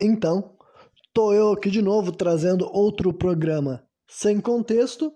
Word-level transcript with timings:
Então, 0.00 0.56
tô 1.14 1.32
eu 1.32 1.52
aqui 1.52 1.70
de 1.70 1.80
novo 1.80 2.12
trazendo 2.12 2.68
outro 2.70 3.12
programa 3.12 3.82
sem 4.06 4.40
contexto. 4.40 5.12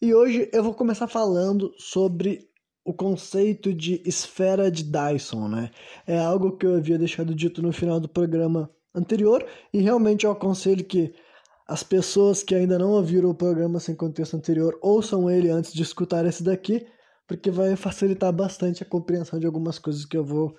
E 0.00 0.14
hoje 0.14 0.48
eu 0.52 0.62
vou 0.62 0.74
começar 0.74 1.08
falando 1.08 1.72
sobre 1.78 2.48
o 2.84 2.92
conceito 2.92 3.72
de 3.72 4.02
esfera 4.06 4.70
de 4.70 4.84
Dyson, 4.84 5.48
né? 5.48 5.70
É 6.06 6.18
algo 6.18 6.56
que 6.56 6.66
eu 6.66 6.76
havia 6.76 6.98
deixado 6.98 7.34
dito 7.34 7.62
no 7.62 7.72
final 7.72 7.98
do 7.98 8.08
programa 8.08 8.70
anterior 8.94 9.44
e 9.72 9.80
realmente 9.80 10.24
eu 10.24 10.30
aconselho 10.30 10.84
que 10.84 11.14
as 11.66 11.82
pessoas 11.82 12.42
que 12.42 12.54
ainda 12.54 12.78
não 12.78 12.92
ouviram 12.92 13.30
o 13.30 13.34
programa 13.34 13.80
sem 13.80 13.94
contexto 13.94 14.36
anterior 14.36 14.78
ouçam 14.82 15.30
ele 15.30 15.50
antes 15.50 15.72
de 15.72 15.82
escutar 15.82 16.24
esse 16.24 16.42
daqui, 16.42 16.86
porque 17.28 17.50
vai 17.50 17.76
facilitar 17.76 18.32
bastante 18.32 18.82
a 18.82 18.86
compreensão 18.86 19.38
de 19.38 19.44
algumas 19.44 19.78
coisas 19.78 20.06
que 20.06 20.16
eu 20.16 20.24
vou 20.24 20.56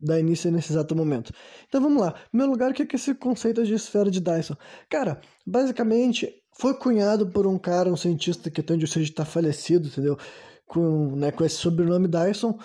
dar 0.00 0.18
início 0.18 0.50
nesse 0.50 0.72
exato 0.72 0.96
momento. 0.96 1.30
Então 1.68 1.80
vamos 1.80 2.00
lá. 2.00 2.14
Em 2.32 2.38
meu 2.38 2.46
lugar, 2.46 2.70
o 2.70 2.74
que 2.74 2.82
é 2.82 2.86
esse 2.94 3.14
conceito 3.14 3.62
de 3.62 3.74
esfera 3.74 4.10
de 4.10 4.18
Dyson? 4.18 4.56
Cara, 4.88 5.20
basicamente 5.46 6.32
foi 6.58 6.72
cunhado 6.72 7.28
por 7.28 7.46
um 7.46 7.58
cara, 7.58 7.92
um 7.92 7.96
cientista 7.96 8.50
que 8.50 8.62
até 8.62 8.72
onde 8.72 8.86
seja 8.86 9.10
está 9.10 9.26
falecido, 9.26 9.88
entendeu? 9.88 10.16
Com, 10.66 11.14
né, 11.14 11.30
com 11.30 11.44
esse 11.44 11.56
sobrenome 11.56 12.08
Dyson, 12.08 12.58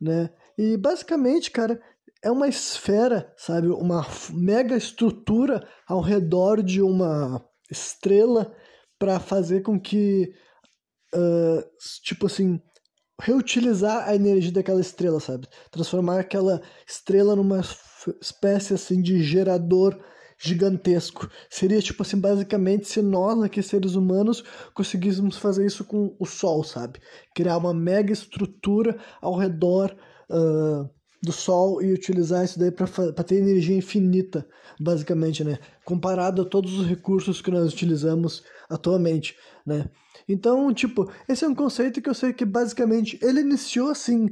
né? 0.00 0.30
E 0.56 0.78
basicamente, 0.78 1.50
cara, 1.50 1.78
é 2.24 2.30
uma 2.30 2.48
esfera, 2.48 3.30
sabe? 3.36 3.68
Uma 3.68 4.06
mega 4.32 4.74
estrutura 4.74 5.68
ao 5.86 6.00
redor 6.00 6.62
de 6.62 6.80
uma 6.80 7.44
estrela 7.70 8.54
para 8.98 9.20
fazer 9.20 9.60
com 9.60 9.78
que, 9.78 10.32
uh, 11.14 11.62
tipo 12.02 12.24
assim, 12.24 12.58
reutilizar 13.20 14.08
a 14.08 14.14
energia 14.14 14.52
daquela 14.52 14.80
estrela, 14.80 15.20
sabe? 15.20 15.46
Transformar 15.70 16.20
aquela 16.20 16.60
estrela 16.86 17.34
numa 17.34 17.62
espécie 18.20 18.74
assim 18.74 19.00
de 19.00 19.22
gerador 19.22 19.98
gigantesco. 20.38 21.30
Seria 21.48 21.80
tipo 21.80 22.02
assim, 22.02 22.18
basicamente, 22.18 22.88
se 22.88 23.00
nós 23.00 23.42
aqui 23.42 23.62
seres 23.62 23.94
humanos 23.94 24.44
conseguíssemos 24.74 25.38
fazer 25.38 25.64
isso 25.66 25.84
com 25.84 26.14
o 26.18 26.26
Sol, 26.26 26.62
sabe? 26.62 27.00
Criar 27.34 27.56
uma 27.56 27.72
mega 27.72 28.12
estrutura 28.12 28.98
ao 29.20 29.36
redor 29.36 29.96
uh, 30.30 30.88
do 31.22 31.32
Sol 31.32 31.82
e 31.82 31.92
utilizar 31.92 32.44
isso 32.44 32.58
daí 32.58 32.70
para 32.70 33.24
ter 33.24 33.36
energia 33.36 33.76
infinita, 33.76 34.46
basicamente, 34.78 35.42
né? 35.42 35.58
Comparado 35.84 36.42
a 36.42 36.44
todos 36.44 36.78
os 36.78 36.86
recursos 36.86 37.40
que 37.40 37.50
nós 37.50 37.72
utilizamos 37.72 38.44
atualmente, 38.68 39.36
né? 39.64 39.88
Então, 40.28 40.72
tipo, 40.72 41.10
esse 41.28 41.44
é 41.44 41.48
um 41.48 41.54
conceito 41.54 42.00
que 42.00 42.08
eu 42.08 42.14
sei 42.14 42.32
que 42.32 42.44
basicamente 42.44 43.18
ele 43.22 43.40
iniciou 43.40 43.90
assim 43.90 44.28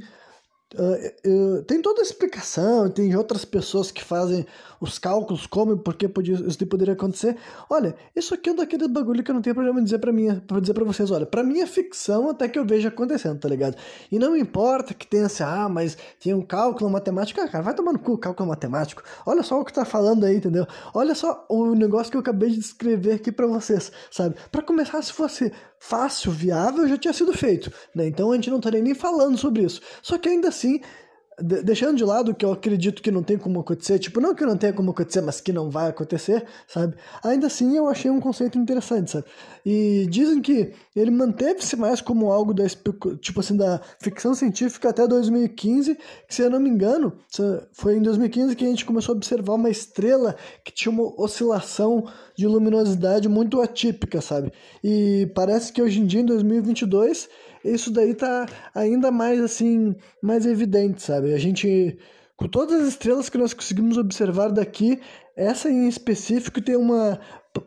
Uh, 0.73 1.59
uh, 1.59 1.63
tem 1.63 1.79
toda 1.79 2.01
a 2.01 2.03
explicação, 2.03 2.89
tem 2.89 3.15
outras 3.15 3.45
pessoas 3.45 3.91
que 3.91 4.03
fazem 4.03 4.45
os 4.81 4.97
cálculos, 4.97 5.45
como 5.45 5.73
e 5.73 5.77
por 5.77 5.93
que 5.93 6.05
isso 6.05 6.65
poderia 6.65 6.95
acontecer. 6.95 7.37
Olha, 7.69 7.95
isso 8.15 8.33
aqui 8.33 8.49
é 8.49 8.51
um 8.51 8.55
daquele 8.55 8.87
bagulho 8.87 9.23
que 9.23 9.29
eu 9.29 9.35
não 9.35 9.43
tenho 9.43 9.55
problema 9.55 9.79
em 9.79 9.83
dizer 9.83 9.99
pra 9.99 10.11
mim, 10.11 10.39
pra 10.39 10.59
dizer 10.59 10.73
pra 10.73 10.83
vocês, 10.83 11.11
olha, 11.11 11.25
pra 11.25 11.43
mim 11.43 11.59
é 11.59 11.67
ficção 11.67 12.29
até 12.29 12.49
que 12.49 12.57
eu 12.57 12.65
veja 12.65 12.89
acontecendo, 12.89 13.39
tá 13.39 13.47
ligado? 13.47 13.77
E 14.11 14.17
não 14.17 14.35
importa 14.35 14.93
que 14.93 15.05
tenha 15.05 15.27
assim, 15.27 15.43
ah, 15.43 15.69
mas 15.69 15.97
tem 16.19 16.33
um 16.33 16.41
cálculo 16.41 16.89
matemático, 16.89 17.39
ah, 17.39 17.47
cara, 17.47 17.63
vai 17.63 17.73
tomar 17.73 17.93
no 17.93 17.99
cu 17.99 18.17
cálculo 18.17 18.49
matemático. 18.49 19.03
Olha 19.25 19.43
só 19.43 19.61
o 19.61 19.63
que 19.65 19.71
tá 19.71 19.85
falando 19.85 20.25
aí, 20.25 20.37
entendeu? 20.37 20.65
Olha 20.93 21.13
só 21.13 21.45
o 21.47 21.75
negócio 21.75 22.09
que 22.11 22.17
eu 22.17 22.21
acabei 22.21 22.49
de 22.49 22.57
descrever 22.57 23.13
aqui 23.13 23.31
pra 23.31 23.45
vocês, 23.45 23.91
sabe? 24.09 24.35
Pra 24.51 24.63
começar, 24.63 25.01
se 25.01 25.13
fosse 25.13 25.53
fácil, 25.87 26.31
viável, 26.31 26.87
já 26.87 26.97
tinha 26.97 27.13
sido 27.13 27.31
feito, 27.31 27.71
né? 27.93 28.07
Então 28.07 28.31
a 28.31 28.35
gente 28.35 28.49
não 28.49 28.57
estaria 28.57 28.81
nem 28.81 28.95
falando 28.95 29.37
sobre 29.37 29.63
isso. 29.63 29.81
Só 30.01 30.17
que 30.17 30.27
ainda 30.27 30.47
assim, 30.47 30.81
deixando 31.41 31.97
de 31.97 32.03
lado 32.03 32.33
que 32.33 32.45
eu 32.45 32.51
acredito 32.51 33.01
que 33.01 33.11
não 33.11 33.21
tem 33.21 33.37
como 33.37 33.59
acontecer, 33.59 33.99
tipo, 33.99 34.21
não 34.21 34.33
que 34.33 34.45
não 34.45 34.55
tenha 34.55 34.71
como 34.71 34.91
acontecer, 34.91 35.21
mas 35.21 35.41
que 35.41 35.51
não 35.51 35.69
vai 35.69 35.89
acontecer, 35.89 36.45
sabe? 36.67 36.95
Ainda 37.23 37.47
assim 37.47 37.75
eu 37.75 37.87
achei 37.87 38.09
um 38.09 38.19
conceito 38.19 38.57
interessante, 38.57 39.11
sabe? 39.11 39.25
E 39.65 40.07
dizem 40.09 40.41
que 40.41 40.71
ele 40.95 41.11
manteve-se 41.11 41.75
mais 41.75 41.99
como 41.99 42.31
algo 42.31 42.53
da 42.53 42.65
tipo 43.19 43.39
assim 43.39 43.57
da 43.57 43.81
ficção 43.99 44.33
científica 44.33 44.89
até 44.89 45.07
2015, 45.07 45.97
que 46.27 46.35
se 46.35 46.41
eu 46.41 46.49
não 46.49 46.59
me 46.59 46.69
engano, 46.69 47.13
foi 47.73 47.97
em 47.97 48.01
2015 48.01 48.55
que 48.55 48.63
a 48.63 48.69
gente 48.69 48.85
começou 48.85 49.13
a 49.13 49.17
observar 49.17 49.55
uma 49.55 49.69
estrela 49.69 50.35
que 50.63 50.71
tinha 50.71 50.91
uma 50.91 51.21
oscilação 51.21 52.07
de 52.35 52.47
luminosidade 52.47 53.27
muito 53.27 53.61
atípica, 53.61 54.21
sabe? 54.21 54.53
E 54.83 55.29
parece 55.35 55.73
que 55.73 55.81
hoje 55.81 55.99
em 55.99 56.05
dia 56.05 56.21
em 56.21 56.25
2022 56.25 57.27
isso 57.73 57.91
daí 57.91 58.13
tá 58.13 58.45
ainda 58.73 59.11
mais 59.11 59.41
assim, 59.41 59.95
mais 60.21 60.45
evidente, 60.45 61.01
sabe? 61.01 61.33
A 61.33 61.37
gente 61.37 61.97
com 62.37 62.47
todas 62.47 62.81
as 62.81 62.89
estrelas 62.89 63.29
que 63.29 63.37
nós 63.37 63.53
conseguimos 63.53 63.97
observar 63.97 64.49
daqui, 64.49 64.99
essa 65.37 65.69
em 65.69 65.87
específico 65.87 66.61
tem 66.61 66.75
uma 66.75 67.19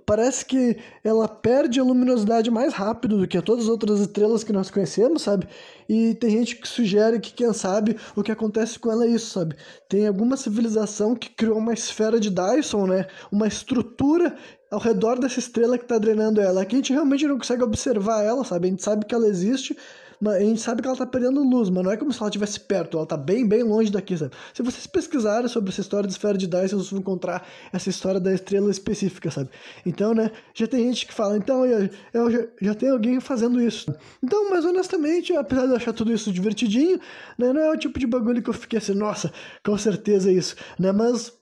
parece 0.04 0.44
que 0.44 0.76
ela 1.02 1.26
perde 1.28 1.80
a 1.80 1.82
luminosidade 1.82 2.50
mais 2.50 2.74
rápido 2.74 3.18
do 3.18 3.26
que 3.26 3.40
todas 3.40 3.64
as 3.64 3.70
outras 3.70 4.00
estrelas 4.00 4.44
que 4.44 4.52
nós 4.52 4.70
conhecemos, 4.70 5.22
sabe? 5.22 5.48
E 5.88 6.14
tem 6.14 6.30
gente 6.30 6.56
que 6.56 6.68
sugere 6.68 7.18
que, 7.20 7.32
quem 7.32 7.52
sabe, 7.52 7.96
o 8.14 8.22
que 8.22 8.32
acontece 8.32 8.78
com 8.78 8.90
ela 8.90 9.04
é 9.04 9.08
isso, 9.08 9.30
sabe? 9.32 9.56
Tem 9.88 10.06
alguma 10.06 10.36
civilização 10.36 11.14
que 11.14 11.30
criou 11.30 11.58
uma 11.58 11.72
esfera 11.72 12.20
de 12.20 12.30
Dyson, 12.30 12.86
né? 12.86 13.06
Uma 13.32 13.46
estrutura 13.46 14.36
ao 14.70 14.78
redor 14.78 15.18
dessa 15.18 15.38
estrela 15.38 15.78
que 15.78 15.84
está 15.84 15.98
drenando 15.98 16.40
ela. 16.40 16.62
Aqui 16.62 16.76
a 16.76 16.78
gente 16.78 16.92
realmente 16.92 17.26
não 17.26 17.38
consegue 17.38 17.62
observar 17.62 18.22
ela, 18.22 18.44
sabe? 18.44 18.66
A 18.66 18.70
gente 18.70 18.82
sabe 18.82 19.06
que 19.06 19.14
ela 19.14 19.26
existe, 19.26 19.76
mas 20.20 20.34
a 20.34 20.40
gente 20.40 20.60
sabe 20.60 20.82
que 20.82 20.88
ela 20.88 20.94
está 20.94 21.06
perdendo 21.06 21.42
luz, 21.42 21.70
mas 21.70 21.84
não 21.84 21.92
é 21.92 21.96
como 21.96 22.12
se 22.12 22.18
ela 22.18 22.28
estivesse 22.28 22.60
perto, 22.60 22.96
ela 22.96 23.04
está 23.04 23.16
bem, 23.16 23.46
bem 23.46 23.62
longe 23.62 23.90
daqui, 23.90 24.16
sabe? 24.16 24.32
Se 24.52 24.62
vocês 24.62 24.86
pesquisarem 24.86 25.48
sobre 25.48 25.70
essa 25.70 25.80
história 25.80 26.06
de 26.06 26.12
esfera 26.12 26.36
de 26.36 26.46
Dyson, 26.46 26.76
vocês 26.76 26.90
vão 26.90 27.00
encontrar 27.00 27.46
essa 27.72 27.88
história 27.88 28.20
da 28.20 28.32
estrela 28.32 28.70
específica, 28.70 29.30
sabe? 29.30 29.48
Então, 29.86 30.12
né, 30.12 30.30
já 30.54 30.66
tem 30.66 30.84
gente 30.86 31.06
que 31.06 31.14
fala, 31.14 31.36
então, 31.36 31.64
eu, 31.64 31.88
eu 32.12 32.30
já, 32.30 32.46
já 32.60 32.74
tem 32.74 32.90
alguém 32.90 33.20
fazendo 33.20 33.60
isso. 33.60 33.94
Então, 34.22 34.50
mas 34.50 34.64
honestamente, 34.64 35.34
apesar 35.36 35.66
de 35.66 35.70
eu 35.70 35.76
achar 35.76 35.92
tudo 35.92 36.12
isso 36.12 36.32
divertidinho, 36.32 36.98
né, 37.38 37.52
não 37.52 37.62
é 37.62 37.70
o 37.70 37.78
tipo 37.78 37.98
de 37.98 38.06
bagulho 38.06 38.42
que 38.42 38.50
eu 38.50 38.54
fiquei 38.54 38.78
assim, 38.78 38.94
nossa, 38.94 39.32
com 39.64 39.78
certeza 39.78 40.30
é 40.30 40.34
isso, 40.34 40.56
né? 40.78 40.90
Mas 40.90 41.32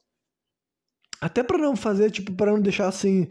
até 1.21 1.43
para 1.43 1.59
não 1.59 1.77
fazer, 1.77 2.11
tipo, 2.11 2.33
para 2.33 2.53
não 2.53 2.61
deixar 2.61 2.89
assim 2.89 3.29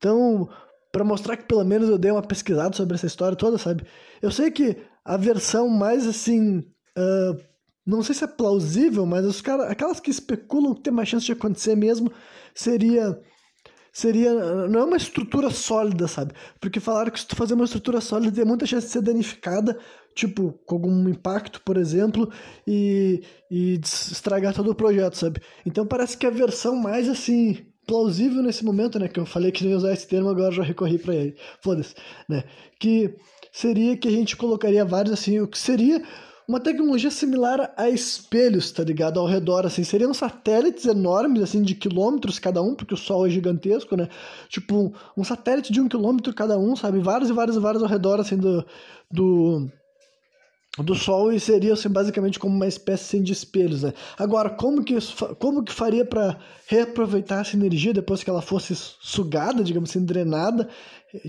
tão 0.00 0.48
para 0.92 1.04
mostrar 1.04 1.38
que 1.38 1.44
pelo 1.44 1.64
menos 1.64 1.88
eu 1.88 1.96
dei 1.96 2.10
uma 2.10 2.22
pesquisada 2.22 2.76
sobre 2.76 2.94
essa 2.94 3.06
história 3.06 3.34
toda, 3.36 3.56
sabe? 3.56 3.84
Eu 4.20 4.30
sei 4.30 4.50
que 4.50 4.76
a 5.02 5.16
versão 5.16 5.66
mais 5.68 6.06
assim, 6.06 6.58
uh, 6.58 7.42
não 7.84 8.02
sei 8.02 8.14
se 8.14 8.24
é 8.24 8.26
plausível, 8.26 9.06
mas 9.06 9.24
os 9.24 9.40
cara, 9.40 9.68
aquelas 9.68 9.98
que 9.98 10.10
especulam 10.10 10.74
que 10.74 10.82
tem 10.82 10.92
mais 10.92 11.08
chance 11.08 11.24
de 11.24 11.32
acontecer 11.32 11.74
mesmo, 11.74 12.12
seria 12.54 13.18
seria 13.90 14.34
não 14.68 14.80
é 14.80 14.84
uma 14.84 14.96
estrutura 14.96 15.50
sólida, 15.50 16.06
sabe? 16.06 16.34
Porque 16.60 16.78
falaram 16.78 17.10
que 17.10 17.20
se 17.20 17.26
tu 17.26 17.36
fazer 17.36 17.54
uma 17.54 17.64
estrutura 17.64 18.00
sólida 18.00 18.36
tem 18.36 18.44
muita 18.44 18.66
chance 18.66 18.86
de 18.86 18.92
ser 18.92 19.02
danificada, 19.02 19.78
tipo, 20.14 20.52
com 20.66 20.74
algum 20.76 21.08
impacto, 21.08 21.60
por 21.62 21.76
exemplo, 21.76 22.30
e, 22.66 23.22
e 23.50 23.80
estragar 23.82 24.54
todo 24.54 24.70
o 24.70 24.74
projeto, 24.74 25.16
sabe? 25.16 25.40
Então 25.66 25.86
parece 25.86 26.16
que 26.16 26.26
a 26.26 26.30
versão 26.30 26.76
mais 26.76 27.08
assim 27.08 27.66
plausível 27.86 28.42
nesse 28.42 28.64
momento, 28.64 28.98
né, 28.98 29.08
que 29.08 29.18
eu 29.18 29.26
falei 29.26 29.50
que 29.50 29.64
nem 29.64 29.74
usar 29.74 29.92
esse 29.92 30.06
termo, 30.06 30.28
agora 30.28 30.52
já 30.52 30.62
recorri 30.62 30.98
para 30.98 31.14
ele. 31.14 31.36
Foda-se, 31.60 31.94
né? 32.28 32.44
Que 32.78 33.14
seria 33.52 33.96
que 33.96 34.08
a 34.08 34.10
gente 34.10 34.36
colocaria 34.36 34.84
vários 34.84 35.12
assim, 35.12 35.40
o 35.40 35.48
que 35.48 35.58
seria 35.58 36.02
uma 36.48 36.60
tecnologia 36.60 37.10
similar 37.10 37.72
a 37.76 37.88
espelhos, 37.88 38.70
tá 38.72 38.82
ligado? 38.82 39.18
Ao 39.18 39.26
redor, 39.26 39.64
assim. 39.64 39.84
Seriam 39.84 40.12
satélites 40.12 40.84
enormes, 40.86 41.42
assim, 41.42 41.62
de 41.62 41.74
quilômetros 41.74 42.38
cada 42.38 42.60
um, 42.60 42.74
porque 42.74 42.94
o 42.94 42.96
Sol 42.96 43.26
é 43.26 43.30
gigantesco, 43.30 43.96
né? 43.96 44.08
Tipo, 44.48 44.92
um 45.16 45.24
satélite 45.24 45.72
de 45.72 45.80
um 45.80 45.88
quilômetro 45.88 46.34
cada 46.34 46.58
um, 46.58 46.74
sabe? 46.74 46.98
Vários 46.98 47.30
e 47.30 47.32
vários 47.32 47.56
e 47.56 47.60
vários 47.60 47.82
ao 47.82 47.88
redor, 47.88 48.20
assim, 48.20 48.36
do, 48.36 48.64
do, 49.10 49.68
do 50.78 50.94
Sol 50.94 51.32
e 51.32 51.38
seria 51.38 51.74
assim, 51.74 51.88
basicamente 51.90 52.38
como 52.38 52.54
uma 52.54 52.66
espécie 52.66 53.16
assim, 53.16 53.22
de 53.22 53.32
espelhos. 53.32 53.82
Né? 53.82 53.92
Agora, 54.18 54.48
como 54.48 54.82
que, 54.82 54.96
como 55.38 55.62
que 55.62 55.72
faria 55.72 56.04
para 56.04 56.38
reaproveitar 56.66 57.42
essa 57.42 57.56
energia 57.56 57.92
depois 57.92 58.24
que 58.24 58.30
ela 58.30 58.40
fosse 58.40 58.74
sugada, 58.74 59.62
digamos 59.62 59.90
assim, 59.90 60.04
drenada 60.04 60.68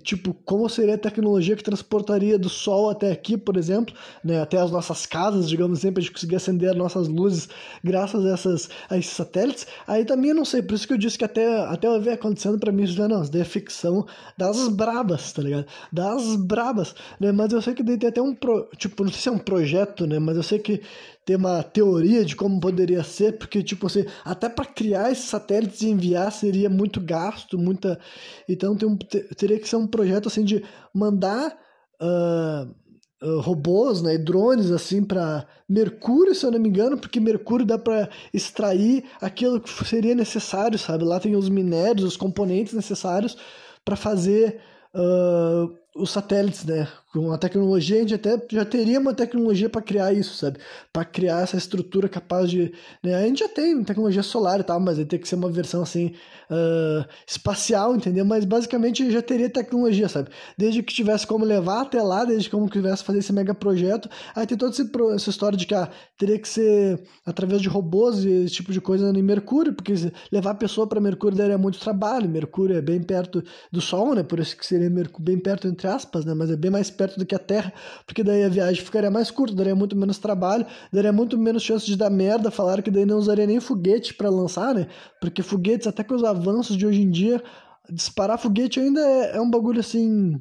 Tipo, 0.01 0.33
como 0.45 0.69
seria 0.69 0.95
a 0.95 0.97
tecnologia 0.97 1.57
que 1.57 1.63
transportaria 1.63 2.39
do 2.39 2.47
Sol 2.47 2.89
até 2.89 3.11
aqui, 3.11 3.37
por 3.37 3.57
exemplo, 3.57 3.93
né, 4.23 4.41
até 4.41 4.57
as 4.57 4.71
nossas 4.71 5.05
casas, 5.05 5.49
digamos 5.49 5.79
assim, 5.79 5.91
para 5.91 5.99
a 5.99 6.03
gente 6.03 6.13
conseguir 6.13 6.37
acender 6.37 6.69
as 6.69 6.77
nossas 6.77 7.09
luzes 7.09 7.49
graças 7.83 8.25
a, 8.25 8.29
essas, 8.29 8.69
a 8.89 8.97
esses 8.97 9.11
satélites. 9.11 9.67
Aí 9.85 10.05
também 10.05 10.29
eu 10.29 10.35
não 10.35 10.45
sei, 10.45 10.61
por 10.61 10.75
isso 10.75 10.87
que 10.87 10.93
eu 10.93 10.97
disse 10.97 11.17
que 11.17 11.25
até, 11.25 11.59
até 11.65 11.87
eu 11.87 11.99
ver 11.99 12.11
acontecendo 12.11 12.57
para 12.57 12.71
mim, 12.71 12.83
isso 12.83 12.93
já 12.93 13.09
não, 13.09 13.23
isso 13.23 13.31
daí 13.31 13.41
é 13.41 13.45
ficção 13.45 14.05
das 14.37 14.69
brabas, 14.69 15.33
tá 15.33 15.41
ligado? 15.41 15.65
Das 15.91 16.35
brabas, 16.37 16.95
né? 17.19 17.33
Mas 17.33 17.51
eu 17.51 17.61
sei 17.61 17.73
que 17.73 17.83
daí 17.83 17.97
tem 17.97 18.07
até 18.07 18.21
um, 18.21 18.33
pro, 18.33 18.69
tipo, 18.77 19.03
não 19.03 19.11
sei 19.11 19.21
se 19.21 19.29
é 19.29 19.31
um 19.33 19.37
projeto, 19.37 20.07
né? 20.07 20.17
Mas 20.17 20.37
eu 20.37 20.43
sei 20.43 20.59
que 20.59 20.81
ter 21.25 21.35
uma 21.35 21.63
teoria 21.63 22.25
de 22.25 22.35
como 22.35 22.59
poderia 22.59 23.03
ser, 23.03 23.37
porque, 23.37 23.63
tipo 23.63 23.87
assim, 23.87 24.05
até 24.25 24.49
para 24.49 24.65
criar 24.65 25.11
esses 25.11 25.25
satélites 25.25 25.81
e 25.81 25.89
enviar 25.89 26.31
seria 26.31 26.69
muito 26.69 26.99
gasto, 27.01 27.57
muita. 27.57 27.99
Então 28.47 28.75
tem 28.75 28.87
um, 28.87 28.97
teria 28.97 29.59
que 29.59 29.67
ser 29.67 29.77
um 29.77 29.87
projeto 29.87 30.27
assim 30.27 30.43
de 30.43 30.63
mandar. 30.93 31.57
Uh, 32.01 32.83
uh, 33.23 33.39
robôs, 33.39 34.01
né, 34.01 34.15
e 34.15 34.17
drones 34.17 34.69
assim 34.69 35.03
para 35.03 35.47
Mercúrio, 35.67 36.35
se 36.35 36.45
eu 36.45 36.51
não 36.51 36.59
me 36.59 36.67
engano, 36.67 36.97
porque 36.97 37.19
Mercúrio 37.19 37.65
dá 37.65 37.77
para 37.77 38.09
extrair 38.33 39.05
aquilo 39.21 39.61
que 39.61 39.69
seria 39.85 40.13
necessário, 40.13 40.77
sabe? 40.77 41.05
Lá 41.05 41.19
tem 41.19 41.35
os 41.35 41.49
minérios, 41.49 42.05
os 42.05 42.17
componentes 42.17 42.73
necessários 42.73 43.37
para 43.85 43.95
fazer 43.95 44.59
uh, 44.93 45.73
os 45.95 46.11
satélites, 46.11 46.65
né? 46.65 46.87
Com 47.13 47.31
a 47.31 47.37
tecnologia, 47.37 47.97
a 47.97 47.99
gente 47.99 48.15
até 48.15 48.41
já 48.49 48.65
teria 48.65 48.99
uma 48.99 49.13
tecnologia 49.13 49.69
para 49.69 49.83
criar 49.83 50.11
isso, 50.13 50.33
sabe? 50.35 50.57
Para 50.91 51.05
criar 51.05 51.43
essa 51.43 51.55
estrutura 51.55 52.09
capaz 52.09 52.49
de. 52.49 52.73
Né? 53.03 53.13
A 53.13 53.21
gente 53.21 53.41
já 53.41 53.47
tem 53.47 53.83
tecnologia 53.83 54.23
solar 54.23 54.59
e 54.59 54.63
tal, 54.63 54.79
mas 54.79 54.97
aí 54.97 55.05
tem 55.05 55.19
que 55.19 55.27
ser 55.27 55.35
uma 55.35 55.51
versão 55.51 55.83
assim. 55.83 56.13
Uh, 56.49 57.03
espacial, 57.25 57.95
entendeu? 57.95 58.25
Mas 58.25 58.45
basicamente 58.45 59.09
já 59.09 59.21
teria 59.21 59.49
tecnologia, 59.49 60.07
sabe? 60.09 60.29
Desde 60.57 60.83
que 60.83 60.93
tivesse 60.93 61.25
como 61.25 61.45
levar 61.45 61.81
até 61.81 62.01
lá, 62.01 62.25
desde 62.25 62.49
como 62.49 62.69
tivesse 62.69 63.03
fazer 63.03 63.19
esse 63.19 63.33
mega 63.33 63.55
projeto. 63.55 64.09
Aí 64.35 64.45
tem 64.45 64.57
toda 64.57 64.75
essa 65.15 65.29
história 65.29 65.57
de 65.57 65.65
que 65.65 65.73
ah, 65.73 65.89
teria 66.17 66.37
que 66.37 66.47
ser 66.47 67.01
através 67.25 67.61
de 67.61 67.69
robôs 67.69 68.23
e 68.23 68.29
esse 68.43 68.55
tipo 68.55 68.71
de 68.71 68.81
coisa 68.81 69.09
em 69.09 69.23
Mercúrio, 69.23 69.73
porque 69.73 69.93
levar 70.31 70.51
a 70.51 70.55
pessoa 70.55 70.85
para 70.85 70.99
Mercúrio 70.99 71.37
daria 71.37 71.57
muito 71.57 71.79
trabalho. 71.79 72.29
Mercúrio 72.29 72.75
é 72.75 72.81
bem 72.81 73.01
perto 73.01 73.43
do 73.71 73.81
Sol, 73.81 74.13
né? 74.13 74.21
Por 74.21 74.39
isso 74.39 74.55
que 74.55 74.65
seria 74.65 74.91
bem 75.19 75.39
perto, 75.39 75.67
entre 75.67 75.87
aspas, 75.87 76.25
né? 76.25 76.33
Mas 76.33 76.51
é 76.51 76.55
bem 76.55 76.69
mais 76.69 76.91
perto 76.91 77.02
perto 77.03 77.19
do 77.19 77.25
que 77.25 77.35
a 77.35 77.39
Terra, 77.39 77.73
porque 78.07 78.23
daí 78.23 78.43
a 78.43 78.49
viagem 78.49 78.83
ficaria 78.83 79.11
mais 79.11 79.29
curta, 79.29 79.53
daria 79.53 79.75
muito 79.75 79.95
menos 79.95 80.17
trabalho, 80.17 80.65
daria 80.91 81.11
muito 81.11 81.37
menos 81.37 81.61
chance 81.61 81.85
de 81.85 81.97
dar 81.97 82.09
merda. 82.09 82.49
Falaram 82.49 82.81
que 82.81 82.89
daí 82.89 83.05
não 83.05 83.17
usaria 83.17 83.45
nem 83.45 83.59
foguete 83.59 84.13
para 84.13 84.29
lançar, 84.29 84.73
né? 84.73 84.87
Porque 85.19 85.41
foguetes, 85.41 85.87
até 85.87 86.03
com 86.03 86.15
os 86.15 86.23
avanços 86.23 86.77
de 86.77 86.85
hoje 86.85 87.01
em 87.01 87.11
dia, 87.11 87.43
disparar 87.89 88.37
foguete 88.37 88.79
ainda 88.79 89.01
é, 89.01 89.35
é 89.35 89.41
um 89.41 89.49
bagulho 89.49 89.79
assim. 89.79 90.35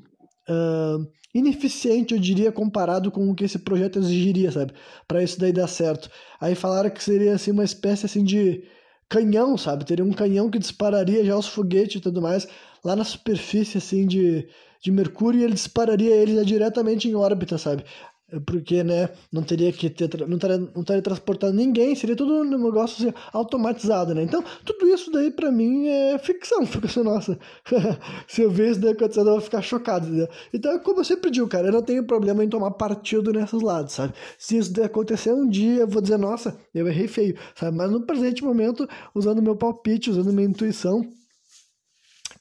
Uh, 0.49 1.07
ineficiente, 1.35 2.13
eu 2.13 2.21
diria, 2.21 2.53
comparado 2.53 3.11
com 3.11 3.31
o 3.31 3.35
que 3.35 3.45
esse 3.45 3.59
projeto 3.59 3.99
exigiria, 3.99 4.53
sabe? 4.53 4.75
Para 5.09 5.23
isso 5.23 5.41
daí 5.41 5.51
dar 5.51 5.67
certo. 5.67 6.11
Aí 6.39 6.55
falaram 6.55 6.91
que 6.91 7.03
seria 7.03 7.35
assim 7.35 7.53
uma 7.53 7.65
espécie 7.65 8.05
assim 8.05 8.23
de 8.23 8.63
canhão, 9.09 9.57
sabe? 9.57 9.87
Teria 9.87 10.05
um 10.05 10.13
canhão 10.13 10.51
que 10.51 10.59
dispararia 10.59 11.25
já 11.25 11.35
os 11.37 11.47
foguetes 11.47 11.97
e 11.97 12.01
tudo 12.01 12.21
mais 12.21 12.47
lá 12.85 12.97
na 12.97 13.05
superfície 13.05 13.79
assim 13.79 14.07
de 14.07 14.47
de 14.83 14.91
Mercúrio 14.91 15.41
e 15.41 15.45
ele 15.45 15.55
dispararia 15.55 16.15
ele 16.15 16.45
diretamente 16.45 17.09
em 17.09 17.15
órbita, 17.15 17.57
sabe? 17.57 17.85
Porque, 18.47 18.83
né, 18.83 19.11
não 19.31 19.43
teria 19.43 19.71
que 19.71 19.91
ter, 19.91 20.27
não 20.27 20.37
estaria, 20.37 20.57
não 20.57 20.81
estaria 20.81 21.03
transportando 21.03 21.55
ninguém, 21.55 21.95
seria 21.95 22.17
tudo 22.17 22.41
um 22.41 22.45
negócio 22.45 23.07
assim, 23.07 23.15
automatizado, 23.31 24.15
né? 24.15 24.23
Então, 24.23 24.43
tudo 24.65 24.89
isso 24.89 25.11
daí 25.11 25.31
para 25.31 25.53
mim 25.53 25.87
é 25.87 26.19
ficção, 26.19 26.65
fica 26.67 26.87
assim, 26.87 27.03
nossa, 27.03 27.39
se 28.27 28.41
eu 28.41 28.51
ver 28.51 28.71
isso 28.71 28.81
daí 28.81 28.93
acontecendo 28.93 29.29
eu 29.29 29.35
vou 29.35 29.41
ficar 29.43 29.61
chocado, 29.61 30.07
entendeu? 30.07 30.29
Então, 30.53 30.79
como 30.79 31.01
eu 31.01 31.05
sempre 31.05 31.31
digo, 31.31 31.47
cara, 31.47 31.69
eu 31.69 31.73
não 31.73 31.83
tenho 31.83 32.05
problema 32.05 32.43
em 32.43 32.49
tomar 32.49 32.71
partido 32.71 33.33
nesses 33.33 33.61
lados, 33.61 33.93
sabe? 33.93 34.15
Se 34.39 34.57
isso 34.57 34.73
daí 34.73 34.87
acontecer 34.87 35.33
um 35.35 35.47
dia, 35.47 35.83
eu 35.83 35.89
vou 35.89 36.01
dizer, 36.01 36.17
nossa, 36.17 36.59
eu 36.75 36.89
errei 36.89 37.09
feio, 37.09 37.37
sabe? 37.55 37.77
Mas 37.77 37.91
no 37.91 38.01
presente 38.07 38.43
momento, 38.43 38.89
usando 39.15 39.43
meu 39.43 39.55
palpite, 39.55 40.09
usando 40.09 40.33
minha 40.33 40.49
intuição, 40.49 41.07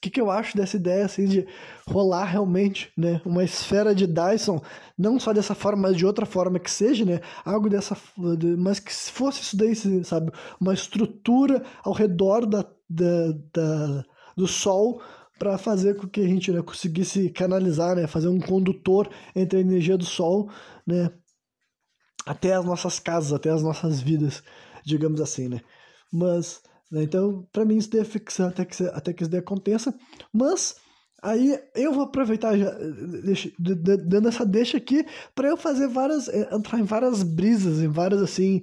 que, 0.02 0.10
que 0.10 0.20
eu 0.20 0.32
acho 0.32 0.56
dessa 0.56 0.76
ideia 0.76 1.04
assim 1.04 1.26
de 1.26 1.46
rolar 1.86 2.24
realmente, 2.24 2.92
né, 2.98 3.22
uma 3.24 3.44
esfera 3.44 3.94
de 3.94 4.04
Dyson, 4.04 4.60
não 4.98 5.18
só 5.18 5.32
dessa 5.32 5.54
forma, 5.54 5.82
mas 5.82 5.96
de 5.96 6.04
outra 6.04 6.26
forma 6.26 6.58
que 6.58 6.70
seja, 6.70 7.04
né, 7.04 7.20
algo 7.44 7.70
dessa, 7.70 7.96
mas 8.58 8.80
que 8.80 8.92
fosse 8.92 9.42
isso 9.42 9.56
daí, 9.56 9.74
sabe, 10.04 10.32
uma 10.60 10.74
estrutura 10.74 11.62
ao 11.84 11.92
redor 11.92 12.44
da, 12.46 12.66
da, 12.90 13.32
da 13.54 14.04
do 14.36 14.48
Sol 14.48 15.00
para 15.38 15.56
fazer 15.56 15.96
com 15.96 16.08
que 16.08 16.20
a 16.20 16.26
gente 16.26 16.50
né, 16.50 16.62
conseguisse 16.62 17.30
canalizar, 17.30 17.94
né, 17.94 18.08
fazer 18.08 18.28
um 18.28 18.40
condutor 18.40 19.08
entre 19.36 19.58
a 19.58 19.62
energia 19.62 19.96
do 19.96 20.04
Sol, 20.04 20.50
né, 20.84 21.12
até 22.26 22.54
as 22.54 22.64
nossas 22.64 22.98
casas, 22.98 23.32
até 23.32 23.50
as 23.50 23.62
nossas 23.62 24.00
vidas, 24.00 24.42
digamos 24.84 25.20
assim, 25.20 25.48
né, 25.48 25.60
mas? 26.12 26.60
Então, 26.92 27.46
para 27.52 27.64
mim, 27.64 27.76
isso 27.76 27.90
daí 27.90 28.00
é 28.00 28.04
ficção 28.04 28.48
até 28.48 28.64
que, 28.64 28.82
até 28.84 29.12
que 29.12 29.22
isso 29.22 29.30
daí 29.30 29.40
aconteça. 29.40 29.94
Mas, 30.32 30.76
aí 31.22 31.58
eu 31.74 31.92
vou 31.92 32.04
aproveitar, 32.04 32.56
já, 32.56 32.70
deixa, 33.22 33.50
dando 33.58 34.28
essa 34.28 34.44
deixa 34.44 34.76
aqui, 34.76 35.04
para 35.34 35.48
eu 35.48 35.56
fazer 35.56 35.88
várias. 35.88 36.28
É, 36.28 36.54
entrar 36.54 36.78
em 36.78 36.84
várias 36.84 37.22
brisas, 37.22 37.80
em 37.80 37.88
várias, 37.88 38.20
assim. 38.20 38.62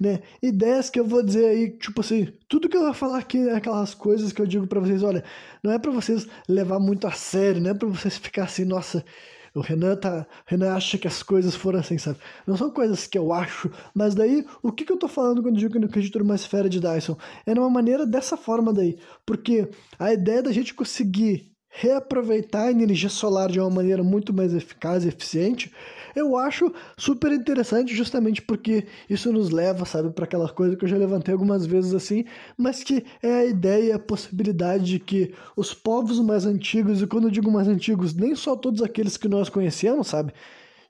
Né, 0.00 0.22
ideias 0.42 0.90
que 0.90 0.98
eu 0.98 1.06
vou 1.06 1.22
dizer 1.22 1.46
aí, 1.46 1.70
tipo 1.78 2.00
assim, 2.00 2.26
tudo 2.48 2.68
que 2.68 2.76
eu 2.76 2.82
vou 2.82 2.92
falar 2.92 3.18
aqui 3.18 3.38
é 3.48 3.54
aquelas 3.54 3.94
coisas 3.94 4.32
que 4.32 4.42
eu 4.42 4.46
digo 4.46 4.66
para 4.66 4.80
vocês, 4.80 5.04
olha, 5.04 5.22
não 5.62 5.70
é 5.70 5.78
para 5.78 5.92
vocês 5.92 6.26
levar 6.48 6.80
muito 6.80 7.06
a 7.06 7.12
sério, 7.12 7.62
não 7.62 7.70
é 7.70 7.74
para 7.74 7.86
vocês 7.86 8.18
ficar 8.18 8.42
assim, 8.42 8.64
nossa, 8.64 9.04
o 9.54 9.60
Renan, 9.60 9.96
tá, 9.96 10.26
Renan 10.46 10.74
acha 10.74 10.98
que 10.98 11.06
as 11.06 11.22
coisas 11.22 11.54
foram 11.54 11.78
assim, 11.78 11.96
sabe? 11.96 12.18
Não 12.46 12.56
são 12.56 12.70
coisas 12.70 13.06
que 13.06 13.16
eu 13.16 13.32
acho, 13.32 13.70
mas 13.94 14.14
daí, 14.14 14.44
o 14.62 14.72
que, 14.72 14.84
que 14.84 14.92
eu 14.92 14.98
tô 14.98 15.06
falando 15.06 15.42
quando 15.42 15.56
digo 15.56 15.72
que 15.72 15.78
não 15.78 15.86
acredito 15.86 16.18
numa 16.18 16.34
esfera 16.34 16.68
de 16.68 16.80
Dyson? 16.80 17.16
É 17.46 17.54
numa 17.54 17.70
maneira 17.70 18.04
dessa 18.04 18.36
forma 18.36 18.72
daí. 18.72 18.98
Porque 19.24 19.68
a 19.98 20.12
ideia 20.12 20.42
da 20.42 20.50
gente 20.50 20.74
conseguir 20.74 21.52
reaproveitar 21.68 22.66
a 22.66 22.70
energia 22.70 23.08
solar 23.08 23.50
de 23.50 23.58
uma 23.58 23.70
maneira 23.70 24.02
muito 24.02 24.32
mais 24.32 24.54
eficaz 24.54 25.04
e 25.04 25.08
eficiente 25.08 25.72
eu 26.14 26.36
acho 26.36 26.72
super 26.96 27.32
interessante 27.32 27.94
justamente 27.94 28.40
porque 28.42 28.86
isso 29.08 29.32
nos 29.32 29.50
leva, 29.50 29.84
sabe, 29.84 30.10
para 30.10 30.24
aquela 30.24 30.48
coisa 30.48 30.76
que 30.76 30.84
eu 30.84 30.88
já 30.88 30.96
levantei 30.96 31.32
algumas 31.32 31.66
vezes 31.66 31.94
assim, 31.94 32.24
mas 32.56 32.82
que 32.82 33.04
é 33.22 33.34
a 33.34 33.44
ideia, 33.44 33.96
a 33.96 33.98
possibilidade 33.98 34.84
de 34.84 34.98
que 34.98 35.34
os 35.56 35.74
povos 35.74 36.20
mais 36.20 36.46
antigos, 36.46 37.02
e 37.02 37.06
quando 37.06 37.24
eu 37.28 37.30
digo 37.30 37.50
mais 37.50 37.68
antigos, 37.68 38.14
nem 38.14 38.34
só 38.34 38.56
todos 38.56 38.82
aqueles 38.82 39.16
que 39.16 39.28
nós 39.28 39.48
conhecemos, 39.48 40.08
sabe? 40.08 40.32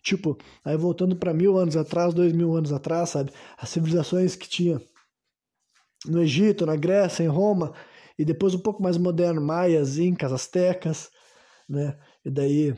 Tipo, 0.03 0.37
aí 0.65 0.77
voltando 0.77 1.17
para 1.17 1.33
mil 1.33 1.57
anos 1.57 1.77
atrás, 1.77 2.13
dois 2.13 2.33
mil 2.33 2.55
anos 2.55 2.73
atrás, 2.73 3.11
sabe? 3.11 3.33
As 3.57 3.71
civilizações 3.71 4.37
que 4.37 4.49
tinha 4.49 4.81
no 6.07 6.23
Egito, 6.23 6.67
na 6.67 6.77
Grécia, 6.77 7.23
em 7.25 7.29
Roma, 7.29 7.73
e 8.19 8.25
depois 8.25 8.55
um 8.55 8.59
pouco 8.59 8.83
mais 8.83 8.97
moderno, 8.99 9.41
maias, 9.41 9.99
incas, 9.99 10.33
astecas, 10.33 11.11
né? 11.69 11.97
E 12.25 12.31
daí 12.31 12.75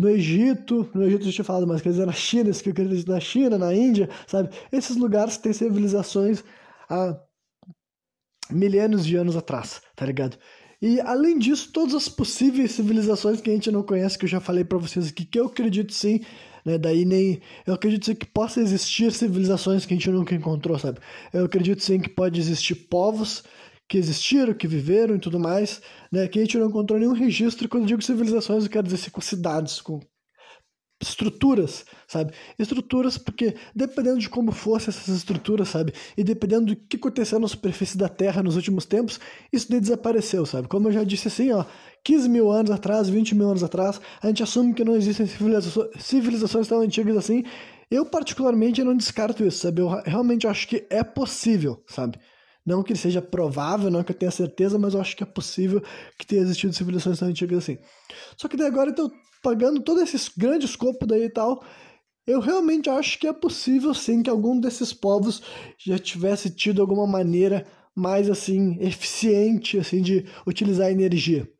no 0.00 0.08
Egito, 0.08 0.88
no 0.94 1.04
Egito 1.04 1.26
eu 1.26 1.32
tinha 1.32 1.44
falado 1.44 1.66
mais, 1.66 1.82
quer 1.82 1.90
dizer, 1.90 2.06
na 2.06 2.12
China, 2.12 2.50
queria 2.52 2.86
dizer, 2.86 3.06
na 3.06 3.20
China, 3.20 3.58
na 3.58 3.74
Índia, 3.74 4.08
sabe? 4.26 4.48
Esses 4.72 4.96
lugares 4.96 5.36
têm 5.36 5.52
civilizações 5.52 6.42
há 6.88 7.20
milênios 8.50 9.04
de 9.04 9.14
anos 9.16 9.36
atrás, 9.36 9.82
tá 9.94 10.06
ligado? 10.06 10.38
E 10.80 10.98
além 11.02 11.38
disso, 11.38 11.70
todas 11.70 11.94
as 11.94 12.08
possíveis 12.08 12.72
civilizações 12.72 13.42
que 13.42 13.50
a 13.50 13.52
gente 13.52 13.70
não 13.70 13.82
conhece, 13.82 14.16
que 14.16 14.24
eu 14.24 14.28
já 14.28 14.40
falei 14.40 14.64
para 14.64 14.78
vocês 14.78 15.08
aqui, 15.08 15.26
que 15.26 15.38
eu 15.38 15.46
acredito 15.46 15.92
sim, 15.92 16.20
né? 16.64 16.78
Daí 16.78 17.04
nem. 17.04 17.42
Eu 17.66 17.74
acredito 17.74 18.06
sim 18.06 18.14
que 18.14 18.24
possa 18.24 18.58
existir 18.58 19.12
civilizações 19.12 19.84
que 19.84 19.92
a 19.92 19.96
gente 19.96 20.10
nunca 20.10 20.34
encontrou, 20.34 20.78
sabe? 20.78 20.98
Eu 21.30 21.44
acredito 21.44 21.82
sim 21.82 22.00
que 22.00 22.08
pode 22.08 22.40
existir 22.40 22.74
povos 22.74 23.44
que 23.90 23.98
existiram, 23.98 24.54
que 24.54 24.68
viveram 24.68 25.16
e 25.16 25.18
tudo 25.18 25.40
mais, 25.40 25.82
né? 26.12 26.28
Que 26.28 26.38
a 26.38 26.42
gente 26.42 26.56
não 26.56 26.68
encontrou 26.68 26.96
nenhum 26.96 27.12
registro. 27.12 27.68
Quando 27.68 27.82
eu 27.82 27.88
digo 27.88 28.02
civilizações, 28.02 28.62
eu 28.62 28.70
quero 28.70 28.84
dizer 28.84 28.94
assim, 28.94 29.10
com 29.10 29.20
cidades, 29.20 29.80
com 29.80 29.98
estruturas, 31.02 31.84
sabe? 32.06 32.32
Estruturas 32.56 33.18
porque 33.18 33.56
dependendo 33.74 34.20
de 34.20 34.28
como 34.28 34.52
fossem 34.52 34.90
essas 34.90 35.08
estruturas, 35.08 35.70
sabe? 35.70 35.92
E 36.16 36.22
dependendo 36.22 36.66
do 36.66 36.76
que 36.76 36.98
aconteceu 36.98 37.40
na 37.40 37.48
superfície 37.48 37.98
da 37.98 38.08
Terra 38.08 38.44
nos 38.44 38.54
últimos 38.54 38.84
tempos, 38.84 39.18
isso 39.52 39.68
daí 39.68 39.80
desapareceu, 39.80 40.46
sabe? 40.46 40.68
Como 40.68 40.86
eu 40.86 40.92
já 40.92 41.02
disse 41.02 41.26
assim, 41.26 41.50
ó, 41.50 41.64
15 42.04 42.28
mil 42.28 42.48
anos 42.48 42.70
atrás, 42.70 43.08
20 43.08 43.34
mil 43.34 43.48
anos 43.48 43.64
atrás, 43.64 44.00
a 44.22 44.28
gente 44.28 44.42
assume 44.42 44.72
que 44.72 44.84
não 44.84 44.94
existem 44.94 45.26
civilizações, 45.98 46.68
tão 46.68 46.80
antigas 46.80 47.16
assim. 47.16 47.42
Eu 47.90 48.06
particularmente 48.06 48.84
não 48.84 48.96
descarto 48.96 49.44
isso, 49.44 49.58
sabe? 49.58 49.80
Eu 49.80 49.88
realmente 50.04 50.46
acho 50.46 50.68
que 50.68 50.86
é 50.88 51.02
possível, 51.02 51.82
sabe? 51.88 52.20
Não 52.70 52.84
que 52.84 52.94
seja 52.94 53.20
provável, 53.20 53.90
não 53.90 54.04
que 54.04 54.12
eu 54.12 54.16
tenha 54.16 54.30
certeza, 54.30 54.78
mas 54.78 54.94
eu 54.94 55.00
acho 55.00 55.16
que 55.16 55.24
é 55.24 55.26
possível 55.26 55.82
que 56.16 56.24
tenha 56.24 56.40
existido 56.40 56.72
civilizações 56.72 57.18
tão 57.18 57.26
antigas 57.26 57.58
assim. 57.58 57.78
Só 58.36 58.46
que 58.46 58.56
daí 58.56 58.68
agora, 58.68 58.90
então, 58.90 59.10
pagando 59.42 59.82
todo 59.82 60.00
esse 60.00 60.30
grande 60.38 60.66
escopo 60.66 61.04
daí 61.04 61.24
e 61.24 61.30
tal, 61.30 61.64
eu 62.24 62.38
realmente 62.38 62.88
acho 62.88 63.18
que 63.18 63.26
é 63.26 63.32
possível 63.32 63.92
sim 63.92 64.22
que 64.22 64.30
algum 64.30 64.60
desses 64.60 64.92
povos 64.92 65.42
já 65.84 65.98
tivesse 65.98 66.48
tido 66.48 66.80
alguma 66.80 67.08
maneira 67.08 67.66
mais 67.92 68.30
assim 68.30 68.78
eficiente 68.80 69.76
assim 69.76 70.00
de 70.00 70.24
utilizar 70.46 70.92
energia. 70.92 71.50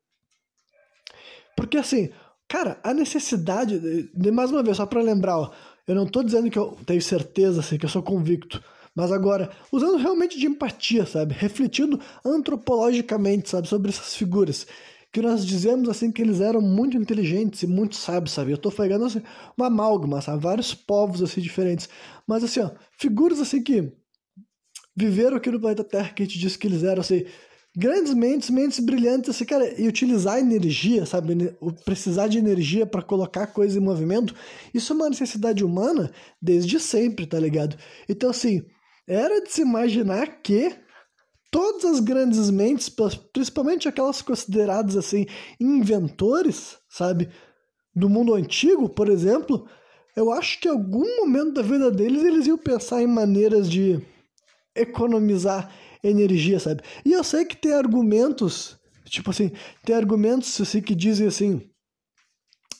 Porque 1.56 1.76
assim, 1.76 2.10
cara, 2.48 2.78
a 2.84 2.94
necessidade, 2.94 3.80
de, 4.14 4.30
mais 4.30 4.52
uma 4.52 4.62
vez 4.62 4.76
só 4.76 4.86
para 4.86 5.02
lembrar, 5.02 5.38
ó, 5.40 5.50
eu 5.88 5.94
não 5.96 6.04
estou 6.04 6.22
dizendo 6.22 6.48
que 6.48 6.58
eu 6.58 6.78
tenho 6.86 7.02
certeza 7.02 7.58
assim, 7.58 7.78
que 7.78 7.84
eu 7.84 7.90
sou 7.90 8.00
convicto. 8.00 8.62
Mas 8.94 9.12
agora, 9.12 9.50
usando 9.70 9.96
realmente 9.96 10.38
de 10.38 10.46
empatia, 10.46 11.06
sabe? 11.06 11.34
Refletindo 11.34 12.00
antropologicamente, 12.24 13.48
sabe? 13.48 13.68
Sobre 13.68 13.90
essas 13.90 14.14
figuras. 14.14 14.66
Que 15.12 15.20
nós 15.20 15.44
dizemos, 15.44 15.88
assim, 15.88 16.12
que 16.12 16.22
eles 16.22 16.40
eram 16.40 16.60
muito 16.60 16.96
inteligentes 16.96 17.62
e 17.62 17.66
muito 17.66 17.96
sábios, 17.96 18.32
sabe? 18.32 18.52
Eu 18.52 18.58
tô 18.58 18.70
pegando, 18.70 19.04
assim, 19.04 19.22
uma 19.56 19.66
amálgama, 19.66 20.20
sabe? 20.20 20.42
Vários 20.42 20.74
povos, 20.74 21.22
assim, 21.22 21.40
diferentes. 21.40 21.88
Mas, 22.26 22.44
assim, 22.44 22.60
ó, 22.60 22.70
figuras, 22.98 23.40
assim, 23.40 23.62
que 23.62 23.92
viveram 24.96 25.36
aqui 25.36 25.50
no 25.50 25.60
planeta 25.60 25.84
Terra, 25.84 26.12
que 26.12 26.22
a 26.22 26.26
gente 26.26 26.38
diz 26.38 26.56
que 26.56 26.66
eles 26.66 26.84
eram, 26.84 27.00
assim, 27.00 27.24
grandes 27.76 28.12
mentes, 28.14 28.50
mentes 28.50 28.80
brilhantes, 28.80 29.30
assim, 29.30 29.44
cara, 29.44 29.80
e 29.80 29.86
utilizar 29.86 30.38
energia, 30.38 31.06
sabe? 31.06 31.56
Precisar 31.84 32.28
de 32.28 32.38
energia 32.38 32.86
para 32.86 33.02
colocar 33.02 33.46
coisa 33.48 33.78
em 33.78 33.82
movimento, 33.82 34.34
isso 34.74 34.92
é 34.92 34.96
uma 34.96 35.08
necessidade 35.08 35.64
humana 35.64 36.12
desde 36.42 36.78
sempre, 36.80 37.26
tá 37.26 37.38
ligado? 37.38 37.76
Então, 38.08 38.30
assim, 38.30 38.64
era 39.10 39.42
de 39.42 39.50
se 39.52 39.62
imaginar 39.62 40.40
que 40.40 40.72
todas 41.50 41.84
as 41.84 41.98
grandes 41.98 42.48
mentes, 42.48 42.88
principalmente 43.32 43.88
aquelas 43.88 44.22
consideradas, 44.22 44.96
assim, 44.96 45.26
inventores, 45.58 46.78
sabe? 46.88 47.28
Do 47.92 48.08
mundo 48.08 48.34
antigo, 48.34 48.88
por 48.88 49.08
exemplo, 49.08 49.68
eu 50.16 50.30
acho 50.30 50.60
que 50.60 50.68
em 50.68 50.70
algum 50.70 51.04
momento 51.16 51.54
da 51.54 51.62
vida 51.62 51.90
deles 51.90 52.22
eles 52.22 52.46
iam 52.46 52.56
pensar 52.56 53.02
em 53.02 53.08
maneiras 53.08 53.68
de 53.68 54.00
economizar 54.76 55.74
energia, 56.04 56.60
sabe? 56.60 56.82
E 57.04 57.12
eu 57.12 57.24
sei 57.24 57.44
que 57.44 57.56
tem 57.56 57.72
argumentos, 57.74 58.78
tipo 59.06 59.30
assim, 59.30 59.50
tem 59.84 59.96
argumentos 59.96 60.60
assim 60.60 60.80
que 60.80 60.94
dizem 60.94 61.26
assim, 61.26 61.68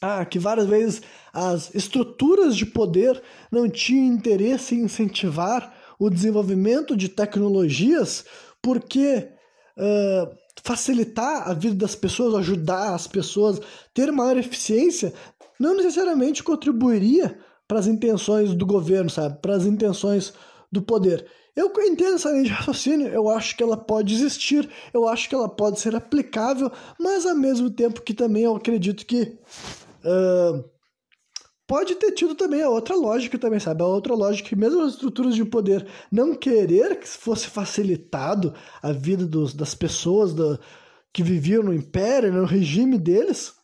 ah, 0.00 0.24
que 0.24 0.38
várias 0.38 0.68
vezes 0.68 1.02
as 1.32 1.74
estruturas 1.74 2.56
de 2.56 2.66
poder 2.66 3.20
não 3.50 3.68
tinham 3.68 4.14
interesse 4.14 4.76
em 4.76 4.84
incentivar 4.84 5.79
o 6.00 6.08
desenvolvimento 6.08 6.96
de 6.96 7.10
tecnologias 7.10 8.24
porque 8.62 9.28
uh, 9.76 10.34
facilitar 10.64 11.48
a 11.48 11.52
vida 11.52 11.74
das 11.74 11.94
pessoas, 11.94 12.34
ajudar 12.34 12.94
as 12.94 13.06
pessoas, 13.06 13.60
ter 13.92 14.10
maior 14.10 14.38
eficiência, 14.38 15.12
não 15.58 15.76
necessariamente 15.76 16.42
contribuiria 16.42 17.38
para 17.68 17.78
as 17.78 17.86
intenções 17.86 18.54
do 18.54 18.64
governo, 18.64 19.10
sabe? 19.10 19.38
Para 19.40 19.54
as 19.54 19.66
intenções 19.66 20.32
do 20.72 20.80
poder. 20.80 21.26
Eu 21.54 21.70
entendo 21.80 22.14
essa 22.14 22.30
linha 22.30 22.44
de 22.44 22.50
raciocínio, 22.50 23.08
eu 23.08 23.28
acho 23.28 23.54
que 23.56 23.62
ela 23.62 23.76
pode 23.76 24.14
existir, 24.14 24.68
eu 24.94 25.06
acho 25.06 25.28
que 25.28 25.34
ela 25.34 25.48
pode 25.48 25.78
ser 25.80 25.94
aplicável, 25.94 26.72
mas 26.98 27.26
ao 27.26 27.36
mesmo 27.36 27.70
tempo 27.70 28.00
que 28.00 28.14
também 28.14 28.44
eu 28.44 28.56
acredito 28.56 29.04
que 29.04 29.36
uh, 30.04 30.64
pode 31.70 31.94
ter 31.94 32.10
tido 32.10 32.34
também 32.34 32.62
a 32.62 32.68
outra 32.68 32.96
lógica 32.96 33.38
também, 33.38 33.60
sabe? 33.60 33.80
A 33.80 33.86
outra 33.86 34.12
lógica 34.12 34.48
que 34.48 34.56
mesmo 34.56 34.82
as 34.82 34.94
estruturas 34.94 35.36
de 35.36 35.44
poder 35.44 35.86
não 36.10 36.34
querer 36.34 36.98
que 36.98 37.06
fosse 37.06 37.46
facilitado 37.46 38.52
a 38.82 38.90
vida 38.90 39.24
dos, 39.24 39.54
das 39.54 39.72
pessoas 39.72 40.34
que 41.12 41.22
viviam 41.22 41.62
no 41.62 41.72
império, 41.72 42.32
no 42.32 42.44
regime 42.44 42.98
deles, 42.98 43.54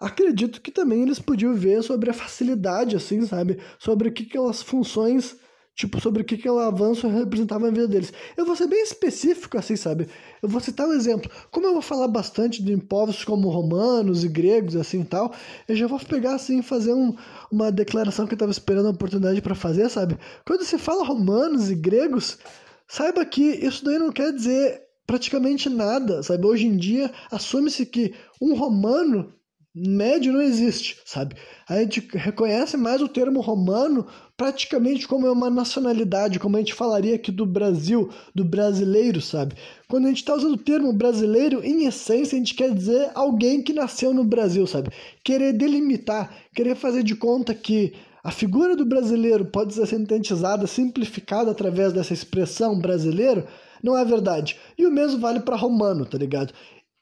acredito 0.00 0.60
que 0.60 0.70
também 0.70 1.02
eles 1.02 1.18
podiam 1.18 1.56
ver 1.56 1.82
sobre 1.82 2.08
a 2.08 2.14
facilidade, 2.14 2.94
assim, 2.94 3.26
sabe? 3.26 3.58
Sobre 3.80 4.10
o 4.10 4.12
que 4.12 4.22
aquelas 4.22 4.62
funções 4.62 5.36
tipo, 5.74 6.00
sobre 6.00 6.22
o 6.22 6.24
que 6.24 6.36
aquele 6.36 6.60
avanço 6.60 7.08
representava 7.08 7.66
na 7.66 7.72
vida 7.72 7.88
deles. 7.88 8.12
Eu 8.36 8.46
vou 8.46 8.54
ser 8.54 8.68
bem 8.68 8.82
específico, 8.82 9.58
assim, 9.58 9.74
sabe? 9.74 10.08
Eu 10.40 10.48
vou 10.48 10.60
citar 10.60 10.86
um 10.86 10.92
exemplo. 10.92 11.30
Como 11.50 11.66
eu 11.66 11.72
vou 11.72 11.82
falar 11.82 12.06
bastante 12.06 12.62
de 12.62 12.76
povos 12.76 13.24
como 13.24 13.48
romanos 13.48 14.22
e 14.24 14.28
gregos, 14.28 14.76
assim 14.76 15.00
e 15.00 15.04
tal, 15.04 15.34
eu 15.66 15.74
já 15.74 15.86
vou 15.86 15.98
pegar, 15.98 16.34
assim, 16.34 16.62
fazer 16.62 16.92
um, 16.92 17.16
uma 17.50 17.72
declaração 17.72 18.26
que 18.26 18.34
eu 18.34 18.36
estava 18.36 18.52
esperando 18.52 18.86
a 18.86 18.92
oportunidade 18.92 19.42
para 19.42 19.54
fazer, 19.54 19.88
sabe? 19.88 20.16
Quando 20.46 20.64
se 20.64 20.78
fala 20.78 21.04
romanos 21.04 21.70
e 21.70 21.74
gregos, 21.74 22.38
saiba 22.86 23.24
que 23.24 23.42
isso 23.42 23.84
daí 23.84 23.98
não 23.98 24.12
quer 24.12 24.32
dizer 24.32 24.82
praticamente 25.06 25.68
nada, 25.68 26.22
sabe? 26.22 26.46
Hoje 26.46 26.66
em 26.66 26.76
dia, 26.76 27.10
assume-se 27.30 27.84
que 27.84 28.14
um 28.40 28.54
romano 28.54 29.34
médio 29.74 30.32
não 30.32 30.40
existe, 30.40 31.00
sabe? 31.04 31.34
A 31.68 31.80
gente 31.80 32.08
reconhece 32.12 32.76
mais 32.76 33.02
o 33.02 33.08
termo 33.08 33.40
romano 33.40 34.06
praticamente 34.36 35.06
como 35.06 35.30
uma 35.30 35.48
nacionalidade, 35.48 36.38
como 36.38 36.56
a 36.56 36.58
gente 36.58 36.74
falaria 36.74 37.14
aqui 37.14 37.30
do 37.30 37.46
Brasil, 37.46 38.10
do 38.34 38.44
brasileiro, 38.44 39.20
sabe? 39.20 39.54
Quando 39.88 40.06
a 40.06 40.08
gente 40.08 40.18
está 40.18 40.34
usando 40.34 40.54
o 40.54 40.58
termo 40.58 40.92
brasileiro, 40.92 41.64
em 41.64 41.86
essência, 41.86 42.34
a 42.34 42.38
gente 42.38 42.54
quer 42.54 42.74
dizer 42.74 43.10
alguém 43.14 43.62
que 43.62 43.72
nasceu 43.72 44.12
no 44.12 44.24
Brasil, 44.24 44.66
sabe? 44.66 44.90
Querer 45.22 45.52
delimitar, 45.52 46.34
querer 46.54 46.74
fazer 46.74 47.04
de 47.04 47.14
conta 47.14 47.54
que 47.54 47.94
a 48.24 48.30
figura 48.30 48.74
do 48.74 48.86
brasileiro 48.86 49.44
pode 49.44 49.74
ser 49.74 49.86
sintetizada, 49.86 50.66
simplificada 50.66 51.50
através 51.50 51.92
dessa 51.92 52.14
expressão 52.14 52.78
brasileiro, 52.78 53.46
não 53.82 53.96
é 53.96 54.04
verdade. 54.04 54.58
E 54.78 54.86
o 54.86 54.90
mesmo 54.90 55.20
vale 55.20 55.40
para 55.40 55.56
romano, 55.56 56.06
tá 56.06 56.18
ligado? 56.18 56.52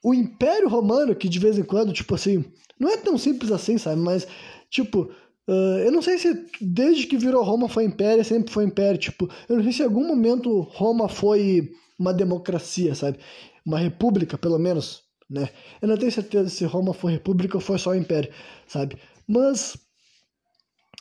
O 0.03 0.13
Império 0.13 0.67
Romano, 0.67 1.15
que 1.15 1.29
de 1.29 1.39
vez 1.39 1.57
em 1.57 1.63
quando, 1.63 1.93
tipo 1.93 2.13
assim, 2.13 2.43
não 2.77 2.89
é 2.89 2.97
tão 2.97 3.17
simples 3.17 3.53
assim, 3.53 3.77
sabe? 3.77 4.01
Mas, 4.01 4.27
tipo, 4.69 5.09
uh, 5.47 5.79
eu 5.79 5.91
não 5.91 6.01
sei 6.01 6.17
se 6.17 6.47
desde 6.59 7.07
que 7.07 7.17
virou 7.17 7.43
Roma 7.43 7.69
foi 7.69 7.85
império, 7.85 8.23
sempre 8.23 8.51
foi 8.51 8.65
império. 8.65 8.99
Tipo, 8.99 9.29
eu 9.47 9.57
não 9.57 9.63
sei 9.63 9.71
se 9.73 9.81
em 9.81 9.85
algum 9.85 10.05
momento 10.05 10.61
Roma 10.61 11.07
foi 11.07 11.71
uma 11.97 12.13
democracia, 12.13 12.95
sabe? 12.95 13.19
Uma 13.65 13.79
república, 13.79 14.37
pelo 14.37 14.59
menos, 14.59 15.03
né? 15.29 15.49
Eu 15.81 15.87
não 15.87 15.97
tenho 15.97 16.11
certeza 16.11 16.49
se 16.49 16.65
Roma 16.65 16.93
foi 16.93 17.13
república 17.13 17.57
ou 17.57 17.61
foi 17.61 17.77
só 17.77 17.95
império, 17.95 18.31
sabe? 18.67 18.97
Mas. 19.27 19.77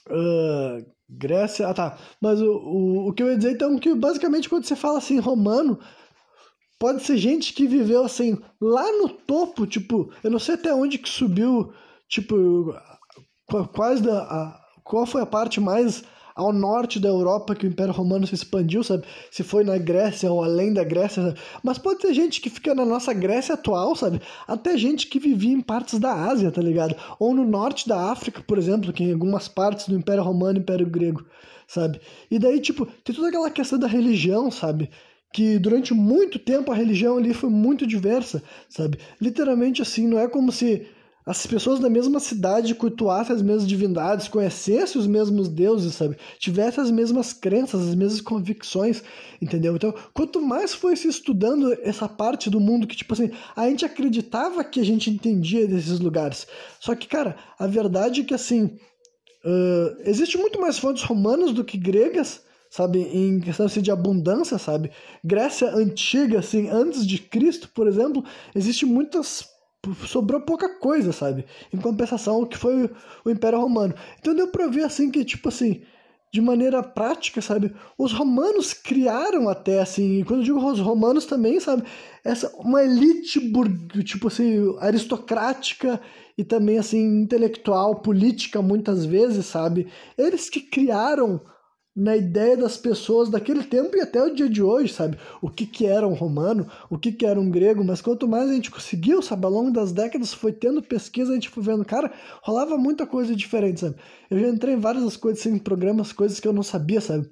Uh, 0.08 0.84
Grécia. 1.08 1.68
Ah, 1.68 1.74
tá. 1.74 1.98
Mas 2.20 2.40
o, 2.40 2.52
o, 2.52 3.08
o 3.08 3.12
que 3.12 3.22
eu 3.22 3.28
ia 3.28 3.36
dizer 3.36 3.52
então 3.52 3.76
é 3.76 3.78
que 3.78 3.94
basicamente 3.94 4.48
quando 4.48 4.64
você 4.64 4.74
fala 4.74 4.98
assim 4.98 5.18
romano, 5.18 5.78
Pode 6.82 7.04
ser 7.04 7.16
gente 7.16 7.52
que 7.52 7.64
viveu 7.64 8.02
assim, 8.02 8.36
lá 8.60 8.90
no 8.98 9.08
topo, 9.08 9.68
tipo, 9.68 10.12
eu 10.20 10.28
não 10.28 10.40
sei 10.40 10.56
até 10.56 10.74
onde 10.74 10.98
que 10.98 11.08
subiu, 11.08 11.72
tipo, 12.08 12.74
quase 13.72 14.02
da. 14.02 14.22
A, 14.22 14.62
qual 14.84 15.06
foi 15.06 15.22
a 15.22 15.26
parte 15.26 15.60
mais 15.60 16.02
ao 16.34 16.52
norte 16.52 16.98
da 16.98 17.08
Europa 17.08 17.54
que 17.54 17.66
o 17.66 17.68
Império 17.68 17.92
Romano 17.92 18.26
se 18.26 18.34
expandiu, 18.34 18.82
sabe? 18.82 19.04
Se 19.30 19.42
foi 19.42 19.64
na 19.64 19.78
Grécia 19.78 20.30
ou 20.32 20.42
além 20.42 20.72
da 20.72 20.82
Grécia, 20.82 21.22
sabe? 21.22 21.38
mas 21.62 21.78
pode 21.78 22.00
ter 22.00 22.12
gente 22.14 22.40
que 22.40 22.50
fica 22.50 22.74
na 22.74 22.84
nossa 22.84 23.12
Grécia 23.12 23.54
atual, 23.54 23.94
sabe? 23.94 24.20
Até 24.46 24.76
gente 24.76 25.06
que 25.06 25.18
vivia 25.18 25.52
em 25.52 25.60
partes 25.60 25.98
da 25.98 26.12
Ásia, 26.12 26.50
tá 26.50 26.62
ligado? 26.62 26.96
Ou 27.18 27.34
no 27.34 27.44
norte 27.44 27.88
da 27.88 28.10
África, 28.10 28.42
por 28.46 28.58
exemplo, 28.58 28.92
que 28.92 29.04
em 29.04 29.12
algumas 29.12 29.48
partes 29.48 29.88
do 29.88 29.96
Império 29.96 30.22
Romano 30.22 30.58
e 30.58 30.62
Império 30.62 30.86
Grego, 30.86 31.24
sabe? 31.66 32.00
E 32.30 32.38
daí, 32.38 32.60
tipo, 32.60 32.86
tem 33.04 33.14
toda 33.14 33.28
aquela 33.28 33.50
questão 33.50 33.78
da 33.78 33.86
religião, 33.86 34.50
sabe? 34.50 34.90
que 35.34 35.58
durante 35.58 35.94
muito 35.94 36.38
tempo 36.38 36.70
a 36.70 36.74
religião 36.74 37.16
ali 37.16 37.32
foi 37.32 37.48
muito 37.48 37.86
diversa, 37.86 38.42
sabe? 38.68 38.98
Literalmente 39.18 39.80
assim, 39.80 40.06
não 40.06 40.18
é 40.18 40.28
como 40.28 40.52
se 40.52 40.86
as 41.24 41.46
pessoas 41.46 41.78
da 41.78 41.88
mesma 41.88 42.18
cidade 42.18 42.74
cultuassem 42.74 43.34
as 43.34 43.42
mesmas 43.42 43.66
divindades, 43.66 44.28
conhecessem 44.28 45.00
os 45.00 45.06
mesmos 45.06 45.48
deuses, 45.48 45.94
sabe? 45.94 46.16
Tivessem 46.38 46.82
as 46.82 46.90
mesmas 46.90 47.32
crenças, 47.32 47.88
as 47.88 47.94
mesmas 47.94 48.20
convicções, 48.20 49.02
entendeu? 49.40 49.76
Então, 49.76 49.94
quanto 50.12 50.42
mais 50.42 50.74
foi 50.74 50.96
se 50.96 51.06
estudando 51.06 51.72
essa 51.82 52.08
parte 52.08 52.50
do 52.50 52.60
mundo 52.60 52.86
que, 52.86 52.96
tipo 52.96 53.14
assim, 53.14 53.30
a 53.54 53.68
gente 53.68 53.84
acreditava 53.84 54.64
que 54.64 54.80
a 54.80 54.84
gente 54.84 55.10
entendia 55.10 55.66
desses 55.66 56.00
lugares. 56.00 56.46
Só 56.80 56.94
que, 56.94 57.06
cara, 57.06 57.36
a 57.56 57.66
verdade 57.68 58.22
é 58.22 58.24
que, 58.24 58.34
assim, 58.34 58.64
uh, 59.44 59.96
existe 60.04 60.36
muito 60.36 60.60
mais 60.60 60.78
fontes 60.78 61.04
romanas 61.04 61.52
do 61.52 61.62
que 61.62 61.78
gregas, 61.78 62.42
sabe, 62.68 62.98
em 63.00 63.38
questão 63.38 63.66
assim, 63.66 63.80
de 63.80 63.92
abundância, 63.92 64.58
sabe? 64.58 64.90
Grécia 65.22 65.68
antiga, 65.72 66.40
assim, 66.40 66.68
antes 66.68 67.06
de 67.06 67.18
Cristo, 67.18 67.68
por 67.72 67.86
exemplo, 67.86 68.24
existe 68.54 68.84
muitas 68.84 69.51
sobrou 70.06 70.40
pouca 70.40 70.68
coisa, 70.78 71.12
sabe? 71.12 71.44
Em 71.72 71.78
compensação 71.78 72.44
que 72.46 72.56
foi 72.56 72.90
o 73.24 73.30
Império 73.30 73.60
Romano. 73.60 73.94
Então 74.18 74.34
deu 74.34 74.48
para 74.48 74.68
ver 74.68 74.84
assim 74.84 75.10
que 75.10 75.24
tipo 75.24 75.48
assim, 75.48 75.82
de 76.32 76.40
maneira 76.40 76.82
prática, 76.82 77.42
sabe? 77.42 77.74
Os 77.98 78.12
romanos 78.12 78.72
criaram 78.72 79.48
até 79.48 79.80
assim, 79.80 80.20
e 80.20 80.24
quando 80.24 80.40
eu 80.40 80.44
digo 80.44 80.70
os 80.70 80.80
romanos 80.80 81.26
também, 81.26 81.60
sabe, 81.60 81.82
essa 82.24 82.50
uma 82.56 82.82
elite 82.82 83.40
tipo 84.04 84.28
assim, 84.28 84.74
aristocrática 84.78 86.00
e 86.38 86.42
também 86.42 86.78
assim 86.78 87.22
intelectual, 87.22 87.96
política 87.96 88.62
muitas 88.62 89.04
vezes, 89.04 89.46
sabe? 89.46 89.88
Eles 90.16 90.48
que 90.48 90.60
criaram 90.60 91.40
na 91.94 92.16
ideia 92.16 92.56
das 92.56 92.76
pessoas 92.76 93.28
daquele 93.28 93.62
tempo 93.62 93.96
e 93.96 94.00
até 94.00 94.22
o 94.22 94.34
dia 94.34 94.48
de 94.48 94.62
hoje, 94.62 94.92
sabe? 94.92 95.18
O 95.42 95.50
que, 95.50 95.66
que 95.66 95.86
era 95.86 96.08
um 96.08 96.14
romano, 96.14 96.66
o 96.88 96.98
que, 96.98 97.12
que 97.12 97.26
era 97.26 97.38
um 97.38 97.50
grego, 97.50 97.84
mas 97.84 98.00
quanto 98.00 98.26
mais 98.26 98.48
a 98.48 98.54
gente 98.54 98.70
conseguiu, 98.70 99.20
sabe? 99.20 99.44
Ao 99.44 99.52
longo 99.52 99.70
das 99.70 99.92
décadas 99.92 100.32
foi 100.32 100.52
tendo 100.52 100.82
pesquisa, 100.82 101.32
a 101.32 101.34
gente 101.34 101.50
foi 101.50 101.62
vendo, 101.62 101.84
cara, 101.84 102.10
rolava 102.42 102.78
muita 102.78 103.06
coisa 103.06 103.36
diferente, 103.36 103.80
sabe? 103.80 103.96
Eu 104.30 104.38
já 104.38 104.48
entrei 104.48 104.74
em 104.74 104.80
várias 104.80 105.16
coisas, 105.16 105.40
assim, 105.40 105.56
em 105.56 105.58
programas, 105.58 106.12
coisas 106.12 106.40
que 106.40 106.48
eu 106.48 106.52
não 106.52 106.62
sabia, 106.62 107.00
sabe? 107.00 107.30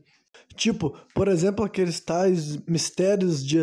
Tipo, 0.57 0.95
por 1.15 1.29
exemplo, 1.29 1.65
aqueles 1.65 2.01
tais 2.01 2.57
mistérios 2.67 3.45
de 3.45 3.57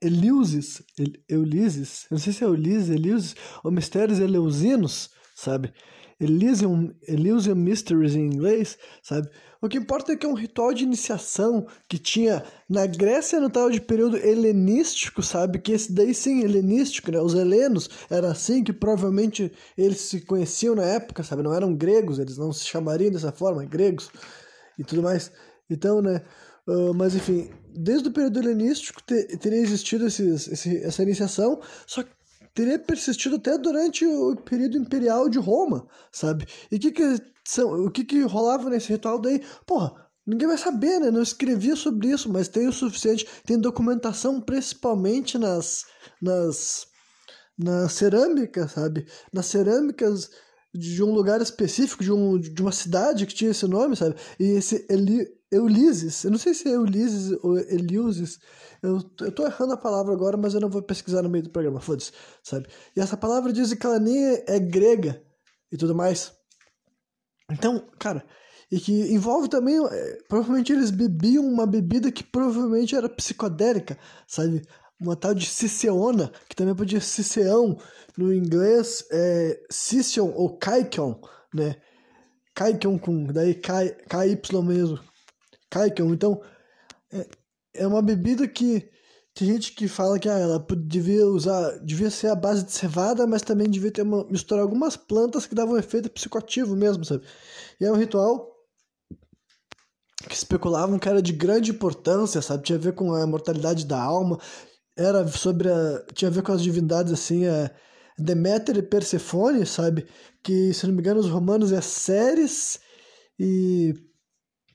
Eleusis, 0.00 0.82
Eulises, 1.28 2.06
não 2.10 2.18
sei 2.18 2.32
se 2.32 2.44
é 2.44 2.46
Eulises, 2.46 2.90
Eleusis, 2.90 3.34
ou 3.64 3.72
mistérios 3.72 4.20
eleusinos, 4.20 5.10
sabe? 5.34 5.72
Elysium, 6.20 6.92
Elysium 7.06 7.54
Mysteries 7.54 8.14
em 8.14 8.26
inglês, 8.26 8.78
sabe? 9.02 9.28
O 9.60 9.68
que 9.68 9.78
importa 9.78 10.12
é 10.12 10.16
que 10.16 10.26
é 10.26 10.28
um 10.28 10.34
ritual 10.34 10.74
de 10.74 10.84
iniciação 10.84 11.66
que 11.88 11.98
tinha 11.98 12.44
na 12.68 12.86
Grécia 12.86 13.40
no 13.40 13.48
tal 13.48 13.70
de 13.70 13.80
período 13.80 14.16
helenístico, 14.16 15.22
sabe? 15.22 15.58
Que 15.58 15.72
esse 15.72 15.92
daí 15.92 16.14
sim, 16.14 16.42
helenístico, 16.42 17.10
né? 17.10 17.18
Os 17.20 17.34
helenos 17.34 17.88
era 18.10 18.30
assim 18.30 18.62
que 18.62 18.72
provavelmente 18.72 19.50
eles 19.76 20.00
se 20.02 20.20
conheciam 20.20 20.74
na 20.74 20.84
época, 20.84 21.22
sabe? 21.22 21.42
Não 21.42 21.54
eram 21.54 21.74
gregos, 21.74 22.18
eles 22.18 22.36
não 22.36 22.52
se 22.52 22.64
chamariam 22.64 23.10
dessa 23.10 23.32
forma, 23.32 23.64
gregos 23.64 24.10
e 24.78 24.84
tudo 24.84 25.02
mais. 25.02 25.32
Então, 25.70 26.02
né? 26.02 26.22
Uh, 26.66 26.94
mas 26.94 27.14
enfim, 27.14 27.50
desde 27.74 28.08
o 28.08 28.12
período 28.12 28.38
helenístico 28.38 29.02
te, 29.02 29.36
teria 29.38 29.58
existido 29.58 30.06
esses, 30.06 30.48
esse, 30.48 30.78
essa 30.78 31.02
iniciação, 31.02 31.60
só 31.86 32.02
que 32.02 32.10
teria 32.54 32.78
persistido 32.78 33.36
até 33.36 33.58
durante 33.58 34.06
o 34.06 34.36
período 34.36 34.78
imperial 34.78 35.28
de 35.28 35.38
Roma, 35.38 35.86
sabe? 36.12 36.46
E 36.70 36.78
que 36.78 36.92
que 36.92 37.20
são, 37.44 37.84
o 37.84 37.90
que, 37.90 38.04
que 38.04 38.22
rolava 38.22 38.70
nesse 38.70 38.92
ritual 38.92 39.18
daí? 39.18 39.42
Porra, 39.66 39.92
ninguém 40.26 40.48
vai 40.48 40.56
saber, 40.56 41.00
né? 41.00 41.10
Não 41.10 41.22
escrevia 41.22 41.76
sobre 41.76 42.08
isso, 42.08 42.32
mas 42.32 42.48
tem 42.48 42.68
o 42.68 42.72
suficiente, 42.72 43.26
tem 43.44 43.58
documentação 43.58 44.40
principalmente 44.40 45.36
nas, 45.36 45.84
nas, 46.22 46.86
na 47.58 47.88
cerâmica, 47.88 48.68
sabe? 48.68 49.06
Nas 49.32 49.46
cerâmicas 49.46 50.30
de 50.72 51.02
um 51.02 51.12
lugar 51.12 51.40
específico, 51.40 52.02
de, 52.02 52.12
um, 52.12 52.38
de 52.38 52.60
uma 52.60 52.72
cidade 52.72 53.26
que 53.26 53.34
tinha 53.34 53.50
esse 53.50 53.66
nome, 53.66 53.94
sabe? 53.94 54.16
E 54.40 54.44
esse 54.44 54.86
Eli, 54.88 55.26
Eulises, 55.50 56.24
eu 56.24 56.30
não 56.30 56.38
sei 56.38 56.54
se 56.54 56.68
é 56.68 56.78
Ulisses 56.78 57.36
ou 57.42 57.58
Eliuses, 57.58 58.38
eu, 58.82 58.98
eu 59.20 59.32
tô 59.32 59.46
errando 59.46 59.74
a 59.74 59.76
palavra 59.76 60.12
agora, 60.12 60.36
mas 60.36 60.54
eu 60.54 60.60
não 60.60 60.68
vou 60.68 60.82
pesquisar 60.82 61.22
no 61.22 61.28
meio 61.28 61.44
do 61.44 61.50
programa, 61.50 61.80
foda-se, 61.80 62.12
sabe? 62.42 62.68
E 62.96 63.00
essa 63.00 63.16
palavra 63.16 63.52
diz 63.52 63.72
que 63.72 63.86
ela 63.86 63.98
nem 63.98 64.34
é, 64.34 64.44
é 64.48 64.58
grega 64.58 65.22
e 65.70 65.76
tudo 65.76 65.94
mais. 65.94 66.32
Então, 67.50 67.86
cara, 67.98 68.24
e 68.70 68.80
que 68.80 68.92
envolve 69.12 69.48
também, 69.48 69.76
é, 69.86 70.18
provavelmente 70.28 70.72
eles 70.72 70.90
bebiam 70.90 71.44
uma 71.44 71.66
bebida 71.66 72.10
que 72.10 72.24
provavelmente 72.24 72.96
era 72.96 73.08
psicodélica, 73.08 73.98
sabe? 74.26 74.62
Uma 75.00 75.16
tal 75.16 75.34
de 75.34 75.46
ciceona, 75.46 76.32
que 76.48 76.56
também 76.56 76.74
podia 76.74 77.00
ciceão, 77.00 77.78
no 78.16 78.32
inglês 78.32 79.04
é 79.10 79.60
Ciceon 79.70 80.32
ou 80.34 80.56
Kaikon, 80.56 81.20
né? 81.52 81.76
Kaikon 82.54 82.98
com, 82.98 83.24
daí 83.24 83.54
KY 83.54 84.62
mesmo, 84.62 84.98
Kaikon. 85.74 86.14
Então, 86.14 86.40
é, 87.12 87.26
é 87.74 87.86
uma 87.86 88.00
bebida 88.00 88.46
que 88.46 88.88
tem 89.34 89.48
gente 89.48 89.72
que 89.72 89.88
fala 89.88 90.18
que 90.18 90.28
ah, 90.28 90.38
ela 90.38 90.64
devia 90.86 91.26
usar, 91.26 91.78
devia 91.80 92.08
ser 92.08 92.28
a 92.28 92.36
base 92.36 92.64
de 92.64 92.70
cevada, 92.70 93.26
mas 93.26 93.42
também 93.42 93.68
devia 93.68 93.90
ter 93.90 94.02
uma, 94.02 94.24
misturar 94.30 94.62
algumas 94.62 94.96
plantas 94.96 95.44
que 95.46 95.54
davam 95.54 95.74
um 95.74 95.78
efeito 95.78 96.08
psicoativo 96.08 96.76
mesmo, 96.76 97.04
sabe? 97.04 97.24
E 97.80 97.84
é 97.84 97.90
um 97.90 97.96
ritual 97.96 98.54
que 100.28 100.34
especulavam 100.34 100.98
que 100.98 101.08
era 101.08 101.20
de 101.20 101.32
grande 101.32 101.72
importância, 101.72 102.40
sabe? 102.40 102.62
Tinha 102.62 102.78
a 102.78 102.80
ver 102.80 102.94
com 102.94 103.12
a 103.12 103.26
mortalidade 103.26 103.84
da 103.84 104.00
alma, 104.00 104.38
era 104.96 105.26
sobre 105.26 105.68
a, 105.68 106.06
tinha 106.14 106.28
a 106.30 106.32
ver 106.32 106.42
com 106.44 106.52
as 106.52 106.62
divindades 106.62 107.12
assim, 107.12 107.46
a 107.46 107.68
Deméter 108.16 108.76
e 108.76 108.82
Persefone, 108.82 109.66
sabe? 109.66 110.06
Que 110.44 110.72
se 110.72 110.86
não 110.86 110.94
me 110.94 111.00
engano 111.00 111.18
os 111.18 111.28
romanos 111.28 111.72
é 111.72 111.80
Ceres 111.80 112.78
e 113.36 113.94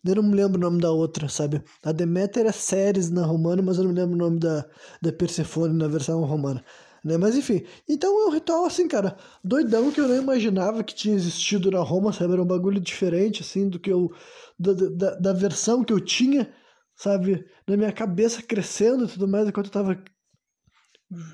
eu 0.06 0.16
não 0.16 0.24
me 0.24 0.36
lembro 0.36 0.58
o 0.58 0.62
nome 0.62 0.82
da 0.82 0.92
outra, 0.92 1.28
sabe? 1.30 1.62
A 1.84 1.92
Deméter 1.92 2.46
é 2.46 2.52
Ceres 2.52 3.10
na 3.10 3.26
romana, 3.26 3.62
mas 3.62 3.78
eu 3.78 3.84
não 3.84 3.92
me 3.92 4.00
lembro 4.00 4.16
o 4.16 4.18
nome 4.20 4.40
da, 4.40 4.66
da 5.02 5.12
Persefone 5.12 5.74
na 5.74 5.88
versão 5.88 6.24
romana. 6.24 6.64
Né? 7.04 7.18
Mas 7.18 7.36
enfim, 7.36 7.66
então 7.88 8.12
é 8.22 8.28
um 8.28 8.32
ritual 8.32 8.66
assim, 8.66 8.88
cara, 8.88 9.18
doidão 9.44 9.92
que 9.92 10.00
eu 10.02 10.08
não 10.08 10.16
imaginava 10.18 10.84
que 10.84 10.94
tinha 10.94 11.16
existido 11.16 11.72
na 11.72 11.80
Roma, 11.80 12.12
sabe? 12.14 12.34
Era 12.34 12.44
um 12.44 12.46
bagulho 12.46 12.80
diferente, 12.80 13.42
assim, 13.42 13.70
do 13.70 13.80
que 13.80 13.92
eu. 13.92 14.12
da, 14.58 14.74
da, 14.74 15.16
da 15.16 15.34
versão 15.34 15.84
que 15.84 15.94
eu 15.94 16.00
tinha, 16.00 16.52
sabe? 16.96 17.46
Na 17.68 17.78
minha 17.78 17.92
cabeça 17.92 18.42
crescendo 18.42 19.06
e 19.06 19.08
tudo 19.08 19.28
mais, 19.28 19.48
enquanto 19.48 19.68
eu 19.68 19.72
tava 19.72 20.04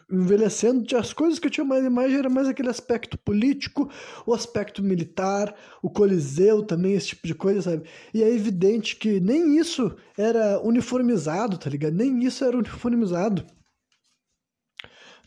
envelhecendo, 0.09 0.95
as 0.97 1.11
coisas 1.11 1.37
que 1.37 1.47
eu 1.47 1.51
tinha 1.51 1.65
mais 1.65 1.83
imagem 1.83 2.17
era 2.17 2.29
mais 2.29 2.47
aquele 2.47 2.69
aspecto 2.69 3.17
político, 3.17 3.91
o 4.25 4.33
aspecto 4.33 4.81
militar, 4.81 5.53
o 5.81 5.89
coliseu 5.89 6.63
também, 6.63 6.93
esse 6.93 7.07
tipo 7.07 7.27
de 7.27 7.35
coisa, 7.35 7.61
sabe? 7.61 7.87
E 8.13 8.23
é 8.23 8.29
evidente 8.29 8.95
que 8.95 9.19
nem 9.19 9.57
isso 9.57 9.95
era 10.17 10.61
uniformizado, 10.61 11.57
tá 11.57 11.69
ligado? 11.69 11.93
Nem 11.93 12.23
isso 12.23 12.45
era 12.45 12.57
uniformizado. 12.57 13.45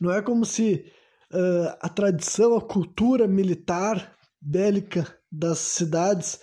Não 0.00 0.12
é 0.12 0.22
como 0.22 0.46
se 0.46 0.90
uh, 1.32 1.76
a 1.80 1.88
tradição, 1.88 2.56
a 2.56 2.62
cultura 2.62 3.26
militar 3.26 4.16
bélica 4.40 5.14
das 5.30 5.58
cidades 5.58 6.40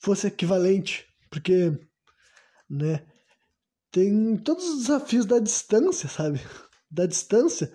fosse 0.00 0.26
equivalente, 0.26 1.06
porque, 1.30 1.72
né, 2.68 3.06
tem 3.90 4.36
todos 4.36 4.68
os 4.68 4.82
desafios 4.82 5.24
da 5.24 5.38
distância, 5.38 6.08
sabe? 6.08 6.40
Da 6.90 7.06
distância, 7.06 7.72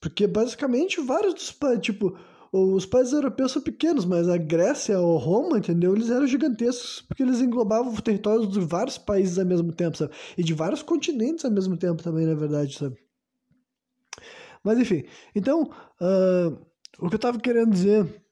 porque 0.00 0.26
basicamente 0.26 1.00
vários 1.00 1.34
dos 1.34 1.52
países, 1.52 1.82
tipo, 1.82 2.16
os 2.52 2.84
países 2.84 3.14
europeus 3.14 3.52
são 3.52 3.62
pequenos, 3.62 4.04
mas 4.04 4.28
a 4.28 4.36
Grécia 4.36 5.00
ou 5.00 5.16
Roma, 5.16 5.58
entendeu? 5.58 5.94
Eles 5.94 6.10
eram 6.10 6.26
gigantescos 6.26 7.00
porque 7.00 7.22
eles 7.22 7.40
englobavam 7.40 7.94
territórios 7.96 8.52
de 8.52 8.60
vários 8.60 8.98
países 8.98 9.38
ao 9.38 9.46
mesmo 9.46 9.72
tempo, 9.72 9.96
sabe? 9.96 10.12
E 10.36 10.44
de 10.44 10.52
vários 10.52 10.82
continentes 10.82 11.44
ao 11.44 11.50
mesmo 11.50 11.76
tempo 11.76 12.02
também, 12.02 12.26
na 12.26 12.34
verdade, 12.34 12.76
sabe? 12.76 12.96
Mas 14.62 14.78
enfim, 14.78 15.04
então, 15.34 15.62
uh, 16.00 16.66
o 16.98 17.08
que 17.08 17.14
eu 17.14 17.18
tava 17.18 17.40
querendo 17.40 17.70
dizer 17.70 18.22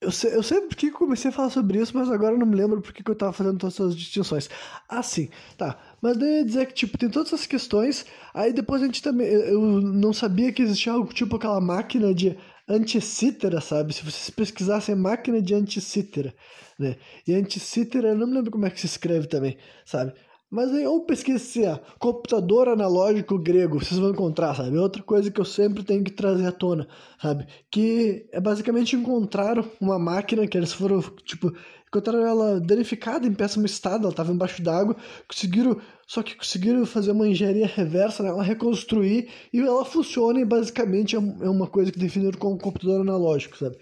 eu 0.00 0.10
sei, 0.10 0.34
eu 0.34 0.42
sei 0.42 0.62
porque 0.62 0.90
comecei 0.90 1.28
a 1.28 1.32
falar 1.32 1.50
sobre 1.50 1.78
isso, 1.78 1.94
mas 1.94 2.10
agora 2.10 2.36
não 2.36 2.46
me 2.46 2.56
lembro 2.56 2.80
porque 2.80 3.02
que 3.02 3.10
eu 3.10 3.14
tava 3.14 3.34
fazendo 3.34 3.58
todas 3.58 3.74
essas 3.74 3.94
distinções. 3.94 4.48
Ah, 4.88 5.02
sim, 5.02 5.28
tá. 5.58 5.78
Mas 6.00 6.16
daí 6.16 6.28
eu 6.28 6.36
ia 6.38 6.44
dizer 6.44 6.66
que, 6.66 6.74
tipo, 6.74 6.96
tem 6.96 7.10
todas 7.10 7.32
essas 7.32 7.46
questões, 7.46 8.06
aí 8.32 8.52
depois 8.52 8.82
a 8.82 8.86
gente 8.86 9.02
também... 9.02 9.26
Eu 9.26 9.60
não 9.80 10.12
sabia 10.12 10.52
que 10.52 10.62
existia 10.62 10.92
algo 10.92 11.12
tipo 11.12 11.36
aquela 11.36 11.60
máquina 11.60 12.14
de 12.14 12.36
anticítera, 12.68 13.60
sabe? 13.60 13.92
Se 13.92 14.02
vocês 14.02 14.30
pesquisassem 14.30 14.94
máquina 14.94 15.42
de 15.42 15.54
anticítera, 15.54 16.34
né? 16.78 16.96
E 17.26 17.34
anticítera, 17.34 18.08
eu 18.08 18.16
não 18.16 18.26
me 18.26 18.34
lembro 18.34 18.50
como 18.50 18.66
é 18.66 18.70
que 18.70 18.80
se 18.80 18.86
escreve 18.86 19.26
também, 19.26 19.58
sabe? 19.84 20.12
Mas 20.50 20.74
aí, 20.74 20.84
ou 20.84 21.04
pesquisa 21.04 21.72
ó, 21.72 21.96
computador 22.00 22.68
analógico 22.68 23.38
grego, 23.38 23.78
vocês 23.78 24.00
vão 24.00 24.10
encontrar, 24.10 24.56
sabe? 24.56 24.76
Outra 24.76 25.00
coisa 25.00 25.30
que 25.30 25.40
eu 25.40 25.44
sempre 25.44 25.84
tenho 25.84 26.02
que 26.02 26.10
trazer 26.10 26.44
à 26.44 26.50
tona, 26.50 26.88
sabe? 27.22 27.46
Que 27.70 28.26
é 28.32 28.40
basicamente 28.40 28.96
encontraram 28.96 29.64
uma 29.80 29.96
máquina 29.96 30.48
que 30.48 30.58
eles 30.58 30.72
foram, 30.72 31.00
tipo, 31.24 31.54
encontraram 31.86 32.26
ela 32.26 32.60
danificada 32.60 33.28
em 33.28 33.32
péssimo 33.32 33.64
estado, 33.64 34.02
ela 34.02 34.10
estava 34.10 34.32
embaixo 34.32 34.60
d'água, 34.60 34.96
conseguiram, 35.28 35.80
só 36.04 36.20
que 36.20 36.34
conseguiram 36.34 36.84
fazer 36.84 37.12
uma 37.12 37.28
engenharia 37.28 37.68
reversa 37.68 38.24
nela, 38.24 38.42
reconstruir, 38.42 39.28
e 39.52 39.60
ela 39.60 39.84
funciona 39.84 40.40
e 40.40 40.44
basicamente 40.44 41.14
é, 41.14 41.18
é 41.18 41.48
uma 41.48 41.68
coisa 41.68 41.92
que 41.92 41.98
definiram 41.98 42.36
como 42.36 42.58
computador 42.58 43.02
analógico, 43.02 43.56
sabe? 43.56 43.76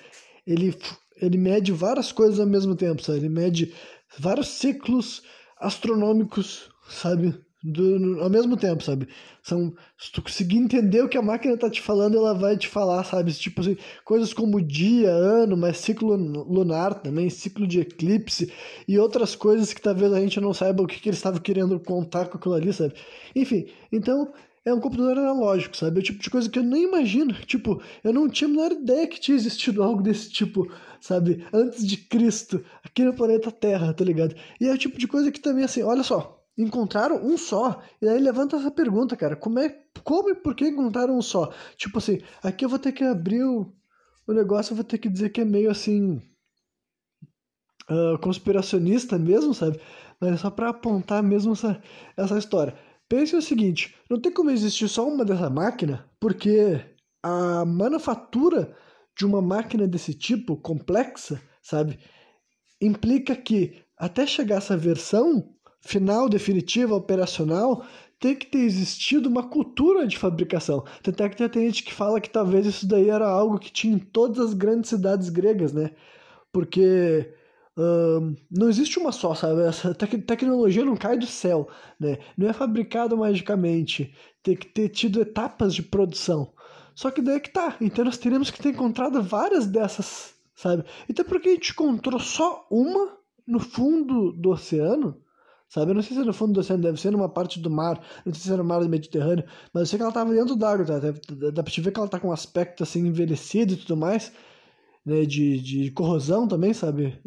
Ele, 0.47 0.77
ele 1.17 1.39
mede 1.39 1.73
várias 1.73 2.13
coisas 2.13 2.39
ao 2.39 2.47
mesmo 2.47 2.77
tempo, 2.77 3.03
sabe? 3.03 3.21
Ele 3.21 3.31
mede 3.31 3.73
vários 4.19 4.49
ciclos 4.49 5.23
astronômicos, 5.61 6.71
sabe? 6.89 7.35
Do, 7.61 8.21
ao 8.23 8.31
mesmo 8.31 8.57
tempo, 8.57 8.85
sabe? 8.85 9.09
São, 9.43 9.75
se 9.99 10.13
tu 10.13 10.23
conseguir 10.23 10.59
entender 10.59 11.03
o 11.03 11.09
que 11.09 11.19
a 11.19 11.23
máquina 11.23 11.57
tá 11.57 11.69
te 11.69 11.83
falando, 11.83 12.17
ela 12.17 12.33
vai 12.33 12.57
te 12.57 12.69
falar, 12.69 13.03
sabe? 13.03 13.33
Tipo 13.33 13.63
assim, 13.63 13.77
coisas 14.05 14.33
como 14.33 14.63
dia, 14.63 15.11
ano, 15.11 15.57
mas 15.57 15.79
ciclo 15.79 16.15
lunar 16.15 16.95
também, 16.95 17.29
ciclo 17.29 17.67
de 17.67 17.81
eclipse 17.81 18.53
e 18.87 18.97
outras 18.97 19.35
coisas 19.35 19.73
que 19.73 19.83
talvez 19.83 20.13
a 20.13 20.21
gente 20.21 20.41
não 20.41 20.55
saiba 20.55 20.85
o 20.85 20.87
que, 20.87 21.01
que 21.01 21.09
eles 21.09 21.19
estavam 21.19 21.41
querendo 21.41 21.81
contar 21.81 22.27
com 22.27 22.39
aquilo 22.39 22.55
ali, 22.55 22.73
sabe? 22.73 22.95
Enfim, 23.35 23.67
então 23.91 24.33
é 24.69 24.75
um 24.75 24.81
computador 24.81 25.19
analógico, 25.19 25.77
sabe? 25.77 25.99
É 25.99 26.01
o 26.01 26.05
tipo 26.05 26.23
de 26.23 26.31
coisa 26.31 26.49
que 26.49 26.59
eu 26.59 26.63
nem 26.63 26.85
imagino. 26.85 27.33
Tipo, 27.47 27.83
eu 28.05 28.13
não 28.13 28.29
tinha 28.29 28.49
a 28.49 28.51
menor 28.51 28.73
ideia 28.73 29.07
que 29.07 29.21
tinha 29.21 29.37
existido 29.37 29.83
algo 29.83 30.03
desse 30.03 30.31
tipo, 30.31 30.71
sabe? 31.01 31.47
Antes 31.53 31.87
de 31.87 31.97
Cristo, 31.97 32.65
aqui 32.85 33.03
no 33.03 33.15
planeta 33.15 33.51
Terra, 33.51 33.93
tá 33.93 34.05
ligado? 34.05 34.35
E 34.61 34.67
é 34.67 34.73
o 34.73 34.79
tipo 34.79 34.99
de 34.99 35.09
coisa 35.09 35.33
que 35.33 35.41
também, 35.41 35.65
assim, 35.65 35.83
olha 35.83 36.03
só, 36.03 36.45
encontraram 36.57 37.25
um 37.25 37.39
só. 37.39 37.83
E 38.03 38.09
aí 38.09 38.19
levanta 38.21 38.57
essa 38.57 38.71
pergunta, 38.71 39.17
cara: 39.17 39.37
como 39.37 39.59
é. 39.59 39.69
Como 40.05 40.31
e 40.31 40.35
por 40.35 40.55
que 40.55 40.69
encontraram 40.69 41.17
um 41.17 41.23
só? 41.23 41.53
Tipo 41.77 41.99
assim, 41.99 42.21
aqui 42.43 42.65
eu 42.65 42.69
vou 42.69 42.79
ter 42.79 42.93
que 42.93 43.05
abrir 43.05 43.45
o, 43.45 43.73
o 44.27 44.33
negócio, 44.33 44.73
eu 44.73 44.77
vou 44.77 44.85
ter 44.85 44.99
que 44.99 45.09
dizer 45.09 45.31
que 45.31 45.41
é 45.41 45.45
meio 45.45 45.71
assim. 45.71 46.21
Uh, 47.91 48.19
conspiracionista 48.19 49.17
mesmo, 49.19 49.55
sabe? 49.55 49.81
Mas 50.21 50.33
é 50.33 50.37
só 50.37 50.51
pra 50.51 50.69
apontar 50.69 51.23
mesmo 51.23 51.53
essa, 51.53 51.81
essa 52.17 52.37
história. 52.37 52.75
Pense 53.09 53.35
o 53.35 53.43
seguinte: 53.43 53.95
não 54.09 54.21
tem 54.21 54.33
como 54.33 54.51
existir 54.51 54.89
só 54.89 55.07
uma 55.09 55.25
dessa 55.25 55.49
máquina, 55.49 56.09
porque 56.21 56.81
a 57.23 57.65
manufatura 57.65 58.77
de 59.17 59.27
uma 59.27 59.43
máquina 59.43 59.87
desse 59.89 60.15
tipo, 60.15 60.57
complexa, 60.57 61.41
sabe, 61.63 61.99
implica 62.81 63.35
que 63.35 63.83
até 63.97 64.27
chegar 64.27 64.57
essa 64.57 64.77
versão 64.77 65.53
final, 65.81 66.29
definitiva, 66.29 66.95
operacional, 66.95 67.85
tem 68.21 68.35
que 68.35 68.47
ter 68.47 68.59
existido 68.59 69.29
uma 69.29 69.49
cultura 69.49 70.07
de 70.07 70.19
fabricação. 70.19 70.85
Até 71.07 71.29
que 71.29 71.49
tem 71.49 71.67
gente 71.67 71.85
que 71.85 71.95
fala 71.95 72.21
que 72.21 72.31
talvez 72.31 72.67
isso 72.67 72.87
daí 72.87 73.09
era 73.09 73.29
algo 73.29 73.59
que 73.59 73.73
tinha 73.73 73.95
em 73.95 73.99
todas 73.99 74.39
as 74.39 74.55
grandes 74.55 74.91
cidades 74.91 75.29
gregas, 75.29 75.73
né? 75.73 75.93
Porque 76.53 77.33
não 78.51 78.69
existe 78.69 78.99
uma 78.99 79.13
só, 79.13 79.35
sabe? 79.35 79.63
Essa 79.63 79.95
tec 79.95 80.11
tecnologia 80.27 80.85
não 80.85 80.97
cai 80.97 81.17
do 81.17 81.27
céu, 81.27 81.69
né? 81.99 82.19
Não 82.37 82.49
é 82.49 82.53
fabricado 82.53 83.17
magicamente. 83.17 84.13
Tem 84.43 84.57
que 84.57 84.67
ter 84.67 84.89
tido 84.89 85.21
etapas 85.21 85.75
de 85.75 85.83
produção. 85.83 86.53
Só 86.95 87.11
que 87.13 87.23
daí 87.23 87.37
é 87.37 87.41
que 87.41 87.51
tá. 87.51 87.77
Então 87.81 88.05
nós 88.05 88.19
teríamos 88.19 88.51
que 88.51 88.61
ter 88.61 88.71
encontrado 88.71 89.23
várias 89.23 89.67
dessas, 89.67 90.35
sabe? 90.55 90.85
Então 91.09 91.25
por 91.25 91.41
que 91.41 91.51
a 91.51 91.53
gente 91.53 91.71
encontrou 91.71 92.19
só 92.19 92.67
uma 92.69 93.17
no 93.47 93.61
fundo 93.61 94.33
do 94.33 94.51
oceano, 94.51 95.17
sabe? 95.69 95.93
Eu 95.93 95.95
não 95.95 96.03
sei 96.03 96.17
se 96.17 96.23
é 96.23 96.27
no 96.27 96.33
fundo 96.33 96.55
do 96.55 96.61
oceano, 96.61 96.83
deve 96.83 97.01
ser 97.01 97.13
numa 97.13 97.29
parte 97.29 97.61
do 97.61 97.71
mar, 97.71 98.05
não 98.27 98.35
sei 98.35 98.43
se 98.43 98.53
é 98.53 98.57
no 98.57 98.65
mar 98.65 98.81
do 98.81 98.89
Mediterrâneo, 98.89 99.45
mas 99.73 99.83
eu 99.83 99.87
sei 99.87 99.99
que 99.99 100.03
ela 100.03 100.13
tava 100.13 100.35
dentro 100.35 100.57
d'água, 100.57 100.85
tá? 100.85 100.99
Dá 101.53 101.63
pra 101.63 101.73
te 101.73 101.81
ver 101.81 101.93
que 101.93 102.01
ela 102.01 102.09
tá 102.09 102.19
com 102.19 102.29
um 102.29 102.33
aspecto 102.33 102.83
assim 102.83 103.07
envelhecido 103.07 103.75
e 103.75 103.77
tudo 103.77 103.97
mais, 103.97 104.33
né? 105.09 105.25
De, 105.25 105.61
de 105.61 105.91
corrosão 105.91 106.47
também, 106.47 106.73
sabe? 106.73 107.21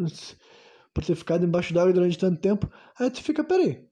Por 0.93 1.03
ter 1.03 1.15
ficado 1.15 1.45
embaixo 1.45 1.73
d'água 1.73 1.93
durante 1.93 2.17
tanto 2.17 2.39
tempo. 2.39 2.69
Aí 2.99 3.09
tu 3.09 3.21
fica, 3.23 3.43
peraí, 3.43 3.85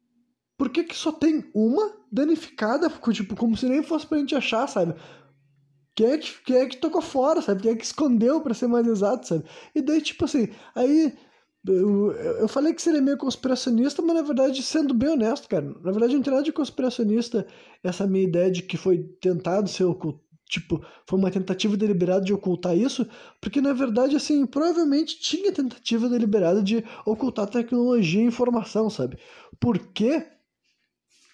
por 0.57 0.69
que 0.69 0.83
que 0.83 0.95
só 0.95 1.11
tem 1.11 1.49
uma 1.55 1.93
danificada? 2.11 2.89
Tipo, 3.13 3.35
como 3.35 3.55
se 3.55 3.67
nem 3.67 3.81
fosse 3.81 4.05
pra 4.05 4.17
gente 4.17 4.35
achar, 4.35 4.67
sabe? 4.67 4.93
Quem 5.95 6.07
é 6.07 6.17
que, 6.17 6.43
quem 6.43 6.55
é 6.57 6.65
que 6.65 6.77
tocou 6.77 7.01
fora, 7.01 7.41
sabe? 7.41 7.61
Quem 7.61 7.71
é 7.71 7.75
que 7.75 7.85
escondeu, 7.85 8.41
para 8.41 8.53
ser 8.53 8.67
mais 8.67 8.87
exato, 8.87 9.27
sabe? 9.27 9.43
E 9.75 9.81
daí, 9.81 10.01
tipo 10.01 10.25
assim, 10.25 10.49
aí 10.75 11.13
eu, 11.67 12.11
eu 12.13 12.47
falei 12.47 12.73
que 12.73 12.81
seria 12.81 13.01
meio 13.01 13.17
conspiracionista, 13.17 14.01
mas 14.01 14.15
na 14.15 14.21
verdade, 14.21 14.63
sendo 14.63 14.93
bem 14.93 15.09
honesto, 15.09 15.47
cara, 15.47 15.65
na 15.65 15.91
verdade 15.91 16.15
não 16.15 16.21
tem 16.21 16.31
nada 16.31 16.43
de 16.43 16.53
conspiracionista 16.53 17.45
essa 17.83 18.07
minha 18.07 18.23
ideia 18.23 18.49
de 18.49 18.63
que 18.63 18.77
foi 18.77 19.03
tentado 19.21 19.67
ser 19.69 19.83
oculto. 19.83 20.28
Tipo, 20.49 20.83
foi 21.05 21.19
uma 21.19 21.29
tentativa 21.29 21.77
deliberada 21.77 22.25
de 22.25 22.33
ocultar 22.33 22.75
isso, 22.75 23.07
porque 23.39 23.61
na 23.61 23.71
verdade, 23.71 24.15
assim, 24.15 24.47
provavelmente 24.47 25.19
tinha 25.19 25.51
tentativa 25.51 26.09
deliberada 26.09 26.63
de 26.63 26.83
ocultar 27.05 27.45
tecnologia 27.45 28.23
e 28.23 28.25
informação, 28.25 28.89
sabe? 28.89 29.19
Por 29.59 29.77
quê? 29.77 30.25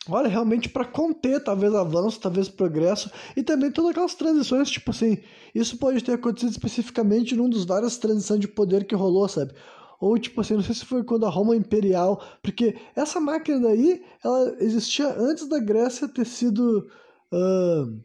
Olha, 0.10 0.28
realmente 0.28 0.68
para 0.68 0.84
conter 0.84 1.42
talvez 1.42 1.74
avanço, 1.74 2.20
talvez 2.20 2.50
progresso 2.50 3.10
e 3.38 3.42
também 3.42 3.72
todas 3.72 3.92
aquelas 3.92 4.16
transições, 4.16 4.70
tipo 4.70 4.92
assim, 4.92 5.18
isso 5.56 5.78
pode 5.78 6.04
ter 6.04 6.12
acontecido 6.12 6.52
especificamente 6.52 7.38
num 7.38 7.50
dos 7.50 7.64
várias 7.64 7.98
transições 7.98 8.42
de 8.42 8.50
poder 8.50 8.86
que 8.86 8.94
rolou, 8.94 9.30
sabe? 9.30 9.54
Ou 9.98 10.20
tipo 10.20 10.42
assim, 10.42 10.56
não 10.56 10.62
sei 10.62 10.76
se 10.76 10.84
foi 10.84 11.06
quando 11.06 11.26
a 11.26 11.30
Roma 11.30 11.56
Imperial, 11.56 12.22
porque 12.44 12.76
essa 12.94 13.22
máquina 13.22 13.62
daí, 13.62 14.04
ela 14.22 14.58
existia 14.60 15.08
antes 15.18 15.48
da 15.48 15.58
Grécia 15.58 16.06
ter 16.06 16.26
sido. 16.26 16.86
Uh, 17.32 18.04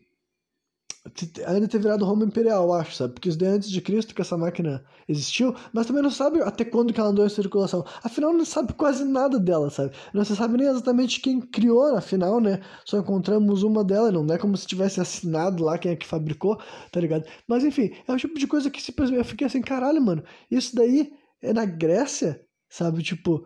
ainda 1.46 1.66
ter 1.66 1.78
virado 1.78 2.04
Roma 2.04 2.24
Imperial, 2.24 2.72
acho, 2.74 2.94
sabe? 2.94 3.14
Porque 3.14 3.28
isso 3.28 3.38
daí 3.38 3.48
é 3.48 3.52
antes 3.52 3.70
de 3.70 3.80
Cristo 3.80 4.14
que 4.14 4.20
essa 4.20 4.36
máquina 4.36 4.84
existiu, 5.08 5.54
mas 5.72 5.86
também 5.86 6.02
não 6.02 6.10
sabe 6.10 6.40
até 6.42 6.64
quando 6.64 6.92
que 6.92 7.00
ela 7.00 7.08
andou 7.08 7.24
em 7.24 7.28
circulação. 7.28 7.84
Afinal, 8.04 8.32
não 8.32 8.44
sabe 8.44 8.74
quase 8.74 9.04
nada 9.04 9.38
dela, 9.38 9.70
sabe? 9.70 9.96
Não 10.12 10.24
se 10.24 10.36
sabe 10.36 10.58
nem 10.58 10.68
exatamente 10.68 11.20
quem 11.20 11.40
criou, 11.40 11.96
afinal, 11.96 12.38
né? 12.40 12.60
Só 12.84 12.98
encontramos 12.98 13.62
uma 13.62 13.82
dela, 13.82 14.12
não 14.12 14.34
é 14.34 14.38
como 14.38 14.56
se 14.56 14.66
tivesse 14.66 15.00
assinado 15.00 15.64
lá 15.64 15.78
quem 15.78 15.92
é 15.92 15.96
que 15.96 16.06
fabricou, 16.06 16.60
tá 16.92 17.00
ligado? 17.00 17.24
Mas 17.48 17.64
enfim, 17.64 17.90
é 18.06 18.12
o 18.12 18.16
tipo 18.16 18.38
de 18.38 18.46
coisa 18.46 18.70
que 18.70 18.82
eu 19.16 19.24
fiquei 19.24 19.46
assim, 19.46 19.62
caralho, 19.62 20.02
mano, 20.02 20.22
isso 20.50 20.76
daí 20.76 21.12
é 21.42 21.52
na 21.52 21.64
Grécia, 21.64 22.44
sabe? 22.68 23.02
Tipo, 23.02 23.44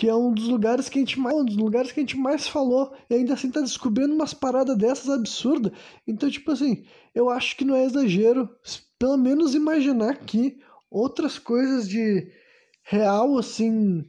que 0.00 0.08
é 0.08 0.14
um 0.14 0.32
dos 0.32 0.48
lugares 0.48 0.88
que 0.88 0.98
a 0.98 1.02
gente 1.02 1.20
mais, 1.20 1.36
um 1.36 1.44
dos 1.44 1.58
lugares 1.58 1.92
que 1.92 2.00
a 2.00 2.02
gente 2.02 2.16
mais 2.16 2.48
falou, 2.48 2.90
e 3.10 3.14
ainda 3.16 3.34
assim 3.34 3.50
tá 3.50 3.60
descobrindo 3.60 4.14
umas 4.14 4.32
paradas 4.32 4.74
dessas 4.78 5.10
absurdas. 5.10 5.72
Então, 6.06 6.30
tipo 6.30 6.50
assim, 6.50 6.86
eu 7.14 7.28
acho 7.28 7.54
que 7.54 7.66
não 7.66 7.76
é 7.76 7.84
exagero, 7.84 8.48
pelo 8.98 9.18
menos 9.18 9.54
imaginar 9.54 10.16
que 10.16 10.58
outras 10.90 11.38
coisas 11.38 11.86
de 11.86 12.32
real, 12.82 13.36
assim, 13.36 14.02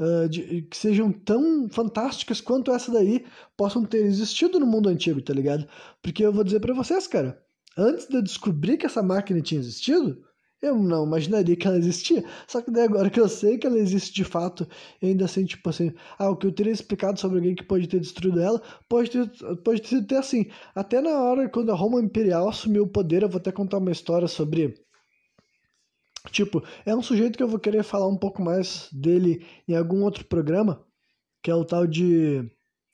uh, 0.00 0.28
de, 0.28 0.62
que 0.62 0.76
sejam 0.76 1.12
tão 1.12 1.68
fantásticas 1.68 2.40
quanto 2.40 2.72
essa 2.72 2.90
daí, 2.90 3.24
possam 3.56 3.84
ter 3.84 4.04
existido 4.04 4.58
no 4.58 4.66
mundo 4.66 4.88
antigo, 4.88 5.22
tá 5.22 5.32
ligado? 5.32 5.64
Porque 6.02 6.26
eu 6.26 6.32
vou 6.32 6.42
dizer 6.42 6.58
para 6.58 6.74
vocês, 6.74 7.06
cara, 7.06 7.40
antes 7.78 8.08
de 8.08 8.16
eu 8.16 8.22
descobrir 8.22 8.78
que 8.78 8.86
essa 8.86 9.00
máquina 9.00 9.40
tinha 9.40 9.60
existido, 9.60 10.24
eu 10.64 10.78
não 10.78 11.04
imaginaria 11.06 11.54
que 11.56 11.66
ela 11.66 11.76
existia. 11.76 12.24
Só 12.46 12.62
que 12.62 12.70
daí 12.70 12.84
agora 12.84 13.10
que 13.10 13.20
eu 13.20 13.28
sei 13.28 13.58
que 13.58 13.66
ela 13.66 13.78
existe 13.78 14.12
de 14.14 14.24
fato, 14.24 14.66
ainda 15.02 15.24
assim, 15.24 15.44
tipo 15.44 15.68
assim, 15.68 15.92
ah, 16.18 16.30
o 16.30 16.36
que 16.36 16.46
eu 16.46 16.52
teria 16.52 16.72
explicado 16.72 17.20
sobre 17.20 17.38
alguém 17.38 17.54
que 17.54 17.62
pode 17.62 17.86
ter 17.86 18.00
destruído 18.00 18.40
ela, 18.40 18.62
pode 18.88 19.10
ter, 19.10 19.28
pode 19.62 19.82
ter 19.82 19.96
até 19.96 20.16
assim. 20.16 20.46
Até 20.74 21.00
na 21.00 21.22
hora 21.22 21.48
quando 21.48 21.70
a 21.70 21.74
Roma 21.74 22.00
Imperial 22.00 22.48
assumiu 22.48 22.84
o 22.84 22.88
poder, 22.88 23.22
eu 23.22 23.28
vou 23.28 23.38
até 23.38 23.52
contar 23.52 23.78
uma 23.78 23.92
história 23.92 24.26
sobre. 24.26 24.74
Tipo, 26.30 26.64
é 26.86 26.96
um 26.96 27.02
sujeito 27.02 27.36
que 27.36 27.42
eu 27.42 27.48
vou 27.48 27.60
querer 27.60 27.82
falar 27.82 28.08
um 28.08 28.16
pouco 28.16 28.42
mais 28.42 28.88
dele 28.90 29.46
em 29.68 29.76
algum 29.76 30.02
outro 30.02 30.24
programa, 30.24 30.82
que 31.42 31.50
é 31.50 31.54
o 31.54 31.64
tal 31.64 31.86
de 31.86 32.50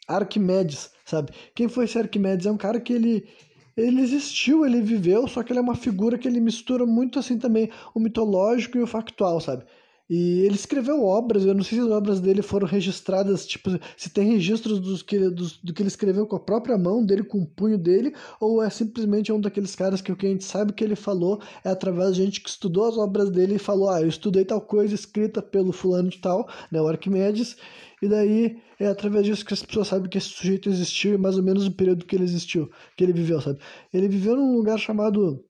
Arquimedes, 0.08 0.90
sabe? 1.04 1.32
Quem 1.54 1.68
foi 1.68 1.84
esse 1.84 1.96
Arquimedes? 1.96 2.46
É 2.46 2.50
um 2.50 2.56
cara 2.56 2.80
que 2.80 2.92
ele 2.92 3.28
ele 3.76 4.00
existiu, 4.00 4.64
ele 4.66 4.80
viveu, 4.82 5.26
só 5.28 5.42
que 5.42 5.52
ele 5.52 5.58
é 5.58 5.62
uma 5.62 5.74
figura 5.74 6.18
que 6.18 6.28
ele 6.28 6.40
mistura 6.40 6.86
muito 6.86 7.18
assim 7.18 7.38
também 7.38 7.70
o 7.94 8.00
mitológico 8.00 8.78
e 8.78 8.82
o 8.82 8.86
factual, 8.86 9.40
sabe? 9.40 9.64
E 10.10 10.40
ele 10.40 10.56
escreveu 10.56 11.04
obras, 11.04 11.44
eu 11.44 11.54
não 11.54 11.62
sei 11.62 11.78
se 11.78 11.84
as 11.84 11.90
obras 11.92 12.18
dele 12.18 12.42
foram 12.42 12.66
registradas, 12.66 13.46
tipo, 13.46 13.70
se 13.96 14.10
tem 14.10 14.32
registros 14.32 14.80
dos 14.80 15.02
que, 15.02 15.16
dos, 15.30 15.56
do 15.58 15.72
que 15.72 15.82
ele 15.82 15.88
escreveu 15.88 16.26
com 16.26 16.34
a 16.34 16.40
própria 16.40 16.76
mão 16.76 17.06
dele, 17.06 17.22
com 17.22 17.38
o 17.38 17.46
punho 17.46 17.78
dele, 17.78 18.12
ou 18.40 18.60
é 18.60 18.68
simplesmente 18.68 19.30
um 19.30 19.40
daqueles 19.40 19.76
caras 19.76 20.00
que 20.00 20.10
o 20.10 20.16
que 20.16 20.26
a 20.26 20.30
gente 20.30 20.42
sabe 20.42 20.72
que 20.72 20.82
ele 20.82 20.96
falou 20.96 21.40
é 21.64 21.70
através 21.70 22.16
de 22.16 22.24
gente 22.24 22.40
que 22.40 22.48
estudou 22.48 22.88
as 22.88 22.98
obras 22.98 23.30
dele 23.30 23.54
e 23.54 23.58
falou, 23.58 23.88
ah, 23.88 24.02
eu 24.02 24.08
estudei 24.08 24.44
tal 24.44 24.60
coisa 24.60 24.96
escrita 24.96 25.40
pelo 25.40 25.70
fulano 25.70 26.08
de 26.08 26.18
tal, 26.18 26.48
né, 26.72 26.82
o 26.82 26.88
Arquimedes, 26.88 27.56
e 28.02 28.08
daí 28.08 28.56
é 28.80 28.88
através 28.88 29.24
disso 29.24 29.44
que 29.44 29.54
as 29.54 29.62
pessoas 29.62 29.86
sabem 29.86 30.10
que 30.10 30.18
esse 30.18 30.30
sujeito 30.30 30.68
existiu 30.68 31.14
e 31.14 31.18
mais 31.18 31.36
ou 31.36 31.44
menos 31.44 31.68
o 31.68 31.70
período 31.70 32.04
que 32.04 32.16
ele 32.16 32.24
existiu, 32.24 32.68
que 32.96 33.04
ele 33.04 33.12
viveu, 33.12 33.40
sabe? 33.40 33.60
Ele 33.94 34.08
viveu 34.08 34.34
num 34.34 34.56
lugar 34.56 34.76
chamado. 34.78 35.44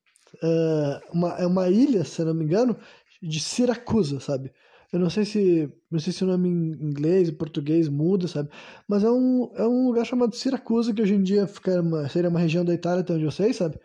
Uma, 1.13 1.33
é 1.37 1.45
uma 1.45 1.69
ilha, 1.69 2.05
se 2.05 2.23
não 2.23 2.33
me 2.33 2.45
engano, 2.45 2.77
de 3.21 3.39
Siracusa, 3.39 4.19
sabe? 4.19 4.51
Eu 4.91 4.99
não 4.99 5.09
sei 5.09 5.25
se 5.25 5.71
não 5.89 5.99
sei 5.99 6.11
se 6.11 6.23
o 6.23 6.27
nome 6.27 6.49
em 6.49 6.71
inglês 6.83 7.29
e 7.29 7.31
português 7.31 7.87
muda, 7.87 8.27
sabe? 8.27 8.49
Mas 8.87 9.03
é 9.03 9.11
um, 9.11 9.51
é 9.55 9.65
um 9.67 9.87
lugar 9.87 10.05
chamado 10.05 10.35
Siracusa, 10.35 10.93
que 10.93 11.01
hoje 11.01 11.15
em 11.15 11.23
dia 11.23 11.47
fica 11.47 11.81
uma, 11.81 12.09
seria 12.09 12.29
uma 12.29 12.39
região 12.39 12.65
da 12.65 12.73
Itália, 12.73 13.01
até 13.01 13.13
onde 13.13 13.23
eu 13.23 13.31
sei, 13.31 13.53
sabe? 13.53 13.79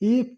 E 0.00 0.36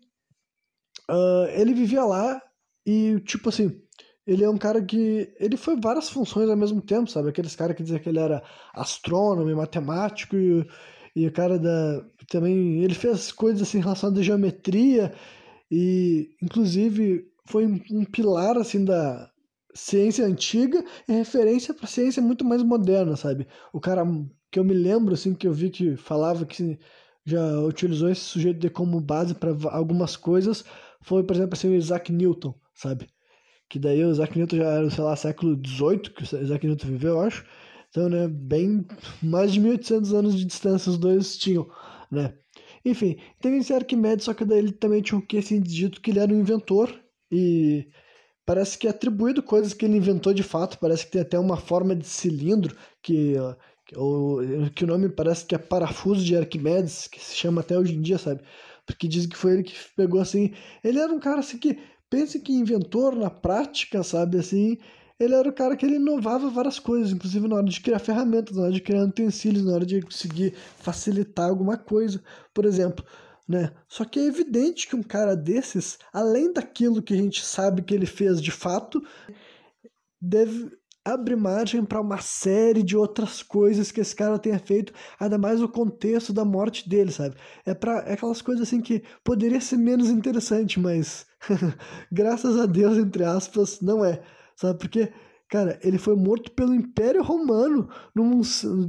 uh, 1.10 1.46
ele 1.54 1.74
vivia 1.74 2.04
lá 2.04 2.40
e, 2.86 3.20
tipo 3.20 3.48
assim, 3.48 3.82
ele 4.26 4.44
é 4.44 4.50
um 4.50 4.58
cara 4.58 4.82
que. 4.84 5.32
Ele 5.38 5.56
foi 5.56 5.78
várias 5.80 6.08
funções 6.10 6.48
ao 6.50 6.56
mesmo 6.56 6.82
tempo, 6.82 7.10
sabe? 7.10 7.28
Aqueles 7.28 7.54
caras 7.54 7.76
que 7.76 7.82
diziam 7.82 8.00
que 8.00 8.08
ele 8.08 8.18
era 8.18 8.42
astrônomo 8.74 9.48
e 9.48 9.54
matemático 9.54 10.36
e, 10.36 10.66
e 11.14 11.26
o 11.28 11.32
cara 11.32 11.58
da. 11.58 12.04
Também. 12.28 12.82
Ele 12.82 12.94
fez 12.94 13.30
coisas 13.32 13.62
assim 13.62 13.78
relacionadas 13.80 14.20
à 14.20 14.24
geometria 14.24 15.14
e, 15.70 16.30
inclusive, 16.42 17.24
foi 17.46 17.66
um 17.66 18.04
pilar 18.04 18.56
assim 18.58 18.84
da 18.84 19.30
ciência 19.74 20.24
antiga 20.24 20.84
e 21.08 21.12
referência 21.12 21.74
para 21.74 21.86
ciência 21.86 22.22
muito 22.22 22.44
mais 22.44 22.62
moderna, 22.62 23.16
sabe? 23.16 23.46
O 23.72 23.80
cara 23.80 24.04
que 24.50 24.58
eu 24.58 24.64
me 24.64 24.74
lembro, 24.74 25.14
assim, 25.14 25.34
que 25.34 25.46
eu 25.46 25.52
vi 25.52 25.70
que 25.70 25.96
falava 25.96 26.46
que 26.46 26.78
já 27.24 27.60
utilizou 27.60 28.08
esse 28.08 28.22
sujeito 28.22 28.70
como 28.70 29.00
base 29.00 29.34
para 29.34 29.50
algumas 29.70 30.16
coisas 30.16 30.64
foi, 31.02 31.22
por 31.24 31.34
exemplo, 31.36 31.54
assim, 31.54 31.68
o 31.68 31.74
Isaac 31.74 32.12
Newton, 32.12 32.54
sabe? 32.74 33.08
que 33.68 33.78
daí 33.78 34.04
o 34.04 34.10
Isaac 34.10 34.36
Newton 34.36 34.56
já 34.56 34.64
era, 34.64 34.90
sei 34.90 35.04
lá, 35.04 35.16
século 35.16 35.60
XVIII 35.64 35.98
que 35.98 36.22
o 36.22 36.42
Isaac 36.42 36.66
Newton 36.66 36.86
viveu, 36.88 37.14
eu 37.14 37.20
acho. 37.20 37.44
Então, 37.90 38.08
né, 38.08 38.28
bem 38.28 38.86
mais 39.22 39.52
de 39.52 39.60
1800 39.60 40.12
anos 40.12 40.36
de 40.36 40.44
distância 40.44 40.90
os 40.90 40.98
dois 40.98 41.36
tinham, 41.36 41.68
né? 42.10 42.34
Enfim, 42.84 43.16
teve 43.40 43.56
esse 43.56 43.72
Arquimedes, 43.72 44.24
só 44.24 44.34
que 44.34 44.44
daí 44.44 44.58
ele 44.58 44.72
também 44.72 45.02
tinha 45.02 45.18
o 45.18 45.22
que 45.22 45.38
assim 45.38 45.60
dito 45.60 46.00
que 46.00 46.10
ele 46.10 46.20
era 46.20 46.32
um 46.32 46.38
inventor 46.38 46.94
e 47.30 47.88
parece 48.44 48.78
que 48.78 48.86
é 48.86 48.90
atribuído 48.90 49.42
coisas 49.42 49.74
que 49.74 49.84
ele 49.84 49.96
inventou 49.96 50.32
de 50.32 50.42
fato, 50.42 50.78
parece 50.78 51.06
que 51.06 51.12
tem 51.12 51.22
até 51.22 51.38
uma 51.38 51.56
forma 51.56 51.94
de 51.94 52.06
cilindro 52.06 52.76
que 53.02 53.34
o, 53.94 54.70
que 54.74 54.84
o 54.84 54.86
nome 54.86 55.08
parece 55.08 55.44
que 55.44 55.54
é 55.54 55.58
parafuso 55.58 56.24
de 56.24 56.36
Arquimedes, 56.36 57.06
que 57.06 57.20
se 57.20 57.36
chama 57.36 57.60
até 57.60 57.78
hoje 57.78 57.94
em 57.94 58.02
dia, 58.02 58.18
sabe? 58.18 58.42
Porque 58.86 59.08
dizem 59.08 59.28
que 59.28 59.36
foi 59.36 59.54
ele 59.54 59.62
que 59.64 59.74
pegou 59.96 60.20
assim. 60.20 60.52
Ele 60.82 60.98
era 60.98 61.12
um 61.12 61.20
cara 61.20 61.40
assim 61.40 61.58
que 61.58 61.78
pense 62.10 62.40
que 62.40 62.52
inventor 62.52 63.14
na 63.14 63.30
prática, 63.30 64.02
sabe 64.02 64.38
assim, 64.38 64.78
ele 65.18 65.34
era 65.34 65.48
o 65.48 65.52
cara 65.52 65.76
que 65.76 65.86
ele 65.86 65.96
inovava 65.96 66.50
várias 66.50 66.78
coisas, 66.78 67.12
inclusive 67.12 67.48
na 67.48 67.56
hora 67.56 67.66
de 67.66 67.80
criar 67.80 67.98
ferramentas, 67.98 68.56
na 68.56 68.64
hora 68.64 68.72
de 68.72 68.80
criar 68.80 69.04
utensílios, 69.04 69.64
na 69.64 69.72
hora 69.72 69.86
de 69.86 70.02
conseguir 70.02 70.54
facilitar 70.78 71.48
alguma 71.48 71.76
coisa, 71.76 72.22
por 72.52 72.64
exemplo. 72.64 73.04
Né? 73.48 73.72
Só 73.88 74.04
que 74.04 74.18
é 74.18 74.24
evidente 74.24 74.88
que 74.88 74.96
um 74.96 75.02
cara 75.02 75.36
desses, 75.36 75.98
além 76.12 76.52
daquilo 76.52 77.02
que 77.02 77.14
a 77.14 77.16
gente 77.16 77.44
sabe 77.44 77.82
que 77.82 77.94
ele 77.94 78.06
fez 78.06 78.42
de 78.42 78.50
fato, 78.50 79.00
deve 80.20 80.70
abre 81.06 81.36
margem 81.36 81.84
para 81.84 82.00
uma 82.00 82.18
série 82.18 82.82
de 82.82 82.96
outras 82.96 83.40
coisas 83.40 83.92
que 83.92 84.00
esse 84.00 84.14
cara 84.14 84.40
tenha 84.40 84.58
feito, 84.58 84.92
ainda 85.20 85.38
mais 85.38 85.62
o 85.62 85.68
contexto 85.68 86.32
da 86.32 86.44
morte 86.44 86.88
dele, 86.88 87.12
sabe? 87.12 87.36
É 87.64 87.74
para 87.74 88.00
é 88.00 88.14
aquelas 88.14 88.42
coisas 88.42 88.66
assim 88.66 88.80
que 88.80 89.04
poderia 89.22 89.60
ser 89.60 89.76
menos 89.76 90.08
interessante, 90.08 90.80
mas 90.80 91.24
graças 92.10 92.58
a 92.58 92.66
Deus, 92.66 92.98
entre 92.98 93.22
aspas, 93.22 93.80
não 93.80 94.04
é, 94.04 94.20
sabe? 94.56 94.80
Porque 94.80 95.12
Cara, 95.48 95.78
ele 95.82 95.96
foi 95.96 96.16
morto 96.16 96.50
pelo 96.50 96.74
Império 96.74 97.22
Romano 97.22 97.88
num, 98.14 98.40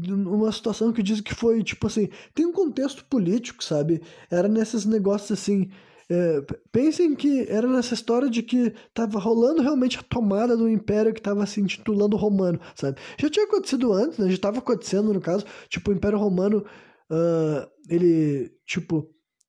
numa 0.08 0.52
situação 0.52 0.91
que 0.91 1.04
diz 1.04 1.22
que 1.22 1.36
foi, 1.36 1.63
tipo 1.63 1.86
assim, 1.86 2.10
tem 2.34 2.48
um 2.48 2.52
contexto 2.52 3.06
político, 3.06 3.63
sabe? 3.63 4.02
Era 4.32 4.48
nesses 4.48 4.84
negócios 4.84 5.32
assim, 5.32 5.70
é, 6.10 6.41
pensem 6.72 7.13
que 7.15 7.46
era 7.50 7.67
nessa 7.67 7.93
história 7.93 8.30
de 8.30 8.41
que 8.41 8.74
estava 8.88 9.20
rolando 9.20 9.62
realmente 9.62 10.00
a 10.00 10.04
tomada 10.04 10.56
do 10.56 10.67
império 10.67 11.13
que 11.13 11.20
estava 11.20 11.46
se 11.46 11.60
intitulando 11.60 12.15
romano, 12.15 12.60
sabe? 12.76 12.98
Já 13.20 13.30
tinha 13.30 13.46
acontecido 13.46 13.93
antes, 13.93 14.17
né? 14.17 14.28
Já 14.28 14.34
estava 14.34 14.60
acontecendo 14.60 15.13
no 15.13 15.22
caso, 15.22 15.46
tipo, 15.70 15.91
o 15.91 15.93
Império 15.93 16.17
Romano, 16.17 16.65
uh, 17.12 17.70
ele, 17.89 18.52
tipo, 18.65 19.08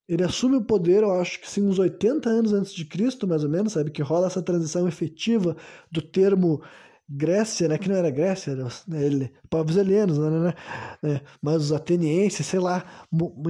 ele 0.09 0.25
assume 0.25 0.57
o 0.57 0.64
poder, 0.64 1.05
eu 1.05 1.12
acho 1.12 1.40
que 1.40 1.49
sim, 1.49 1.62
uns 1.62 1.79
80 1.79 2.29
anos 2.29 2.53
antes 2.53 2.73
de 2.75 2.85
Cristo, 2.85 3.27
mais 3.27 3.44
ou 3.44 3.51
menos, 3.51 3.75
sabe? 3.75 3.90
Que 3.90 4.03
rola 4.03 4.27
essa 4.27 4.42
transição 4.42 4.88
efetiva 4.88 5.57
do 5.92 6.03
termo 6.03 6.61
Grécia, 7.09 7.68
né, 7.68 7.79
que 7.79 7.88
não 7.88 7.97
era 7.97 8.11
Grécia, 8.11 8.51
era, 8.51 8.64
né, 8.87 9.05
ele, 9.05 9.33
povos 9.49 9.77
helenos, 9.77 10.18
né, 10.18 10.31
né, 10.31 10.55
né, 11.03 11.21
mas 11.40 11.62
os 11.62 11.73
atenienses, 11.73 12.47
sei 12.47 12.61
lá, 12.61 12.85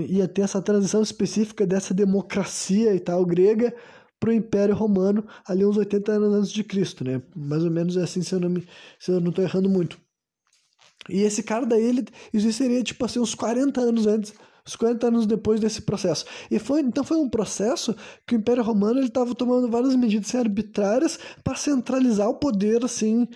ia 0.09 0.29
ter 0.29 0.43
essa 0.43 0.63
transição 0.63 1.03
específica 1.03 1.67
dessa 1.67 1.93
democracia 1.93 2.95
e 2.95 3.01
tal 3.01 3.27
grega 3.27 3.75
para 4.21 4.31
o 4.31 4.33
Império 4.33 4.75
Romano 4.77 5.27
ali 5.47 5.65
uns 5.65 5.77
80 5.77 6.13
anos 6.13 6.35
antes 6.35 6.53
de 6.53 6.63
Cristo, 6.63 7.03
né, 7.03 7.21
mais 7.35 7.65
ou 7.65 7.71
menos 7.71 7.97
é 7.97 8.03
assim 8.03 8.23
se 8.23 8.33
eu 8.33 8.41
não 8.41 8.49
me, 8.49 8.65
se 8.99 9.11
eu 9.11 9.21
não 9.21 9.31
estou 9.31 9.45
errando 9.45 9.69
muito. 9.69 9.99
E 11.09 11.23
esse 11.23 11.43
cara 11.43 11.67
daí, 11.67 11.83
ele, 11.83 12.07
isso 12.33 12.53
seria 12.53 12.83
tipo 12.85 13.05
assim 13.05 13.19
uns 13.19 13.35
40 13.35 13.81
anos 13.81 14.07
antes 14.07 14.35
50 14.71 15.07
anos 15.07 15.27
depois 15.27 15.61
desse 15.61 15.83
processo. 15.83 16.25
E 16.51 16.59
foi 16.59 16.81
então 16.81 17.05
foi 17.05 17.17
um 17.17 17.29
processo 17.29 17.95
que 18.27 18.35
o 18.35 18.39
Império 18.39 18.63
Romano 18.63 18.99
ele 18.99 19.09
estava 19.09 19.35
tomando 19.35 19.71
várias 19.71 19.95
medidas 19.97 20.35
arbitrárias 20.35 21.19
para 21.43 21.57
centralizar 21.57 22.29
o 22.29 22.35
poder 22.35 22.85
assim 22.85 23.27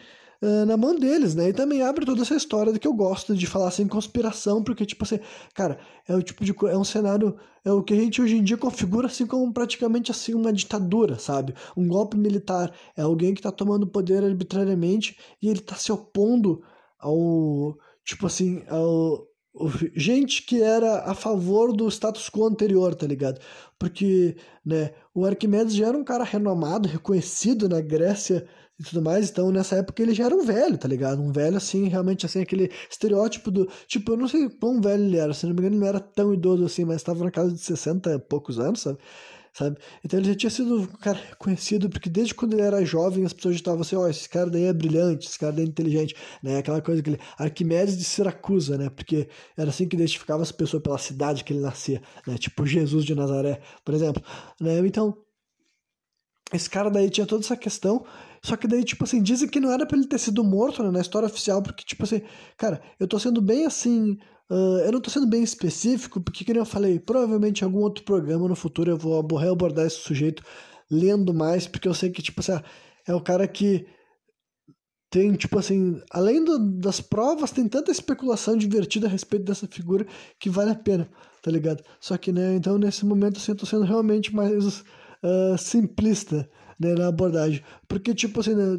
na 0.67 0.77
mão 0.77 0.99
deles, 0.99 1.37
né? 1.37 1.51
E 1.51 1.53
também 1.53 1.83
abre 1.83 2.05
toda 2.05 2.23
essa 2.23 2.35
história 2.35 2.77
que 2.77 2.87
eu 2.87 2.93
gosto 2.93 3.33
de 3.33 3.47
falar 3.47 3.69
assim 3.69 3.87
conspiração, 3.87 4.63
porque 4.63 4.85
tipo 4.85 5.05
assim, 5.05 5.21
cara, 5.55 5.79
é 6.07 6.17
o 6.17 6.23
tipo 6.23 6.45
de 6.45 6.53
é 6.67 6.77
um 6.77 6.83
cenário 6.83 7.37
é 7.65 7.71
o 7.71 7.81
que 7.81 7.95
a 7.95 7.97
gente 7.97 8.21
hoje 8.21 8.37
em 8.37 8.43
dia 8.43 8.57
configura 8.57 9.07
assim 9.07 9.25
como 9.25 9.53
praticamente 9.53 10.11
assim 10.11 10.35
uma 10.35 10.53
ditadura, 10.53 11.17
sabe? 11.17 11.55
Um 11.77 11.87
golpe 11.87 12.17
militar 12.17 12.73
é 12.97 13.03
alguém 13.03 13.35
que 13.35 13.39
está 13.39 13.53
tomando 13.53 13.87
poder 13.87 14.25
arbitrariamente 14.25 15.17
e 15.41 15.49
ele 15.49 15.61
está 15.61 15.77
se 15.77 15.93
opondo 15.93 16.61
ao 16.99 17.77
tipo 18.05 18.27
assim 18.27 18.65
ao 18.69 19.25
gente 19.95 20.43
que 20.43 20.63
era 20.63 21.03
a 21.05 21.15
favor 21.15 21.73
do 21.77 21.89
status 21.89 22.29
quo 22.31 22.47
anterior, 22.47 22.95
tá 22.95 23.07
ligado? 23.07 23.41
Porque, 23.79 24.37
né, 24.65 24.93
o 25.15 25.25
Arquimedes 25.25 25.75
já 25.75 25.89
era 25.89 25.99
um 25.99 26.05
cara 26.05 26.25
renomado, 26.25 26.89
reconhecido 26.89 27.69
na 27.69 27.81
Grécia 27.81 28.47
e 28.81 28.83
tudo 28.83 29.03
mais, 29.03 29.31
então 29.31 29.53
nessa 29.53 29.77
época 29.77 30.03
ele 30.03 30.15
já 30.15 30.25
era 30.25 30.35
um 30.35 30.43
velho, 30.43 30.79
tá 30.79 30.89
ligado? 30.89 31.21
Um 31.21 31.31
velho 31.31 31.57
assim, 31.57 31.89
realmente 31.89 32.25
assim, 32.25 32.41
aquele 32.41 32.71
estereótipo 32.91 33.51
do, 33.51 33.69
tipo, 33.87 34.13
eu 34.13 34.17
não 34.17 34.27
sei 34.27 34.49
quão 34.49 34.81
velho 34.81 35.05
ele 35.05 35.19
era, 35.19 35.35
se 35.35 35.47
não 35.47 35.53
me 35.55 35.61
engano 35.61 35.75
ele 35.75 35.81
não 35.81 35.89
era 35.89 36.01
tão 36.01 36.33
idoso 36.33 36.65
assim, 36.65 36.85
mas 36.85 36.97
estava 36.97 37.23
na 37.25 37.31
casa 37.31 37.53
de 37.53 37.61
60 37.61 38.15
e 38.15 38.19
poucos 38.19 38.59
anos, 38.59 38.81
sabe? 38.81 38.99
Sabe? 39.53 39.79
Então 40.05 40.19
ele 40.19 40.29
já 40.29 40.35
tinha 40.35 40.51
sido 40.51 40.81
um 40.81 40.87
cara 40.87 41.21
conhecido, 41.39 41.91
porque 41.91 42.09
desde 42.09 42.35
quando 42.35 42.55
ele 42.55 42.63
era 42.63 42.85
jovem 42.85 43.25
as 43.25 43.33
pessoas 43.33 43.57
estavam 43.57 43.83
assim, 43.83 43.97
ó, 43.97 44.03
oh, 44.03 44.09
esse 44.09 44.29
cara 44.29 44.51
daí 44.51 44.65
é 44.65 44.73
brilhante, 44.73 45.29
esse 45.29 45.39
cara 45.39 45.53
daí 45.53 45.65
é 45.65 45.69
inteligente, 45.69 46.17
né? 46.43 46.59
Aquela 46.59 46.81
coisa 46.81 47.03
que 47.03 47.11
ele, 47.11 47.21
Arquimedes 47.39 47.97
de 47.97 48.05
Siracusa, 48.05 48.79
né? 48.79 48.91
Porque 48.91 49.29
era 49.57 49.71
assim 49.71 49.87
que 49.87 49.97
identificava 49.97 50.43
as 50.43 50.53
pessoas 50.53 50.83
pela 50.83 50.99
cidade 50.99 51.45
que 51.45 51.53
ele 51.53 51.61
nascia, 51.61 52.03
né? 52.27 52.37
Tipo 52.39 52.67
Jesus 52.67 53.05
de 53.05 53.15
Nazaré, 53.15 53.61
por 53.85 53.95
exemplo, 53.95 54.23
né? 54.61 54.79
Então, 54.87 55.17
esse 56.53 56.69
cara 56.69 56.91
daí 56.91 57.09
tinha 57.09 57.27
toda 57.27 57.45
essa 57.45 57.57
questão, 57.57 58.05
só 58.45 58.57
que 58.57 58.67
daí, 58.67 58.85
tipo 58.85 59.05
assim, 59.05 59.23
dizem 59.23 59.49
que 59.49 59.61
não 59.61 59.71
era 59.71 59.87
pra 59.87 59.97
ele 59.97 60.07
ter 60.07 60.19
sido 60.19 60.43
morto, 60.43 60.83
né, 60.83 60.91
na 60.91 61.01
história 61.01 61.27
oficial, 61.27 61.63
porque, 61.63 61.85
tipo 61.85 62.05
assim, 62.05 62.23
cara, 62.57 62.83
eu 62.99 63.07
tô 63.07 63.19
sendo 63.19 63.41
bem 63.41 63.67
assim, 63.67 64.19
Uh, 64.51 64.85
eu 64.85 64.93
não 64.93 64.99
estou 64.99 65.11
sendo 65.11 65.27
bem 65.27 65.43
específico, 65.43 66.21
porque, 66.21 66.45
como 66.45 66.59
eu 66.59 66.67
falei, 66.67 66.99
provavelmente 67.01 67.63
em 67.63 67.65
algum 67.65 67.79
outro 67.79 68.05
programa 68.05 68.47
no 68.47 68.55
futuro 68.55 68.91
eu 68.91 68.99
vou 68.99 69.19
abordar 69.19 69.87
esse 69.87 69.97
sujeito 69.97 70.43
lendo 70.91 71.33
mais, 71.33 71.67
porque 71.67 71.89
eu 71.89 71.95
sei 71.95 72.11
que, 72.11 72.21
tipo 72.21 72.41
assim, 72.41 72.61
é 73.09 73.15
o 73.15 73.21
cara 73.23 73.49
que 73.49 73.87
tem, 75.11 75.33
tipo 75.35 75.59
assim, 75.59 76.01
além 76.11 76.45
do, 76.45 76.59
das 76.79 77.01
provas, 77.01 77.51
tem 77.51 77.67
tanta 77.67 77.91
especulação 77.91 78.55
divertida 78.55 79.07
a 79.07 79.11
respeito 79.11 79.47
dessa 79.47 79.67
figura 79.67 80.07
que 80.39 80.51
vale 80.51 80.71
a 80.71 80.75
pena, 80.75 81.09
tá 81.43 81.51
ligado? 81.51 81.83
Só 81.99 82.19
que, 82.19 82.31
né, 82.31 82.55
então 82.55 82.77
nesse 82.77 83.07
momento 83.07 83.39
assim, 83.39 83.53
eu 83.53 83.57
tô 83.57 83.65
sendo 83.65 83.85
realmente 83.85 84.35
mais 84.35 84.81
uh, 84.81 85.57
simplista, 85.59 86.49
né, 86.79 86.95
na 86.95 87.09
abordagem. 87.09 87.63
Porque, 87.89 88.15
tipo 88.15 88.41
assim, 88.41 88.55
né, 88.55 88.77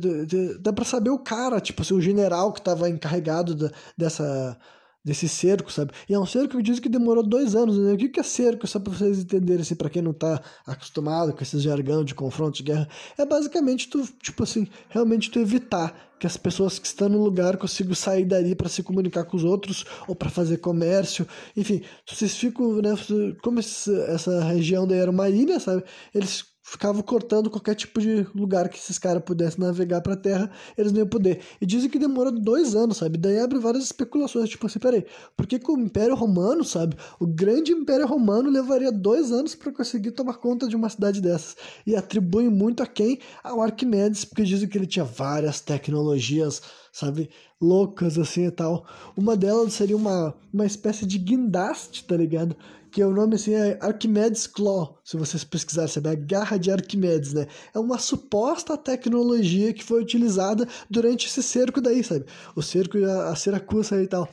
dá 0.60 0.74
pra 0.74 0.86
saber 0.86 1.10
o 1.10 1.20
cara, 1.20 1.60
tipo 1.60 1.82
assim, 1.82 1.94
o 1.94 2.02
general 2.02 2.54
que 2.54 2.62
tava 2.62 2.90
encarregado 2.90 3.56
da, 3.56 3.72
dessa 3.98 4.58
desse 5.04 5.28
cerco, 5.28 5.72
sabe? 5.72 5.92
E 6.08 6.14
é 6.14 6.20
um 6.20 6.26
cerco 6.26 6.56
que 6.58 6.64
diz 6.64 6.80
que 6.80 6.88
demorou 6.88 7.24
dois 7.24 7.56
anos, 7.56 7.78
né? 7.78 7.94
O 7.94 7.98
que 7.98 8.20
é 8.20 8.24
cerco? 8.24 8.66
Só 8.66 8.80
para 8.80 8.94
vocês 8.94 9.20
entenderem, 9.20 9.62
assim, 9.62 9.76
para 9.76 9.90
quem 9.90 10.02
não 10.02 10.14
tá 10.14 10.42
acostumado 10.66 11.34
com 11.34 11.44
esses 11.44 11.62
jargão 11.62 12.04
de 12.06 12.16
confronto, 12.16 12.58
de 12.58 12.64
guerra, 12.64 12.88
é 13.18 13.26
basicamente 13.26 13.90
tu, 13.90 14.02
tipo 14.22 14.44
assim, 14.44 14.68
realmente 14.90 15.30
tu 15.30 15.40
evitar 15.40 16.14
que 16.18 16.26
as 16.26 16.38
pessoas 16.38 16.80
que 16.80 16.88
estão 16.88 17.10
no 17.10 17.22
lugar 17.22 17.58
consigam 17.58 17.94
sair 17.94 18.24
dali 18.24 18.56
para 18.56 18.70
se 18.70 18.82
comunicar 18.82 19.26
com 19.26 19.36
os 19.36 19.44
outros 19.44 19.84
ou 20.08 20.16
para 20.16 20.30
fazer 20.30 20.58
comércio, 20.58 21.28
enfim, 21.56 21.82
vocês 22.08 22.38
ficam, 22.38 22.82
né? 22.82 22.96
Como 23.42 23.60
essa 23.60 24.42
região 24.46 24.88
daí 24.88 25.00
era 25.00 25.12
uma 25.12 25.30
ilha, 25.30 25.60
sabe? 25.60 25.84
Eles 26.16 26.46
ficavam 26.64 27.02
cortando 27.02 27.50
qualquer 27.50 27.76
tipo 27.76 28.00
de 28.00 28.26
lugar 28.34 28.70
que 28.70 28.78
esses 28.80 28.98
caras 28.98 29.22
pudessem 29.22 29.60
navegar 29.60 30.00
para 30.00 30.14
a 30.14 30.18
Terra, 30.18 30.50
eles 30.78 30.94
não 30.94 31.00
iam 31.00 31.08
poder. 31.08 31.42
E 31.60 31.66
dizem 31.66 31.90
que 31.90 32.00
demorou 32.00 32.32
dois 32.32 32.74
anos, 32.74 32.98
sabe? 32.98 33.18
Daí 33.18 33.38
abre 33.38 33.60
várias 33.60 33.84
especulações, 33.84 34.50
tipo 34.50 34.66
assim, 34.66 34.80
peraí, 34.80 35.06
por 35.36 35.46
que, 35.46 35.60
que 35.60 35.70
o 35.70 35.78
Império 35.78 36.16
Romano, 36.16 36.64
sabe? 36.64 36.96
O 37.20 37.28
grande 37.28 37.74
Império 37.74 38.08
Romano 38.08 38.50
levaria 38.50 38.92
dois 38.92 39.30
anos 39.32 39.54
para 39.54 39.74
conseguir 39.74 40.12
tomar 40.12 40.36
conta 40.36 40.66
de 40.66 40.76
uma 40.76 40.90
cidade 40.90 41.22
dessas. 41.22 41.58
E 41.86 41.98
atribuem 41.98 42.50
muito 42.50 42.82
a 42.82 42.88
quem? 42.88 43.20
Ao 43.44 43.62
Arquimedes, 43.62 44.24
porque 44.24 44.44
dizem 44.44 44.70
que 44.70 44.78
ele 44.78 44.88
tinha 44.88 45.04
várias 45.04 45.60
tecnologias, 45.60 46.62
sabe? 46.94 47.30
Loucas 47.60 48.18
assim 48.18 48.46
e 48.46 48.52
tal. 48.52 48.86
Uma 49.18 49.36
delas 49.36 49.74
seria 49.74 49.98
uma, 49.98 50.34
uma 50.54 50.66
espécie 50.66 51.06
de 51.06 51.18
guindaste, 51.18 52.06
tá 52.06 52.16
ligado? 52.16 52.56
Que 52.94 53.02
é 53.02 53.08
o 53.08 53.12
nome 53.12 53.36
assim 53.36 53.56
é 53.56 53.80
Archimedes 53.82 54.46
Claw, 54.46 55.00
se 55.04 55.18
vocês 55.18 55.44
pesquisarem, 55.44 55.90
sabe? 55.90 56.10
A 56.10 56.16
garra 56.16 56.58
de 56.58 56.70
Arquimedes, 56.70 57.34
né? 57.34 57.48
É 57.74 57.80
uma 57.80 57.98
suposta 57.98 58.78
tecnologia 58.78 59.74
que 59.74 59.84
foi 59.84 60.00
utilizada 60.00 60.68
durante 60.88 61.26
esse 61.26 61.42
cerco 61.42 61.82
daí, 61.82 62.04
sabe? 62.04 62.26
O 62.56 62.62
cerco 62.62 63.00
e 63.00 63.04
a, 63.04 63.30
a 63.30 63.36
Siracusa 63.36 64.00
e 64.02 64.06
tal. 64.06 64.32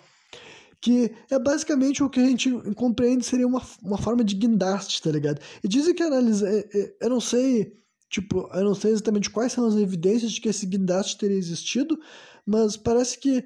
Que 0.78 1.10
é 1.30 1.38
basicamente 1.38 2.04
o 2.04 2.10
que 2.10 2.20
a 2.20 2.26
gente 2.26 2.50
compreende 2.74 3.24
seria 3.24 3.46
uma, 3.46 3.62
uma 3.82 3.96
forma 3.96 4.22
de 4.22 4.34
guindaste, 4.34 5.00
tá 5.00 5.10
ligado? 5.10 5.40
E 5.64 5.66
dizem 5.66 5.94
que 5.94 6.02
analisa, 6.02 6.46
é, 6.46 6.68
é, 6.74 6.96
eu 7.00 7.08
não 7.08 7.20
sei, 7.20 7.72
tipo, 8.10 8.46
eu 8.52 8.64
não 8.64 8.74
sei 8.74 8.92
exatamente 8.92 9.30
quais 9.30 9.52
são 9.52 9.66
as 9.66 9.76
evidências 9.76 10.32
de 10.32 10.40
que 10.40 10.50
esse 10.50 10.66
guindaste 10.66 11.16
teria 11.16 11.38
existido, 11.38 11.98
mas 12.44 12.76
parece 12.76 13.18
que, 13.18 13.42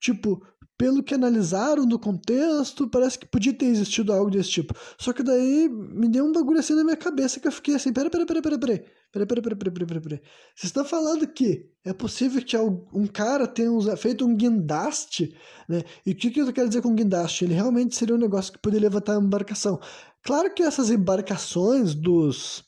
tipo, 0.00 0.42
pelo 0.76 1.02
que 1.02 1.14
analisaram 1.14 1.86
do 1.86 1.98
contexto, 1.98 2.88
parece 2.88 3.18
que 3.18 3.26
podia 3.26 3.52
ter 3.52 3.66
existido 3.66 4.12
algo 4.12 4.30
desse 4.30 4.50
tipo. 4.50 4.74
Só 4.98 5.12
que 5.12 5.22
daí 5.22 5.68
me 5.68 6.08
deu 6.08 6.24
um 6.24 6.32
bagulho 6.32 6.58
assim 6.58 6.74
na 6.74 6.82
minha 6.82 6.96
cabeça 6.96 7.38
que 7.38 7.46
eu 7.46 7.52
fiquei 7.52 7.74
assim, 7.74 7.92
pera, 7.92 8.10
pera, 8.10 8.26
pera, 8.26 8.42
pera, 8.42 8.58
pera, 8.58 8.84
pera, 9.12 9.26
pera, 9.26 9.42
pera, 9.42 9.56
pera, 9.56 9.72
pera, 9.72 9.86
pera, 9.86 10.00
pera. 10.00 10.22
Vocês 10.54 10.64
estão 10.64 10.84
falando 10.84 11.26
que 11.28 11.70
é 11.84 11.92
possível 11.92 12.42
que 12.42 12.56
um 12.56 13.06
cara 13.06 13.46
tenha 13.46 13.96
feito 13.96 14.26
um 14.26 14.34
guindaste, 14.34 15.36
né? 15.68 15.82
E 16.04 16.10
o 16.10 16.16
que, 16.16 16.30
que 16.30 16.40
eu 16.40 16.52
quero 16.52 16.68
dizer 16.68 16.82
com 16.82 16.94
guindaste? 16.94 17.44
Ele 17.44 17.54
realmente 17.54 17.94
seria 17.94 18.14
um 18.14 18.18
negócio 18.18 18.52
que 18.52 18.58
poderia 18.58 18.88
levantar 18.88 19.16
uma 19.16 19.26
embarcação. 19.26 19.78
Claro 20.22 20.52
que 20.52 20.62
essas 20.62 20.90
embarcações 20.90 21.94
dos 21.94 22.63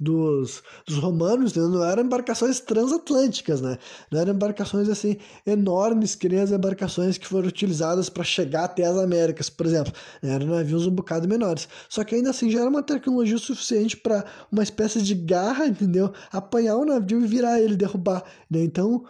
dos, 0.00 0.62
dos 0.86 0.96
romanos 0.96 1.54
né? 1.54 1.62
não 1.62 1.84
eram 1.84 2.02
embarcações 2.02 2.58
transatlânticas, 2.58 3.60
né? 3.60 3.76
Não 4.10 4.18
eram 4.18 4.32
embarcações 4.32 4.88
assim 4.88 5.18
enormes 5.46 6.14
que 6.14 6.26
nem 6.26 6.40
as 6.40 6.50
embarcações 6.50 7.18
que 7.18 7.26
foram 7.26 7.48
utilizadas 7.48 8.08
para 8.08 8.24
chegar 8.24 8.64
até 8.64 8.84
as 8.84 8.96
Américas, 8.96 9.50
por 9.50 9.66
exemplo. 9.66 9.92
Eram 10.22 10.46
navios 10.46 10.86
um 10.86 10.90
bocado 10.90 11.28
menores. 11.28 11.68
Só 11.88 12.02
que 12.02 12.14
ainda 12.14 12.30
assim 12.30 12.50
já 12.50 12.60
era 12.60 12.70
uma 12.70 12.82
tecnologia 12.82 13.36
suficiente 13.36 13.96
para 13.96 14.24
uma 14.50 14.62
espécie 14.62 15.02
de 15.02 15.14
garra, 15.14 15.66
entendeu? 15.66 16.12
Apanhar 16.32 16.76
o 16.76 16.84
navio 16.86 17.22
e 17.22 17.26
virar 17.26 17.60
ele, 17.60 17.76
derrubar. 17.76 18.24
Né? 18.50 18.64
Então, 18.64 19.04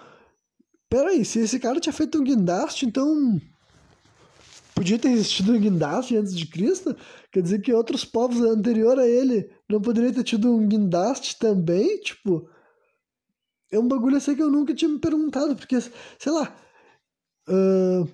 peraí, 0.89 1.25
se 1.25 1.39
esse 1.39 1.61
cara 1.61 1.79
tinha 1.79 1.93
feito 1.93 2.19
um 2.19 2.25
guindaste, 2.25 2.85
então 2.85 3.41
podia 4.75 4.99
ter 4.99 5.11
existido 5.11 5.53
um 5.53 5.61
guindaste 5.61 6.17
antes 6.17 6.35
de 6.35 6.47
Cristo? 6.47 6.97
Quer 7.33 7.43
dizer 7.43 7.61
que 7.63 7.73
outros 7.73 8.05
povos 8.05 8.41
anterior 8.41 8.99
a 8.99 9.07
ele 9.07 9.51
não 9.69 9.81
poderiam 9.81 10.13
ter 10.13 10.25
tido 10.25 10.53
um 10.53 10.67
guindaste 10.67 11.39
também? 11.39 11.99
Tipo, 12.01 12.49
é 13.71 13.79
um 13.79 13.87
bagulho 13.87 14.17
assim 14.17 14.35
que 14.35 14.43
eu 14.43 14.51
nunca 14.51 14.75
tinha 14.75 14.89
me 14.89 14.99
perguntado, 14.99 15.55
porque, 15.55 15.81
sei 15.81 16.33
lá, 16.33 16.53
uh, 17.49 18.09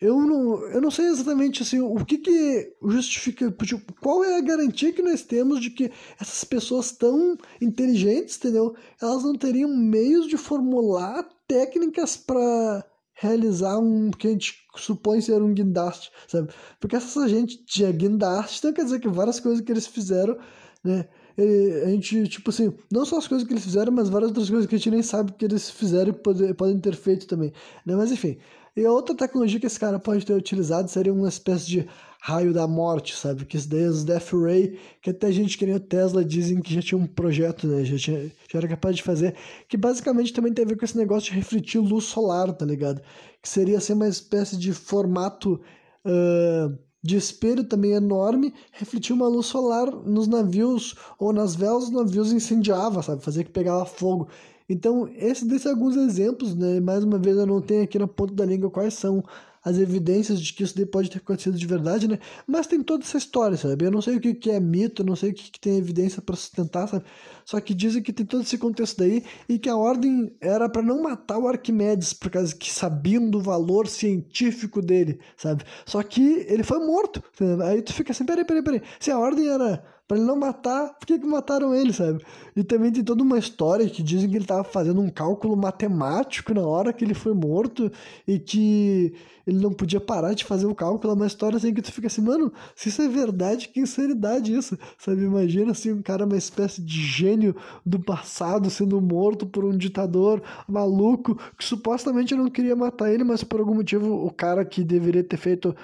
eu, 0.00 0.20
não, 0.20 0.66
eu 0.68 0.80
não 0.80 0.90
sei 0.90 1.06
exatamente 1.06 1.62
assim, 1.62 1.80
o 1.80 2.04
que 2.04 2.18
que 2.18 2.76
justifica, 2.82 3.50
tipo, 3.64 3.94
qual 4.00 4.24
é 4.24 4.36
a 4.36 4.40
garantia 4.40 4.92
que 4.92 5.00
nós 5.00 5.22
temos 5.22 5.60
de 5.60 5.70
que 5.70 5.92
essas 6.20 6.42
pessoas 6.42 6.90
tão 6.90 7.38
inteligentes, 7.60 8.36
entendeu? 8.36 8.74
Elas 9.00 9.22
não 9.22 9.36
teriam 9.36 9.74
meios 9.74 10.26
de 10.26 10.36
formular 10.36 11.22
técnicas 11.46 12.16
para 12.16 12.84
realizar 13.14 13.78
um 13.78 14.10
que 14.10 14.26
a 14.26 14.30
gente 14.30 14.54
supõe 14.76 15.20
ser 15.20 15.40
um 15.42 15.54
guindaste, 15.54 16.10
sabe? 16.26 16.52
Porque 16.80 16.96
essa 16.96 17.28
gente 17.28 17.64
tinha 17.64 17.90
guindaste, 17.92 18.58
então 18.58 18.72
quer 18.72 18.84
dizer 18.84 19.00
que 19.00 19.08
várias 19.08 19.40
coisas 19.40 19.60
que 19.60 19.72
eles 19.72 19.86
fizeram, 19.86 20.36
né? 20.82 21.06
a 21.36 21.90
gente, 21.90 22.28
tipo 22.28 22.50
assim, 22.50 22.72
não 22.90 23.04
só 23.04 23.18
as 23.18 23.26
coisas 23.26 23.46
que 23.46 23.52
eles 23.52 23.64
fizeram, 23.64 23.92
mas 23.92 24.08
várias 24.08 24.28
outras 24.30 24.48
coisas 24.48 24.66
que 24.68 24.74
a 24.74 24.78
gente 24.78 24.90
nem 24.90 25.02
sabe 25.02 25.32
que 25.32 25.44
eles 25.44 25.68
fizeram 25.68 26.10
e 26.10 26.12
pode, 26.12 26.54
podem 26.54 26.78
ter 26.78 26.94
feito 26.94 27.26
também, 27.26 27.52
né? 27.84 27.96
Mas 27.96 28.12
enfim, 28.12 28.38
e 28.76 28.84
outra 28.86 29.14
tecnologia 29.14 29.60
que 29.60 29.66
esse 29.66 29.78
cara 29.78 29.98
pode 29.98 30.26
ter 30.26 30.34
utilizado 30.34 30.88
seria 30.88 31.12
uma 31.12 31.28
espécie 31.28 31.66
de 31.66 31.88
raio 32.20 32.54
da 32.54 32.66
morte, 32.66 33.14
sabe? 33.14 33.44
Que 33.44 33.56
isso 33.56 33.68
daí 33.68 33.84
é 33.84 33.88
os 33.88 34.02
Death 34.02 34.32
Ray, 34.32 34.78
que 35.02 35.10
até 35.10 35.30
gente 35.30 35.58
que 35.58 35.66
nem 35.66 35.74
o 35.74 35.80
Tesla 35.80 36.24
dizem 36.24 36.60
que 36.62 36.72
já 36.72 36.80
tinha 36.80 36.98
um 36.98 37.06
projeto, 37.06 37.66
né? 37.66 37.84
Já, 37.84 37.98
tinha, 37.98 38.32
já 38.50 38.58
era 38.58 38.66
capaz 38.66 38.96
de 38.96 39.02
fazer, 39.02 39.36
que 39.68 39.76
basicamente 39.76 40.32
também 40.32 40.52
tem 40.52 40.64
a 40.64 40.68
ver 40.68 40.76
com 40.76 40.84
esse 40.84 40.96
negócio 40.96 41.30
de 41.30 41.38
refletir 41.38 41.78
luz 41.78 42.04
solar, 42.04 42.50
tá 42.54 42.64
ligado? 42.64 43.02
Que 43.42 43.48
seria 43.48 43.76
assim 43.76 43.92
uma 43.92 44.08
espécie 44.08 44.56
de 44.56 44.72
formato 44.72 45.60
uh, 46.06 46.78
de 47.02 47.16
espelho 47.16 47.62
também 47.62 47.92
enorme, 47.92 48.54
refletir 48.72 49.12
uma 49.12 49.28
luz 49.28 49.44
solar 49.44 49.90
nos 49.90 50.26
navios 50.26 50.94
ou 51.18 51.30
nas 51.30 51.54
velas 51.54 51.90
dos 51.90 51.92
navios 51.92 52.32
incendiava, 52.32 53.02
sabe? 53.02 53.22
Fazia 53.22 53.44
que 53.44 53.50
pegava 53.50 53.84
fogo. 53.84 54.28
Então, 54.68 55.08
esses 55.16 55.44
desses 55.44 55.66
alguns 55.66 55.96
exemplos, 55.96 56.54
né? 56.54 56.80
Mais 56.80 57.04
uma 57.04 57.18
vez, 57.18 57.36
eu 57.36 57.46
não 57.46 57.60
tenho 57.60 57.82
aqui 57.84 57.98
na 57.98 58.08
ponta 58.08 58.34
da 58.34 58.44
língua 58.46 58.70
quais 58.70 58.94
são 58.94 59.22
as 59.64 59.78
evidências 59.78 60.40
de 60.40 60.52
que 60.52 60.62
isso 60.62 60.86
pode 60.88 61.10
ter 61.10 61.18
acontecido 61.18 61.56
de 61.56 61.66
verdade, 61.66 62.06
né? 62.06 62.18
Mas 62.46 62.66
tem 62.66 62.82
toda 62.82 63.02
essa 63.02 63.16
história, 63.16 63.56
sabe? 63.56 63.86
Eu 63.86 63.90
não 63.90 64.02
sei 64.02 64.16
o 64.16 64.20
que, 64.20 64.34
que 64.34 64.50
é 64.50 64.60
mito, 64.60 65.02
não 65.02 65.16
sei 65.16 65.30
o 65.30 65.34
que, 65.34 65.50
que 65.50 65.58
tem 65.58 65.78
evidência 65.78 66.20
para 66.20 66.36
sustentar, 66.36 66.86
sabe? 66.86 67.04
Só 67.46 67.58
que 67.60 67.72
dizem 67.72 68.02
que 68.02 68.12
tem 68.12 68.26
todo 68.26 68.42
esse 68.42 68.58
contexto 68.58 68.98
daí 68.98 69.24
e 69.48 69.58
que 69.58 69.70
a 69.70 69.76
ordem 69.76 70.36
era 70.38 70.68
para 70.68 70.82
não 70.82 71.02
matar 71.02 71.38
o 71.38 71.48
Arquimedes, 71.48 72.12
por 72.12 72.30
causa 72.30 72.54
que 72.54 72.70
sabiam 72.70 73.30
do 73.30 73.40
valor 73.40 73.88
científico 73.88 74.82
dele, 74.82 75.18
sabe? 75.34 75.64
Só 75.86 76.02
que 76.02 76.44
ele 76.46 76.62
foi 76.62 76.78
morto. 76.86 77.22
Sabe? 77.32 77.62
Aí 77.62 77.80
tu 77.80 77.94
fica 77.94 78.12
assim, 78.12 78.26
peraí, 78.26 78.44
peraí, 78.44 78.62
peraí. 78.62 78.82
Se 79.00 79.10
a 79.10 79.18
ordem 79.18 79.48
era 79.48 79.82
para 80.06 80.18
ele 80.18 80.26
não 80.26 80.36
matar, 80.36 80.94
por 80.98 81.06
que, 81.06 81.18
que 81.18 81.26
mataram 81.26 81.74
ele, 81.74 81.92
sabe? 81.92 82.22
E 82.54 82.62
também 82.62 82.92
tem 82.92 83.02
toda 83.02 83.22
uma 83.22 83.38
história 83.38 83.88
que 83.88 84.02
dizem 84.02 84.28
que 84.28 84.36
ele 84.36 84.44
estava 84.44 84.62
fazendo 84.62 85.00
um 85.00 85.08
cálculo 85.08 85.56
matemático 85.56 86.52
na 86.52 86.60
hora 86.60 86.92
que 86.92 87.04
ele 87.04 87.14
foi 87.14 87.32
morto 87.32 87.90
e 88.28 88.38
que 88.38 89.14
ele 89.46 89.58
não 89.58 89.72
podia 89.72 90.00
parar 90.00 90.34
de 90.34 90.44
fazer 90.44 90.66
o 90.66 90.74
cálculo. 90.74 91.12
É 91.12 91.16
uma 91.16 91.26
história 91.26 91.56
assim 91.56 91.72
que 91.72 91.80
tu 91.80 91.90
fica 91.90 92.06
assim, 92.06 92.20
mano, 92.20 92.52
se 92.76 92.90
isso 92.90 93.00
é 93.00 93.08
verdade, 93.08 93.68
que 93.68 93.80
sinceridade 93.80 94.54
isso, 94.54 94.78
sabe? 94.98 95.22
Imagina 95.24 95.72
assim, 95.72 95.92
um 95.92 96.02
cara, 96.02 96.26
uma 96.26 96.36
espécie 96.36 96.82
de 96.82 97.00
gênio 97.00 97.56
do 97.84 97.98
passado 97.98 98.68
sendo 98.68 99.00
morto 99.00 99.46
por 99.46 99.64
um 99.64 99.76
ditador 99.76 100.42
maluco 100.68 101.36
que 101.58 101.64
supostamente 101.64 102.34
não 102.34 102.50
queria 102.50 102.76
matar 102.76 103.10
ele, 103.10 103.24
mas 103.24 103.42
por 103.42 103.60
algum 103.60 103.74
motivo 103.74 104.26
o 104.26 104.30
cara 104.30 104.64
que 104.66 104.84
deveria 104.84 105.24
ter 105.24 105.38
feito 105.38 105.74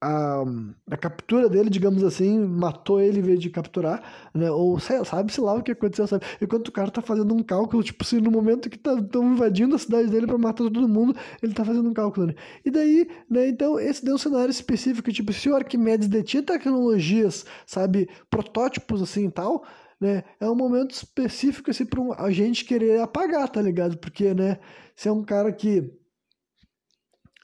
a, 0.00 0.44
a 0.90 0.96
captura 0.96 1.48
dele, 1.48 1.68
digamos 1.68 2.04
assim, 2.04 2.38
matou 2.38 3.00
ele 3.00 3.18
em 3.18 3.22
vez 3.22 3.40
de 3.40 3.50
capturar, 3.50 4.30
né? 4.32 4.50
Ou 4.50 4.78
sabe-se 4.78 5.40
lá 5.40 5.54
o 5.54 5.62
que 5.62 5.72
aconteceu, 5.72 6.06
sabe? 6.06 6.24
Enquanto 6.40 6.68
o 6.68 6.72
cara 6.72 6.90
tá 6.90 7.02
fazendo 7.02 7.34
um 7.34 7.42
cálculo, 7.42 7.82
tipo, 7.82 8.04
se 8.04 8.20
no 8.20 8.30
momento 8.30 8.70
que 8.70 8.76
estão 8.76 9.02
tá, 9.04 9.18
invadindo 9.18 9.74
a 9.74 9.78
cidade 9.78 10.08
dele 10.08 10.26
para 10.26 10.38
matar 10.38 10.64
todo 10.64 10.88
mundo, 10.88 11.16
ele 11.42 11.52
tá 11.52 11.64
fazendo 11.64 11.88
um 11.88 11.92
cálculo, 11.92 12.28
né? 12.28 12.34
E 12.64 12.70
daí, 12.70 13.08
né, 13.28 13.48
então, 13.48 13.78
esse 13.80 14.04
deu 14.04 14.14
um 14.14 14.18
cenário 14.18 14.50
específico, 14.50 15.12
tipo, 15.12 15.32
se 15.32 15.48
o 15.50 15.56
Arquimedes 15.56 16.08
detinha 16.08 16.42
tecnologias, 16.42 17.44
sabe, 17.66 18.08
protótipos 18.30 19.02
assim 19.02 19.26
e 19.26 19.30
tal, 19.30 19.64
né? 20.00 20.22
É 20.38 20.48
um 20.48 20.54
momento 20.54 20.92
específico 20.92 21.70
assim 21.70 21.84
para 21.84 22.00
um, 22.00 22.12
a 22.12 22.30
gente 22.30 22.64
querer 22.64 23.00
apagar, 23.00 23.48
tá 23.48 23.60
ligado? 23.60 23.98
Porque, 23.98 24.32
né, 24.32 24.58
se 24.94 25.08
é 25.08 25.12
um 25.12 25.24
cara 25.24 25.52
que 25.52 25.80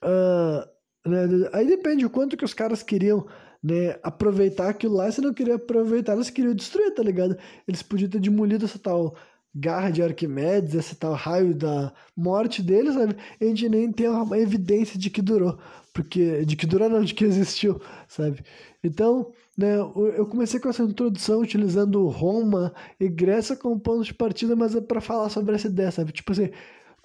uh, 0.05 0.74
né? 1.07 1.49
Aí 1.53 1.67
depende 1.67 2.05
o 2.05 2.11
quanto 2.11 2.37
que 2.37 2.45
os 2.45 2.55
caras 2.55 2.83
queriam 2.83 3.27
né, 3.63 3.99
aproveitar 4.03 4.69
aquilo 4.69 4.95
lá. 4.95 5.11
Se 5.11 5.21
não 5.21 5.33
queria 5.33 5.57
aproveitar, 5.57 6.15
eles 6.15 6.31
queriam 6.31 6.55
destruir, 6.55 6.95
tá 6.95 7.03
ligado? 7.03 7.37
Eles 7.67 7.83
podiam 7.83 8.11
ter 8.11 8.21
demolido 8.21 8.65
essa 8.65 8.79
tal 8.79 9.15
garra 9.55 9.91
de 9.91 10.03
Arquimedes, 10.03 10.75
esse 10.75 10.97
tal 10.97 11.13
raio 11.15 11.55
da 11.55 11.93
morte 12.17 12.63
deles, 12.63 12.95
sabe? 12.95 13.17
A 13.41 13.45
gente 13.45 13.69
nem 13.69 13.93
tem 13.93 14.09
uma 14.09 14.39
evidência 14.39 14.99
de 14.99 15.09
que 15.11 15.23
durou. 15.23 15.59
Porque, 15.93 16.45
de 16.45 16.57
que 16.57 16.67
durou 16.67 16.89
não, 16.89 17.05
de 17.05 17.15
que 17.15 17.25
existiu, 17.25 17.81
sabe? 18.09 18.43
Então, 18.83 19.31
né, 19.57 19.77
eu 19.77 20.27
comecei 20.27 20.59
com 20.59 20.69
essa 20.69 20.83
introdução 20.83 21.41
utilizando 21.41 22.07
Roma 22.09 22.75
e 22.99 23.09
Grécia 23.09 23.55
como 23.55 23.79
ponto 23.79 24.03
de 24.03 24.13
partida, 24.13 24.57
mas 24.57 24.75
é 24.75 24.81
para 24.81 25.01
falar 25.01 25.29
sobre 25.29 25.55
essa 25.55 25.69
ideia, 25.69 25.93
sabe? 25.93 26.11
Tipo 26.11 26.33
assim, 26.33 26.51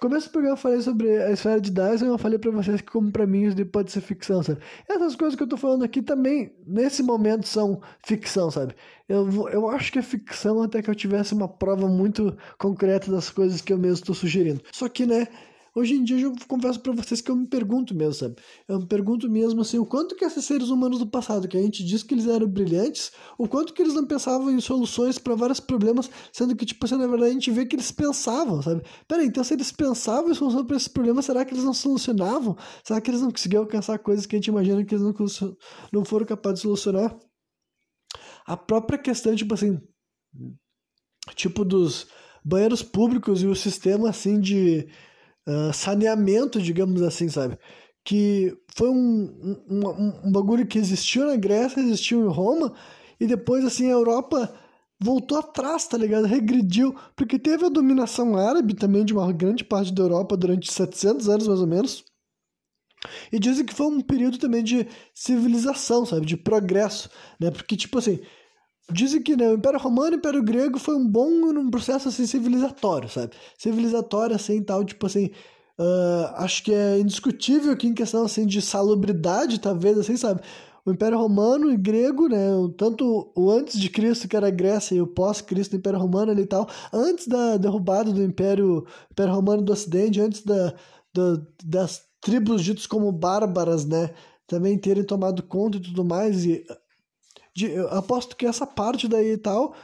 começo 0.00 0.28
do 0.28 0.32
programa 0.32 0.54
eu 0.54 0.60
falei 0.60 0.80
sobre 0.80 1.22
a 1.22 1.30
esfera 1.30 1.60
de 1.60 1.70
Dyson, 1.70 2.06
eu 2.06 2.18
falei 2.18 2.38
para 2.38 2.50
vocês 2.50 2.80
que 2.80 2.90
como 2.90 3.12
para 3.12 3.26
mim 3.26 3.44
isso 3.44 3.66
pode 3.66 3.92
ser 3.92 4.00
ficção, 4.00 4.42
sabe? 4.42 4.58
Essas 4.88 5.14
coisas 5.14 5.36
que 5.36 5.42
eu 5.42 5.46
tô 5.46 5.58
falando 5.58 5.84
aqui 5.84 6.00
também, 6.00 6.52
nesse 6.66 7.02
momento, 7.02 7.46
são 7.46 7.80
ficção, 8.02 8.50
sabe? 8.50 8.74
Eu, 9.06 9.48
eu 9.50 9.68
acho 9.68 9.92
que 9.92 9.98
é 9.98 10.02
ficção 10.02 10.62
até 10.62 10.80
que 10.80 10.88
eu 10.88 10.94
tivesse 10.94 11.34
uma 11.34 11.46
prova 11.46 11.86
muito 11.86 12.36
concreta 12.58 13.10
das 13.10 13.28
coisas 13.28 13.60
que 13.60 13.72
eu 13.72 13.78
mesmo 13.78 13.96
estou 13.96 14.14
sugerindo. 14.14 14.62
Só 14.72 14.88
que, 14.88 15.04
né, 15.04 15.28
Hoje 15.74 15.94
em 15.94 16.02
dia 16.02 16.20
eu 16.20 16.34
confesso 16.48 16.80
para 16.80 16.92
vocês 16.92 17.20
que 17.20 17.30
eu 17.30 17.36
me 17.36 17.46
pergunto 17.46 17.94
mesmo, 17.94 18.14
sabe? 18.14 18.36
Eu 18.66 18.80
me 18.80 18.86
pergunto 18.86 19.30
mesmo 19.30 19.60
assim, 19.60 19.78
o 19.78 19.86
quanto 19.86 20.16
que 20.16 20.24
esses 20.24 20.44
seres 20.44 20.68
humanos 20.68 20.98
do 20.98 21.06
passado, 21.06 21.46
que 21.46 21.56
a 21.56 21.62
gente 21.62 21.84
diz 21.84 22.02
que 22.02 22.12
eles 22.12 22.26
eram 22.26 22.48
brilhantes, 22.48 23.12
o 23.38 23.46
quanto 23.46 23.72
que 23.72 23.80
eles 23.80 23.94
não 23.94 24.04
pensavam 24.04 24.50
em 24.50 24.60
soluções 24.60 25.18
para 25.18 25.34
vários 25.36 25.60
problemas, 25.60 26.10
sendo 26.32 26.56
que, 26.56 26.66
tipo 26.66 26.84
assim, 26.84 26.96
na 26.96 27.06
verdade 27.06 27.30
a 27.30 27.34
gente 27.34 27.50
vê 27.50 27.64
que 27.64 27.76
eles 27.76 27.92
pensavam, 27.92 28.60
sabe? 28.60 28.82
Peraí, 29.06 29.26
então 29.26 29.44
se 29.44 29.54
eles 29.54 29.70
pensavam 29.70 30.30
em 30.30 30.34
solução 30.34 30.64
para 30.64 30.76
esses 30.76 30.88
problemas, 30.88 31.24
será 31.24 31.44
que 31.44 31.54
eles 31.54 31.64
não 31.64 31.74
solucionavam? 31.74 32.56
Será 32.82 33.00
que 33.00 33.10
eles 33.10 33.20
não 33.20 33.30
conseguiam 33.30 33.62
alcançar 33.62 33.98
coisas 33.98 34.26
que 34.26 34.34
a 34.34 34.38
gente 34.38 34.48
imagina 34.48 34.84
que 34.84 34.94
eles 34.94 35.04
não, 35.04 35.14
não 35.92 36.04
foram 36.04 36.26
capazes 36.26 36.60
de 36.60 36.62
solucionar? 36.62 37.16
A 38.44 38.56
própria 38.56 38.98
questão, 38.98 39.36
tipo 39.36 39.54
assim, 39.54 39.80
tipo 41.36 41.64
dos 41.64 42.08
banheiros 42.44 42.82
públicos 42.82 43.42
e 43.42 43.46
o 43.46 43.54
sistema, 43.54 44.10
assim, 44.10 44.40
de 44.40 44.88
ah, 45.46 45.72
saneamento, 45.72 46.60
digamos 46.60 47.02
assim, 47.02 47.28
sabe? 47.28 47.58
Que 48.04 48.56
foi 48.74 48.88
um, 48.90 49.56
um, 49.68 50.28
um 50.28 50.32
bagulho 50.32 50.66
que 50.66 50.78
existiu 50.78 51.26
na 51.26 51.36
Grécia, 51.36 51.80
existiu 51.80 52.24
em 52.24 52.32
Roma, 52.32 52.72
e 53.18 53.26
depois, 53.26 53.64
assim, 53.64 53.88
a 53.88 53.92
Europa 53.92 54.52
voltou 55.02 55.38
atrás, 55.38 55.86
tá 55.86 55.96
ligado? 55.96 56.26
Regrediu, 56.26 56.94
porque 57.16 57.38
teve 57.38 57.64
a 57.66 57.70
dominação 57.70 58.36
árabe 58.36 58.74
também 58.74 59.04
de 59.04 59.12
uma 59.12 59.32
grande 59.32 59.64
parte 59.64 59.92
da 59.92 60.02
Europa 60.02 60.36
durante 60.36 60.72
700 60.72 61.28
anos, 61.28 61.48
mais 61.48 61.60
ou 61.60 61.66
menos. 61.66 62.04
E 63.32 63.38
dizem 63.38 63.64
que 63.64 63.74
foi 63.74 63.86
um 63.86 64.00
período 64.00 64.38
também 64.38 64.62
de 64.62 64.86
civilização, 65.14 66.04
sabe? 66.04 66.26
De 66.26 66.36
progresso, 66.36 67.08
né? 67.40 67.50
Porque, 67.50 67.76
tipo 67.76 67.98
assim, 67.98 68.20
Dizem 68.92 69.22
que 69.22 69.36
né, 69.36 69.48
o 69.48 69.54
Império 69.54 69.78
Romano 69.78 70.12
e 70.12 70.16
o 70.16 70.18
Império 70.18 70.42
Grego 70.42 70.78
foi 70.78 70.94
um 70.94 71.06
bom 71.06 71.28
um 71.28 71.70
processo 71.70 72.08
assim, 72.08 72.26
civilizatório, 72.26 73.08
sabe? 73.08 73.32
Civilizatório, 73.56 74.34
assim, 74.36 74.62
tal, 74.62 74.84
tipo 74.84 75.06
assim. 75.06 75.30
Uh, 75.78 76.26
acho 76.34 76.62
que 76.62 76.74
é 76.74 76.98
indiscutível 76.98 77.74
que 77.74 77.86
em 77.86 77.94
questão 77.94 78.24
assim, 78.24 78.46
de 78.46 78.60
salubridade, 78.60 79.60
talvez, 79.60 79.98
assim, 79.98 80.16
sabe? 80.16 80.42
O 80.84 80.90
Império 80.90 81.18
Romano 81.18 81.70
e 81.70 81.76
Grego, 81.76 82.28
né? 82.28 82.48
Tanto 82.76 83.32
o 83.36 83.50
antes 83.50 83.78
de 83.78 83.88
Cristo, 83.88 84.28
que 84.28 84.36
era 84.36 84.48
a 84.48 84.50
Grécia, 84.50 84.94
e 84.94 85.00
o 85.00 85.06
pós-Cristo, 85.06 85.76
Império 85.76 85.98
Romano 85.98 86.32
ali 86.32 86.42
e 86.42 86.46
tal, 86.46 86.68
antes 86.92 87.26
da 87.28 87.56
derrubada 87.56 88.12
do 88.12 88.22
Império, 88.22 88.86
Império 89.10 89.34
Romano 89.34 89.62
do 89.62 89.72
Ocidente, 89.72 90.20
antes 90.20 90.42
da, 90.42 90.74
da, 91.14 91.40
das 91.64 92.02
tribos 92.20 92.62
ditas 92.62 92.86
como 92.86 93.12
bárbaras, 93.12 93.84
né? 93.84 94.10
Também 94.46 94.76
terem 94.78 95.04
tomado 95.04 95.42
conta 95.42 95.76
e 95.78 95.80
tudo 95.80 96.04
mais, 96.04 96.44
e 96.44 96.64
de, 97.54 97.76
aposto 97.90 98.36
que 98.36 98.46
essa 98.46 98.66
parte 98.66 99.08
daí 99.08 99.32
e 99.32 99.38
tal, 99.38 99.74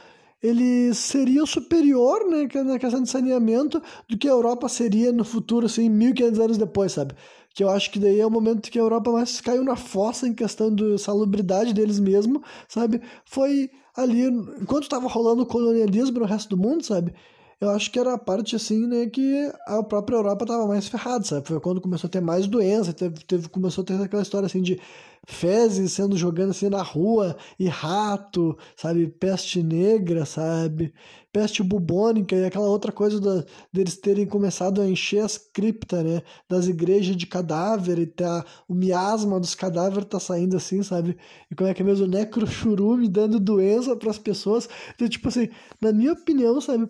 ele 0.41 0.93
seria 0.93 1.45
superior, 1.45 2.25
né, 2.29 2.47
na 2.63 2.77
questão 2.77 3.01
de 3.01 3.09
saneamento, 3.09 3.81
do 4.07 4.17
que 4.17 4.27
a 4.27 4.31
Europa 4.31 4.69
seria 4.69 5.11
no 5.11 5.23
futuro, 5.23 5.65
assim, 5.65 5.89
1500 5.89 6.39
anos 6.39 6.57
depois, 6.57 6.91
sabe? 6.91 7.15
Que 7.53 7.63
eu 7.63 7.69
acho 7.69 7.91
que 7.91 7.99
daí 7.99 8.19
é 8.19 8.25
o 8.25 8.29
momento 8.29 8.69
que 8.69 8.77
a 8.77 8.81
Europa 8.81 9.11
mais 9.11 9.41
caiu 9.41 9.63
na 9.63 9.75
fossa 9.75 10.27
em 10.27 10.33
questão 10.33 10.73
da 10.73 10.97
salubridade 10.97 11.73
deles 11.73 11.99
mesmo, 11.99 12.43
sabe? 12.67 13.01
Foi 13.25 13.69
ali, 13.95 14.25
enquanto 14.61 14.83
estava 14.83 15.07
rolando 15.07 15.41
o 15.41 15.45
colonialismo 15.45 16.19
no 16.19 16.25
resto 16.25 16.55
do 16.55 16.61
mundo, 16.61 16.85
sabe? 16.85 17.13
Eu 17.59 17.71
acho 17.71 17.91
que 17.91 17.97
era 17.97 18.13
a 18.13 18.17
parte, 18.19 18.55
assim, 18.55 18.85
né, 18.85 19.07
que 19.07 19.51
a 19.65 19.81
própria 19.81 20.17
Europa 20.17 20.43
estava 20.45 20.67
mais 20.67 20.87
ferrada, 20.87 21.23
sabe? 21.23 21.47
Foi 21.47 21.59
quando 21.59 21.81
começou 21.81 22.07
a 22.07 22.11
ter 22.11 22.21
mais 22.21 22.45
doença, 22.45 22.93
teve, 22.93 23.25
teve, 23.25 23.49
começou 23.49 23.81
a 23.81 23.85
ter 23.85 23.99
aquela 23.99 24.21
história, 24.21 24.45
assim, 24.45 24.61
de 24.61 24.79
fezes 25.29 25.91
sendo 25.91 26.15
jogando 26.15 26.51
assim 26.51 26.69
na 26.69 26.81
rua 26.81 27.35
e 27.59 27.67
rato, 27.67 28.57
sabe? 28.77 29.07
Peste 29.07 29.61
negra, 29.61 30.25
sabe? 30.25 30.93
Peste 31.33 31.61
bubônica 31.61 32.33
e 32.33 32.45
aquela 32.45 32.67
outra 32.69 32.93
coisa 32.93 33.19
da, 33.19 33.45
deles 33.71 33.97
terem 33.97 34.25
começado 34.25 34.81
a 34.81 34.87
encher 34.87 35.19
as 35.19 35.37
criptas, 35.37 36.03
né? 36.03 36.21
Das 36.49 36.67
igrejas 36.67 37.17
de 37.17 37.27
cadáver 37.27 37.99
e 37.99 38.07
tá, 38.07 38.45
o 38.69 38.73
miasma 38.73 39.37
dos 39.37 39.53
cadáveres 39.53 40.07
tá 40.07 40.19
saindo 40.19 40.55
assim, 40.55 40.81
sabe? 40.81 41.17
E 41.51 41.55
como 41.55 41.69
é 41.69 41.73
que 41.73 41.81
é 41.81 41.85
mesmo? 41.85 42.07
Necrochurume 42.07 43.09
dando 43.09 43.37
doença 43.37 43.97
para 43.97 44.09
as 44.09 44.17
pessoas. 44.17 44.69
Então, 44.95 45.09
tipo 45.09 45.27
assim, 45.27 45.49
na 45.81 45.91
minha 45.91 46.13
opinião, 46.13 46.61
sabe? 46.61 46.87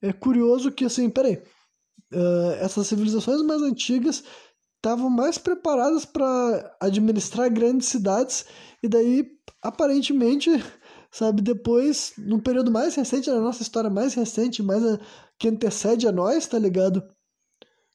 É 0.00 0.14
curioso 0.14 0.72
que 0.72 0.86
assim, 0.86 1.10
peraí. 1.10 1.42
Uh, 2.12 2.52
essas 2.60 2.86
civilizações 2.86 3.42
mais 3.42 3.60
antigas 3.62 4.22
estavam 4.86 5.10
mais 5.10 5.36
preparadas 5.36 6.04
para 6.04 6.76
administrar 6.80 7.50
grandes 7.50 7.88
cidades 7.88 8.46
e 8.80 8.86
daí 8.86 9.26
aparentemente 9.60 10.48
sabe 11.10 11.42
depois 11.42 12.12
num 12.16 12.38
período 12.38 12.70
mais 12.70 12.94
recente 12.94 13.28
na 13.28 13.40
nossa 13.40 13.62
história 13.62 13.90
mais 13.90 14.14
recente 14.14 14.62
mais 14.62 14.84
a, 14.86 15.00
que 15.38 15.48
antecede 15.48 16.06
a 16.06 16.12
nós 16.12 16.46
tá 16.46 16.56
ligado? 16.56 17.02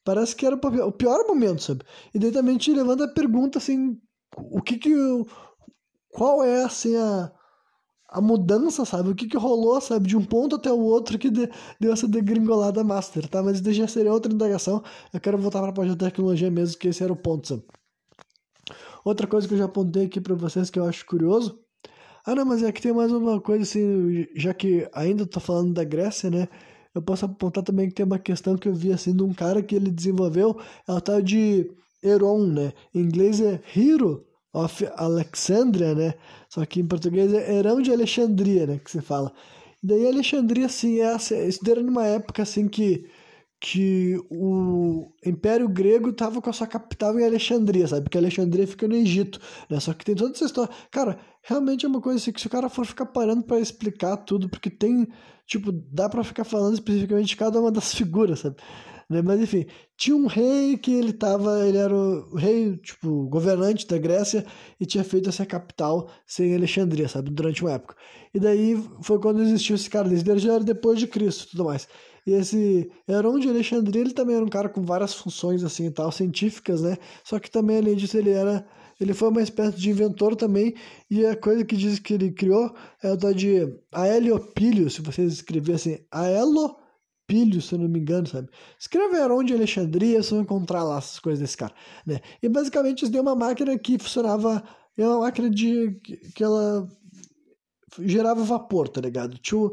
Parece 0.04 0.36
que 0.36 0.46
era 0.46 0.56
o 0.56 0.92
pior 0.92 1.26
momento 1.28 1.64
sabe? 1.64 1.86
E 2.14 2.20
daí 2.20 2.32
também 2.32 2.58
te 2.58 2.74
levanta 2.74 3.06
a 3.06 3.14
pergunta 3.14 3.58
assim 3.58 3.98
o 4.36 4.62
que 4.62 4.78
que 4.78 4.94
qual 6.10 6.44
é 6.44 6.66
assim 6.66 6.98
a 6.98 7.32
a 8.12 8.20
mudança, 8.20 8.84
sabe? 8.84 9.10
O 9.10 9.16
que 9.16 9.26
que 9.26 9.38
rolou, 9.38 9.80
sabe? 9.80 10.08
De 10.10 10.18
um 10.18 10.26
ponto 10.26 10.58
até 10.58 10.72
o 10.72 10.80
outro 10.80 11.18
que 11.18 11.30
de, 11.30 11.50
deu 11.80 11.94
essa 11.94 12.08
degringolada 12.08 12.84
master, 12.84 13.26
tá? 13.28 13.42
Mas 13.42 13.62
isso 13.62 13.72
já 13.72 13.88
seria 13.88 14.12
outra 14.12 14.32
indagação. 14.34 14.84
Eu 15.14 15.20
quero 15.22 15.38
voltar 15.38 15.62
para 15.62 15.70
a 15.70 15.74
parte 15.74 15.96
da 15.96 16.08
tecnologia 16.08 16.52
mesmo, 16.52 16.78
que 16.78 16.90
esse 16.90 17.02
era 17.02 17.14
o 17.14 17.16
ponto, 17.16 17.48
sabe? 17.48 17.64
Outra 19.06 19.26
coisa 19.26 19.48
que 19.48 19.54
eu 19.54 19.58
já 19.58 19.66
apontei 19.66 20.06
aqui 20.06 20.20
para 20.20 20.36
vocês 20.36 20.70
que 20.70 20.78
eu 20.78 20.86
acho 20.86 21.06
curioso. 21.06 21.58
Ah, 22.26 22.36
não, 22.36 22.46
mas 22.46 22.62
é 22.62 22.72
que 22.72 22.82
tem 22.82 22.94
mais 22.94 23.12
uma 23.12 23.40
coisa 23.42 23.64
assim, 23.64 24.28
já 24.36 24.54
que 24.54 24.88
ainda 24.94 25.26
tô 25.26 25.40
falando 25.40 25.74
da 25.74 25.84
Grécia, 25.84 26.30
né? 26.30 26.50
Eu 26.94 27.02
posso 27.02 27.26
apontar 27.26 27.64
também 27.64 27.88
que 27.88 27.96
tem 27.96 28.06
uma 28.06 28.20
questão 28.20 28.58
que 28.58 28.68
eu 28.68 28.76
vi 28.76 28.92
assim 28.92 29.16
de 29.16 29.24
um 29.24 29.34
cara 29.34 29.64
que 29.64 29.74
ele 29.76 29.90
desenvolveu, 29.90 30.60
é 30.88 30.92
o 30.92 31.02
tal 31.02 31.22
de 31.22 31.72
Heron, 32.04 32.46
né? 32.48 32.74
Em 32.94 33.00
inglês 33.00 33.40
é 33.42 33.62
Hero 33.76 34.26
of 34.54 34.88
Alexandria, 34.96 35.96
né? 35.96 36.14
Só 36.50 36.66
que 36.66 36.80
em 36.80 36.88
português 36.88 37.34
é 37.34 37.58
Herão 37.58 37.82
de 37.82 37.92
Alexandria, 37.92 38.68
né? 38.68 38.80
Que 38.84 38.92
se 38.92 39.02
fala. 39.02 39.32
E 39.84 39.88
daí 39.88 40.08
Alexandria, 40.08 40.66
assim, 40.66 41.00
é, 41.00 41.16
isso 41.48 41.60
era 41.70 41.82
numa 41.82 42.06
época, 42.06 42.44
assim, 42.44 42.68
que, 42.68 43.10
que 43.60 44.16
o 44.30 45.12
Império 45.26 45.68
Grego 45.68 46.10
estava 46.10 46.42
com 46.42 46.50
a 46.50 46.54
sua 46.54 46.68
capital 46.68 47.18
em 47.20 47.26
Alexandria, 47.26 47.88
sabe? 47.88 48.04
Porque 48.04 48.18
Alexandria 48.18 48.68
fica 48.68 48.88
no 48.88 48.96
Egito, 48.96 49.40
né? 49.70 49.80
Só 49.80 49.94
que 49.94 50.06
tem 50.06 50.16
toda 50.16 50.34
essa 50.34 50.46
história. 50.46 50.72
Cara, 50.92 51.18
realmente 51.42 51.86
é 51.86 51.90
uma 51.90 52.02
coisa 52.02 52.18
assim 52.20 52.32
que 52.32 52.42
se 52.42 52.48
o 52.48 52.50
cara 52.50 52.70
for 52.70 52.86
ficar 52.86 53.08
parando 53.08 53.44
para 53.44 53.60
explicar 53.60 54.18
tudo, 54.18 54.50
porque 54.50 54.70
tem, 54.70 55.08
tipo, 55.48 55.72
dá 55.72 56.10
para 56.10 56.24
ficar 56.24 56.44
falando 56.44 56.74
especificamente 56.74 57.30
de 57.30 57.38
cada 57.38 57.60
uma 57.60 57.72
das 57.72 57.94
figuras, 57.96 58.40
sabe? 58.40 58.58
Né? 59.12 59.22
Mas 59.22 59.42
enfim, 59.42 59.66
tinha 59.98 60.16
um 60.16 60.26
rei 60.26 60.78
que 60.78 60.90
ele 60.94 61.12
tava, 61.12 61.68
ele 61.68 61.78
era 61.78 61.94
o 61.94 62.34
rei, 62.34 62.78
tipo, 62.78 63.28
governante 63.28 63.86
da 63.86 63.98
Grécia 63.98 64.46
e 64.80 64.86
tinha 64.86 65.04
feito 65.04 65.28
essa 65.28 65.46
capital 65.46 66.10
sem 66.26 66.56
Alexandria, 66.56 67.10
sabe, 67.10 67.30
durante 67.30 67.62
uma 67.62 67.74
época. 67.74 67.98
E 68.34 68.40
daí 68.40 68.82
foi 69.02 69.20
quando 69.20 69.42
existiu 69.42 69.76
esse 69.76 69.90
cara, 69.90 70.08
esse 70.14 70.24
já 70.40 70.54
era 70.54 70.64
depois 70.64 70.98
de 70.98 71.08
Cristo 71.08 71.50
tudo 71.52 71.66
mais. 71.66 71.90
E 72.26 72.32
esse 72.32 72.90
Heron 73.06 73.38
de 73.38 73.50
Alexandria, 73.50 74.02
ele 74.02 74.14
também 74.14 74.38
era 74.38 74.46
um 74.46 74.50
cara 74.50 74.70
com 74.70 74.82
várias 74.82 75.14
funções 75.14 75.62
assim 75.62 75.88
e 75.88 75.92
tal, 75.92 76.10
científicas, 76.10 76.82
né? 76.82 76.98
Só 77.22 77.38
que 77.38 77.52
também 77.52 77.80
além 77.80 77.96
disso 77.98 78.18
ele 78.18 78.30
era 78.30 78.66
ele 79.00 79.14
foi 79.16 79.30
uma 79.30 79.42
espécie 79.42 79.78
de 79.78 79.90
inventor 79.90 80.36
também, 80.36 80.76
e 81.10 81.26
a 81.26 81.36
coisa 81.36 81.66
que 81.66 81.76
diz 81.76 81.98
que 81.98 82.14
ele 82.14 82.32
criou 82.32 82.72
é 83.02 83.12
o 83.12 83.18
tal 83.18 83.34
de 83.34 83.68
Aeliopílio, 83.92 84.92
se 84.92 85.02
vocês 85.02 85.34
escrevessem 85.34 86.06
Aelo 86.12 86.76
Se 87.62 87.76
eu 87.76 87.80
não 87.80 87.88
me 87.88 88.00
engano, 88.00 88.28
sabe? 88.28 88.50
Escreve 88.80 89.18
Heron 89.18 89.44
de 89.44 89.54
Alexandria, 89.54 90.22
você 90.22 90.34
vai 90.34 90.44
encontrar 90.44 90.84
lá 90.84 90.98
essas 90.98 91.20
coisas 91.20 91.40
desse 91.40 91.58
cara, 91.58 91.74
né? 92.06 92.20
E 92.42 92.50
basicamente 92.50 93.04
isso 93.04 93.12
deu 93.12 93.22
uma 93.22 93.36
máquina 93.36 93.78
que 93.78 93.98
funcionava, 93.98 94.64
é 94.98 95.08
uma 95.08 95.20
máquina 95.20 95.50
de 95.50 95.92
que 96.36 96.44
ela 96.44 96.88
gerava 98.00 98.44
vapor, 98.44 98.88
tá 98.88 99.02
ligado? 99.02 99.38
Tinha, 99.38 99.70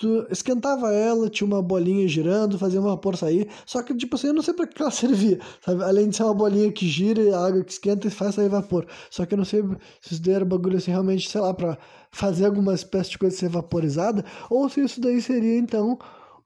tu 0.00 0.26
esquentava 0.30 0.92
ela, 0.92 1.28
tinha 1.28 1.46
uma 1.46 1.62
bolinha 1.62 2.08
girando, 2.08 2.58
fazia 2.58 2.80
um 2.80 2.84
vapor 2.84 3.16
sair, 3.16 3.48
só 3.66 3.82
que 3.82 3.94
tipo 3.94 4.16
assim, 4.16 4.28
eu 4.28 4.34
não 4.34 4.42
sei 4.42 4.54
para 4.54 4.66
que 4.66 4.80
ela 4.80 4.90
servia, 4.92 5.38
sabe? 5.64 5.82
Além 5.84 6.08
de 6.08 6.16
ser 6.16 6.24
uma 6.24 6.34
bolinha 6.34 6.72
que 6.72 6.88
gira 6.88 7.22
e 7.22 7.32
a 7.32 7.38
água 7.38 7.62
que 7.62 7.72
esquenta 7.72 8.06
e 8.08 8.10
faz 8.10 8.34
sair 8.34 8.48
vapor. 8.48 8.86
Só 9.10 9.26
que 9.26 9.34
eu 9.34 9.38
não 9.38 9.44
sei 9.44 9.62
se 10.00 10.14
isso 10.14 10.22
daí 10.22 10.34
era 10.34 10.44
bagulho 10.44 10.78
assim 10.78 10.90
realmente, 10.90 11.28
sei 11.28 11.40
lá, 11.40 11.52
para 11.52 11.78
fazer 12.10 12.46
alguma 12.46 12.74
espécie 12.74 13.10
de 13.10 13.18
coisa 13.18 13.36
ser 13.36 13.48
vaporizada, 13.50 14.24
ou 14.48 14.68
se 14.68 14.80
isso 14.80 15.00
daí 15.00 15.20
seria 15.20 15.58
então 15.58 15.98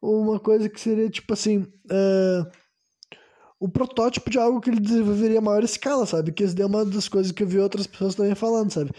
uma 0.05 0.39
coisa 0.39 0.69
que 0.69 0.81
seria 0.81 1.09
tipo 1.09 1.33
assim. 1.33 1.59
Uh, 1.91 2.65
o 3.65 3.69
protótipo 3.69 4.29
de 4.29 4.39
algo 4.39 4.61
que 4.61 4.69
ele 4.69 4.81
desenvolveria 4.81 5.39
a 5.39 5.43
maior 5.43 5.65
escala, 5.65 6.05
sabe? 6.05 6.33
Que 6.33 6.45
isso 6.45 6.61
é 6.61 6.67
uma 6.67 6.85
das 6.85 7.09
coisas 7.09 7.33
que 7.33 7.43
eu 7.43 7.47
vi 7.47 7.59
outras 7.59 7.87
pessoas 7.87 8.15
também 8.15 8.35
falando, 8.35 8.71
sabe? 8.71 8.91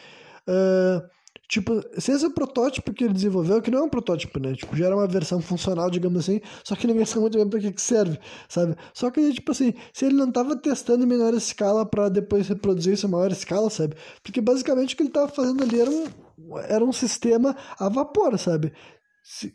Uh, 0.48 1.08
tipo, 1.48 1.84
se 2.00 2.12
esse 2.12 2.26
é 2.26 2.28
o 2.28 2.34
protótipo 2.34 2.92
que 2.92 3.04
ele 3.04 3.14
desenvolveu, 3.14 3.62
que 3.62 3.70
não 3.70 3.80
é 3.80 3.84
um 3.84 3.90
protótipo, 3.90 4.40
né? 4.40 4.56
Tipo, 4.56 4.76
já 4.76 4.88
era 4.88 4.96
uma 4.96 5.06
versão 5.08 5.40
funcional, 5.40 5.92
digamos 5.92 6.20
assim, 6.20 6.42
só 6.64 6.76
que 6.76 6.88
ninguém 6.88 7.06
sabe 7.06 7.22
muito 7.30 7.38
bem 7.38 7.48
pra 7.48 7.60
que, 7.60 7.72
que 7.72 7.82
serve, 7.82 8.18
sabe? 8.50 8.76
Só 8.92 9.12
que, 9.12 9.34
tipo 9.34 9.52
assim, 9.52 9.74
se 9.94 10.06
ele 10.06 10.16
não 10.16 10.32
tava 10.32 10.56
testando 10.56 11.04
em 11.04 11.08
menor 11.08 11.36
escala 11.36 11.86
para 11.86 12.10
depois 12.10 12.48
reproduzir 12.48 12.94
isso 12.94 13.06
em 13.06 13.12
maior 13.12 13.32
escala, 13.32 13.70
sabe? 13.70 13.96
Porque 14.24 14.42
basicamente 14.42 14.96
o 14.96 14.98
que 14.98 15.04
ele 15.04 15.12
tava 15.12 15.28
fazendo 15.28 15.62
ali 15.62 15.80
era 15.80 15.92
um, 15.92 16.06
era 16.68 16.84
um 16.84 16.92
sistema 16.92 17.56
a 17.78 17.88
vapor, 17.88 18.36
sabe? 18.40 18.74
Se, 19.24 19.54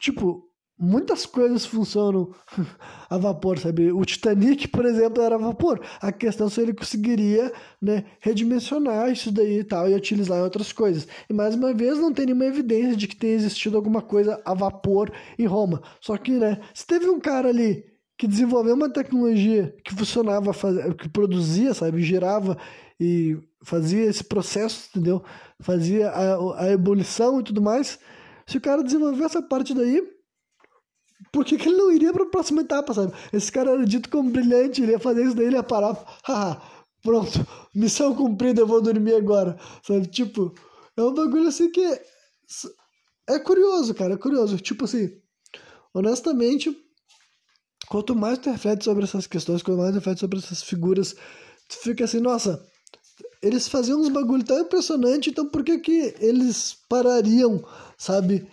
tipo, 0.00 0.46
muitas 0.78 1.24
coisas 1.24 1.64
funcionam 1.64 2.30
a 3.08 3.16
vapor, 3.16 3.58
sabe? 3.58 3.90
O 3.90 4.04
Titanic, 4.04 4.68
por 4.68 4.84
exemplo, 4.84 5.22
era 5.22 5.36
a 5.36 5.38
vapor. 5.38 5.80
A 6.00 6.12
questão 6.12 6.46
é 6.46 6.50
se 6.50 6.60
ele 6.60 6.74
conseguiria, 6.74 7.52
né, 7.80 8.04
redimensionar 8.20 9.10
isso 9.10 9.32
daí 9.32 9.60
e 9.60 9.64
tal 9.64 9.88
e 9.88 9.94
utilizar 9.94 10.38
em 10.38 10.42
outras 10.42 10.72
coisas. 10.72 11.06
E 11.28 11.32
mais 11.32 11.54
uma 11.54 11.72
vez, 11.72 11.98
não 11.98 12.12
tem 12.12 12.26
nenhuma 12.26 12.46
evidência 12.46 12.96
de 12.96 13.08
que 13.08 13.16
tenha 13.16 13.34
existido 13.34 13.76
alguma 13.76 14.02
coisa 14.02 14.40
a 14.44 14.54
vapor 14.54 15.10
em 15.38 15.46
Roma. 15.46 15.82
Só 16.00 16.16
que, 16.16 16.32
né, 16.32 16.60
se 16.74 16.86
teve 16.86 17.08
um 17.08 17.20
cara 17.20 17.48
ali 17.48 17.84
que 18.18 18.26
desenvolveu 18.26 18.74
uma 18.74 18.90
tecnologia 18.90 19.74
que 19.84 19.94
funcionava, 19.94 20.50
que 20.94 21.08
produzia, 21.08 21.74
sabe, 21.74 22.02
gerava 22.02 22.56
e 22.98 23.36
fazia 23.62 24.06
esse 24.06 24.24
processo, 24.24 24.88
entendeu? 24.90 25.22
Fazia 25.60 26.08
a, 26.08 26.64
a 26.64 26.72
ebulição 26.72 27.40
e 27.40 27.44
tudo 27.44 27.60
mais 27.60 27.98
se 28.46 28.58
o 28.58 28.60
cara 28.60 28.82
desenvolveu 28.82 29.26
essa 29.26 29.42
parte 29.42 29.74
daí, 29.74 30.02
por 31.32 31.44
que, 31.44 31.56
que 31.56 31.68
ele 31.68 31.76
não 31.76 31.92
iria 31.92 32.12
para 32.12 32.24
a 32.24 32.30
próxima 32.30 32.60
etapa, 32.60 32.94
sabe? 32.94 33.12
Esse 33.32 33.50
cara 33.50 33.72
era 33.72 33.84
dito 33.84 34.08
como 34.08 34.30
brilhante, 34.30 34.82
ele 34.82 34.92
ia 34.92 34.98
fazer 34.98 35.24
isso 35.24 35.34
daí, 35.34 35.46
ele 35.46 35.56
ia 35.56 35.62
parar, 35.62 35.94
haha, 36.24 36.62
pronto, 37.02 37.46
missão 37.74 38.14
cumprida, 38.14 38.60
eu 38.60 38.66
vou 38.66 38.80
dormir 38.80 39.14
agora, 39.14 39.58
sabe? 39.82 40.06
Tipo, 40.06 40.54
é 40.96 41.02
um 41.02 41.14
bagulho 41.14 41.48
assim 41.48 41.70
que 41.70 42.00
é, 43.28 43.38
curioso, 43.38 43.94
cara, 43.94 44.14
é 44.14 44.16
curioso. 44.16 44.56
Tipo 44.58 44.84
assim, 44.84 45.10
honestamente, 45.92 46.76
quanto 47.88 48.14
mais 48.14 48.38
tu 48.38 48.50
reflete 48.50 48.84
sobre 48.84 49.04
essas 49.04 49.26
questões, 49.26 49.62
quanto 49.62 49.78
mais 49.78 49.90
tu 49.92 49.96
reflete 49.96 50.20
sobre 50.20 50.38
essas 50.38 50.62
figuras, 50.62 51.14
tu 51.68 51.76
fica 51.82 52.04
assim, 52.04 52.20
nossa, 52.20 52.64
eles 53.42 53.68
faziam 53.68 54.00
uns 54.00 54.08
bagulho 54.08 54.44
tão 54.44 54.60
impressionante, 54.60 55.30
então 55.30 55.48
por 55.48 55.64
que 55.64 55.78
que 55.78 56.14
eles 56.20 56.76
parariam 56.88 57.62
sabe? 57.98 58.48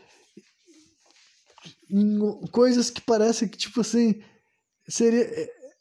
Em 1.90 2.20
coisas 2.52 2.90
que 2.90 3.02
parecem 3.02 3.48
que, 3.48 3.58
tipo 3.58 3.82
assim, 3.82 4.22
seria. 4.88 5.28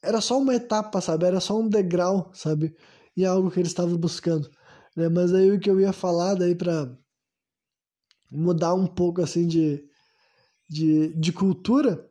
Era 0.03 0.21
só 0.21 0.39
uma 0.39 0.55
etapa, 0.55 1.01
sabe? 1.01 1.27
Era 1.27 1.41
só 1.41 1.59
um 1.59 1.69
degrau, 1.69 2.31
sabe? 2.35 2.77
E 3.17 3.25
algo 3.25 3.51
que 3.51 3.61
eles 3.61 3.71
estavam 3.71 3.97
buscando. 3.97 4.51
Né? 4.97 5.09
Mas 5.09 5.33
aí 5.33 5.51
o 5.51 5.61
que 5.61 5.71
eu 5.71 5.81
ia 5.81 5.93
falar 5.93 6.35
daí 6.35 6.55
pra 6.55 6.91
mudar 8.31 8.75
um 8.75 8.87
pouco 8.87 9.23
assim 9.23 9.47
de, 9.47 9.85
de, 10.69 11.15
de 11.15 11.33
cultura. 11.33 12.09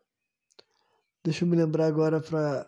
Deixa 1.24 1.44
eu 1.44 1.50
me 1.50 1.56
lembrar 1.56 1.88
agora 1.88 2.22
pra. 2.22 2.66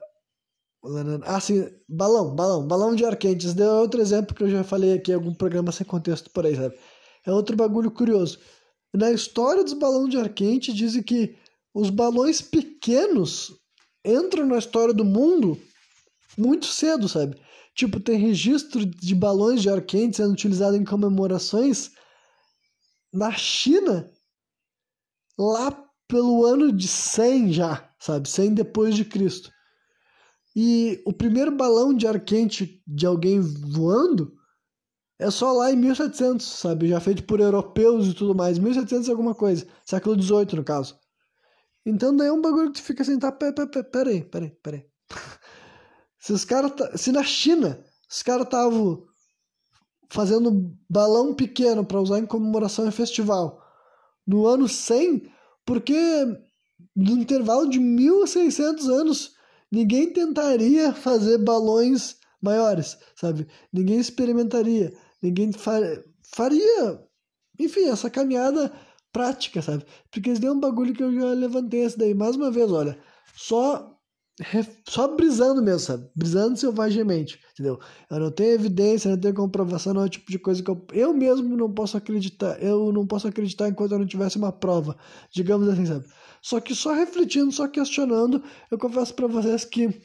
Ah, 1.26 1.40
sim, 1.40 1.66
balão, 1.88 2.36
balão, 2.36 2.68
balão 2.68 2.94
de 2.94 3.06
ar 3.06 3.16
quente. 3.16 3.46
Isso 3.46 3.56
deu 3.56 3.72
outro 3.76 4.02
exemplo 4.02 4.36
que 4.36 4.44
eu 4.44 4.50
já 4.50 4.64
falei 4.64 4.94
aqui 4.94 5.12
em 5.12 5.16
algum 5.16 5.34
programa 5.34 5.72
sem 5.72 5.88
contexto 5.88 6.30
por 6.32 6.46
aí, 6.46 6.56
sabe? 6.56 6.78
É 7.26 7.32
outro 7.32 7.56
bagulho 7.56 7.90
curioso. 7.90 8.40
Na 8.94 9.12
história 9.12 9.64
dos 9.64 9.74
balões 9.74 10.10
de 10.10 10.18
ar 10.18 10.30
quente, 10.30 10.72
dizem 10.72 11.02
que 11.02 11.36
os 11.74 11.90
balões 11.90 12.42
pequenos 12.42 13.52
entram 14.06 14.46
na 14.46 14.58
história 14.58 14.94
do 14.94 15.04
mundo 15.04 15.60
muito 16.38 16.68
cedo, 16.68 17.10
sabe? 17.10 17.36
Tipo, 17.76 18.00
tem 18.00 18.20
registro 18.20 18.86
de 18.86 19.16
balões 19.16 19.62
de 19.62 19.70
ar 19.70 19.82
quente 19.82 20.18
sendo 20.18 20.34
utilizados 20.34 20.80
em 20.80 20.86
comemorações 20.86 21.92
na 23.12 23.32
China 23.32 24.12
lá 25.38 25.72
pelo 26.08 26.46
ano 26.46 26.72
de 26.72 26.88
100 26.88 27.54
já, 27.54 27.92
sabe? 28.00 28.30
100 28.30 28.54
depois 28.54 28.96
de 28.96 29.06
Cristo. 29.06 29.52
E 30.56 31.02
o 31.06 31.12
primeiro 31.12 31.52
balão 31.56 31.94
de 31.94 32.06
ar 32.06 32.20
quente 32.24 32.84
de 32.86 33.08
alguém 33.08 33.40
voando 33.42 34.38
é 35.20 35.30
só 35.30 35.52
lá 35.54 35.72
em 35.72 35.76
1700, 35.76 36.46
sabe? 36.46 36.88
Já 36.90 37.00
feito 37.00 37.24
por 37.24 37.40
europeus 37.40 38.08
e 38.08 38.14
tudo 38.14 38.36
mais. 38.36 38.58
1700 38.58 39.10
alguma 39.10 39.36
coisa. 39.36 39.66
Século 39.86 40.22
XVIII, 40.22 40.56
no 40.56 40.64
caso. 40.64 40.98
Então 41.86 42.16
daí 42.16 42.28
é 42.28 42.32
um 42.32 42.42
bagulho 42.42 42.72
que 42.72 42.80
tu 42.80 42.84
fica 42.84 43.04
assim, 43.04 43.20
tá, 43.20 43.32
peraí, 43.32 44.24
peraí, 44.24 44.52
peraí. 44.62 44.86
se 46.20 46.34
os 46.34 46.46
caras, 46.46 46.72
se 46.96 47.12
na 47.12 47.24
China, 47.24 47.84
os 48.10 48.24
caras 48.24 48.46
estavam 48.46 49.06
fazendo 50.10 50.76
balão 50.90 51.34
pequeno 51.34 51.86
para 51.86 52.00
usar 52.00 52.20
em 52.20 52.26
comemoração 52.26 52.88
em 52.88 52.92
festival 52.92 53.62
no 54.26 54.48
ano 54.48 54.68
100, 54.68 55.30
porque 55.66 55.96
no 56.96 57.12
intervalo 57.14 57.70
de 57.70 57.80
1600 57.80 58.90
anos 58.90 59.36
ninguém 59.72 60.14
tentaria 60.14 60.94
fazer 60.94 61.40
balões 61.40 62.18
maiores, 62.42 62.98
sabe? 63.16 63.48
Ninguém 63.72 64.00
experimentaria, 64.00 64.94
ninguém 65.24 65.52
faria, 65.54 67.02
enfim, 67.60 67.86
essa 67.86 68.10
caminhada 68.10 68.72
prática, 69.12 69.62
sabe? 69.62 69.86
Porque 70.12 70.32
isso 70.32 70.42
daí 70.42 70.50
um 70.50 70.60
bagulho 70.60 70.94
que 70.94 71.04
eu 71.04 71.14
já 71.14 71.34
levantei 71.34 71.82
esse 71.82 71.98
daí. 71.98 72.14
Mais 72.14 72.36
uma 72.36 72.52
vez, 72.52 72.72
olha, 72.72 72.98
só 73.36 73.94
só 74.90 75.16
brisando 75.16 75.62
mesmo, 75.62 75.80
sabe? 75.80 76.10
Brisando 76.16 76.58
selvagemente, 76.58 77.40
entendeu? 77.54 77.80
Eu 78.10 78.20
não 78.20 78.32
tenho 78.32 78.54
evidência, 78.54 79.12
não 79.12 79.20
tenho 79.20 79.34
comprovação, 79.34 79.94
não 79.94 80.02
é 80.02 80.06
o 80.06 80.10
tipo 80.10 80.32
de 80.32 80.40
coisa 80.40 80.64
que 80.64 80.70
eu, 80.72 80.86
eu 80.92 81.14
mesmo 81.14 81.56
não 81.56 81.72
posso 81.72 81.98
acreditar. 81.98 82.62
Eu 82.62 82.92
não 82.92 83.06
posso 83.06 83.28
acreditar 83.28 83.70
enquanto 83.70 83.92
eu 83.92 84.00
não 84.00 84.08
tivesse 84.08 84.38
uma 84.38 84.52
prova, 84.52 84.98
digamos 85.32 85.68
assim, 85.70 85.86
sabe? 85.86 86.06
Só 86.42 86.60
que 86.60 86.74
só 86.74 86.94
refletindo, 86.94 87.52
só 87.52 87.68
questionando, 87.68 88.44
eu 88.72 88.78
confesso 88.78 89.14
para 89.14 89.28
vocês 89.28 89.66
que 89.66 90.02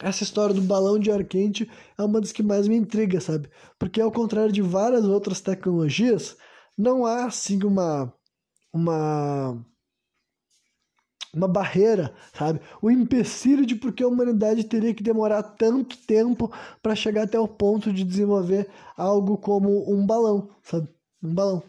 essa 0.00 0.22
história 0.22 0.54
do 0.54 0.60
balão 0.60 0.98
de 0.98 1.10
ar 1.10 1.24
quente 1.24 1.70
é 1.98 2.02
uma 2.02 2.20
das 2.20 2.32
que 2.32 2.42
mais 2.42 2.68
me 2.68 2.76
intriga, 2.76 3.20
sabe? 3.20 3.48
Porque 3.78 4.00
ao 4.00 4.12
contrário 4.12 4.52
de 4.52 4.62
várias 4.62 5.04
outras 5.04 5.40
tecnologias, 5.40 6.36
não 6.76 7.06
há 7.06 7.24
assim 7.26 7.62
uma 7.64 8.12
uma 8.72 9.64
uma 11.34 11.48
barreira, 11.48 12.14
sabe? 12.32 12.60
O 12.80 12.90
empecilho 12.90 13.66
de 13.66 13.74
porque 13.74 14.02
a 14.02 14.08
humanidade 14.08 14.64
teria 14.64 14.94
que 14.94 15.02
demorar 15.02 15.42
tanto 15.42 15.96
tempo 16.06 16.50
para 16.82 16.94
chegar 16.94 17.24
até 17.24 17.38
o 17.38 17.48
ponto 17.48 17.92
de 17.92 18.04
desenvolver 18.04 18.70
algo 18.96 19.36
como 19.36 19.90
um 19.92 20.06
balão, 20.06 20.48
sabe? 20.62 20.88
Um 21.22 21.34
balão. 21.34 21.62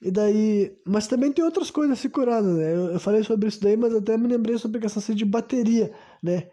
E 0.00 0.10
daí, 0.10 0.76
mas 0.86 1.06
também 1.06 1.32
tem 1.32 1.44
outras 1.44 1.70
coisas 1.70 1.98
se 1.98 2.08
curando, 2.08 2.54
né? 2.54 2.94
Eu, 2.94 3.00
falei 3.00 3.22
sobre 3.24 3.48
isso 3.48 3.60
daí, 3.60 3.76
mas 3.76 3.94
até 3.94 4.16
me 4.16 4.28
lembrei 4.28 4.58
sobre 4.58 4.78
a 4.78 4.80
questão 4.82 5.14
de 5.14 5.24
bateria, 5.24 5.92
né? 6.22 6.50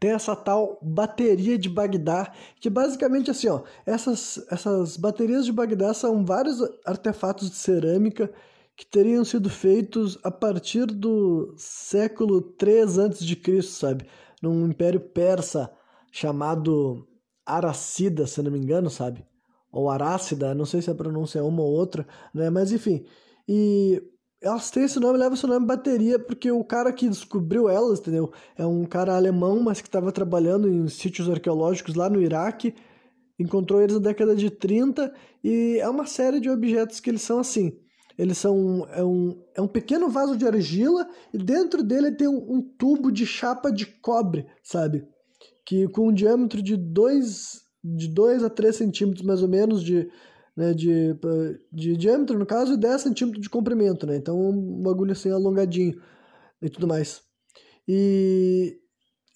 Tem 0.00 0.12
essa 0.12 0.34
tal 0.34 0.78
bateria 0.82 1.58
de 1.58 1.68
Bagdá, 1.68 2.32
que 2.60 2.70
basicamente 2.70 3.30
assim, 3.30 3.48
ó, 3.48 3.62
essas, 3.86 4.44
essas 4.50 4.96
baterias 4.96 5.44
de 5.44 5.52
Bagdá 5.52 5.94
são 5.94 6.24
vários 6.24 6.58
artefatos 6.86 7.50
de 7.50 7.56
cerâmica 7.56 8.32
que 8.76 8.86
teriam 8.86 9.24
sido 9.24 9.50
feitos 9.50 10.18
a 10.24 10.30
partir 10.30 10.86
do 10.86 11.54
século 11.58 12.40
3 12.40 12.98
a.C., 12.98 13.62
sabe? 13.62 14.06
Num 14.42 14.66
império 14.66 15.00
persa 15.00 15.70
chamado 16.10 17.06
Aracida, 17.44 18.26
se 18.26 18.42
não 18.42 18.50
me 18.50 18.58
engano, 18.58 18.88
sabe? 18.90 19.24
Ou 19.72 19.88
Arácida, 19.88 20.54
não 20.54 20.64
sei 20.64 20.82
se 20.82 20.90
a 20.90 20.94
pronúncia 20.94 21.38
é 21.38 21.42
uma 21.42 21.62
ou 21.62 21.70
outra, 21.70 22.06
né? 22.34 22.50
Mas 22.50 22.72
enfim. 22.72 23.04
E 23.48 24.02
elas 24.42 24.70
têm 24.70 24.84
esse 24.84 24.98
nome, 24.98 25.18
leva 25.18 25.34
esse 25.34 25.46
nome 25.46 25.66
bateria, 25.66 26.18
porque 26.18 26.50
o 26.50 26.64
cara 26.64 26.92
que 26.92 27.08
descobriu 27.08 27.68
elas, 27.68 28.00
entendeu? 28.00 28.32
É 28.56 28.66
um 28.66 28.84
cara 28.84 29.16
alemão, 29.16 29.62
mas 29.62 29.80
que 29.80 29.88
estava 29.88 30.10
trabalhando 30.10 30.68
em 30.68 30.88
sítios 30.88 31.28
arqueológicos 31.28 31.94
lá 31.94 32.08
no 32.08 32.22
Iraque. 32.22 32.74
Encontrou 33.38 33.80
eles 33.80 33.94
na 33.94 34.00
década 34.02 34.34
de 34.34 34.50
30 34.50 35.12
e 35.42 35.78
é 35.80 35.88
uma 35.88 36.06
série 36.06 36.40
de 36.40 36.50
objetos 36.50 37.00
que 37.00 37.10
eles 37.10 37.22
são 37.22 37.38
assim 37.38 37.78
eles 38.20 38.36
são 38.36 38.86
é 38.90 39.02
um, 39.02 39.42
é 39.54 39.62
um 39.62 39.66
pequeno 39.66 40.10
vaso 40.10 40.36
de 40.36 40.46
argila 40.46 41.08
e 41.32 41.38
dentro 41.38 41.82
dele 41.82 42.12
tem 42.12 42.28
um, 42.28 42.56
um 42.56 42.60
tubo 42.60 43.10
de 43.10 43.24
chapa 43.24 43.72
de 43.72 43.86
cobre, 43.86 44.46
sabe? 44.62 45.08
Que 45.64 45.88
com 45.88 46.08
um 46.08 46.12
diâmetro 46.12 46.60
de 46.60 46.76
2 46.76 47.62
de 47.82 48.08
dois 48.08 48.42
a 48.42 48.50
3 48.50 48.74
centímetros 48.76 49.24
mais 49.24 49.42
ou 49.42 49.48
menos 49.48 49.82
de, 49.82 50.10
né, 50.56 50.72
de, 50.74 51.16
de 51.72 51.96
diâmetro, 51.96 52.38
no 52.38 52.46
caso, 52.46 52.74
e 52.74 52.76
10 52.76 53.00
centímetros 53.00 53.42
de 53.42 53.50
comprimento, 53.50 54.06
né? 54.06 54.16
Então 54.16 54.38
um 54.38 54.82
bagulho 54.82 55.12
assim 55.12 55.30
alongadinho 55.30 56.00
e 56.60 56.68
tudo 56.68 56.86
mais. 56.86 57.22
E 57.88 58.78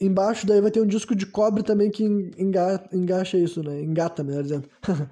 embaixo 0.01 0.47
daí 0.47 0.61
vai 0.61 0.71
ter 0.71 0.81
um 0.81 0.87
disco 0.87 1.15
de 1.15 1.27
cobre 1.27 1.63
também 1.63 1.91
que 1.91 2.05
enga, 2.05 2.89
engacha 2.93 3.39
isso, 3.39 3.63
né? 3.63 3.81
Engata, 3.81 4.23
melhor 4.23 4.43
dizendo. 4.43 4.69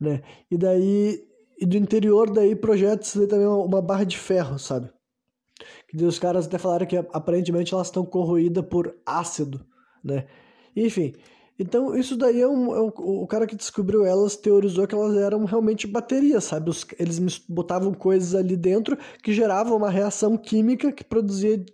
né? 0.00 0.22
E 0.50 0.56
daí 0.56 1.28
e 1.60 1.66
do 1.66 1.76
interior 1.76 2.30
daí 2.30 2.54
projeta 2.54 3.04
também 3.26 3.46
uma, 3.46 3.64
uma, 3.64 3.82
barra 3.82 4.04
de 4.04 4.16
ferro, 4.16 4.58
sabe? 4.58 4.88
Que 5.88 6.04
os 6.04 6.18
caras 6.18 6.46
até 6.46 6.56
falaram 6.56 6.86
que 6.86 6.96
aparentemente 6.96 7.74
elas 7.74 7.88
estão 7.88 8.06
corroídas 8.06 8.64
por 8.64 8.94
ácido, 9.04 9.66
né? 10.04 10.26
Enfim, 10.76 11.14
então, 11.58 11.96
isso 11.96 12.16
daí 12.16 12.40
é 12.40 12.46
um, 12.46 12.74
é 12.74 12.80
um, 12.80 12.92
O 12.96 13.26
cara 13.26 13.44
que 13.44 13.56
descobriu 13.56 14.06
elas 14.06 14.36
teorizou 14.36 14.86
que 14.86 14.94
elas 14.94 15.16
eram 15.16 15.44
realmente 15.44 15.88
baterias, 15.88 16.44
sabe? 16.44 16.70
Os, 16.70 16.86
eles 16.98 17.18
botavam 17.48 17.92
coisas 17.92 18.34
ali 18.34 18.56
dentro 18.56 18.96
que 19.22 19.32
geravam 19.32 19.76
uma 19.76 19.90
reação 19.90 20.36
química 20.36 20.92
que 20.92 21.02
produzia 21.02 21.64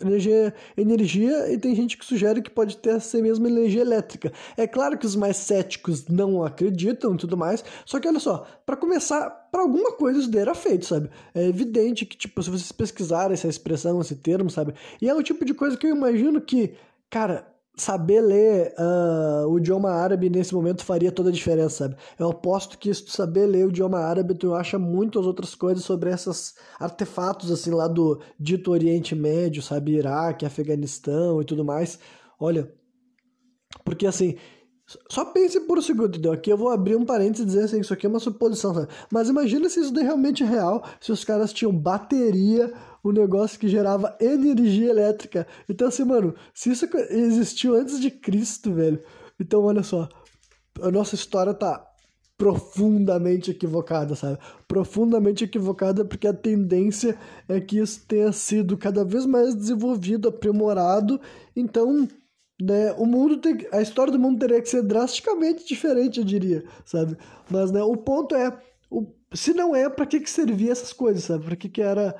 energia, 0.00 0.52
energia, 0.76 1.52
e 1.52 1.56
tem 1.56 1.72
gente 1.74 1.96
que 1.96 2.04
sugere 2.04 2.42
que 2.42 2.50
pode 2.50 2.76
ter 2.78 2.96
essa 2.96 3.20
mesma 3.22 3.48
energia 3.48 3.82
elétrica. 3.82 4.32
É 4.56 4.66
claro 4.66 4.98
que 4.98 5.06
os 5.06 5.14
mais 5.14 5.36
céticos 5.36 6.08
não 6.08 6.42
acreditam 6.42 7.14
e 7.14 7.16
tudo 7.16 7.36
mais, 7.36 7.64
só 7.86 8.00
que 8.00 8.08
olha 8.08 8.18
só, 8.18 8.44
para 8.66 8.76
começar, 8.76 9.30
para 9.52 9.62
alguma 9.62 9.92
coisa 9.92 10.18
isso 10.18 10.30
daí 10.30 10.42
era 10.42 10.54
feito, 10.54 10.86
sabe? 10.86 11.08
É 11.32 11.46
evidente 11.46 12.04
que, 12.04 12.16
tipo, 12.16 12.42
se 12.42 12.50
vocês 12.50 12.72
pesquisarem 12.72 13.34
essa 13.34 13.46
expressão, 13.46 14.00
esse 14.00 14.16
termo, 14.16 14.50
sabe? 14.50 14.74
E 15.00 15.08
é 15.08 15.14
o 15.14 15.22
tipo 15.22 15.44
de 15.44 15.54
coisa 15.54 15.76
que 15.76 15.86
eu 15.86 15.94
imagino 15.94 16.40
que, 16.40 16.74
cara 17.08 17.51
saber 17.74 18.20
ler 18.20 18.74
uh, 18.78 19.48
o 19.48 19.58
idioma 19.58 19.90
árabe 19.90 20.28
nesse 20.28 20.54
momento 20.54 20.84
faria 20.84 21.10
toda 21.10 21.30
a 21.30 21.32
diferença, 21.32 21.84
sabe? 21.84 21.96
Eu 22.18 22.30
aposto 22.30 22.78
que 22.78 22.92
se 22.92 23.04
tu 23.04 23.10
saber 23.10 23.46
ler 23.46 23.66
o 23.66 23.70
idioma 23.70 23.98
árabe, 23.98 24.34
tu 24.34 24.54
acha 24.54 24.78
muitas 24.78 25.26
outras 25.26 25.54
coisas 25.54 25.84
sobre 25.84 26.10
esses 26.10 26.54
artefatos, 26.78 27.50
assim, 27.50 27.70
lá 27.70 27.88
do 27.88 28.20
dito 28.38 28.70
Oriente 28.70 29.14
Médio, 29.14 29.62
sabe? 29.62 29.92
Iraque, 29.92 30.44
Afeganistão 30.44 31.40
e 31.40 31.44
tudo 31.44 31.64
mais. 31.64 31.98
Olha, 32.38 32.70
porque 33.84 34.06
assim, 34.06 34.36
só 35.08 35.24
pense 35.24 35.60
por 35.60 35.78
um 35.78 35.82
segundo? 35.82 36.30
Aqui 36.30 36.50
eu 36.50 36.56
vou 36.56 36.70
abrir 36.70 36.96
um 36.96 37.04
parênteses 37.04 37.44
e 37.44 37.46
dizer 37.46 37.64
assim, 37.64 37.80
isso 37.80 37.92
aqui 37.92 38.06
é 38.06 38.08
uma 38.08 38.20
suposição, 38.20 38.74
sabe? 38.74 38.88
Mas 39.10 39.28
imagina 39.28 39.68
se 39.68 39.80
isso 39.80 39.98
é 39.98 40.02
realmente 40.02 40.44
real, 40.44 40.84
se 41.00 41.12
os 41.12 41.24
caras 41.24 41.52
tinham 41.52 41.72
bateria 41.76 42.72
um 43.04 43.10
negócio 43.10 43.58
que 43.58 43.68
gerava 43.68 44.16
energia 44.20 44.90
elétrica. 44.90 45.46
Então, 45.68 45.88
assim, 45.88 46.04
mano, 46.04 46.34
se 46.54 46.70
isso 46.70 46.88
existiu 47.10 47.74
antes 47.74 48.00
de 48.00 48.10
Cristo, 48.10 48.72
velho. 48.72 49.02
Então, 49.40 49.64
olha 49.64 49.82
só, 49.82 50.08
a 50.80 50.90
nossa 50.90 51.14
história 51.14 51.52
tá 51.52 51.84
profundamente 52.38 53.50
equivocada, 53.50 54.16
sabe? 54.16 54.38
Profundamente 54.66 55.44
equivocada 55.44 56.04
porque 56.04 56.26
a 56.26 56.32
tendência 56.32 57.16
é 57.48 57.60
que 57.60 57.78
isso 57.78 58.04
tenha 58.06 58.32
sido 58.32 58.76
cada 58.76 59.04
vez 59.04 59.26
mais 59.26 59.54
desenvolvido, 59.54 60.28
aprimorado. 60.28 61.20
Então, 61.54 62.08
né, 62.62 62.92
o 62.96 63.04
mundo 63.04 63.38
tem, 63.38 63.66
a 63.72 63.82
história 63.82 64.12
do 64.12 64.18
mundo 64.18 64.38
teria 64.38 64.62
que 64.62 64.68
ser 64.68 64.82
drasticamente 64.82 65.66
diferente, 65.66 66.20
eu 66.20 66.24
diria, 66.24 66.64
sabe? 66.84 67.16
Mas, 67.50 67.72
né, 67.72 67.82
o 67.82 67.96
ponto 67.96 68.36
é, 68.36 68.56
o, 68.88 69.06
se 69.32 69.52
não 69.52 69.74
é, 69.74 69.88
para 69.88 70.06
que 70.06 70.20
que 70.20 70.30
servia 70.30 70.70
essas 70.70 70.92
coisas, 70.92 71.24
sabe? 71.24 71.44
Para 71.44 71.56
que 71.56 71.68
que 71.68 71.82
era 71.82 72.14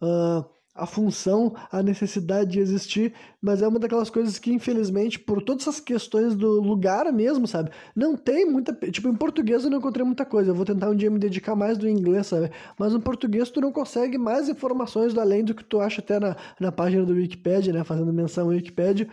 uh, 0.00 0.44
a 0.72 0.86
função, 0.86 1.52
a 1.72 1.82
necessidade 1.82 2.52
de 2.52 2.60
existir, 2.60 3.12
mas 3.42 3.60
é 3.60 3.66
uma 3.66 3.80
daquelas 3.80 4.08
coisas 4.08 4.38
que, 4.38 4.52
infelizmente, 4.52 5.18
por 5.18 5.42
todas 5.42 5.64
essas 5.64 5.80
questões 5.80 6.36
do 6.36 6.60
lugar 6.60 7.12
mesmo, 7.12 7.48
sabe? 7.48 7.70
Não 7.96 8.16
tem 8.16 8.48
muita. 8.48 8.72
Tipo, 8.88 9.08
em 9.08 9.16
português 9.16 9.64
eu 9.64 9.70
não 9.70 9.78
encontrei 9.78 10.06
muita 10.06 10.24
coisa. 10.24 10.52
Eu 10.52 10.54
vou 10.54 10.64
tentar 10.64 10.88
um 10.88 10.94
dia 10.94 11.10
me 11.10 11.18
dedicar 11.18 11.56
mais 11.56 11.76
do 11.76 11.88
inglês, 11.88 12.28
sabe? 12.28 12.52
Mas 12.78 12.92
no 12.92 13.00
português 13.00 13.50
tu 13.50 13.60
não 13.60 13.72
consegue 13.72 14.16
mais 14.16 14.48
informações 14.48 15.18
além 15.18 15.42
do 15.42 15.54
que 15.54 15.64
tu 15.64 15.80
acha 15.80 16.00
até 16.00 16.20
na, 16.20 16.36
na 16.60 16.70
página 16.70 17.04
do 17.04 17.14
Wikipedia, 17.14 17.72
né? 17.72 17.82
Fazendo 17.82 18.12
menção 18.12 18.44
ao 18.44 18.50
Wikipedia. 18.50 19.08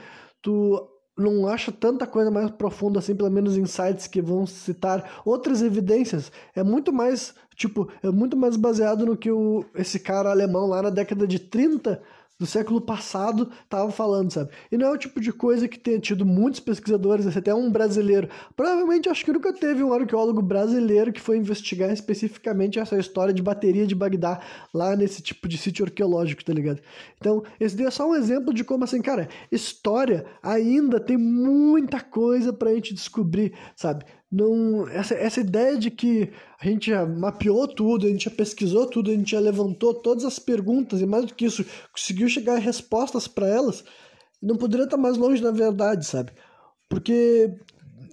Tu 0.46 0.88
não 1.18 1.48
acha 1.48 1.72
tanta 1.72 2.06
coisa 2.06 2.30
mais 2.30 2.52
profunda 2.52 3.00
assim, 3.00 3.16
pelo 3.16 3.32
menos 3.32 3.58
insights 3.58 4.06
que 4.06 4.22
vão 4.22 4.46
citar 4.46 5.22
outras 5.26 5.64
evidências. 5.64 6.32
É 6.54 6.62
muito 6.62 6.93
mais, 6.93 7.34
tipo, 7.56 7.89
é 8.04 8.12
muito 8.12 8.38
mais 8.38 8.56
baseado 8.56 9.08
no 9.08 9.18
que 9.18 9.32
o, 9.32 9.66
esse 9.74 10.00
cara 10.00 10.30
alemão 10.30 10.68
lá 10.68 10.84
na 10.84 10.91
década 10.91 11.26
de 11.26 11.39
30 11.39 12.00
do 12.38 12.46
século 12.46 12.82
passado 12.82 13.50
estava 13.64 13.90
falando, 13.92 14.32
sabe? 14.32 14.52
E 14.72 14.78
não 14.78 14.88
é 14.88 14.92
o 14.92 14.98
tipo 14.98 15.22
de 15.22 15.32
coisa 15.32 15.68
que 15.68 15.80
tenha 15.80 16.00
tido 16.00 16.26
muitos 16.26 16.60
pesquisadores, 16.60 17.26
até 17.26 17.54
um 17.54 17.72
brasileiro. 17.72 18.30
Provavelmente 18.56 19.10
acho 19.10 19.24
que 19.24 19.32
nunca 19.32 19.54
teve 19.54 19.84
um 19.84 19.94
arqueólogo 19.94 20.42
brasileiro 20.42 21.14
que 21.14 21.22
foi 21.22 21.38
investigar 21.38 21.92
especificamente 21.92 22.80
essa 22.80 22.98
história 22.98 23.34
de 23.34 23.42
bateria 23.42 23.88
de 23.88 23.96
Bagdá 23.96 24.42
lá 24.74 24.96
nesse 24.96 25.22
tipo 25.22 25.48
de 25.48 25.58
sítio 25.58 25.86
arqueológico, 25.86 26.44
tá 26.44 26.54
ligado? 26.54 26.82
Então, 27.18 27.44
esse 27.60 27.76
daí 27.76 27.88
é 27.88 27.92
só 27.92 28.10
um 28.10 28.16
exemplo 28.16 28.54
de 28.54 28.64
como 28.64 28.84
assim, 28.84 29.02
cara, 29.02 29.30
história 29.52 30.26
ainda 30.44 31.00
tem 31.00 31.18
muita 31.18 32.02
coisa 32.02 32.52
pra 32.52 32.74
gente 32.74 32.94
descobrir, 32.94 33.54
sabe? 33.76 34.06
Não 34.36 34.88
essa, 34.90 35.14
essa 35.16 35.40
ideia 35.40 35.78
de 35.78 35.90
que 35.90 36.30
a 36.60 36.68
gente 36.68 36.92
já 36.92 37.06
mapeou 37.06 37.68
tudo, 37.68 38.06
a 38.06 38.10
gente 38.10 38.26
já 38.26 38.32
pesquisou 38.32 38.86
tudo, 38.86 39.10
a 39.10 39.14
gente 39.14 39.32
já 39.32 39.40
levantou 39.40 39.94
todas 39.94 40.26
as 40.26 40.38
perguntas 40.38 41.00
e 41.00 41.06
mais 41.06 41.26
do 41.26 41.34
que 41.34 41.46
isso, 41.46 41.66
conseguiu 41.92 42.28
chegar 42.28 42.56
a 42.56 42.60
respostas 42.60 43.30
para 43.30 43.48
elas, 43.48 43.86
não 44.42 44.58
poderia 44.58 44.84
estar 44.84 44.98
mais 44.98 45.16
longe 45.16 45.42
da 45.42 45.52
verdade, 45.52 46.06
sabe? 46.06 46.34
Porque 46.90 47.50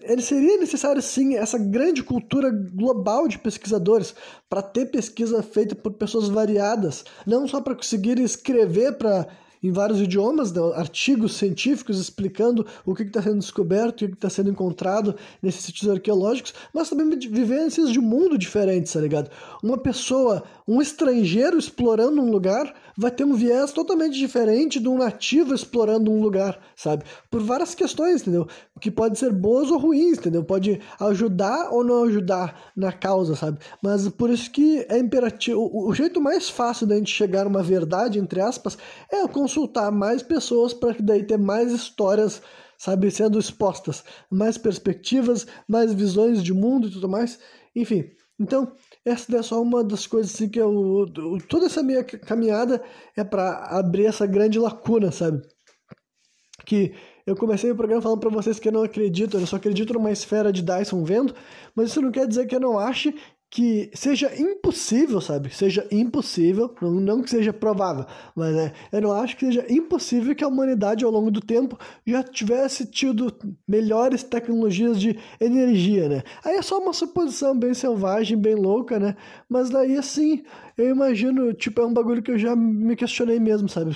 ele 0.03 0.23
seria 0.23 0.59
necessário 0.59 1.03
sim 1.03 1.35
essa 1.35 1.59
grande 1.59 2.03
cultura 2.05 2.51
global 2.51 3.27
de 3.27 3.39
pesquisadores 3.39 4.15
para 4.49 4.63
ter 4.63 4.87
pesquisa 4.87 5.43
feita 5.43 5.75
por 5.75 5.93
pessoas 5.95 6.29
variadas, 6.29 7.05
não 7.27 7.49
só 7.49 7.61
para 7.61 7.75
conseguir 7.75 8.19
escrever 8.21 8.97
para 8.97 9.27
em 9.63 9.71
vários 9.71 10.01
idiomas, 10.01 10.53
né, 10.53 10.61
artigos 10.75 11.37
científicos 11.37 11.99
explicando 11.99 12.67
o 12.85 12.95
que 12.95 13.03
está 13.03 13.23
sendo 13.23 13.39
descoberto, 13.39 14.05
o 14.05 14.09
que 14.09 14.15
está 14.15 14.29
sendo 14.29 14.51
encontrado 14.51 15.15
nesses 15.41 15.65
sítios 15.65 15.91
arqueológicos, 15.91 16.53
mas 16.75 16.91
também 16.91 17.19
vivências 17.19 17.91
de 17.91 18.01
mundo 18.01 18.37
diferentes, 18.37 18.93
tá 18.93 19.01
ligado? 19.01 19.31
Uma 19.63 19.79
pessoa, 19.79 20.43
um 20.67 20.83
estrangeiro 20.83 21.59
explorando 21.59 22.21
um 22.21 22.31
lugar 22.31 22.75
vai 22.97 23.11
ter 23.11 23.25
um 23.25 23.35
viés 23.35 23.73
totalmente 23.73 24.19
diferente 24.19 24.81
de 24.81 24.89
um 24.89 24.99
nativo 24.99 25.55
explorando 25.55 26.11
um 26.11 26.21
lugar, 26.21 26.61
sabe? 26.77 27.05
Por 27.31 27.43
várias 27.43 27.75
questões, 27.75 28.23
entendeu? 28.23 28.47
Que 28.81 28.91
pode 28.91 29.19
ser 29.19 29.33
boas 29.33 29.71
ou 29.71 29.79
ruins, 29.79 30.19
entendeu? 30.19 30.45
Pode 30.45 30.81
ajudar 31.01 31.71
ou 31.71 31.85
não 31.85 32.05
ajudar 32.05 32.73
na 32.77 32.93
causa, 32.93 33.35
sabe? 33.35 33.59
Mas 33.83 34.09
por 34.09 34.31
isso 34.31 34.51
que 34.51 34.87
é 34.89 34.99
imperativo. 34.99 35.61
O, 35.61 35.89
o 35.89 35.95
jeito 35.95 36.21
mais 36.21 36.49
fácil 36.49 36.87
da 36.87 36.97
gente 36.97 37.13
chegar 37.13 37.47
a 37.47 37.49
uma 37.49 37.63
verdade, 37.63 38.19
entre 38.19 38.41
aspas, 38.41 38.77
é 39.11 39.27
consultar 39.29 39.91
mais 39.91 40.23
pessoas 40.23 40.75
para 40.75 40.95
daí 41.01 41.23
ter 41.25 41.39
mais 41.39 41.73
histórias, 41.73 42.43
sabe, 42.77 43.11
sendo 43.11 43.39
expostas, 43.39 44.05
mais 44.31 44.59
perspectivas, 44.59 45.47
mais 45.69 45.93
visões 45.93 46.43
de 46.43 46.53
mundo 46.53 46.89
e 46.89 46.91
tudo 46.91 47.09
mais. 47.09 47.39
Enfim, 47.75 48.11
então 48.43 48.73
essa 49.05 49.37
é 49.37 49.43
só 49.43 49.61
uma 49.61 49.83
das 49.83 50.07
coisas 50.07 50.35
assim 50.35 50.49
que 50.49 50.61
eu. 50.61 51.07
Toda 51.49 51.67
essa 51.67 51.83
minha 51.83 52.05
caminhada 52.05 52.83
é 53.17 53.25
para 53.25 53.79
abrir 53.79 54.07
essa 54.07 54.27
grande 54.27 54.59
lacuna, 54.59 55.11
sabe? 55.11 55.43
Que 56.65 56.95
eu 57.27 57.37
comecei 57.37 57.71
o 57.71 57.77
programa 57.77 58.03
falando 58.03 58.21
para 58.21 58.31
vocês 58.31 58.59
que 58.59 58.69
eu 58.69 58.73
não 58.73 58.83
acredito, 58.83 59.39
eu 59.39 59.47
só 59.47 59.57
acredito 59.57 59.95
numa 59.95 60.11
esfera 60.11 60.53
de 60.53 60.63
Dyson 60.63 61.05
vendo, 61.05 61.35
mas 61.75 61.91
isso 61.91 62.03
não 62.03 62.11
quer 62.11 62.27
dizer 62.27 62.47
que 62.47 62.55
eu 62.55 62.61
não 62.61 62.79
ache 62.79 63.15
que 63.53 63.91
seja 63.93 64.35
impossível, 64.35 65.21
sabe? 65.21 65.55
Seja 65.55 65.87
impossível, 65.93 66.75
não, 66.81 66.93
não 66.93 67.23
que 67.23 67.29
seja 67.29 67.53
provável, 67.53 68.07
mas 68.35 68.57
é, 68.57 68.73
eu 68.91 69.03
não 69.03 69.13
acho 69.13 69.37
que 69.37 69.45
seja 69.45 69.71
impossível 69.71 70.35
que 70.35 70.43
a 70.43 70.49
humanidade 70.49 71.05
ao 71.05 71.11
longo 71.11 71.31
do 71.31 71.43
tempo 71.43 71.79
já 72.07 72.23
tivesse 72.23 72.87
tido 72.87 73.31
melhores 73.69 74.23
tecnologias 74.23 74.99
de 74.99 75.19
energia, 75.39 76.09
né? 76.09 76.23
Aí 76.43 76.57
é 76.57 76.63
só 76.63 76.79
uma 76.79 76.95
suposição 76.95 77.55
bem 77.55 77.75
selvagem, 77.75 78.39
bem 78.39 78.55
louca, 78.55 78.99
né? 78.99 79.15
Mas 79.51 79.69
daí 79.69 79.99
assim, 79.99 80.43
eu 80.79 80.89
imagino, 80.89 81.53
tipo, 81.53 81.79
é 81.83 81.85
um 81.85 81.93
bagulho 81.93 82.23
que 82.23 82.31
eu 82.31 82.39
já 82.39 82.57
me 82.57 82.97
questionei 82.97 83.39
mesmo, 83.39 83.69
sabe? 83.69 83.95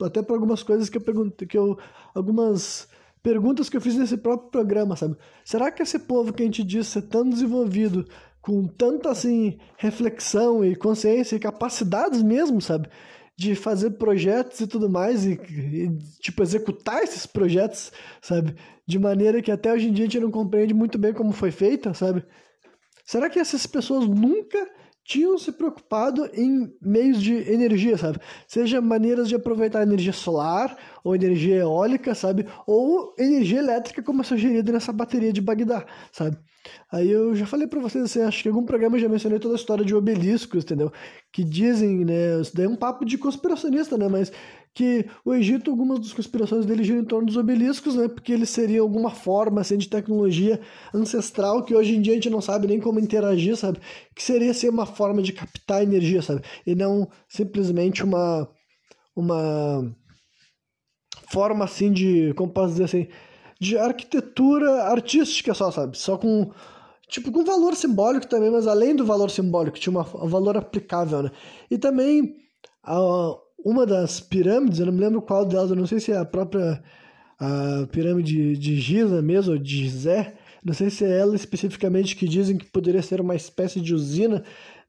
Até 0.00 0.22
por 0.22 0.34
algumas 0.34 0.62
coisas 0.62 0.88
que 0.88 0.96
eu 0.96 1.02
perguntei, 1.02 1.48
que 1.48 1.58
eu 1.58 1.76
algumas 2.14 2.86
perguntas 3.20 3.68
que 3.68 3.76
eu 3.76 3.80
fiz 3.80 3.96
nesse 3.96 4.16
próprio 4.16 4.48
programa, 4.48 4.94
sabe? 4.94 5.16
Será 5.44 5.72
que 5.72 5.82
esse 5.82 5.98
povo 5.98 6.32
que 6.32 6.42
a 6.42 6.46
gente 6.46 6.62
diz 6.62 6.86
ser 6.86 7.02
tão 7.02 7.28
desenvolvido 7.28 8.06
com 8.42 8.66
tanta 8.66 9.08
assim 9.10 9.56
reflexão 9.78 10.64
e 10.64 10.74
consciência 10.74 11.36
e 11.36 11.40
capacidades 11.40 12.22
mesmo, 12.22 12.60
sabe? 12.60 12.88
De 13.36 13.54
fazer 13.54 13.92
projetos 13.92 14.60
e 14.60 14.66
tudo 14.66 14.90
mais 14.90 15.24
e, 15.24 15.34
e, 15.34 15.88
tipo 16.20 16.42
executar 16.42 17.02
esses 17.02 17.24
projetos, 17.24 17.92
sabe? 18.20 18.56
De 18.86 18.98
maneira 18.98 19.40
que 19.40 19.50
até 19.50 19.72
hoje 19.72 19.88
em 19.88 19.92
dia 19.92 20.04
a 20.04 20.08
gente 20.08 20.20
não 20.20 20.30
compreende 20.30 20.74
muito 20.74 20.98
bem 20.98 21.14
como 21.14 21.32
foi 21.32 21.52
feita, 21.52 21.94
sabe? 21.94 22.24
Será 23.06 23.30
que 23.30 23.38
essas 23.38 23.66
pessoas 23.66 24.06
nunca 24.08 24.68
tinham 25.04 25.36
se 25.38 25.52
preocupado 25.52 26.28
em 26.32 26.72
meios 26.80 27.22
de 27.22 27.34
energia, 27.34 27.96
sabe? 27.96 28.18
Seja 28.46 28.80
maneiras 28.80 29.28
de 29.28 29.34
aproveitar 29.34 29.82
energia 29.82 30.12
solar 30.12 30.76
ou 31.02 31.14
energia 31.14 31.56
eólica, 31.56 32.14
sabe? 32.14 32.46
Ou 32.66 33.14
energia 33.18 33.58
elétrica 33.58 34.02
como 34.02 34.20
é 34.20 34.24
sugerido 34.24 34.72
nessa 34.72 34.92
bateria 34.92 35.32
de 35.32 35.40
Bagdá, 35.40 35.86
sabe? 36.12 36.36
Aí 36.90 37.10
eu 37.10 37.34
já 37.34 37.46
falei 37.46 37.66
para 37.66 37.80
vocês, 37.80 38.04
assim, 38.04 38.20
acho 38.20 38.42
que 38.42 38.48
em 38.48 38.52
algum 38.52 38.64
programa 38.64 38.96
eu 38.96 39.00
já 39.00 39.08
mencionei 39.08 39.38
toda 39.38 39.54
a 39.54 39.56
história 39.56 39.84
de 39.84 39.94
obeliscos, 39.94 40.64
entendeu? 40.64 40.92
Que 41.32 41.42
dizem, 41.42 42.04
né, 42.04 42.40
isso 42.40 42.54
daí 42.54 42.66
é 42.66 42.68
um 42.68 42.76
papo 42.76 43.04
de 43.04 43.18
conspiracionista, 43.18 43.96
né, 43.96 44.08
mas 44.08 44.30
que 44.74 45.06
o 45.24 45.34
Egito, 45.34 45.70
algumas 45.70 46.00
das 46.00 46.12
conspirações 46.12 46.64
dele 46.64 46.84
giram 46.84 47.00
em 47.00 47.04
torno 47.04 47.26
dos 47.26 47.36
obeliscos, 47.36 47.94
né, 47.94 48.08
porque 48.08 48.32
eles 48.32 48.50
seriam 48.50 48.84
alguma 48.84 49.10
forma, 49.10 49.60
assim, 49.60 49.76
de 49.76 49.88
tecnologia 49.88 50.60
ancestral 50.94 51.62
que 51.62 51.74
hoje 51.74 51.96
em 51.96 52.00
dia 52.00 52.12
a 52.12 52.16
gente 52.16 52.30
não 52.30 52.40
sabe 52.40 52.66
nem 52.66 52.80
como 52.80 53.00
interagir, 53.00 53.56
sabe? 53.56 53.78
Que 54.14 54.22
seria, 54.22 54.50
assim, 54.50 54.68
uma 54.68 54.86
forma 54.86 55.22
de 55.22 55.32
captar 55.32 55.82
energia, 55.82 56.22
sabe? 56.22 56.42
E 56.66 56.74
não 56.74 57.08
simplesmente 57.28 58.04
uma... 58.04 58.48
uma 59.16 59.94
forma, 61.30 61.64
assim, 61.64 61.92
de... 61.92 62.32
como 62.34 62.52
posso 62.52 62.72
dizer 62.72 62.84
assim 62.84 63.08
de 63.62 63.78
arquitetura 63.78 64.82
artística 64.90 65.54
só, 65.54 65.70
sabe? 65.70 65.96
Só 65.96 66.18
com 66.18 66.50
tipo 67.08 67.30
com 67.30 67.44
valor 67.44 67.76
simbólico 67.76 68.26
também, 68.26 68.50
mas 68.50 68.66
além 68.66 68.96
do 68.96 69.06
valor 69.06 69.30
simbólico, 69.30 69.78
tinha 69.78 69.92
uma, 69.92 70.02
um 70.24 70.26
valor 70.26 70.56
aplicável, 70.56 71.22
né? 71.22 71.30
E 71.70 71.78
também 71.78 72.34
a, 72.82 72.98
uma 73.64 73.86
das 73.86 74.18
pirâmides, 74.18 74.80
eu 74.80 74.86
não 74.86 74.92
me 74.92 74.98
lembro 74.98 75.22
qual 75.22 75.46
delas, 75.46 75.70
eu 75.70 75.76
não 75.76 75.86
sei 75.86 76.00
se 76.00 76.10
é 76.10 76.18
a 76.18 76.24
própria 76.24 76.82
a 77.38 77.86
pirâmide 77.86 78.56
de 78.56 78.80
Giza 78.80 79.22
mesmo, 79.22 79.52
ou 79.52 79.58
de 79.58 79.84
Gizé, 79.84 80.34
não 80.64 80.74
sei 80.74 80.90
se 80.90 81.04
é 81.04 81.18
ela 81.20 81.36
especificamente 81.36 82.16
que 82.16 82.26
dizem 82.26 82.58
que 82.58 82.66
poderia 82.66 83.02
ser 83.02 83.20
uma 83.20 83.36
espécie 83.36 83.80
de 83.80 83.94
usina, 83.94 84.42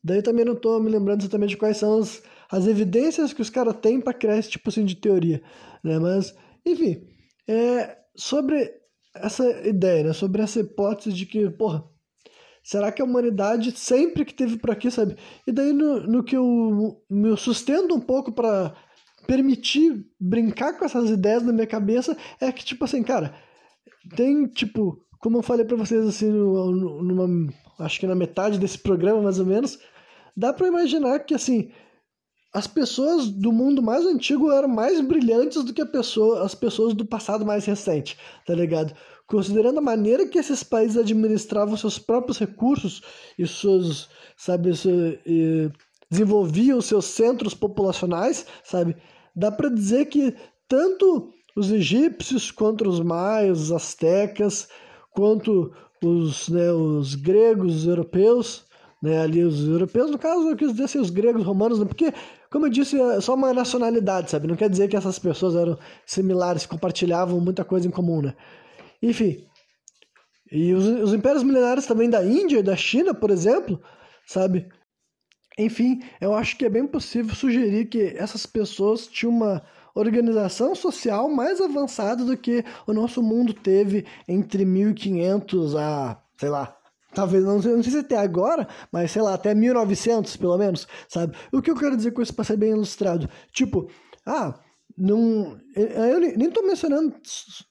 daí 0.03 0.23
também 0.23 0.45
não 0.45 0.53
estou 0.53 0.81
me 0.81 0.89
lembrando 0.89 1.21
exatamente 1.21 1.57
quais 1.57 1.77
são 1.77 1.99
as, 1.99 2.23
as 2.51 2.65
evidências 2.65 3.33
que 3.33 3.41
os 3.41 3.51
caras 3.51 3.75
têm 3.79 4.01
para 4.01 4.13
criar 4.13 4.37
esse 4.37 4.49
tipo 4.49 4.69
assim, 4.69 4.83
de 4.83 4.95
teoria, 4.95 5.43
né? 5.83 5.99
Mas, 5.99 6.33
enfim, 6.65 7.03
é, 7.47 8.02
sobre 8.15 8.71
essa 9.15 9.45
ideia, 9.67 10.03
né? 10.03 10.13
Sobre 10.13 10.41
essa 10.41 10.59
hipótese 10.59 11.13
de 11.13 11.25
que, 11.25 11.49
porra, 11.51 11.83
será 12.63 12.91
que 12.91 13.01
a 13.01 13.05
humanidade 13.05 13.71
sempre 13.77 14.25
que 14.25 14.33
teve 14.33 14.57
por 14.57 14.71
aqui, 14.71 14.89
sabe? 14.89 15.15
E 15.45 15.51
daí 15.51 15.73
no, 15.73 16.01
no 16.07 16.23
que 16.23 16.35
eu 16.35 17.03
me 17.09 17.35
sustento 17.37 17.93
um 17.93 18.01
pouco 18.01 18.31
para 18.31 18.75
permitir 19.27 20.05
brincar 20.19 20.77
com 20.77 20.85
essas 20.85 21.09
ideias 21.09 21.43
na 21.43 21.53
minha 21.53 21.67
cabeça 21.67 22.17
é 22.39 22.51
que, 22.51 22.63
tipo 22.63 22.83
assim, 22.85 23.03
cara, 23.03 23.35
tem, 24.15 24.47
tipo, 24.47 25.05
como 25.19 25.37
eu 25.37 25.41
falei 25.41 25.65
para 25.65 25.77
vocês, 25.77 26.05
assim, 26.05 26.29
numa, 26.29 27.53
acho 27.79 27.99
que 27.99 28.07
na 28.07 28.15
metade 28.15 28.59
desse 28.59 28.77
programa, 28.77 29.21
mais 29.21 29.39
ou 29.39 29.45
menos, 29.45 29.79
dá 30.35 30.51
para 30.51 30.67
imaginar 30.67 31.19
que, 31.19 31.33
assim, 31.33 31.71
as 32.53 32.67
pessoas 32.67 33.27
do 33.29 33.51
mundo 33.51 33.81
mais 33.81 34.05
antigo 34.05 34.51
eram 34.51 34.67
mais 34.67 35.01
brilhantes 35.01 35.63
do 35.63 35.73
que 35.73 35.83
pessoa, 35.85 36.43
as 36.43 36.53
pessoas 36.53 36.93
do 36.93 37.05
passado 37.05 37.43
mais 37.45 37.65
recente, 37.65 38.17
tá 38.45 38.53
ligado? 38.53 38.93
Considerando 39.25 39.79
a 39.79 39.81
maneira 39.81 40.27
que 40.27 40.37
esses 40.37 40.63
países 40.63 40.97
administravam 40.97 41.75
seus 41.75 41.97
próprios 41.97 42.37
recursos 42.37 43.01
e 43.39 43.47
seus, 43.47 44.07
sabe, 44.37 44.71
e 45.25 45.71
desenvolviam 46.09 46.79
seus 46.79 47.05
centros 47.05 47.55
populacionais, 47.55 48.45
sabe? 48.63 48.95
Dá 49.35 49.51
para 49.51 49.69
dizer 49.69 50.05
que 50.05 50.35
tanto 50.67 51.33
os 51.55 51.71
egípcios 51.71 52.51
quanto 52.51 52.87
os 52.87 52.99
maias, 52.99 53.61
os 53.61 53.71
astecas, 53.71 54.67
quanto 55.11 55.71
os, 56.03 56.49
né, 56.49 56.71
os 56.71 57.15
gregos, 57.15 57.77
os 57.77 57.87
europeus, 57.87 58.65
né, 59.01 59.21
ali 59.21 59.43
os 59.43 59.67
europeus, 59.67 60.11
no 60.11 60.17
caso 60.17 60.49
eu 60.49 60.55
quis 60.55 60.71
dizer 60.71 60.85
assim, 60.85 60.99
os 60.99 61.09
gregos, 61.09 61.43
romanos, 61.43 61.79
né, 61.79 61.85
porque 61.85 62.13
como 62.53 62.67
eu 62.67 62.69
disse, 62.69 63.01
é 63.01 63.19
só 63.19 63.33
uma 63.33 63.51
nacionalidade, 63.51 64.29
sabe? 64.29 64.45
Não 64.45 64.55
quer 64.55 64.69
dizer 64.69 64.87
que 64.87 64.95
essas 64.95 65.17
pessoas 65.17 65.55
eram 65.55 65.75
similares, 66.05 66.67
compartilhavam 66.67 67.39
muita 67.39 67.65
coisa 67.65 67.87
em 67.87 67.91
comum, 67.91 68.21
né? 68.21 68.35
Enfim. 69.01 69.43
E 70.51 70.71
os, 70.71 70.85
os 70.85 71.13
impérios 71.15 71.41
milenares 71.41 71.87
também 71.87 72.07
da 72.07 72.23
Índia 72.23 72.59
e 72.59 72.63
da 72.63 72.75
China, 72.75 73.11
por 73.11 73.31
exemplo, 73.31 73.81
sabe? 74.27 74.69
Enfim, 75.57 76.03
eu 76.21 76.35
acho 76.35 76.55
que 76.55 76.65
é 76.65 76.69
bem 76.69 76.85
possível 76.85 77.33
sugerir 77.33 77.85
que 77.85 78.13
essas 78.15 78.45
pessoas 78.45 79.07
tinham 79.07 79.33
uma 79.33 79.63
organização 79.95 80.75
social 80.75 81.27
mais 81.29 81.59
avançada 81.59 82.23
do 82.23 82.37
que 82.37 82.63
o 82.85 82.93
nosso 82.93 83.23
mundo 83.23 83.51
teve 83.51 84.05
entre 84.27 84.63
1500 84.63 85.75
a, 85.75 86.21
sei 86.37 86.49
lá, 86.49 86.77
Talvez, 87.13 87.43
não 87.43 87.61
sei, 87.61 87.75
não 87.75 87.83
sei 87.83 87.91
se 87.91 87.97
até 87.99 88.17
agora, 88.17 88.67
mas 88.91 89.11
sei 89.11 89.21
lá, 89.21 89.33
até 89.33 89.53
1900 89.53 90.35
pelo 90.37 90.57
menos, 90.57 90.87
sabe? 91.07 91.35
O 91.51 91.61
que 91.61 91.71
eu 91.71 91.75
quero 91.75 91.95
dizer 91.95 92.11
com 92.11 92.21
isso 92.21 92.33
para 92.33 92.43
ser 92.43 92.57
bem 92.57 92.71
ilustrado? 92.71 93.29
Tipo, 93.51 93.89
ah, 94.25 94.59
não, 94.97 95.57
eu 95.75 96.19
nem 96.19 96.47
estou 96.47 96.65
mencionando 96.65 97.15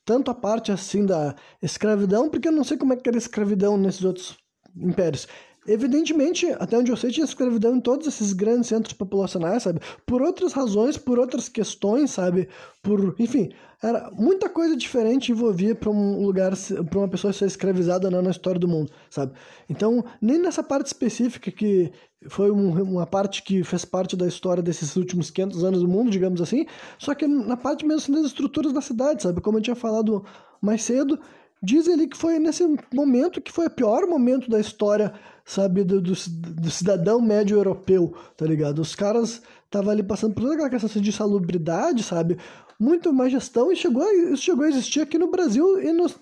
tanto 0.04 0.30
a 0.30 0.34
parte 0.34 0.72
assim 0.72 1.06
da 1.06 1.34
escravidão, 1.62 2.28
porque 2.28 2.48
eu 2.48 2.52
não 2.52 2.64
sei 2.64 2.76
como 2.76 2.92
é 2.92 2.96
que 2.96 3.08
era 3.08 3.16
a 3.16 3.18
escravidão 3.18 3.76
nesses 3.76 4.04
outros 4.04 4.36
impérios. 4.76 5.28
Evidentemente, 5.66 6.46
até 6.58 6.76
onde 6.76 6.90
eu 6.90 6.96
sei, 6.96 7.10
tinha 7.12 7.24
escravidão 7.24 7.76
em 7.76 7.80
todos 7.80 8.08
esses 8.08 8.32
grandes 8.32 8.68
centros 8.68 8.92
populacionais, 8.94 9.62
sabe? 9.62 9.80
Por 10.04 10.20
outras 10.20 10.52
razões, 10.52 10.96
por 10.98 11.20
outras 11.20 11.48
questões, 11.48 12.10
sabe? 12.10 12.48
Por, 12.82 13.14
enfim, 13.16 13.52
era 13.80 14.10
muita 14.10 14.48
coisa 14.48 14.76
diferente 14.76 15.30
envolvia 15.30 15.74
para 15.74 15.88
um 15.88 16.24
lugar, 16.24 16.52
para 16.90 16.98
uma 16.98 17.08
pessoa 17.08 17.32
ser 17.32 17.46
escravizada 17.46 18.10
na 18.10 18.30
história 18.30 18.58
do 18.58 18.66
mundo, 18.66 18.90
sabe? 19.08 19.34
Então, 19.68 20.04
nem 20.20 20.36
nessa 20.36 20.64
parte 20.64 20.86
específica 20.86 21.48
que 21.50 21.92
foi 22.28 22.50
um, 22.50 22.82
uma 22.82 23.06
parte 23.06 23.42
que 23.42 23.62
fez 23.62 23.84
parte 23.84 24.16
da 24.16 24.26
história 24.26 24.62
desses 24.62 24.96
últimos 24.96 25.30
500 25.30 25.64
anos 25.64 25.80
do 25.80 25.88
mundo, 25.88 26.10
digamos 26.10 26.40
assim, 26.40 26.66
só 26.98 27.14
que 27.14 27.26
na 27.26 27.56
parte 27.56 27.86
mesmo 27.86 28.02
assim, 28.02 28.12
das 28.12 28.26
estruturas 28.26 28.72
da 28.72 28.80
cidade, 28.80 29.22
sabe? 29.22 29.40
Como 29.40 29.58
eu 29.58 29.62
tinha 29.62 29.76
falado 29.76 30.24
mais 30.60 30.82
cedo, 30.82 31.18
dizem 31.62 31.94
ali 31.94 32.08
que 32.08 32.16
foi 32.16 32.38
nesse 32.38 32.64
momento 32.92 33.40
que 33.40 33.52
foi 33.52 33.66
o 33.66 33.70
pior 33.70 34.06
momento 34.06 34.50
da 34.50 34.58
história, 34.58 35.12
sabe, 35.44 35.84
do, 35.84 36.00
do, 36.00 36.12
do 36.12 36.70
cidadão 36.70 37.20
médio 37.20 37.56
europeu, 37.56 38.14
tá 38.36 38.46
ligado? 38.46 38.80
Os 38.80 38.94
caras 38.94 39.42
estavam 39.64 39.90
ali 39.90 40.02
passando 40.02 40.34
por 40.34 40.42
toda 40.42 40.54
aquela 40.54 40.70
questão 40.70 41.02
de 41.02 41.12
salubridade, 41.12 42.02
sabe? 42.02 42.38
Muito 42.78 43.12
má 43.12 43.28
gestão 43.28 43.70
e 43.70 43.76
chegou 43.76 44.02
a, 44.02 44.12
isso 44.12 44.42
chegou 44.42 44.64
a 44.64 44.68
existir 44.68 45.00
aqui 45.00 45.16
no 45.16 45.30
Brasil 45.30 45.80
e 45.80 45.92
nos, 45.92 46.16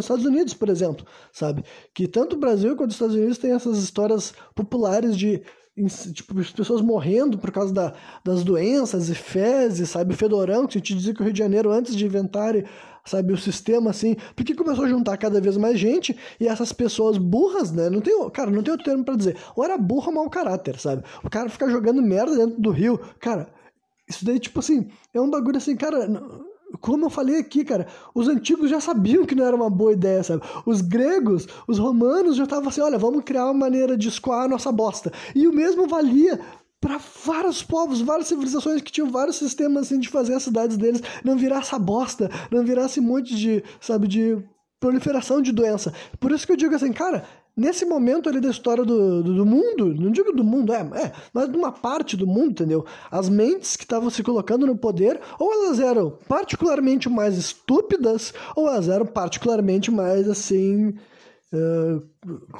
Estados 0.00 0.24
Unidos, 0.24 0.54
por 0.54 0.68
exemplo, 0.68 1.06
sabe? 1.32 1.64
Que 1.94 2.08
tanto 2.08 2.36
o 2.36 2.38
Brasil 2.38 2.74
quanto 2.74 2.90
os 2.90 2.96
Estados 2.96 3.14
Unidos 3.14 3.38
têm 3.38 3.52
essas 3.52 3.78
histórias 3.78 4.32
populares 4.54 5.16
de 5.16 5.42
tipo, 6.12 6.38
as 6.40 6.50
pessoas 6.50 6.80
morrendo 6.80 7.36
por 7.36 7.50
causa 7.50 7.72
da, 7.72 7.92
das 8.24 8.42
doenças 8.42 9.10
e 9.10 9.14
fezes, 9.14 9.90
sabe? 9.90 10.14
Fedorão, 10.14 10.66
que 10.66 10.74
gente 10.78 10.94
dizia 10.94 11.14
que 11.14 11.20
o 11.20 11.24
Rio 11.24 11.32
de 11.34 11.38
Janeiro, 11.38 11.70
antes 11.70 11.94
de 11.94 12.06
inventarem, 12.06 12.64
sabe, 13.06 13.32
o 13.32 13.38
sistema, 13.38 13.90
assim, 13.90 14.16
porque 14.34 14.54
começou 14.54 14.84
a 14.84 14.88
juntar 14.88 15.16
cada 15.16 15.40
vez 15.40 15.56
mais 15.56 15.78
gente 15.78 16.16
e 16.38 16.46
essas 16.46 16.72
pessoas 16.72 17.16
burras, 17.16 17.72
né? 17.72 17.88
Não 17.88 18.00
tem, 18.00 18.30
cara, 18.30 18.50
não 18.50 18.62
tem 18.62 18.72
outro 18.72 18.84
termo 18.84 19.04
para 19.04 19.16
dizer. 19.16 19.36
Ou 19.54 19.64
era 19.64 19.78
burro 19.78 20.08
ou 20.08 20.14
mau 20.14 20.28
caráter, 20.28 20.78
sabe? 20.78 21.02
O 21.24 21.30
cara 21.30 21.48
fica 21.48 21.70
jogando 21.70 22.02
merda 22.02 22.36
dentro 22.36 22.60
do 22.60 22.70
rio. 22.70 23.00
Cara, 23.20 23.48
isso 24.08 24.24
daí, 24.24 24.38
tipo 24.38 24.58
assim, 24.58 24.88
é 25.14 25.20
um 25.20 25.30
bagulho 25.30 25.56
assim, 25.56 25.76
cara 25.76 26.06
como 26.80 27.06
eu 27.06 27.10
falei 27.10 27.38
aqui, 27.38 27.64
cara, 27.64 27.86
os 28.14 28.28
antigos 28.28 28.70
já 28.70 28.80
sabiam 28.80 29.24
que 29.24 29.34
não 29.34 29.44
era 29.46 29.56
uma 29.56 29.70
boa 29.70 29.92
ideia, 29.92 30.22
sabe? 30.22 30.42
Os 30.64 30.80
gregos, 30.80 31.46
os 31.66 31.78
romanos 31.78 32.36
já 32.36 32.44
estavam 32.44 32.68
assim, 32.68 32.80
olha, 32.80 32.98
vamos 32.98 33.24
criar 33.24 33.46
uma 33.46 33.54
maneira 33.54 33.96
de 33.96 34.08
escoar 34.08 34.44
a 34.44 34.48
nossa 34.48 34.70
bosta. 34.72 35.12
E 35.34 35.46
o 35.46 35.52
mesmo 35.52 35.86
valia 35.86 36.40
para 36.80 36.98
vários 37.24 37.62
povos, 37.62 38.00
várias 38.00 38.28
civilizações 38.28 38.82
que 38.82 38.92
tinham 38.92 39.10
vários 39.10 39.36
sistemas 39.36 39.86
assim, 39.86 39.98
de 39.98 40.08
fazer 40.08 40.34
as 40.34 40.42
cidades 40.42 40.76
deles 40.76 41.02
não 41.24 41.36
virar 41.36 41.58
essa 41.58 41.78
bosta, 41.78 42.30
não 42.50 42.64
virar 42.64 42.86
esse 42.86 43.00
monte 43.00 43.34
de, 43.34 43.64
sabe, 43.80 44.06
de 44.06 44.38
proliferação 44.78 45.40
de 45.40 45.52
doença. 45.52 45.92
Por 46.20 46.32
isso 46.32 46.46
que 46.46 46.52
eu 46.52 46.56
digo 46.56 46.74
assim, 46.74 46.92
cara, 46.92 47.24
nesse 47.56 47.84
momento 47.86 48.28
ali 48.28 48.40
da 48.40 48.50
história 48.50 48.84
do, 48.84 49.22
do, 49.22 49.34
do, 49.34 49.46
mundo, 49.46 49.94
não 49.94 50.10
digo 50.10 50.32
do 50.32 50.44
mundo, 50.44 50.72
é, 50.72 50.80
é, 50.80 51.12
mas 51.32 51.50
de 51.50 51.56
uma 51.56 51.72
parte 51.72 52.16
do 52.16 52.26
mundo, 52.26 52.50
entendeu? 52.50 52.84
As 53.10 53.28
mentes 53.28 53.76
que 53.76 53.84
estavam 53.84 54.10
se 54.10 54.22
colocando 54.22 54.66
no 54.66 54.76
poder, 54.76 55.18
ou 55.38 55.52
elas 55.52 55.80
eram 55.80 56.18
particularmente 56.28 57.08
mais 57.08 57.38
estúpidas, 57.38 58.34
ou 58.54 58.68
elas 58.68 58.88
eram 58.88 59.06
particularmente 59.06 59.90
mais 59.90 60.28
assim 60.28 60.94
uh, 61.52 62.02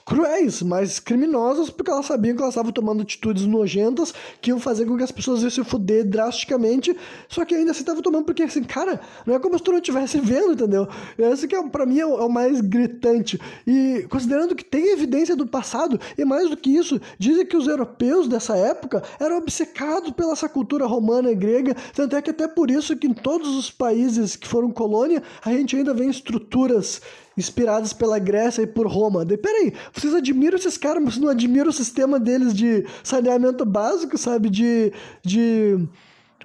cruéis, 0.04 0.62
mais 0.62 1.00
criminosas, 1.00 1.70
porque 1.70 1.90
elas 1.90 2.06
sabiam 2.06 2.36
que 2.36 2.42
elas 2.42 2.54
estavam 2.54 2.72
tomando 2.72 3.02
atitudes 3.02 3.44
nojentas 3.46 4.14
que 4.40 4.50
iam 4.50 4.60
fazer 4.60 4.86
com 4.86 4.96
que 4.96 5.02
as 5.02 5.10
pessoas 5.10 5.42
iam 5.42 5.50
se 5.50 5.64
fuder 5.64 6.08
drasticamente, 6.08 6.96
só 7.28 7.44
que 7.44 7.54
ainda 7.54 7.72
assim 7.72 7.80
estavam 7.80 8.02
tomando 8.02 8.24
porque, 8.24 8.44
assim, 8.44 8.62
cara, 8.62 9.00
não 9.26 9.34
é 9.34 9.38
como 9.38 9.58
se 9.58 9.64
tu 9.64 9.72
não 9.72 9.78
estivesse 9.78 10.20
vendo, 10.20 10.52
entendeu? 10.52 10.88
Esse 11.18 11.48
que 11.48 11.56
é, 11.56 11.68
pra 11.68 11.86
mim 11.86 11.98
é 11.98 12.06
o, 12.06 12.18
é 12.18 12.24
o, 12.24 12.28
mais 12.28 12.60
gritante. 12.60 13.40
E 13.66 14.06
considerando 14.08 14.54
que 14.54 14.64
tem 14.64 14.92
evidência 14.92 15.34
do 15.34 15.46
passado, 15.46 15.98
e 16.16 16.24
mais 16.24 16.50
do 16.50 16.56
que 16.56 16.70
isso, 16.70 17.00
dizem 17.18 17.46
que 17.46 17.56
os 17.56 17.66
europeus 17.66 18.28
dessa 18.28 18.56
época 18.56 19.02
eram 19.18 19.38
obcecados 19.38 20.10
pela 20.10 20.32
essa 20.32 20.48
cultura 20.48 20.86
romana 20.86 21.30
e 21.30 21.34
grega, 21.34 21.74
tanto 21.94 22.14
é 22.14 22.22
que 22.22 22.30
até 22.30 22.46
por 22.46 22.70
isso 22.70 22.96
que 22.96 23.06
em 23.06 23.14
todos 23.14 23.56
os 23.56 23.70
países 23.70 24.36
que 24.36 24.46
foram 24.46 24.70
colônia, 24.70 25.22
a 25.44 25.50
gente 25.50 25.76
ainda 25.76 25.94
vê 25.94 26.06
estruturas 26.06 27.00
inspiradas 27.36 27.92
pela 27.92 28.18
Grécia 28.18 28.62
e 28.62 28.66
por 28.66 28.86
Roma. 28.86 29.24
De, 29.24 29.36
peraí, 29.36 29.72
vocês 29.92 30.14
admiram 30.14 30.56
esses 30.56 30.78
caras, 30.78 31.02
mas 31.02 31.18
não 31.18 31.28
admiram 31.28 31.68
o 31.68 31.72
sistema 31.72 32.18
deles 32.18 32.54
de 32.54 32.86
saneamento 33.04 33.64
básico, 33.64 34.16
sabe? 34.16 34.48
De, 34.48 34.92
de 35.22 35.78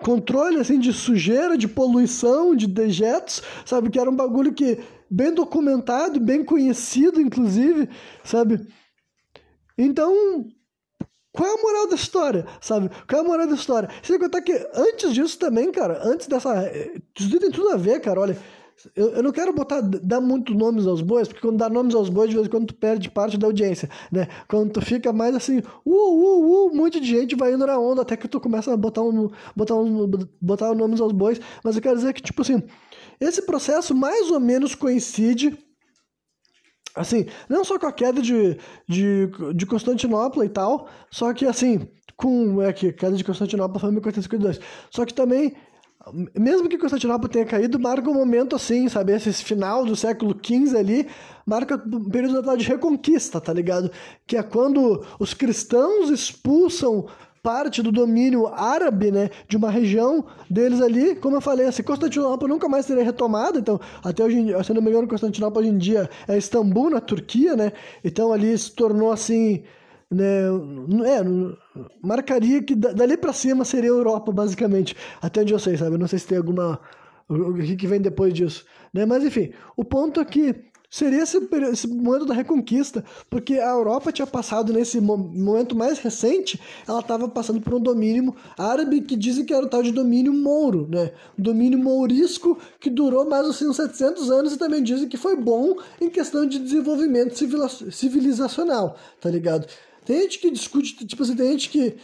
controle, 0.02 0.60
assim, 0.60 0.80
de 0.80 0.92
sujeira, 0.92 1.58
de 1.58 1.68
poluição, 1.68 2.56
de 2.56 2.68
dejetos, 2.68 3.42
sabe? 3.66 3.90
Que 3.90 4.00
era 4.00 4.10
um 4.10 4.16
bagulho 4.16 4.54
que 4.54 4.80
bem 5.10 5.34
documentado, 5.34 6.20
bem 6.20 6.44
conhecido, 6.44 7.22
inclusive, 7.22 7.90
sabe? 8.24 8.60
Então, 9.78 10.46
qual 11.34 11.50
é 11.50 11.54
a 11.54 11.62
moral 11.62 11.88
da 11.88 11.96
história, 11.96 12.46
sabe? 12.60 12.90
Qual 13.08 13.22
é 13.22 13.26
a 13.26 13.28
moral 13.28 13.48
da 13.48 13.56
história? 13.56 13.90
Você 14.04 14.20
contar 14.20 14.42
que 14.42 14.54
antes 14.74 15.14
disso 15.14 15.40
também, 15.40 15.72
cara, 15.72 16.02
antes 16.04 16.28
dessa... 16.28 16.64
Eh, 16.64 17.02
isso 17.18 17.40
tem 17.40 17.52
tudo 17.52 17.70
a 17.70 17.78
ver, 17.78 18.02
cara, 18.02 18.20
olha... 18.20 18.38
Eu, 18.96 19.10
eu 19.10 19.24
não 19.24 19.32
quero 19.32 19.54
botar, 19.54 19.82
dar 19.82 20.22
muito 20.22 20.54
nomes 20.54 20.88
aos 20.88 21.02
bois, 21.02 21.28
porque 21.28 21.42
quando 21.42 21.58
dá 21.58 21.70
nomes 21.70 21.96
aos 21.96 22.10
bois, 22.10 22.30
de 22.30 22.36
vez 22.36 22.48
em 22.48 22.50
quando 22.50 22.68
tu 22.68 22.76
perde 22.76 23.10
parte 23.10 23.38
da 23.38 23.48
audiência, 23.48 23.90
né? 24.12 24.28
Quando 24.48 24.72
tu 24.72 24.82
fica 24.82 25.12
mais 25.12 25.36
assim, 25.36 25.60
uh, 25.60 25.92
uh, 25.92 26.68
uh, 26.68 26.72
um 26.72 26.76
monte 26.76 27.00
de 27.00 27.08
gente 27.08 27.36
vai 27.36 27.54
indo 27.54 27.66
na 27.66 27.78
onda 27.78 28.02
até 28.02 28.16
que 28.18 28.28
tu 28.28 28.40
começa 28.40 28.74
a 28.74 28.78
botar, 28.78 29.02
um, 29.02 29.30
botar, 29.56 29.76
um, 29.76 30.10
botar 30.42 30.74
nomes 30.74 31.02
aos 31.02 31.12
bois. 31.12 31.40
Mas 31.64 31.76
eu 31.76 31.82
quero 31.82 31.98
dizer 31.98 32.14
que, 32.14 32.22
tipo 32.22 32.42
assim, 32.42 32.64
esse 33.20 33.42
processo 33.44 33.94
mais 33.94 34.32
ou 34.32 34.40
menos 34.40 34.76
coincide 34.76 35.58
assim, 36.96 37.26
não 37.48 37.64
só 37.64 37.80
com 37.80 37.86
a 37.86 37.92
queda 37.92 38.22
de, 38.22 38.58
de, 38.88 39.30
de 39.56 39.66
Constantinopla 39.66 40.46
e 40.46 40.50
tal, 40.50 40.90
só 41.10 41.34
que 41.34 41.46
assim, 41.46 41.88
com 42.18 42.62
é 42.62 42.74
que 42.74 42.88
a 42.88 42.94
queda 42.94 43.16
de 43.16 43.24
Constantinopla 43.24 43.80
foi 43.80 43.90
em 43.90 43.94
1452, 43.94 44.60
só 44.90 45.06
que 45.06 45.14
também 45.14 45.56
mesmo 46.38 46.68
que 46.68 46.78
Constantinopla 46.78 47.30
tenha 47.30 47.46
caído, 47.46 47.80
marca 47.80 48.10
um 48.10 48.14
momento 48.14 48.56
assim, 48.56 48.88
sabe? 48.90 49.14
Esse 49.14 49.34
final 49.44 49.86
do 49.86 49.96
século 49.96 50.36
XV 50.42 50.78
ali, 50.78 51.08
marca 51.46 51.82
um 51.86 52.10
período 52.10 52.58
de 52.58 52.68
reconquista, 52.68 53.40
tá 53.40 53.54
ligado? 53.54 53.92
Que 54.26 54.38
é 54.38 54.44
quando 54.44 55.06
os 55.20 55.34
cristãos 55.34 56.10
expulsam 56.10 57.08
parte 57.44 57.82
do 57.82 57.92
domínio 57.92 58.48
árabe, 58.48 59.12
né, 59.12 59.30
de 59.48 59.58
uma 59.58 59.72
região 59.72 60.24
deles 60.50 60.80
ali, 60.80 61.16
como 61.16 61.38
eu 61.38 61.42
falei, 61.42 61.66
assim, 61.66 61.82
Constantinopla 61.82 62.48
nunca 62.48 62.70
mais 62.70 62.86
seria 62.86 63.04
retomada, 63.04 63.58
então, 63.58 63.80
até 64.04 64.24
hoje, 64.24 64.46
se 64.64 64.74
não 64.74 64.82
me 64.82 64.90
engano, 64.90 65.08
Constantinopla 65.08 65.62
hoje 65.62 65.72
em 65.72 65.78
dia 65.78 66.08
é 66.28 66.38
Istambul, 66.38 66.92
na 66.92 67.02
Turquia, 67.02 67.56
né, 67.56 67.72
então 68.04 68.32
ali 68.32 68.56
se 68.56 68.72
tornou, 68.72 69.12
assim, 69.12 69.64
né, 70.12 70.48
é, 71.06 71.24
marcaria 72.02 72.62
que 72.62 72.76
dali 72.76 73.16
para 73.16 73.32
cima 73.32 73.64
seria 73.64 73.90
a 73.90 73.94
Europa, 73.94 74.32
basicamente. 74.32 74.96
Até 75.22 75.42
onde 75.42 75.54
eu 75.54 75.60
sei, 75.60 75.78
sabe? 75.78 75.98
Não 75.98 76.08
sei 76.08 76.20
se 76.20 76.28
tem 76.28 76.38
alguma. 76.38 76.80
O 77.30 77.54
que 77.54 77.88
vem 77.88 78.02
depois 78.02 78.34
disso. 78.34 78.66
Né? 78.94 79.06
Mas 79.06 79.24
enfim, 79.24 79.52
o 79.78 79.86
ponto 79.86 80.20
é 80.20 80.26
seria 80.92 81.24
esse, 81.24 81.38
esse, 81.72 81.88
momento 81.88 82.26
da 82.26 82.34
reconquista, 82.34 83.04
porque 83.30 83.54
a 83.54 83.70
Europa 83.70 84.12
tinha 84.12 84.28
passado 84.28 84.74
nesse 84.74 85.00
momento 85.00 85.74
mais 85.74 86.00
recente, 86.00 86.60
ela 86.86 87.00
estava 87.00 87.30
passando 87.30 87.62
por 87.62 87.76
um 87.76 87.80
domínio 87.80 88.36
árabe 88.58 89.00
que 89.00 89.16
dizem 89.16 89.46
que 89.46 89.54
era 89.54 89.66
o 89.66 89.70
tal 89.70 89.82
de 89.82 89.94
domínio 89.94 90.34
mouro, 90.34 90.90
né? 90.92 91.14
domínio 91.38 91.80
mourisco 91.80 92.60
que 92.78 92.90
durou 92.90 93.28
mais 93.30 93.48
assim, 93.48 93.70
uns 93.70 93.78
700 93.78 94.30
anos 94.30 94.54
e 94.54 94.58
também 94.58 94.84
dizem 94.84 95.08
que 95.08 95.16
foi 95.16 95.38
bom 95.38 95.78
em 96.02 96.10
questão 96.10 96.46
de 96.46 96.60
desenvolvimento 96.60 97.34
civilizacional, 97.90 98.98
tá 99.22 99.30
ligado? 99.30 99.66
Tem 100.12 100.24
gente 100.24 100.40
que 100.40 100.52
discute, 100.52 101.06
tipo 101.06 101.24
assim, 101.24 101.38
tem 101.38 101.54
gente 101.54 101.70
que 101.70 101.96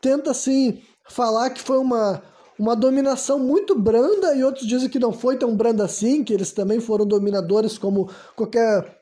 tenta 0.00 0.30
assim 0.30 0.80
falar 1.08 1.50
que 1.50 1.60
foi 1.60 1.78
uma, 1.78 2.22
uma 2.56 2.76
dominação 2.76 3.40
muito 3.40 3.76
branda 3.76 4.36
e 4.36 4.44
outros 4.44 4.64
dizem 4.64 4.88
que 4.88 5.00
não 5.00 5.12
foi 5.12 5.36
tão 5.36 5.56
branda 5.56 5.84
assim, 5.84 6.22
que 6.22 6.32
eles 6.32 6.52
também 6.52 6.78
foram 6.78 7.04
dominadores 7.04 7.76
como 7.76 8.08
qualquer 8.36 9.00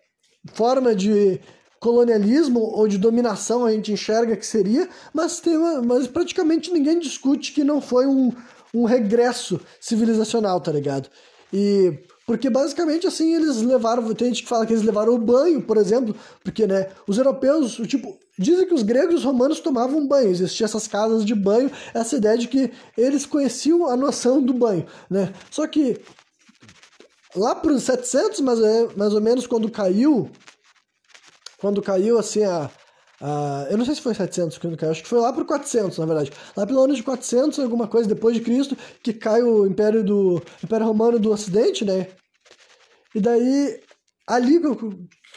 forma 0.54 0.94
de 0.94 1.38
colonialismo 1.78 2.58
ou 2.60 2.88
de 2.88 2.96
dominação 2.96 3.66
a 3.66 3.70
gente 3.70 3.92
enxerga 3.92 4.34
que 4.34 4.46
seria, 4.46 4.88
mas, 5.12 5.40
tem 5.40 5.58
uma, 5.58 5.82
mas 5.82 6.06
praticamente 6.06 6.72
ninguém 6.72 6.98
discute 6.98 7.52
que 7.52 7.62
não 7.62 7.82
foi 7.82 8.06
um, 8.06 8.32
um 8.72 8.84
regresso 8.84 9.60
civilizacional, 9.78 10.58
tá 10.58 10.72
ligado? 10.72 11.10
E 11.52 11.98
porque 12.26 12.48
basicamente 12.48 13.06
assim 13.06 13.34
eles 13.34 13.60
levaram, 13.60 14.14
tem 14.14 14.28
gente 14.28 14.42
que 14.42 14.48
fala 14.48 14.64
que 14.64 14.72
eles 14.72 14.84
levaram 14.84 15.14
o 15.14 15.18
banho, 15.18 15.62
por 15.62 15.76
exemplo, 15.76 16.14
porque 16.42 16.66
né, 16.66 16.88
os 17.06 17.18
europeus, 17.18 17.76
tipo, 17.86 18.18
dizem 18.38 18.66
que 18.66 18.74
os 18.74 18.82
gregos 18.82 19.14
e 19.14 19.16
os 19.16 19.24
romanos 19.24 19.60
tomavam 19.60 20.06
banho, 20.06 20.30
existiam 20.30 20.64
essas 20.64 20.88
casas 20.88 21.24
de 21.24 21.34
banho, 21.34 21.70
essa 21.92 22.16
ideia 22.16 22.38
de 22.38 22.48
que 22.48 22.72
eles 22.96 23.26
conheciam 23.26 23.86
a 23.88 23.96
noção 23.96 24.42
do 24.42 24.54
banho, 24.54 24.86
né? 25.10 25.32
Só 25.50 25.66
que 25.66 26.00
lá 27.36 27.54
para 27.54 27.72
os 27.72 27.82
700, 27.82 28.40
mais, 28.40 28.58
mais 28.96 29.12
ou 29.12 29.20
menos, 29.20 29.46
quando 29.46 29.70
caiu, 29.70 30.30
quando 31.58 31.82
caiu 31.82 32.18
assim 32.18 32.44
a, 32.44 32.70
Uh, 33.24 33.64
eu 33.70 33.78
não 33.78 33.86
sei 33.86 33.94
se 33.94 34.02
foi 34.02 34.14
700 34.14 34.58
que 34.58 34.76
caiu, 34.76 34.92
acho 34.92 35.02
que 35.02 35.08
foi 35.08 35.18
lá 35.18 35.32
para 35.32 35.46
400, 35.46 35.96
na 35.96 36.04
verdade. 36.04 36.30
Lá 36.54 36.66
pelo 36.66 36.82
ano 36.82 36.94
de 36.94 37.02
400, 37.02 37.58
alguma 37.58 37.88
coisa 37.88 38.06
depois 38.06 38.36
de 38.36 38.42
Cristo, 38.42 38.76
que 39.02 39.14
cai 39.14 39.42
o 39.42 39.66
Império 39.66 40.04
do 40.04 40.42
Império 40.62 40.86
Romano 40.86 41.18
do 41.18 41.32
Ocidente, 41.32 41.86
né? 41.86 42.08
E 43.14 43.20
daí 43.20 43.80
ali 44.26 44.60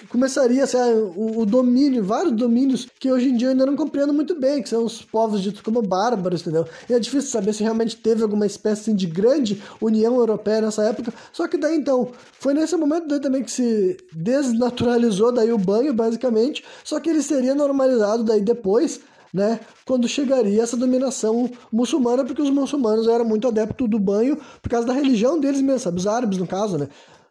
começaria 0.09 0.63
a 0.63 0.67
ser 0.67 0.77
o, 0.77 1.39
o, 1.39 1.45
domínio, 1.45 2.03
vários 2.03 2.33
domínios 2.33 2.87
que 2.99 3.11
hoje 3.11 3.29
em 3.29 3.35
dia 3.35 3.47
eu 3.47 3.51
ainda 3.51 3.65
não 3.65 3.75
compreendo 3.75 4.13
muito 4.13 4.39
bem, 4.39 4.61
que 4.61 4.69
são 4.69 4.85
os 4.85 5.01
povos 5.01 5.41
ditos 5.41 5.61
como 5.61 5.81
bárbaros, 5.81 6.41
entendeu? 6.41 6.65
E 6.89 6.93
é 6.93 6.99
difícil 6.99 7.31
saber 7.31 7.53
se 7.53 7.63
realmente 7.63 7.97
teve 7.97 8.21
alguma 8.21 8.45
espécie 8.45 8.81
assim, 8.81 8.95
de 8.95 9.07
grande 9.07 9.61
União 9.81 10.15
Europeia 10.15 10.61
nessa 10.61 10.83
época. 10.83 11.13
Só 11.33 11.47
que 11.47 11.57
daí 11.57 11.75
então, 11.75 12.11
foi 12.39 12.53
nesse 12.53 12.75
momento 12.75 13.07
daí 13.07 13.19
também 13.19 13.43
que 13.43 13.51
se 13.51 13.97
desnaturalizou 14.13 15.31
daí 15.31 15.51
o 15.51 15.57
banho, 15.57 15.93
basicamente, 15.93 16.63
só 16.83 16.99
que 16.99 17.09
ele 17.09 17.23
seria 17.23 17.55
normalizado 17.55 18.23
daí 18.23 18.41
depois, 18.41 19.01
né, 19.33 19.59
quando 19.85 20.07
chegaria 20.07 20.61
essa 20.61 20.77
dominação 20.77 21.49
muçulmana, 21.71 22.23
porque 22.23 22.41
os 22.41 22.49
muçulmanos 22.49 23.07
eram 23.07 23.25
muito 23.25 23.47
adeptos 23.47 23.89
do 23.89 23.99
banho 23.99 24.37
por 24.61 24.69
causa 24.69 24.87
da 24.87 24.93
religião 24.93 25.39
deles 25.39 25.61
mesmo, 25.61 25.79
sabe? 25.79 25.97
Os 25.97 26.07
árabes, 26.07 26.37
no 26.37 26.47
caso, 26.47 26.77
né? 26.77 26.87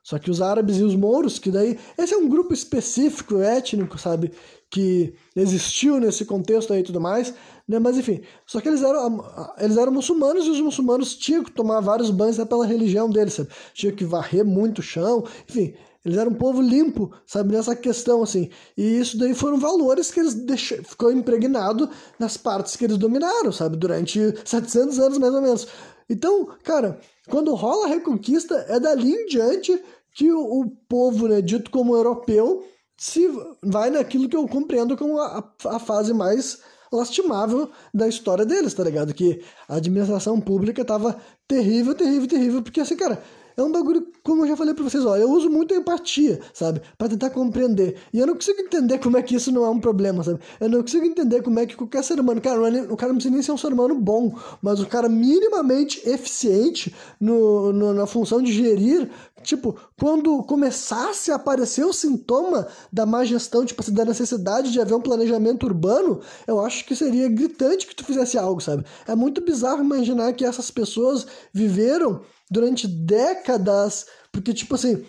Só 0.07 0.21
que 0.21 0.31
os 0.31 0.41
árabes 0.41 0.77
e 0.77 0.85
os 0.85 0.95
mouros, 0.95 1.37
que 1.37 1.51
daí. 1.51 1.77
Esse 1.99 2.15
é 2.15 2.17
um 2.17 2.29
grupo 2.29 2.55
específico, 2.55 3.41
étnico, 3.41 3.99
sabe? 3.99 4.31
Que 4.71 5.13
existiu 5.35 5.99
nesse 5.99 6.25
contexto 6.25 6.73
aí 6.73 6.79
e 6.79 6.85
tudo 6.85 7.01
mais. 7.01 7.35
Né? 7.67 7.81
Mas 7.81 7.99
enfim. 7.99 8.21
Só 8.47 8.61
que 8.61 8.69
eles 8.69 8.83
eram, 8.83 9.25
eles 9.59 9.77
eram 9.77 9.91
muçulmanos 9.91 10.47
e 10.47 10.51
os 10.51 10.61
muçulmanos 10.61 11.17
tinham 11.17 11.43
que 11.43 11.51
tomar 11.51 11.81
vários 11.81 12.09
banhos 12.11 12.37
pela 12.45 12.65
religião 12.65 13.11
deles, 13.11 13.35
sabe? 13.35 13.49
Tinha 13.75 13.91
que 13.91 14.05
varrer 14.05 14.45
muito 14.45 14.79
o 14.79 14.83
chão. 14.83 15.25
Enfim. 15.49 15.75
Eles 16.05 16.19
eram 16.19 16.31
um 16.31 16.37
povo 16.37 16.63
limpo, 16.63 17.11
sabe, 17.27 17.53
nessa 17.53 17.75
questão, 17.75 18.23
assim. 18.23 18.49
E 18.77 19.01
isso 19.01 19.19
daí 19.19 19.35
foram 19.35 19.59
valores 19.59 20.09
que 20.13 20.21
eles 20.21 20.35
deixaram, 20.35 20.85
ficou 20.85 21.11
impregnado 21.11 21.91
nas 22.17 22.37
partes 22.37 22.77
que 22.77 22.85
eles 22.85 22.97
dominaram, 22.97 23.51
sabe, 23.51 23.77
durante 23.77 24.21
700 24.45 25.01
anos 25.01 25.19
mais 25.19 25.35
ou 25.35 25.43
menos. 25.43 25.67
Então, 26.09 26.47
cara, 26.63 27.01
quando 27.29 27.53
rola 27.55 27.87
a 27.87 27.89
reconquista, 27.89 28.55
é 28.69 28.79
dali 28.79 29.13
em 29.13 29.27
diante 29.27 29.83
que 30.17 30.33
o, 30.33 30.63
o 30.63 30.71
povo, 30.89 31.29
né, 31.29 31.43
dito 31.43 31.71
como 31.71 31.95
europeu, 31.95 32.67
se 32.97 33.29
vai 33.63 33.91
naquilo 33.91 34.31
que 34.31 34.37
eu 34.37 34.49
compreendo 34.49 34.97
como 34.97 35.21
a, 35.21 35.53
a 35.67 35.79
fase 35.79 36.15
mais 36.15 36.63
lastimável 36.91 37.71
da 37.93 38.09
história 38.09 38.47
deles, 38.47 38.73
tá 38.73 38.83
ligado? 38.83 39.13
Que 39.13 39.45
a 39.69 39.77
administração 39.77 40.41
pública 40.41 40.83
tava 40.87 41.21
terrível, 41.47 41.95
terrível, 41.95 42.27
terrível, 42.27 42.63
porque 42.63 42.81
assim, 42.81 42.97
cara, 42.97 43.23
é 43.57 43.63
um 43.63 43.73
bagulho, 43.73 44.07
como 44.23 44.45
eu 44.45 44.49
já 44.49 44.57
falei 44.57 44.75
pra 44.75 44.85
vocês, 44.85 45.05
ó, 45.05 45.17
eu 45.17 45.31
uso 45.31 45.49
muito 45.49 45.73
a 45.73 45.77
empatia, 45.77 46.41
sabe? 46.53 46.81
para 46.99 47.09
tentar 47.09 47.31
compreender. 47.31 47.97
E 48.13 48.19
eu 48.19 48.27
não 48.27 48.35
consigo 48.35 48.61
entender 48.61 48.99
como 48.99 49.17
é 49.17 49.23
que 49.23 49.35
isso 49.35 49.53
não 49.53 49.65
é 49.65 49.71
um 49.71 49.81
problema, 49.81 50.23
sabe? 50.23 50.41
Eu 50.61 50.69
não 50.69 50.83
consigo 50.83 51.05
entender 51.05 51.43
como 51.43 51.59
é 51.59 51.67
que 51.67 51.77
qualquer 51.77 52.03
ser 52.03 52.19
humano, 52.19 52.41
cara, 52.41 52.57
é 52.69 52.83
o 52.83 52.97
cara 52.97 53.13
não 53.13 53.17
precisa 53.17 53.35
nem 53.35 53.43
ser 53.43 53.53
um 53.53 53.57
ser 53.57 53.73
humano 53.73 53.95
bom, 53.95 54.35
mas 54.61 54.81
o 54.81 54.87
cara 54.87 55.09
minimamente 55.09 56.07
eficiente 56.09 56.95
no, 57.21 57.73
no 57.73 57.93
na 57.95 58.07
função 58.07 58.43
de 58.43 58.53
gerir 58.53 59.11
Tipo, 59.47 59.79
quando 59.97 60.43
começasse 60.43 61.31
a 61.31 61.37
aparecer 61.37 61.85
o 61.85 61.93
sintoma 61.93 62.67
da 62.93 63.07
má 63.07 63.25
gestão, 63.25 63.65
tipo 63.65 63.81
assim, 63.81 63.95
da 63.95 64.05
necessidade 64.05 64.73
de 64.73 64.81
haver 64.81 64.95
um 64.95 65.01
planejamento 65.01 65.67
urbano, 65.67 66.21
eu 66.49 66.59
acho 66.61 66.85
que 66.85 66.97
seria 66.97 67.29
gritante 67.29 67.87
que 67.87 67.95
tu 67.95 68.05
fizesse 68.05 68.37
algo, 68.37 68.61
sabe? 68.61 68.85
É 69.07 69.15
muito 69.15 69.41
bizarro 69.41 69.85
imaginar 69.85 70.33
que 70.33 70.45
essas 70.45 70.69
pessoas 70.73 71.29
viveram 71.53 72.23
durante 72.51 72.87
décadas, 72.87 74.07
porque, 74.33 74.55
tipo 74.55 74.75
assim, 74.75 75.05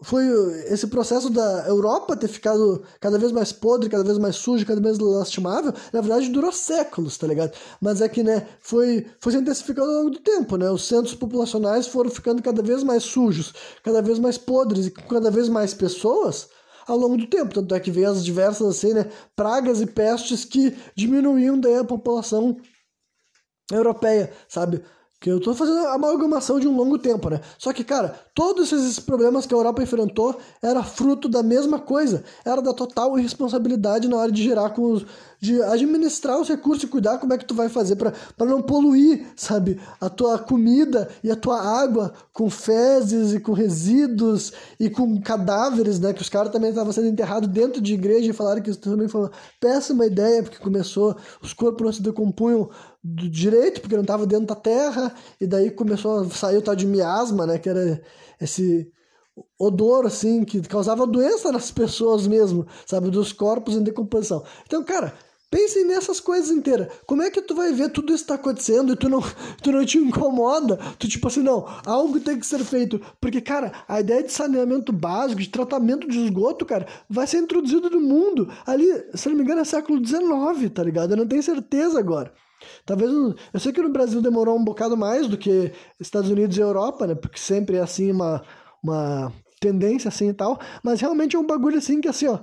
foi 0.00 0.24
esse 0.66 0.86
processo 0.86 1.28
da 1.28 1.66
Europa 1.66 2.16
ter 2.16 2.28
ficado 2.28 2.84
cada 3.00 3.18
vez 3.18 3.32
mais 3.32 3.50
podre, 3.52 3.88
cada 3.88 4.04
vez 4.04 4.16
mais 4.16 4.36
sujo, 4.36 4.64
cada 4.64 4.80
vez 4.80 4.96
lastimável, 4.98 5.72
na 5.92 6.00
verdade 6.00 6.28
durou 6.28 6.52
séculos, 6.52 7.18
tá 7.18 7.26
ligado? 7.26 7.52
Mas 7.80 8.00
é 8.00 8.08
que, 8.08 8.22
né, 8.22 8.46
foi, 8.60 9.06
foi 9.20 9.32
se 9.32 9.38
intensificando 9.38 9.90
ao 9.90 9.96
longo 9.98 10.10
do 10.10 10.20
tempo, 10.20 10.56
né? 10.56 10.70
Os 10.70 10.86
centros 10.86 11.14
populacionais 11.14 11.88
foram 11.88 12.10
ficando 12.10 12.42
cada 12.42 12.62
vez 12.62 12.84
mais 12.84 13.02
sujos, 13.02 13.52
cada 13.82 14.00
vez 14.00 14.20
mais 14.20 14.38
podres 14.38 14.86
e 14.86 14.90
com 14.90 15.02
cada 15.02 15.30
vez 15.30 15.48
mais 15.48 15.74
pessoas 15.74 16.48
ao 16.86 16.96
longo 16.96 17.16
do 17.16 17.26
tempo. 17.26 17.52
Tanto 17.54 17.74
é 17.74 17.80
que 17.80 17.90
veio 17.90 18.08
as 18.08 18.24
diversas, 18.24 18.68
assim, 18.68 18.94
né, 18.94 19.10
pragas 19.34 19.80
e 19.80 19.86
pestes 19.86 20.44
que 20.44 20.76
diminuíam 20.94 21.58
daí 21.58 21.76
a 21.76 21.84
população 21.84 22.56
europeia, 23.72 24.32
sabe? 24.48 24.80
Que 25.20 25.30
eu 25.30 25.40
tô 25.40 25.52
fazendo 25.52 25.78
a 25.88 25.94
amalgamação 25.94 26.60
de 26.60 26.68
um 26.68 26.76
longo 26.76 26.96
tempo, 26.96 27.28
né? 27.28 27.40
Só 27.58 27.72
que, 27.72 27.82
cara, 27.82 28.14
todos 28.32 28.70
esses 28.72 29.00
problemas 29.00 29.46
que 29.46 29.54
a 29.54 29.56
Europa 29.56 29.82
enfrentou 29.82 30.38
era 30.62 30.82
fruto 30.84 31.28
da 31.28 31.42
mesma 31.42 31.80
coisa. 31.80 32.22
Era 32.44 32.62
da 32.62 32.72
total 32.72 33.18
irresponsabilidade 33.18 34.06
na 34.06 34.16
hora 34.16 34.30
de 34.30 34.42
gerar 34.44 34.70
com 34.70 34.92
os, 34.92 35.04
de 35.40 35.62
administrar 35.62 36.40
os 36.40 36.48
recursos 36.48 36.82
e 36.84 36.88
cuidar 36.88 37.18
como 37.18 37.32
é 37.32 37.38
que 37.38 37.44
tu 37.44 37.54
vai 37.54 37.68
fazer 37.68 37.96
para 37.96 38.12
não 38.40 38.60
poluir, 38.60 39.26
sabe, 39.36 39.80
a 40.00 40.10
tua 40.10 40.38
comida 40.38 41.08
e 41.22 41.30
a 41.30 41.36
tua 41.36 41.60
água 41.60 42.12
com 42.32 42.50
fezes 42.50 43.32
e 43.32 43.40
com 43.40 43.52
resíduos 43.52 44.52
e 44.80 44.90
com 44.90 45.20
cadáveres, 45.20 46.00
né? 46.00 46.12
Que 46.12 46.22
os 46.22 46.28
caras 46.28 46.50
também 46.50 46.70
estavam 46.70 46.92
sendo 46.92 47.08
enterrados 47.08 47.48
dentro 47.48 47.80
de 47.80 47.94
igreja 47.94 48.30
e 48.30 48.34
falaram 48.34 48.60
que 48.60 48.70
isso 48.70 48.80
também 48.80 49.08
foi 49.08 49.22
uma 49.22 49.32
péssima 49.60 50.06
ideia, 50.06 50.42
porque 50.42 50.58
começou, 50.58 51.16
os 51.40 51.52
corpos 51.52 51.84
não 51.84 51.92
se 51.92 52.02
decompunham 52.02 52.68
do 53.02 53.28
direito, 53.30 53.80
porque 53.80 53.94
não 53.94 54.02
estava 54.02 54.26
dentro 54.26 54.46
da 54.46 54.54
terra, 54.54 55.14
e 55.40 55.46
daí 55.46 55.70
começou 55.70 56.20
a 56.20 56.30
sair 56.30 56.56
o 56.56 56.62
tal 56.62 56.74
de 56.74 56.86
miasma, 56.86 57.46
né, 57.46 57.58
que 57.58 57.68
era 57.68 58.02
esse 58.40 58.90
odor, 59.58 60.04
assim, 60.04 60.44
que 60.44 60.60
causava 60.62 61.06
doença 61.06 61.52
nas 61.52 61.70
pessoas 61.70 62.26
mesmo, 62.26 62.66
sabe, 62.86 63.10
dos 63.10 63.32
corpos 63.32 63.76
em 63.76 63.82
decomposição. 63.82 64.44
Então, 64.66 64.82
cara, 64.82 65.14
Pense 65.50 65.82
nessas 65.84 66.20
coisas 66.20 66.50
inteiras. 66.50 66.88
Como 67.06 67.22
é 67.22 67.30
que 67.30 67.40
tu 67.40 67.54
vai 67.54 67.72
ver 67.72 67.90
tudo 67.90 68.12
isso 68.12 68.26
tá 68.26 68.34
acontecendo 68.34 68.92
e 68.92 68.96
tu 68.96 69.08
não, 69.08 69.20
tu 69.62 69.72
não 69.72 69.84
te 69.84 69.96
incomoda? 69.96 70.78
Tu 70.98 71.08
tipo 71.08 71.26
assim, 71.26 71.42
não, 71.42 71.66
algo 71.86 72.20
tem 72.20 72.38
que 72.38 72.46
ser 72.46 72.58
feito. 72.60 73.00
Porque, 73.20 73.40
cara, 73.40 73.72
a 73.88 74.00
ideia 74.00 74.22
de 74.22 74.30
saneamento 74.30 74.92
básico, 74.92 75.40
de 75.40 75.48
tratamento 75.48 76.06
de 76.06 76.18
esgoto, 76.18 76.66
cara, 76.66 76.86
vai 77.08 77.26
ser 77.26 77.38
introduzido 77.38 77.88
no 77.88 78.00
mundo. 78.00 78.52
Ali, 78.66 78.86
se 79.14 79.28
não 79.28 79.36
me 79.36 79.42
engano, 79.42 79.62
é 79.62 79.64
século 79.64 80.04
XIX, 80.04 80.70
tá 80.74 80.82
ligado? 80.82 81.12
Eu 81.12 81.16
não 81.16 81.26
tenho 81.26 81.42
certeza 81.42 81.98
agora. 81.98 82.30
Talvez. 82.84 83.10
Eu 83.10 83.60
sei 83.60 83.72
que 83.72 83.80
no 83.82 83.88
Brasil 83.88 84.20
demorou 84.20 84.58
um 84.58 84.64
bocado 84.64 84.96
mais 84.96 85.26
do 85.26 85.38
que 85.38 85.72
Estados 85.98 86.30
Unidos 86.30 86.56
e 86.56 86.60
Europa, 86.60 87.06
né? 87.06 87.14
Porque 87.14 87.38
sempre 87.38 87.76
é 87.76 87.80
assim 87.80 88.10
uma, 88.10 88.42
uma 88.82 89.32
tendência 89.60 90.08
assim 90.08 90.28
e 90.28 90.34
tal. 90.34 90.58
Mas 90.82 91.00
realmente 91.00 91.36
é 91.36 91.38
um 91.38 91.46
bagulho 91.46 91.78
assim 91.78 92.00
que 92.00 92.08
assim, 92.08 92.26
ó. 92.26 92.40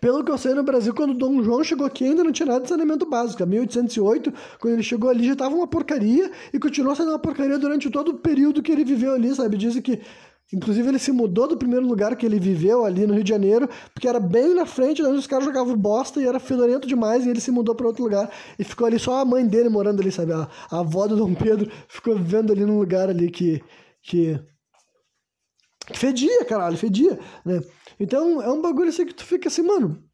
Pelo 0.00 0.24
que 0.24 0.30
eu 0.30 0.38
sei, 0.38 0.54
no 0.54 0.62
Brasil, 0.62 0.94
quando 0.94 1.14
Dom 1.14 1.42
João 1.42 1.62
chegou 1.64 1.86
aqui, 1.86 2.04
ainda 2.04 2.24
não 2.24 2.32
tinha 2.32 2.46
nada 2.46 2.60
de 2.60 2.68
saneamento 2.68 3.06
básico. 3.06 3.42
Em 3.42 3.46
1808, 3.46 4.32
quando 4.58 4.74
ele 4.74 4.82
chegou 4.82 5.10
ali, 5.10 5.26
já 5.26 5.32
estava 5.32 5.54
uma 5.54 5.66
porcaria 5.66 6.30
e 6.52 6.58
continuou 6.58 6.94
sendo 6.94 7.10
uma 7.10 7.18
porcaria 7.18 7.58
durante 7.58 7.90
todo 7.90 8.10
o 8.10 8.14
período 8.18 8.62
que 8.62 8.72
ele 8.72 8.84
viveu 8.84 9.14
ali, 9.14 9.34
sabe? 9.34 9.56
Dizem 9.56 9.82
que 9.82 10.00
Inclusive, 10.52 10.88
ele 10.88 10.98
se 10.98 11.12
mudou 11.12 11.46
do 11.46 11.58
primeiro 11.58 11.86
lugar 11.86 12.16
que 12.16 12.24
ele 12.24 12.40
viveu 12.40 12.84
ali 12.84 13.06
no 13.06 13.12
Rio 13.12 13.22
de 13.22 13.28
Janeiro, 13.28 13.68
porque 13.92 14.08
era 14.08 14.18
bem 14.18 14.54
na 14.54 14.64
frente 14.64 15.02
onde 15.02 15.18
os 15.18 15.26
caras 15.26 15.44
jogavam 15.44 15.76
bosta 15.76 16.22
e 16.22 16.26
era 16.26 16.40
fedorento 16.40 16.88
demais, 16.88 17.26
e 17.26 17.28
ele 17.28 17.40
se 17.40 17.50
mudou 17.50 17.74
para 17.74 17.86
outro 17.86 18.02
lugar 18.02 18.30
e 18.58 18.64
ficou 18.64 18.86
ali 18.86 18.98
só 18.98 19.20
a 19.20 19.24
mãe 19.26 19.46
dele 19.46 19.68
morando 19.68 20.00
ali, 20.00 20.10
sabe? 20.10 20.32
A, 20.32 20.48
a 20.70 20.80
avó 20.80 21.06
do 21.06 21.16
Dom 21.16 21.34
Pedro 21.34 21.70
ficou 21.86 22.16
vivendo 22.16 22.50
ali 22.50 22.64
num 22.64 22.78
lugar 22.78 23.10
ali 23.10 23.30
que. 23.30 23.62
que, 24.02 24.40
que 25.86 25.98
fedia, 25.98 26.44
caralho, 26.46 26.78
fedia, 26.78 27.18
né? 27.44 27.60
Então 27.98 28.42
é 28.42 28.50
um 28.50 28.60
bagulho 28.62 28.88
assim 28.88 29.06
que 29.06 29.14
tu 29.14 29.24
fica 29.24 29.48
assim, 29.48 29.62
mano. 29.62 30.08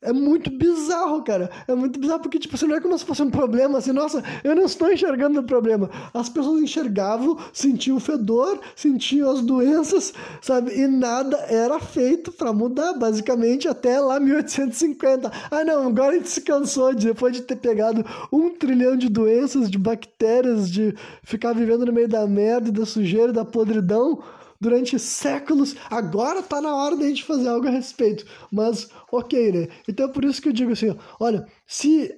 É 0.00 0.12
muito 0.12 0.48
bizarro, 0.48 1.24
cara. 1.24 1.50
É 1.66 1.74
muito 1.74 1.98
bizarro 1.98 2.20
porque, 2.20 2.38
tipo, 2.38 2.54
assim, 2.54 2.68
não 2.68 2.76
é 2.76 2.80
como 2.80 2.96
se 2.96 3.04
fosse 3.04 3.20
um 3.20 3.30
problema, 3.30 3.78
assim, 3.78 3.90
nossa, 3.90 4.22
eu 4.44 4.54
não 4.54 4.64
estou 4.64 4.92
enxergando 4.92 5.40
o 5.40 5.42
problema. 5.42 5.90
As 6.14 6.28
pessoas 6.28 6.62
enxergavam, 6.62 7.36
sentiam 7.52 7.96
o 7.96 8.00
fedor, 8.00 8.60
sentiam 8.76 9.28
as 9.28 9.42
doenças, 9.42 10.14
sabe? 10.40 10.72
E 10.78 10.86
nada 10.86 11.36
era 11.48 11.80
feito 11.80 12.30
para 12.30 12.52
mudar, 12.52 12.92
basicamente, 12.92 13.66
até 13.66 13.98
lá 13.98 14.20
1850. 14.20 15.32
Ah, 15.50 15.64
não, 15.64 15.88
agora 15.88 16.12
a 16.12 16.14
gente 16.14 16.30
se 16.30 16.42
cansou 16.42 16.94
de, 16.94 17.08
depois 17.08 17.32
de 17.32 17.42
ter 17.42 17.56
pegado 17.56 18.04
um 18.32 18.50
trilhão 18.50 18.96
de 18.96 19.08
doenças, 19.08 19.68
de 19.68 19.78
bactérias, 19.78 20.70
de 20.70 20.94
ficar 21.24 21.52
vivendo 21.52 21.84
no 21.84 21.92
meio 21.92 22.08
da 22.08 22.24
merda, 22.24 22.70
da 22.70 22.86
sujeira, 22.86 23.32
da 23.32 23.44
podridão 23.44 24.22
durante 24.60 24.98
séculos. 24.98 25.76
Agora 25.90 26.42
tá 26.42 26.60
na 26.60 26.74
hora 26.74 26.96
da 26.96 27.06
gente 27.06 27.24
fazer 27.24 27.48
algo 27.48 27.66
a 27.66 27.70
respeito. 27.70 28.24
Mas, 28.50 28.88
ok, 29.10 29.52
né? 29.52 29.68
Então 29.88 30.06
é 30.06 30.12
por 30.12 30.24
isso 30.24 30.42
que 30.42 30.48
eu 30.48 30.52
digo 30.52 30.72
assim: 30.72 30.96
olha, 31.18 31.46
se. 31.66 32.14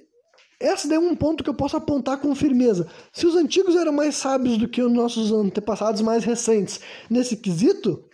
Esse 0.59 0.93
é 0.93 0.99
um 0.99 1.15
ponto 1.15 1.43
que 1.43 1.49
eu 1.49 1.55
posso 1.55 1.75
apontar 1.75 2.19
com 2.19 2.35
firmeza. 2.35 2.87
Se 3.11 3.25
os 3.25 3.35
antigos 3.35 3.75
eram 3.75 3.91
mais 3.91 4.13
sábios 4.13 4.59
do 4.59 4.67
que 4.67 4.79
os 4.79 4.91
nossos 4.93 5.31
antepassados 5.31 6.03
mais 6.03 6.23
recentes 6.23 6.79
nesse 7.09 7.35
quesito, 7.35 8.05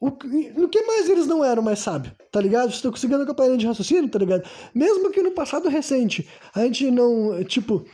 o, 0.00 0.08
no 0.56 0.68
que 0.68 0.82
mais 0.82 1.08
eles 1.08 1.28
não 1.28 1.44
eram 1.44 1.62
mais 1.62 1.78
sábios, 1.78 2.14
tá 2.32 2.40
ligado? 2.40 2.70
Estou 2.70 2.90
conseguindo 2.90 3.22
acompanhar 3.22 3.56
de 3.56 3.66
raciocínio, 3.66 4.10
tá 4.10 4.18
ligado? 4.18 4.48
Mesmo 4.74 5.10
que 5.10 5.22
no 5.22 5.30
passado 5.30 5.68
recente 5.68 6.28
a 6.54 6.64
gente 6.64 6.90
não, 6.90 7.44
tipo, 7.44 7.84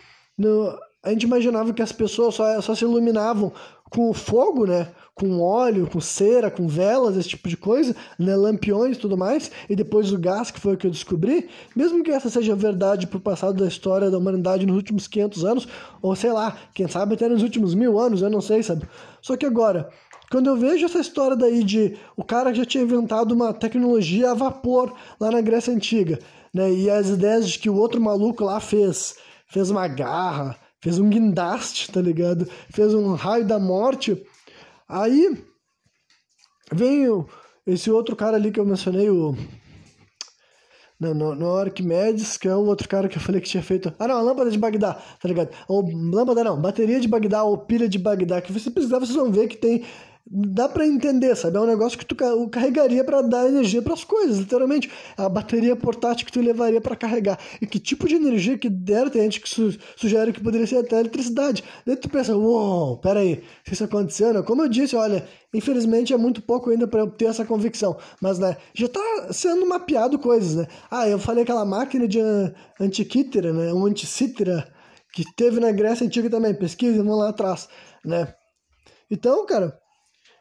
a 1.02 1.10
gente 1.10 1.24
imaginava 1.24 1.74
que 1.74 1.82
as 1.82 1.92
pessoas 1.92 2.34
só, 2.34 2.60
só 2.60 2.74
se 2.74 2.84
iluminavam 2.84 3.52
com 3.90 4.08
o 4.10 4.14
fogo, 4.14 4.66
né? 4.66 4.88
Com 5.16 5.40
óleo, 5.40 5.88
com 5.90 5.98
cera, 5.98 6.50
com 6.50 6.68
velas, 6.68 7.16
esse 7.16 7.30
tipo 7.30 7.48
de 7.48 7.56
coisa, 7.56 7.96
né, 8.18 8.36
lampiões 8.36 8.98
e 8.98 9.00
tudo 9.00 9.16
mais, 9.16 9.50
e 9.66 9.74
depois 9.74 10.12
o 10.12 10.18
gás, 10.18 10.50
que 10.50 10.60
foi 10.60 10.74
o 10.74 10.76
que 10.76 10.86
eu 10.86 10.90
descobri, 10.90 11.48
mesmo 11.74 12.04
que 12.04 12.10
essa 12.10 12.28
seja 12.28 12.54
verdade 12.54 13.06
pro 13.06 13.18
passado 13.18 13.58
da 13.58 13.66
história 13.66 14.10
da 14.10 14.18
humanidade 14.18 14.66
nos 14.66 14.76
últimos 14.76 15.08
500 15.08 15.44
anos, 15.46 15.68
ou 16.02 16.14
sei 16.14 16.30
lá, 16.32 16.58
quem 16.74 16.86
sabe 16.86 17.14
até 17.14 17.30
nos 17.30 17.42
últimos 17.42 17.74
mil 17.74 17.98
anos, 17.98 18.20
eu 18.20 18.28
não 18.28 18.42
sei, 18.42 18.62
sabe? 18.62 18.86
Só 19.22 19.38
que 19.38 19.46
agora, 19.46 19.88
quando 20.30 20.48
eu 20.48 20.56
vejo 20.56 20.84
essa 20.84 20.98
história 20.98 21.34
daí 21.34 21.64
de 21.64 21.96
o 22.14 22.22
cara 22.22 22.52
já 22.52 22.66
tinha 22.66 22.84
inventado 22.84 23.32
uma 23.32 23.54
tecnologia 23.54 24.32
a 24.32 24.34
vapor 24.34 24.92
lá 25.18 25.30
na 25.30 25.40
Grécia 25.40 25.72
Antiga, 25.72 26.18
né, 26.52 26.70
e 26.70 26.90
as 26.90 27.08
ideias 27.08 27.48
de 27.48 27.58
que 27.58 27.70
o 27.70 27.76
outro 27.76 28.02
maluco 28.02 28.44
lá 28.44 28.60
fez, 28.60 29.16
fez 29.46 29.70
uma 29.70 29.88
garra, 29.88 30.54
fez 30.78 30.98
um 30.98 31.08
guindaste, 31.08 31.90
tá 31.90 32.02
ligado? 32.02 32.46
Fez 32.68 32.92
um 32.92 33.14
raio 33.14 33.46
da 33.46 33.58
morte 33.58 34.22
Aí 34.88 35.44
vem 36.72 37.06
esse 37.66 37.90
outro 37.90 38.14
cara 38.14 38.36
ali 38.36 38.50
que 38.50 38.60
eu 38.60 38.64
mencionei, 38.64 39.10
o. 39.10 39.34
Não, 40.98 41.12
não, 41.12 41.34
não 41.34 41.56
Arquimedes, 41.56 42.38
que 42.38 42.48
é 42.48 42.54
o 42.54 42.64
outro 42.64 42.88
cara 42.88 43.08
que 43.08 43.18
eu 43.18 43.20
falei 43.20 43.40
que 43.40 43.48
tinha 43.48 43.62
feito. 43.62 43.92
Ah, 43.98 44.08
não, 44.08 44.16
a 44.16 44.22
lâmpada 44.22 44.50
de 44.50 44.58
Bagdá, 44.58 44.94
tá 44.94 45.28
ligado? 45.28 45.50
Ou 45.68 45.84
lâmpada 46.10 46.42
não, 46.42 46.60
bateria 46.60 46.98
de 46.98 47.08
Bagdá 47.08 47.42
ou 47.42 47.58
pilha 47.58 47.88
de 47.88 47.98
Bagdá, 47.98 48.40
que 48.40 48.52
você 48.52 48.70
precisar, 48.70 48.98
vocês 48.98 49.16
vão 49.16 49.30
ver 49.30 49.48
que 49.48 49.56
tem 49.56 49.84
dá 50.28 50.68
para 50.68 50.86
entender, 50.86 51.36
sabe? 51.36 51.56
É 51.56 51.60
um 51.60 51.66
negócio 51.66 51.96
que 51.96 52.04
tu 52.04 52.16
carregaria 52.50 53.04
para 53.04 53.22
dar 53.22 53.46
energia 53.46 53.80
para 53.80 53.94
as 53.94 54.02
coisas, 54.02 54.38
literalmente. 54.38 54.90
A 55.16 55.28
bateria 55.28 55.76
portátil 55.76 56.26
que 56.26 56.32
tu 56.32 56.40
levaria 56.40 56.80
para 56.80 56.96
carregar. 56.96 57.38
E 57.60 57.66
que 57.66 57.78
tipo 57.78 58.08
de 58.08 58.16
energia 58.16 58.58
que 58.58 58.68
der, 58.68 59.08
tem 59.08 59.22
gente 59.22 59.40
que 59.40 59.48
su 59.48 59.76
sugere 59.96 60.32
que 60.32 60.40
poderia 60.40 60.66
ser 60.66 60.78
até 60.78 60.98
eletricidade. 60.98 61.62
Daí 61.86 61.96
tu 61.96 62.08
pensa, 62.08 62.36
uou, 62.36 62.88
wow, 62.88 62.98
peraí, 62.98 63.42
se 63.64 63.74
isso 63.74 63.84
acontecendo, 63.84 64.42
como 64.42 64.62
eu 64.62 64.68
disse, 64.68 64.96
olha, 64.96 65.26
infelizmente 65.54 66.12
é 66.12 66.16
muito 66.16 66.42
pouco 66.42 66.70
ainda 66.70 66.88
para 66.88 67.00
eu 67.00 67.10
ter 67.10 67.26
essa 67.26 67.44
convicção, 67.44 67.96
mas 68.20 68.38
né, 68.38 68.56
já 68.74 68.88
tá 68.88 69.28
sendo 69.32 69.66
mapeado 69.66 70.18
coisas, 70.18 70.56
né? 70.56 70.66
Ah, 70.90 71.08
eu 71.08 71.18
falei 71.18 71.44
aquela 71.44 71.64
máquina 71.64 72.08
de 72.08 72.20
antiquítera, 72.80 73.52
né? 73.52 73.72
Um 73.72 73.86
anticítera 73.86 74.68
que 75.12 75.24
teve 75.36 75.60
na 75.60 75.70
Grécia 75.70 76.06
Antiga 76.06 76.28
também, 76.28 76.52
pesquisa, 76.54 76.98
vamos 76.98 77.18
lá 77.18 77.30
atrás, 77.30 77.68
né? 78.04 78.34
Então, 79.10 79.46
cara, 79.46 79.78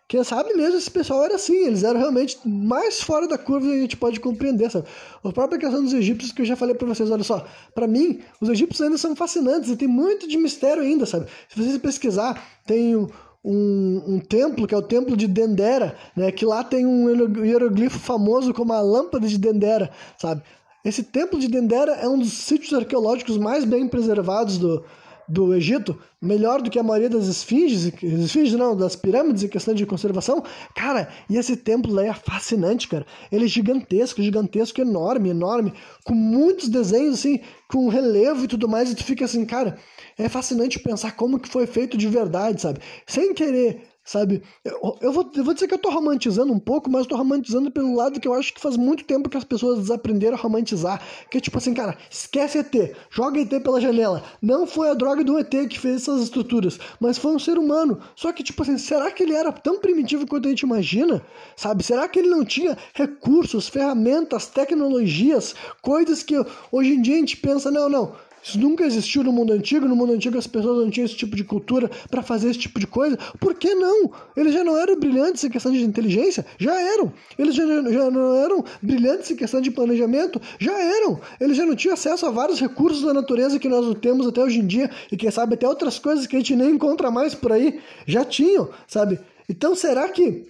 quem 0.07 0.23
sabe 0.23 0.53
mesmo 0.53 0.77
esse 0.77 0.91
pessoal 0.91 1.23
era 1.23 1.35
assim, 1.35 1.65
eles 1.65 1.83
eram 1.83 1.99
realmente 1.99 2.37
mais 2.45 3.01
fora 3.01 3.27
da 3.27 3.39
curva 3.39 3.65
e 3.67 3.71
a 3.71 3.81
gente 3.81 3.97
pode 3.97 4.19
compreender, 4.19 4.69
sabe? 4.69 4.85
A 5.23 5.31
própria 5.31 5.59
questão 5.59 5.83
dos 5.83 5.93
egípcios 5.93 6.31
que 6.31 6.43
eu 6.43 6.45
já 6.45 6.55
falei 6.55 6.75
para 6.75 6.87
vocês, 6.87 7.09
olha 7.09 7.23
só, 7.23 7.43
para 7.73 7.87
mim, 7.87 8.21
os 8.39 8.47
egípcios 8.47 8.81
ainda 8.81 8.99
são 8.99 9.15
fascinantes 9.15 9.71
e 9.71 9.75
tem 9.75 9.87
muito 9.87 10.27
de 10.27 10.37
mistério 10.37 10.83
ainda, 10.83 11.07
sabe? 11.07 11.25
Se 11.49 11.59
vocês 11.59 11.77
pesquisar, 11.79 12.39
tem 12.67 12.95
um, 12.95 13.07
um, 13.43 14.19
templo, 14.19 14.67
que 14.67 14.75
é 14.75 14.77
o 14.77 14.81
templo 14.83 15.17
de 15.17 15.27
Dendera, 15.27 15.95
né? 16.15 16.31
Que 16.31 16.45
lá 16.45 16.63
tem 16.63 16.85
um 16.85 17.43
hieroglifo 17.43 17.97
famoso 17.97 18.53
como 18.53 18.73
a 18.73 18.81
lâmpada 18.81 19.27
de 19.27 19.39
Dendera, 19.39 19.89
sabe? 20.19 20.43
Esse 20.83 21.01
templo 21.01 21.39
de 21.39 21.47
Dendera 21.47 21.93
é 21.93 22.07
um 22.07 22.19
dos 22.19 22.31
sítios 22.31 22.73
arqueológicos 22.73 23.39
mais 23.39 23.65
bem 23.65 23.87
preservados 23.87 24.59
do, 24.59 24.85
do 25.27 25.53
Egito, 25.53 25.97
melhor 26.21 26.61
do 26.61 26.69
que 26.69 26.79
a 26.79 26.83
maioria 26.83 27.09
das 27.09 27.25
esfinges, 27.25 27.91
esfinges 28.01 28.53
não, 28.53 28.75
das 28.75 28.95
pirâmides 28.95 29.43
em 29.43 29.47
questão 29.47 29.73
de 29.73 29.85
conservação, 29.85 30.43
cara, 30.75 31.09
e 31.29 31.37
esse 31.37 31.57
templo 31.57 31.93
lá 31.93 32.05
é 32.05 32.13
fascinante, 32.13 32.87
cara. 32.87 33.05
Ele 33.31 33.45
é 33.45 33.47
gigantesco, 33.47 34.21
gigantesco, 34.21 34.81
enorme, 34.81 35.29
enorme, 35.29 35.73
com 36.03 36.13
muitos 36.13 36.69
desenhos, 36.69 37.19
assim, 37.19 37.39
com 37.69 37.87
relevo 37.89 38.45
e 38.45 38.47
tudo 38.47 38.67
mais, 38.67 38.91
e 38.91 38.95
tu 38.95 39.03
fica 39.03 39.25
assim, 39.25 39.45
cara, 39.45 39.77
é 40.17 40.29
fascinante 40.29 40.79
pensar 40.79 41.15
como 41.15 41.39
que 41.39 41.49
foi 41.49 41.65
feito 41.65 41.97
de 41.97 42.07
verdade, 42.07 42.61
sabe? 42.61 42.79
Sem 43.05 43.33
querer 43.33 43.94
sabe? 44.05 44.43
Eu, 44.63 44.97
eu, 45.01 45.11
vou, 45.11 45.29
eu 45.35 45.43
vou 45.43 45.53
dizer 45.53 45.67
que 45.67 45.73
eu 45.73 45.79
tô 45.79 45.89
romantizando 45.89 46.53
um 46.53 46.59
pouco, 46.59 46.89
mas 46.89 47.07
tô 47.07 47.17
romantizando 47.17 47.71
pelo 47.71 47.95
lado 47.95 48.19
que 48.19 48.27
eu 48.27 48.33
acho 48.33 48.53
que 48.53 48.61
faz 48.61 48.77
muito 48.77 49.03
tempo 49.03 49.27
que 49.27 49.35
as 49.35 49.43
pessoas 49.43 49.79
desaprenderam 49.79 50.37
a 50.37 50.39
romantizar. 50.39 51.01
Que 51.29 51.39
é 51.39 51.41
tipo 51.41 51.57
assim, 51.57 51.73
cara, 51.73 51.97
esquece 52.09 52.59
ET, 52.59 52.95
joga 53.09 53.41
ET 53.41 53.49
pela 53.63 53.81
janela. 53.81 54.23
Não 54.39 54.67
foi 54.67 54.89
a 54.89 54.93
droga 54.93 55.23
do 55.23 55.39
ET 55.39 55.49
que 55.67 55.79
fez 55.79 56.03
essas 56.03 56.21
estruturas, 56.21 56.79
mas 56.99 57.17
foi 57.17 57.33
um 57.35 57.39
ser 57.39 57.57
humano. 57.57 57.99
Só 58.15 58.31
que, 58.31 58.43
tipo 58.43 58.61
assim, 58.61 58.77
será 58.77 59.09
que 59.09 59.23
ele 59.23 59.33
era 59.33 59.51
tão 59.51 59.79
primitivo 59.79 60.27
quanto 60.27 60.47
a 60.47 60.49
gente 60.49 60.61
imagina? 60.61 61.25
Sabe? 61.55 61.83
Será 61.83 62.07
que 62.07 62.19
ele 62.19 62.29
não 62.29 62.45
tinha 62.45 62.77
recursos, 62.93 63.67
ferramentas, 63.67 64.45
tecnologias, 64.45 65.55
coisas 65.81 66.21
que 66.21 66.35
hoje 66.71 66.91
em 66.91 67.01
dia 67.01 67.15
a 67.15 67.19
gente 67.19 67.37
pensa, 67.37 67.71
não, 67.71 67.89
não 67.89 68.24
isso 68.45 68.59
nunca 68.59 68.85
existiu 68.85 69.23
no 69.23 69.31
mundo 69.31 69.53
antigo. 69.53 69.87
No 69.87 69.95
mundo 69.95 70.13
antigo 70.13 70.37
as 70.37 70.45
pessoas 70.45 70.83
não 70.83 70.91
tinham 70.91 71.05
esse 71.05 71.15
tipo 71.15 71.35
de 71.35 71.43
cultura 71.43 71.89
para 72.11 72.21
fazer 72.21 72.51
esse 72.51 72.59
tipo 72.59 72.79
de 72.79 72.85
coisa. 72.85 73.17
Por 73.39 73.55
que 73.55 73.73
não? 73.73 74.11
Eles 74.37 74.53
já 74.53 74.63
não 74.63 74.77
eram 74.77 74.99
brilhantes 74.99 75.43
em 75.43 75.49
questão 75.49 75.71
de 75.71 75.83
inteligência? 75.83 76.45
Já 76.59 76.79
eram. 76.79 77.11
Eles 77.39 77.55
já, 77.55 77.65
já 77.65 78.11
não 78.11 78.35
eram 78.35 78.63
brilhantes 78.83 79.31
em 79.31 79.35
questão 79.35 79.59
de 79.59 79.71
planejamento? 79.71 80.39
Já 80.59 80.79
eram. 80.79 81.19
Eles 81.41 81.57
já 81.57 81.65
não 81.65 81.75
tinham 81.75 81.95
acesso 81.95 82.27
a 82.27 82.29
vários 82.29 82.59
recursos 82.59 83.01
da 83.01 83.15
natureza 83.15 83.57
que 83.57 83.67
nós 83.67 83.97
temos 83.99 84.27
até 84.27 84.43
hoje 84.43 84.59
em 84.59 84.67
dia 84.67 84.91
e 85.11 85.17
quem 85.17 85.31
sabe 85.31 85.55
até 85.55 85.67
outras 85.67 85.97
coisas 85.97 86.27
que 86.27 86.35
a 86.35 86.39
gente 86.39 86.55
nem 86.55 86.69
encontra 86.69 87.09
mais 87.09 87.33
por 87.33 87.51
aí. 87.51 87.79
Já 88.05 88.23
tinham, 88.23 88.69
sabe? 88.87 89.19
Então 89.49 89.75
será 89.75 90.07
que 90.09 90.45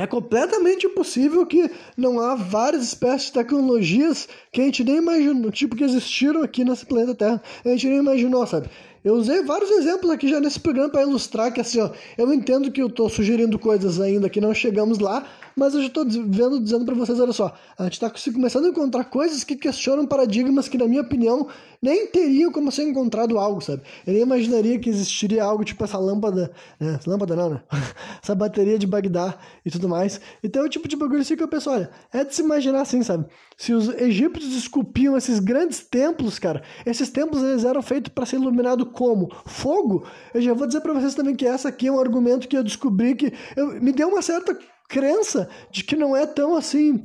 é 0.00 0.06
completamente 0.06 0.86
impossível 0.86 1.44
que 1.44 1.70
não 1.94 2.18
há 2.20 2.34
várias 2.34 2.84
espécies 2.84 3.26
de 3.26 3.34
tecnologias 3.34 4.26
que 4.50 4.62
a 4.62 4.64
gente 4.64 4.82
nem 4.82 4.96
imaginou, 4.96 5.50
tipo, 5.50 5.76
que 5.76 5.84
existiram 5.84 6.42
aqui 6.42 6.64
nesse 6.64 6.86
planeta 6.86 7.14
Terra. 7.14 7.42
A 7.62 7.68
gente 7.68 7.86
nem 7.86 7.98
imaginou, 7.98 8.46
sabe? 8.46 8.70
Eu 9.04 9.12
usei 9.12 9.42
vários 9.42 9.70
exemplos 9.70 10.10
aqui 10.10 10.26
já 10.26 10.40
nesse 10.40 10.58
programa 10.58 10.88
para 10.88 11.02
ilustrar 11.02 11.52
que, 11.52 11.60
assim, 11.60 11.80
ó, 11.80 11.90
eu 12.16 12.32
entendo 12.32 12.72
que 12.72 12.80
eu 12.80 12.86
estou 12.86 13.10
sugerindo 13.10 13.58
coisas 13.58 14.00
ainda 14.00 14.30
que 14.30 14.40
não 14.40 14.54
chegamos 14.54 14.98
lá, 14.98 15.26
mas 15.56 15.74
eu 15.74 15.80
já 15.80 15.88
estou 15.88 16.04
vendo, 16.04 16.60
dizendo 16.60 16.84
para 16.84 16.94
vocês, 16.94 17.18
olha 17.20 17.32
só, 17.32 17.54
a 17.78 17.84
gente 17.84 17.94
está 17.94 18.12
começando 18.32 18.66
a 18.66 18.68
encontrar 18.68 19.04
coisas 19.04 19.44
que 19.44 19.56
questionam 19.56 20.06
paradigmas 20.06 20.68
que, 20.68 20.78
na 20.78 20.86
minha 20.86 21.02
opinião, 21.02 21.48
nem 21.82 22.06
teriam 22.06 22.52
como 22.52 22.70
ser 22.70 22.82
encontrado 22.82 23.38
algo, 23.38 23.60
sabe? 23.60 23.82
Eu 24.06 24.12
nem 24.12 24.22
imaginaria 24.22 24.78
que 24.78 24.90
existiria 24.90 25.42
algo 25.42 25.64
tipo 25.64 25.82
essa 25.82 25.98
lâmpada, 25.98 26.52
né? 26.78 27.00
Lâmpada 27.06 27.34
não, 27.34 27.50
né? 27.50 27.62
essa 28.22 28.34
bateria 28.34 28.78
de 28.78 28.86
Bagdá 28.86 29.38
e 29.64 29.70
tudo 29.70 29.88
mais. 29.88 30.20
Então 30.42 30.62
é 30.62 30.66
o 30.66 30.68
tipo 30.68 30.86
de 30.86 30.96
bagulho 30.96 31.22
assim 31.22 31.36
que 31.36 31.42
eu 31.42 31.48
penso, 31.48 31.70
olha, 31.70 31.90
é 32.12 32.24
de 32.24 32.34
se 32.34 32.42
imaginar 32.42 32.82
assim, 32.82 33.02
sabe? 33.02 33.26
Se 33.56 33.72
os 33.72 33.88
egípcios 33.88 34.54
esculpiam 34.54 35.16
esses 35.16 35.38
grandes 35.38 35.80
templos, 35.80 36.38
cara, 36.38 36.62
esses 36.84 37.08
templos 37.10 37.42
eles 37.42 37.64
eram 37.64 37.82
feitos 37.82 38.12
para 38.12 38.26
ser 38.26 38.36
iluminado 38.36 38.86
como? 38.86 39.30
Fogo? 39.46 40.06
Eu 40.34 40.42
já 40.42 40.52
vou 40.52 40.66
dizer 40.66 40.80
para 40.80 40.92
vocês 40.92 41.14
também 41.14 41.34
que 41.34 41.46
essa 41.46 41.68
aqui 41.68 41.86
é 41.86 41.92
um 41.92 42.00
argumento 42.00 42.48
que 42.48 42.56
eu 42.56 42.62
descobri 42.62 43.14
que 43.14 43.32
eu, 43.56 43.80
me 43.80 43.92
deu 43.92 44.08
uma 44.08 44.22
certa 44.22 44.58
crença 44.90 45.48
de 45.70 45.84
que 45.84 45.94
não 45.96 46.16
é 46.16 46.26
tão 46.26 46.56
assim. 46.56 47.04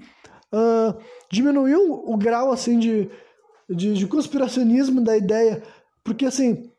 Uh, 0.52 0.98
diminuiu 1.32 2.04
o 2.06 2.18
grau 2.18 2.52
assim 2.52 2.80
de, 2.80 3.10
de, 3.70 3.94
de 3.94 4.08
conspiracionismo 4.08 5.02
da 5.02 5.16
ideia, 5.16 5.64
porque 6.04 6.26
assim 6.26 6.72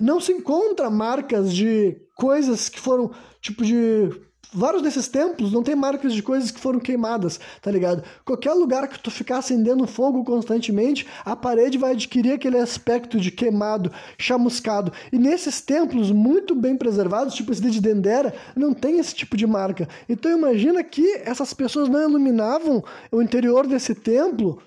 não 0.00 0.20
se 0.20 0.32
encontra 0.32 0.88
marcas 0.90 1.52
de 1.52 2.00
coisas 2.16 2.68
que 2.68 2.78
foram 2.78 3.10
tipo 3.40 3.64
de 3.64 4.08
vários 4.52 4.82
desses 4.82 5.08
templos 5.08 5.52
não 5.52 5.62
tem 5.62 5.74
marcas 5.74 6.12
de 6.12 6.22
coisas 6.22 6.50
que 6.50 6.60
foram 6.60 6.80
queimadas, 6.80 7.38
tá 7.60 7.70
ligado? 7.70 8.02
Qualquer 8.24 8.52
lugar 8.52 8.88
que 8.88 8.98
tu 8.98 9.10
ficar 9.10 9.38
acendendo 9.38 9.86
fogo 9.86 10.24
constantemente, 10.24 11.06
a 11.24 11.36
parede 11.36 11.78
vai 11.78 11.92
adquirir 11.92 12.32
aquele 12.32 12.58
aspecto 12.58 13.20
de 13.20 13.30
queimado, 13.30 13.92
chamuscado. 14.18 14.92
E 15.12 15.18
nesses 15.18 15.60
templos 15.60 16.10
muito 16.10 16.54
bem 16.54 16.76
preservados, 16.76 17.34
tipo 17.34 17.52
esse 17.52 17.68
de 17.68 17.80
Dendera, 17.80 18.34
não 18.56 18.72
tem 18.72 18.98
esse 18.98 19.14
tipo 19.14 19.36
de 19.36 19.46
marca. 19.46 19.88
Então 20.08 20.30
imagina 20.30 20.82
que 20.82 21.22
essas 21.24 21.52
pessoas 21.52 21.88
não 21.88 22.08
iluminavam 22.08 22.82
o 23.12 23.22
interior 23.22 23.66
desse 23.66 23.94
templo 23.94 24.62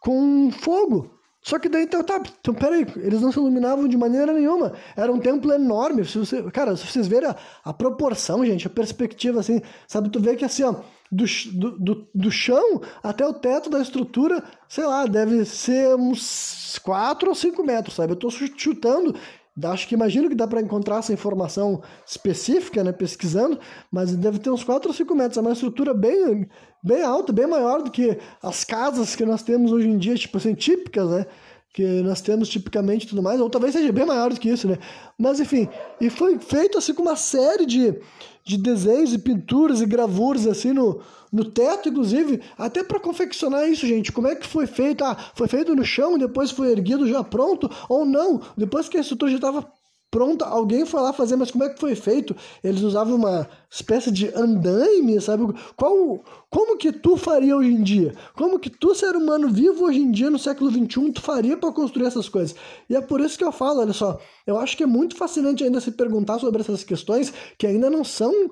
com 0.00 0.50
fogo. 0.50 1.21
Só 1.42 1.58
que 1.58 1.68
daí, 1.68 1.82
então, 1.82 2.04
tá, 2.04 2.22
então 2.40 2.54
peraí, 2.54 2.86
eles 2.98 3.20
não 3.20 3.32
se 3.32 3.38
iluminavam 3.38 3.88
de 3.88 3.96
maneira 3.96 4.32
nenhuma. 4.32 4.74
Era 4.96 5.12
um 5.12 5.18
templo 5.18 5.52
enorme. 5.52 6.04
Se 6.04 6.16
você, 6.16 6.40
cara, 6.52 6.76
se 6.76 6.86
vocês 6.86 7.08
verem 7.08 7.30
a, 7.30 7.36
a 7.64 7.72
proporção, 7.72 8.46
gente, 8.46 8.68
a 8.68 8.70
perspectiva, 8.70 9.40
assim, 9.40 9.60
sabe, 9.88 10.08
tu 10.08 10.20
vê 10.20 10.36
que 10.36 10.44
assim, 10.44 10.62
ó, 10.62 10.76
do, 11.10 11.26
do, 11.78 12.08
do 12.14 12.30
chão 12.30 12.80
até 13.02 13.26
o 13.26 13.34
teto 13.34 13.68
da 13.68 13.80
estrutura, 13.82 14.42
sei 14.68 14.84
lá, 14.84 15.04
deve 15.04 15.44
ser 15.44 15.96
uns 15.96 16.78
4 16.78 17.28
ou 17.28 17.34
5 17.34 17.64
metros, 17.64 17.96
sabe? 17.96 18.12
Eu 18.12 18.16
tô 18.16 18.30
chutando, 18.30 19.14
acho 19.64 19.86
que 19.86 19.94
imagino 19.94 20.28
que 20.28 20.34
dá 20.34 20.46
para 20.46 20.60
encontrar 20.60 20.98
essa 20.98 21.12
informação 21.12 21.82
específica, 22.06 22.82
né, 22.82 22.92
pesquisando, 22.92 23.58
mas 23.90 24.14
deve 24.16 24.38
ter 24.38 24.50
uns 24.50 24.64
4 24.64 24.88
ou 24.88 24.94
5 24.94 25.14
metros. 25.14 25.36
É 25.36 25.40
uma 25.40 25.52
estrutura 25.52 25.92
bem, 25.92 26.48
bem 26.82 27.02
alta, 27.02 27.32
bem 27.32 27.46
maior 27.46 27.82
do 27.82 27.90
que 27.90 28.18
as 28.42 28.64
casas 28.64 29.14
que 29.14 29.24
nós 29.24 29.42
temos 29.42 29.72
hoje 29.72 29.88
em 29.88 29.98
dia, 29.98 30.14
tipo 30.14 30.38
assim, 30.38 30.54
típicas, 30.54 31.08
né? 31.10 31.26
Que 31.72 32.02
nós 32.02 32.20
temos 32.20 32.48
tipicamente 32.48 33.06
tudo 33.06 33.22
mais, 33.22 33.40
ou 33.40 33.48
talvez 33.48 33.72
seja 33.72 33.90
bem 33.92 34.04
maior 34.04 34.30
do 34.30 34.38
que 34.38 34.48
isso, 34.50 34.68
né? 34.68 34.78
Mas 35.18 35.40
enfim, 35.40 35.68
e 36.00 36.10
foi 36.10 36.38
feito 36.38 36.76
assim 36.76 36.92
com 36.92 37.02
uma 37.02 37.16
série 37.16 37.64
de, 37.64 37.94
de 38.44 38.58
desenhos 38.58 39.14
e 39.14 39.18
pinturas 39.18 39.80
e 39.80 39.86
gravuras 39.86 40.46
assim 40.46 40.72
no, 40.72 41.00
no 41.32 41.44
teto, 41.46 41.88
inclusive, 41.88 42.42
até 42.58 42.84
para 42.84 43.00
confeccionar 43.00 43.66
isso, 43.68 43.86
gente. 43.86 44.12
Como 44.12 44.28
é 44.28 44.34
que 44.34 44.46
foi 44.46 44.66
feito? 44.66 45.02
Ah, 45.02 45.16
foi 45.34 45.48
feito 45.48 45.74
no 45.74 45.84
chão 45.84 46.18
depois 46.18 46.50
foi 46.50 46.70
erguido 46.70 47.08
já 47.08 47.24
pronto? 47.24 47.70
Ou 47.88 48.04
não? 48.04 48.42
Depois 48.54 48.88
que 48.88 48.98
a 48.98 49.00
estrutura 49.00 49.30
já 49.30 49.38
estava 49.38 49.66
pronta, 50.10 50.44
alguém 50.44 50.84
foi 50.84 51.00
lá 51.00 51.10
fazer, 51.10 51.36
mas 51.36 51.50
como 51.50 51.64
é 51.64 51.70
que 51.70 51.80
foi 51.80 51.94
feito? 51.94 52.36
Eles 52.62 52.82
usavam 52.82 53.16
uma 53.16 53.48
espécie 53.72 54.10
de 54.10 54.28
andaime, 54.34 55.18
sabe? 55.18 55.50
Qual, 55.74 56.22
como 56.50 56.76
que 56.76 56.92
tu 56.92 57.16
faria 57.16 57.56
hoje 57.56 57.70
em 57.70 57.82
dia? 57.82 58.14
Como 58.34 58.58
que 58.58 58.68
tu, 58.68 58.94
ser 58.94 59.16
humano 59.16 59.48
vivo 59.48 59.86
hoje 59.86 59.98
em 59.98 60.10
dia, 60.10 60.28
no 60.28 60.38
século 60.38 60.70
XXI, 60.70 61.10
tu 61.10 61.22
faria 61.22 61.56
para 61.56 61.72
construir 61.72 62.06
essas 62.06 62.28
coisas? 62.28 62.54
E 62.90 62.94
é 62.94 63.00
por 63.00 63.20
isso 63.22 63.38
que 63.38 63.44
eu 63.44 63.50
falo, 63.50 63.80
olha 63.80 63.94
só, 63.94 64.20
eu 64.46 64.58
acho 64.58 64.76
que 64.76 64.82
é 64.82 64.86
muito 64.86 65.16
fascinante 65.16 65.64
ainda 65.64 65.80
se 65.80 65.90
perguntar 65.92 66.38
sobre 66.38 66.60
essas 66.60 66.84
questões 66.84 67.32
que 67.56 67.66
ainda 67.66 67.88
não 67.88 68.04
são 68.04 68.50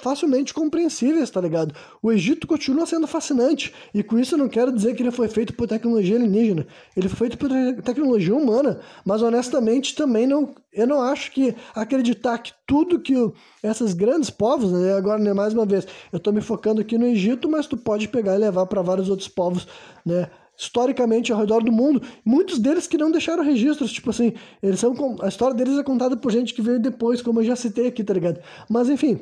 facilmente 0.00 0.52
compreensíveis, 0.52 1.30
tá 1.30 1.40
ligado? 1.40 1.72
O 2.02 2.10
Egito 2.10 2.48
continua 2.48 2.86
sendo 2.86 3.06
fascinante, 3.06 3.72
e 3.94 4.02
com 4.02 4.18
isso 4.18 4.34
eu 4.34 4.38
não 4.38 4.48
quero 4.48 4.72
dizer 4.72 4.96
que 4.96 5.02
ele 5.02 5.12
foi 5.12 5.28
feito 5.28 5.54
por 5.54 5.68
tecnologia 5.68 6.16
alienígena, 6.16 6.66
ele 6.96 7.08
foi 7.08 7.28
feito 7.28 7.38
por 7.38 7.50
tecnologia 7.84 8.34
humana, 8.34 8.80
mas 9.04 9.22
honestamente 9.22 9.94
também 9.94 10.26
não, 10.26 10.52
eu 10.72 10.86
não 10.86 11.00
acho 11.00 11.30
que 11.30 11.54
acreditar 11.74 12.38
que 12.38 12.52
tudo 12.66 12.98
que 12.98 13.14
essas 13.62 13.94
grandes 13.94 14.28
povos, 14.28 14.72
né, 14.72 14.94
agora 14.94 15.22
né, 15.22 15.32
mais 15.32 15.54
uma 15.54 15.64
vez, 15.64 15.86
eu 16.12 16.16
estou 16.16 16.32
me 16.32 16.40
focando 16.40 16.80
aqui 16.80 16.98
no 16.98 17.06
Egito, 17.06 17.48
mas 17.48 17.66
tu 17.66 17.76
pode 17.76 18.08
pegar 18.08 18.34
e 18.34 18.38
levar 18.38 18.66
para 18.66 18.82
vários 18.82 19.08
outros 19.08 19.28
povos, 19.28 19.68
né, 20.04 20.28
historicamente 20.58 21.32
ao 21.32 21.38
redor 21.38 21.62
do 21.62 21.70
mundo, 21.70 22.02
muitos 22.24 22.58
deles 22.58 22.86
que 22.86 22.96
não 22.96 23.10
deixaram 23.10 23.44
registros, 23.44 23.92
tipo 23.92 24.10
assim, 24.10 24.32
eles 24.62 24.80
são 24.80 24.94
a 25.20 25.28
história 25.28 25.54
deles 25.54 25.78
é 25.78 25.82
contada 25.82 26.16
por 26.16 26.32
gente 26.32 26.54
que 26.54 26.62
veio 26.62 26.80
depois, 26.80 27.20
como 27.20 27.40
eu 27.40 27.44
já 27.44 27.54
citei 27.54 27.86
aqui, 27.86 28.02
tá 28.02 28.14
ligado? 28.14 28.40
Mas 28.68 28.88
enfim, 28.88 29.20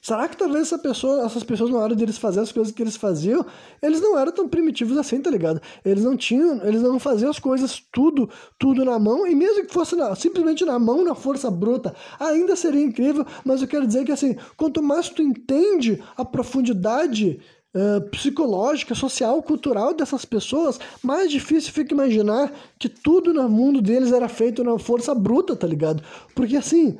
Será 0.00 0.28
que 0.28 0.36
talvez 0.36 0.66
essa 0.66 0.78
pessoa, 0.78 1.24
essas 1.24 1.42
pessoas 1.42 1.70
na 1.70 1.78
hora 1.78 1.94
deles 1.94 2.18
fazer 2.18 2.40
as 2.40 2.52
coisas 2.52 2.72
que 2.72 2.82
eles 2.82 2.96
faziam, 2.96 3.44
eles 3.82 4.00
não 4.00 4.18
eram 4.18 4.32
tão 4.32 4.48
primitivos 4.48 4.96
assim, 4.96 5.20
tá 5.20 5.30
ligado? 5.30 5.60
Eles 5.84 6.04
não 6.04 6.16
tinham, 6.16 6.64
eles 6.64 6.82
não 6.82 6.98
faziam 6.98 7.30
as 7.30 7.38
coisas 7.38 7.82
tudo, 7.92 8.28
tudo 8.58 8.84
na 8.84 8.98
mão, 8.98 9.26
e 9.26 9.34
mesmo 9.34 9.66
que 9.66 9.72
fosse 9.72 9.96
na, 9.96 10.14
simplesmente 10.14 10.64
na 10.64 10.78
mão, 10.78 11.04
na 11.04 11.14
força 11.14 11.50
bruta, 11.50 11.94
ainda 12.18 12.56
seria 12.56 12.82
incrível, 12.82 13.26
mas 13.44 13.62
eu 13.62 13.68
quero 13.68 13.86
dizer 13.86 14.04
que 14.04 14.12
assim, 14.12 14.36
quanto 14.56 14.82
mais 14.82 15.08
tu 15.08 15.22
entende 15.22 16.02
a 16.16 16.24
profundidade 16.24 17.40
Uh, 17.74 18.00
psicológica, 18.08 18.94
social, 18.94 19.42
cultural 19.42 19.92
dessas 19.92 20.24
pessoas, 20.24 20.80
mais 21.02 21.30
difícil 21.30 21.70
fica 21.70 21.92
imaginar 21.92 22.50
que 22.78 22.88
tudo 22.88 23.32
no 23.34 23.46
mundo 23.46 23.82
deles 23.82 24.10
era 24.10 24.26
feito 24.26 24.64
na 24.64 24.78
força 24.78 25.14
bruta, 25.14 25.54
tá 25.54 25.66
ligado? 25.66 26.02
Porque 26.34 26.56
assim, 26.56 26.96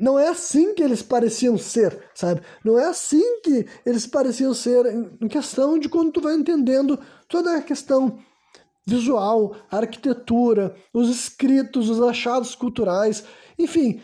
não 0.00 0.18
é 0.18 0.28
assim 0.28 0.74
que 0.74 0.82
eles 0.82 1.02
pareciam 1.02 1.58
ser, 1.58 2.02
sabe? 2.14 2.40
Não 2.64 2.78
é 2.78 2.86
assim 2.86 3.40
que 3.42 3.66
eles 3.84 4.06
pareciam 4.06 4.54
ser 4.54 4.86
em 5.20 5.28
questão 5.28 5.78
de 5.78 5.90
quando 5.90 6.10
tu 6.10 6.22
vai 6.22 6.34
entendendo 6.34 6.98
toda 7.28 7.54
a 7.54 7.62
questão 7.62 8.18
visual, 8.86 9.54
a 9.70 9.76
arquitetura, 9.76 10.74
os 10.92 11.10
escritos, 11.10 11.90
os 11.90 12.00
achados 12.00 12.54
culturais, 12.54 13.24
enfim, 13.58 14.00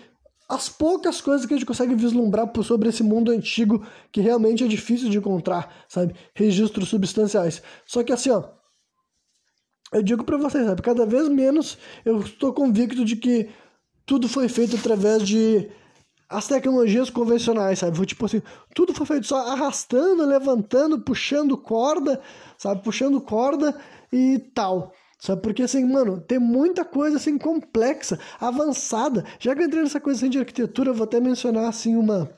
as 0.47 0.69
poucas 0.69 1.21
coisas 1.23 1.47
que 1.47 1.55
a 1.55 1.57
gente 1.57 1.67
consegue 1.67 1.95
vislumbrar 1.95 2.51
sobre 2.63 2.91
esse 2.91 3.03
mundo 3.03 3.33
antigo 3.33 3.85
que 4.13 4.21
realmente 4.21 4.63
é 4.63 4.69
difícil 4.69 5.09
de 5.09 5.17
encontrar, 5.17 5.75
sabe? 5.89 6.15
Registros 6.35 6.89
substanciais. 6.89 7.63
Só 7.87 8.05
que 8.05 8.13
assim, 8.13 8.31
ó, 8.31 8.45
eu 9.93 10.03
digo 10.03 10.25
para 10.25 10.37
vocês, 10.37 10.67
sabe, 10.67 10.83
cada 10.83 11.07
vez 11.07 11.27
menos 11.29 11.79
eu 12.05 12.21
estou 12.21 12.53
convicto 12.53 13.03
de 13.03 13.17
que 13.17 13.49
tudo 14.05 14.29
foi 14.29 14.49
feito 14.49 14.77
através 14.77 15.27
de 15.27 15.69
as 16.29 16.47
tecnologias 16.49 17.09
convencionais, 17.09 17.79
sabe? 17.79 17.97
Foi 17.97 18.07
tipo 18.07 18.27
assim, 18.27 18.43
tudo 18.75 18.93
foi 18.93 19.07
feito 19.07 19.27
só 19.27 19.49
arrastando, 19.49 20.25
levantando, 20.27 21.01
puxando 21.01 21.57
corda, 21.57 22.21
sabe? 22.59 22.83
Puxando 22.83 23.21
corda 23.21 23.77
e 24.13 24.39
tal. 24.55 24.93
Sabe? 25.19 25.41
Porque 25.41 25.63
assim, 25.63 25.85
mano, 25.85 26.21
tem 26.21 26.39
muita 26.39 26.85
coisa 26.85 27.17
assim 27.17 27.39
complexa, 27.39 28.19
avançada. 28.41 29.25
Já 29.39 29.55
que 29.55 29.63
eu 29.63 29.67
entrei 29.67 29.83
nessa 29.83 30.01
coisa 30.01 30.19
assim, 30.19 30.29
de 30.31 30.39
arquitetura, 30.39 30.91
eu 30.91 30.95
vou 30.95 31.05
até 31.05 31.21
mencionar 31.21 31.69
assim 31.69 31.97
uma. 31.97 32.31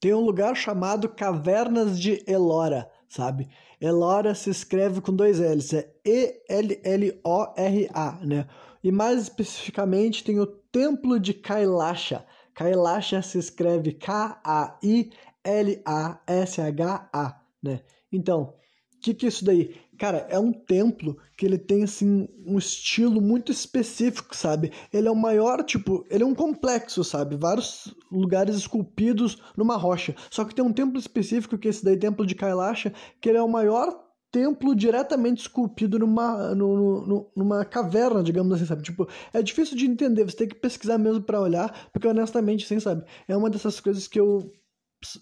Tem 0.00 0.14
um 0.14 0.24
lugar 0.24 0.56
chamado 0.56 1.08
Cavernas 1.08 2.00
de 2.00 2.24
Elora, 2.26 2.90
sabe? 3.08 3.48
Elora 3.80 4.34
se 4.34 4.50
escreve 4.50 5.00
com 5.00 5.14
dois 5.14 5.38
L's, 5.38 5.72
é 5.74 5.90
E-L-L-O-R-A, 6.04 6.58
né? 8.22 8.46
E 8.82 8.90
mais 8.90 9.20
especificamente 9.22 10.24
tem 10.24 10.40
o 10.40 10.46
Templo 10.46 11.20
de 11.20 11.34
Kailasha 11.34 12.24
Kailasha 12.54 13.22
se 13.22 13.38
escreve 13.38 13.92
K-A-I-L-A-S-H-A, 13.92 15.10
né? 17.62 17.80
Então, 18.12 18.42
o 18.42 19.00
que, 19.00 19.14
que 19.14 19.26
é 19.26 19.28
isso 19.28 19.44
daí? 19.44 19.74
Cara, 19.98 20.26
é 20.30 20.38
um 20.38 20.52
templo 20.52 21.18
que 21.36 21.44
ele 21.44 21.58
tem, 21.58 21.84
assim, 21.84 22.26
um 22.46 22.56
estilo 22.58 23.20
muito 23.20 23.52
específico, 23.52 24.34
sabe? 24.34 24.72
Ele 24.92 25.08
é 25.08 25.10
o 25.10 25.16
maior, 25.16 25.62
tipo, 25.62 26.06
ele 26.10 26.22
é 26.22 26.26
um 26.26 26.34
complexo, 26.34 27.04
sabe? 27.04 27.36
Vários 27.36 27.94
lugares 28.10 28.56
esculpidos 28.56 29.36
numa 29.56 29.76
rocha. 29.76 30.16
Só 30.30 30.44
que 30.44 30.54
tem 30.54 30.64
um 30.64 30.72
templo 30.72 30.98
específico, 30.98 31.58
que 31.58 31.68
é 31.68 31.70
esse 31.70 31.84
daí, 31.84 31.98
Templo 31.98 32.26
de 32.26 32.34
Kailasha, 32.34 32.92
que 33.20 33.28
ele 33.28 33.38
é 33.38 33.42
o 33.42 33.48
maior 33.48 34.09
templo 34.30 34.74
diretamente 34.74 35.42
esculpido 35.42 35.98
numa, 35.98 36.54
no, 36.54 37.06
no, 37.06 37.32
numa 37.36 37.64
caverna, 37.64 38.22
digamos 38.22 38.54
assim, 38.54 38.66
sabe? 38.66 38.82
Tipo, 38.82 39.08
é 39.32 39.42
difícil 39.42 39.76
de 39.76 39.86
entender, 39.86 40.24
você 40.24 40.36
tem 40.36 40.48
que 40.48 40.54
pesquisar 40.54 40.98
mesmo 40.98 41.22
para 41.22 41.40
olhar, 41.40 41.90
porque 41.92 42.06
honestamente, 42.06 42.64
assim, 42.64 42.80
sabe? 42.80 43.04
É 43.26 43.36
uma 43.36 43.50
dessas 43.50 43.80
coisas 43.80 44.06
que 44.06 44.20
eu. 44.20 44.52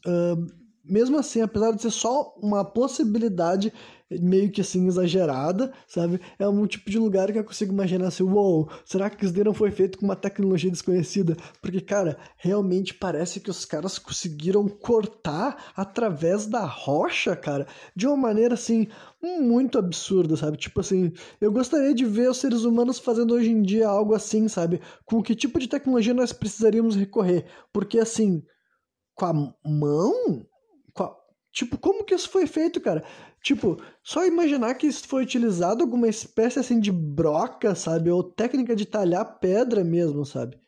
Uh, 0.06 0.67
mesmo 0.88 1.18
assim, 1.18 1.40
apesar 1.40 1.72
de 1.72 1.82
ser 1.82 1.90
só 1.90 2.34
uma 2.40 2.64
possibilidade, 2.64 3.72
meio 4.10 4.50
que 4.50 4.60
assim 4.60 4.86
exagerada, 4.86 5.72
sabe? 5.86 6.20
É 6.38 6.48
um 6.48 6.66
tipo 6.66 6.90
de 6.90 6.98
lugar 6.98 7.30
que 7.30 7.38
eu 7.38 7.44
consigo 7.44 7.72
imaginar 7.72 8.08
assim, 8.08 8.22
uou, 8.22 8.60
wow, 8.60 8.70
será 8.84 9.10
que 9.10 9.24
isso 9.24 9.34
daí 9.34 9.44
não 9.44 9.52
foi 9.52 9.70
feito 9.70 9.98
com 9.98 10.06
uma 10.06 10.16
tecnologia 10.16 10.70
desconhecida? 10.70 11.36
Porque, 11.60 11.80
cara, 11.80 12.18
realmente 12.38 12.94
parece 12.94 13.38
que 13.40 13.50
os 13.50 13.64
caras 13.64 13.98
conseguiram 13.98 14.66
cortar 14.66 15.72
através 15.76 16.46
da 16.46 16.64
rocha, 16.64 17.36
cara, 17.36 17.66
de 17.94 18.06
uma 18.06 18.16
maneira 18.16 18.54
assim 18.54 18.88
muito 19.22 19.78
absurda, 19.78 20.36
sabe? 20.36 20.56
Tipo 20.56 20.80
assim, 20.80 21.12
eu 21.40 21.52
gostaria 21.52 21.92
de 21.92 22.04
ver 22.04 22.30
os 22.30 22.38
seres 22.38 22.62
humanos 22.62 22.98
fazendo 22.98 23.34
hoje 23.34 23.50
em 23.50 23.60
dia 23.60 23.88
algo 23.88 24.14
assim, 24.14 24.48
sabe? 24.48 24.80
Com 25.04 25.22
que 25.22 25.34
tipo 25.34 25.58
de 25.58 25.68
tecnologia 25.68 26.14
nós 26.14 26.32
precisaríamos 26.32 26.96
recorrer? 26.96 27.44
Porque 27.72 27.98
assim, 27.98 28.42
com 29.14 29.26
a 29.26 29.32
mão, 29.66 30.46
Tipo, 31.52 31.78
como 31.78 32.04
que 32.04 32.14
isso 32.14 32.28
foi 32.28 32.46
feito, 32.46 32.80
cara? 32.80 33.04
Tipo, 33.42 33.82
só 34.02 34.26
imaginar 34.26 34.74
que 34.74 34.86
isso 34.86 35.06
foi 35.08 35.22
utilizado 35.22 35.82
alguma 35.82 36.08
espécie 36.08 36.58
assim 36.58 36.78
de 36.78 36.92
broca, 36.92 37.74
sabe? 37.74 38.10
Ou 38.10 38.22
técnica 38.22 38.76
de 38.76 38.84
talhar 38.84 39.38
pedra 39.38 39.82
mesmo, 39.82 40.24
sabe? 40.24 40.58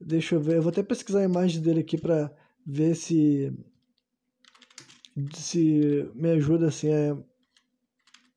Deixa 0.00 0.34
eu 0.34 0.40
ver, 0.40 0.56
eu 0.56 0.62
vou 0.62 0.70
até 0.70 0.82
pesquisar 0.82 1.20
a 1.20 1.24
imagem 1.24 1.60
dele 1.60 1.80
aqui 1.80 1.98
pra 1.98 2.30
ver 2.66 2.94
se 2.94 3.52
se 5.34 6.10
me 6.14 6.30
ajuda 6.30 6.68
assim 6.68 6.92
a 6.92 7.18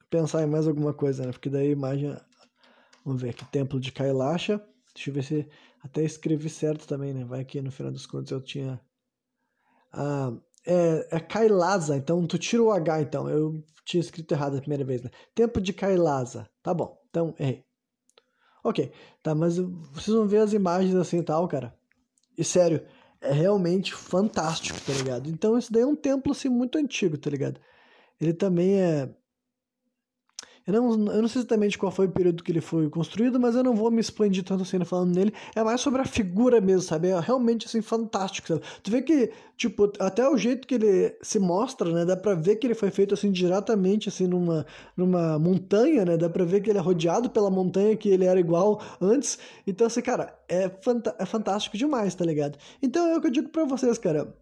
pensar 0.09 0.43
em 0.43 0.47
mais 0.47 0.67
alguma 0.67 0.93
coisa, 0.93 1.25
né? 1.25 1.31
Porque 1.31 1.49
daí 1.49 1.67
a 1.69 1.71
imagem, 1.71 2.15
vamos 3.05 3.21
ver 3.21 3.29
aqui, 3.29 3.45
Templo 3.45 3.79
de 3.79 3.91
Kailasha. 3.91 4.61
Deixa 4.93 5.09
eu 5.09 5.13
ver 5.13 5.23
se 5.23 5.47
até 5.81 6.03
escrevi 6.03 6.49
certo 6.49 6.87
também, 6.87 7.13
né? 7.13 7.23
Vai 7.25 7.45
que 7.45 7.61
no 7.61 7.71
final 7.71 7.91
dos 7.91 8.05
contos 8.05 8.31
eu 8.31 8.41
tinha 8.41 8.79
ah, 9.91 10.33
é, 10.65 11.07
é 11.11 11.19
Kailasa, 11.19 11.95
então 11.97 12.25
tu 12.25 12.37
tira 12.37 12.63
o 12.63 12.71
H, 12.71 13.01
então. 13.01 13.29
Eu 13.29 13.63
tinha 13.85 14.01
escrito 14.01 14.33
errado 14.33 14.57
a 14.57 14.61
primeira 14.61 14.83
vez, 14.83 15.01
né? 15.01 15.09
Tempo 15.35 15.59
de 15.59 15.73
Kailasa. 15.73 16.49
Tá 16.61 16.73
bom, 16.73 16.97
então 17.09 17.35
errei. 17.39 17.63
Ok, 18.63 18.91
tá, 19.21 19.35
mas 19.35 19.57
vocês 19.57 20.15
vão 20.15 20.25
ver 20.25 20.37
as 20.37 20.53
imagens 20.53 20.95
assim 20.95 21.19
e 21.19 21.23
tal, 21.23 21.47
cara. 21.47 21.75
E 22.37 22.43
sério, 22.43 22.85
é 23.19 23.31
realmente 23.31 23.93
fantástico, 23.93 24.79
tá 24.81 24.93
ligado? 24.93 25.29
Então 25.29 25.57
isso 25.57 25.71
daí 25.71 25.83
é 25.83 25.85
um 25.85 25.95
templo 25.95 26.31
assim 26.31 26.49
muito 26.49 26.77
antigo, 26.77 27.17
tá 27.17 27.29
ligado? 27.29 27.59
Ele 28.19 28.33
também 28.33 28.79
é 28.79 29.13
eu 30.65 30.73
não, 30.73 31.13
eu 31.13 31.21
não 31.21 31.27
sei 31.27 31.41
exatamente 31.41 31.77
qual 31.77 31.91
foi 31.91 32.05
o 32.05 32.11
período 32.11 32.41
que 32.41 32.51
ele 32.51 32.61
foi 32.61 32.89
construído, 32.89 33.37
mas 33.39 33.53
eu 33.55 33.63
não 33.63 33.75
vou 33.75 33.91
me 33.91 33.99
expandir 33.99 34.43
tanto 34.43 34.63
assim 34.63 34.83
falando 34.85 35.13
nele. 35.13 35.33
É 35.55 35.63
mais 35.63 35.81
sobre 35.81 36.01
a 36.01 36.05
figura 36.05 36.61
mesmo, 36.61 36.81
sabe? 36.83 37.09
É 37.09 37.19
realmente, 37.19 37.65
assim, 37.65 37.81
fantástico, 37.81 38.47
sabe? 38.47 38.61
Tu 38.81 38.89
vê 38.89 39.01
que, 39.01 39.31
tipo, 39.57 39.91
até 39.99 40.27
o 40.27 40.37
jeito 40.37 40.65
que 40.65 40.75
ele 40.75 41.15
se 41.21 41.37
mostra, 41.37 41.91
né? 41.91 42.05
Dá 42.05 42.15
pra 42.15 42.33
ver 42.33 42.55
que 42.55 42.67
ele 42.67 42.75
foi 42.75 42.91
feito, 42.91 43.13
assim, 43.13 43.31
diretamente, 43.31 44.07
assim, 44.07 44.25
numa, 44.25 44.65
numa 44.95 45.37
montanha, 45.37 46.05
né? 46.05 46.17
Dá 46.17 46.29
pra 46.29 46.45
ver 46.45 46.61
que 46.61 46.69
ele 46.69 46.79
é 46.79 46.81
rodeado 46.81 47.29
pela 47.29 47.49
montanha 47.49 47.97
que 47.97 48.07
ele 48.07 48.25
era 48.25 48.39
igual 48.39 48.81
antes. 49.01 49.37
Então, 49.67 49.87
assim, 49.87 50.01
cara, 50.01 50.33
é, 50.47 50.71
é 51.19 51.25
fantástico 51.25 51.77
demais, 51.77 52.15
tá 52.15 52.25
ligado? 52.25 52.57
Então, 52.81 53.05
é 53.07 53.17
o 53.17 53.21
que 53.21 53.27
eu 53.27 53.31
digo 53.31 53.49
pra 53.49 53.65
vocês, 53.65 53.97
cara 53.97 54.33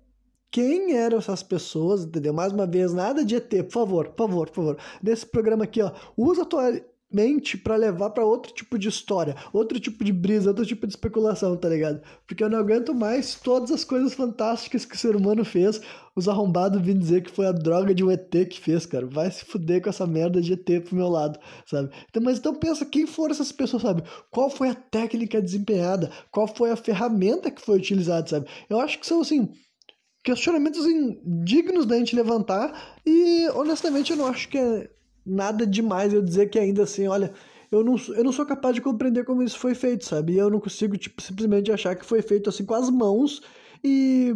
quem 0.51 0.93
eram 0.95 1.17
essas 1.17 1.41
pessoas, 1.41 2.03
entendeu? 2.03 2.33
Mais 2.33 2.51
uma 2.51 2.67
vez, 2.67 2.93
nada 2.93 3.23
de 3.23 3.35
ET, 3.35 3.49
por 3.63 3.71
favor, 3.71 4.07
por 4.09 4.27
favor, 4.27 4.49
por 4.49 4.55
favor. 4.55 4.77
Nesse 5.01 5.25
programa 5.25 5.63
aqui, 5.63 5.81
ó, 5.81 5.91
usa 6.17 6.41
a 6.41 6.45
tua 6.45 6.81
mente 7.11 7.57
para 7.57 7.75
levar 7.75 8.09
para 8.11 8.25
outro 8.25 8.53
tipo 8.53 8.77
de 8.79 8.87
história, 8.87 9.35
outro 9.51 9.79
tipo 9.79 10.03
de 10.03 10.13
brisa, 10.13 10.49
outro 10.49 10.65
tipo 10.65 10.87
de 10.87 10.93
especulação, 10.93 11.57
tá 11.57 11.67
ligado? 11.67 12.01
Porque 12.25 12.43
eu 12.43 12.49
não 12.49 12.57
aguento 12.57 12.93
mais 12.93 13.35
todas 13.35 13.71
as 13.71 13.83
coisas 13.83 14.13
fantásticas 14.13 14.85
que 14.85 14.95
o 14.95 14.97
ser 14.97 15.15
humano 15.15 15.43
fez. 15.43 15.81
Os 16.15 16.27
arrombados 16.27 16.81
vêm 16.81 16.97
dizer 16.97 17.21
que 17.21 17.31
foi 17.31 17.47
a 17.47 17.51
droga 17.51 17.93
de 17.93 18.03
um 18.03 18.11
ET 18.11 18.29
que 18.29 18.59
fez, 18.59 18.85
cara. 18.85 19.05
Vai 19.05 19.29
se 19.31 19.45
fuder 19.45 19.81
com 19.81 19.89
essa 19.89 20.07
merda 20.07 20.41
de 20.41 20.53
ET 20.53 20.83
pro 20.83 20.95
meu 20.95 21.09
lado, 21.09 21.39
sabe? 21.65 21.89
Então, 22.09 22.21
mas 22.23 22.37
então 22.37 22.55
pensa 22.55 22.85
quem 22.85 23.05
foram 23.05 23.31
essas 23.31 23.51
pessoas, 23.51 23.83
sabe? 23.83 24.03
Qual 24.29 24.49
foi 24.49 24.69
a 24.69 24.75
técnica 24.75 25.41
desempenhada? 25.41 26.11
Qual 26.31 26.47
foi 26.47 26.71
a 26.71 26.75
ferramenta 26.75 27.51
que 27.51 27.61
foi 27.61 27.77
utilizada, 27.77 28.27
sabe? 28.27 28.47
Eu 28.69 28.79
acho 28.79 28.99
que 28.99 29.07
são 29.07 29.21
assim 29.21 29.49
questionamentos 30.23 30.85
dignos 31.43 31.85
da 31.85 31.97
gente 31.97 32.15
levantar 32.15 32.95
e 33.05 33.47
honestamente 33.55 34.11
eu 34.11 34.17
não 34.17 34.27
acho 34.27 34.47
que 34.49 34.57
é 34.57 34.89
nada 35.25 35.65
demais 35.65 36.13
eu 36.13 36.21
dizer 36.21 36.49
que 36.49 36.59
ainda 36.59 36.83
assim, 36.83 37.07
olha, 37.07 37.33
eu 37.71 37.83
não, 37.83 37.95
eu 38.15 38.23
não 38.23 38.31
sou 38.31 38.45
capaz 38.45 38.75
de 38.75 38.81
compreender 38.81 39.23
como 39.23 39.41
isso 39.41 39.57
foi 39.57 39.73
feito, 39.73 40.05
sabe? 40.05 40.37
Eu 40.37 40.49
não 40.49 40.59
consigo 40.59 40.97
tipo, 40.97 41.21
simplesmente 41.21 41.71
achar 41.71 41.95
que 41.95 42.05
foi 42.05 42.21
feito 42.21 42.49
assim 42.49 42.65
com 42.65 42.73
as 42.73 42.89
mãos 42.89 43.41
e 43.83 44.35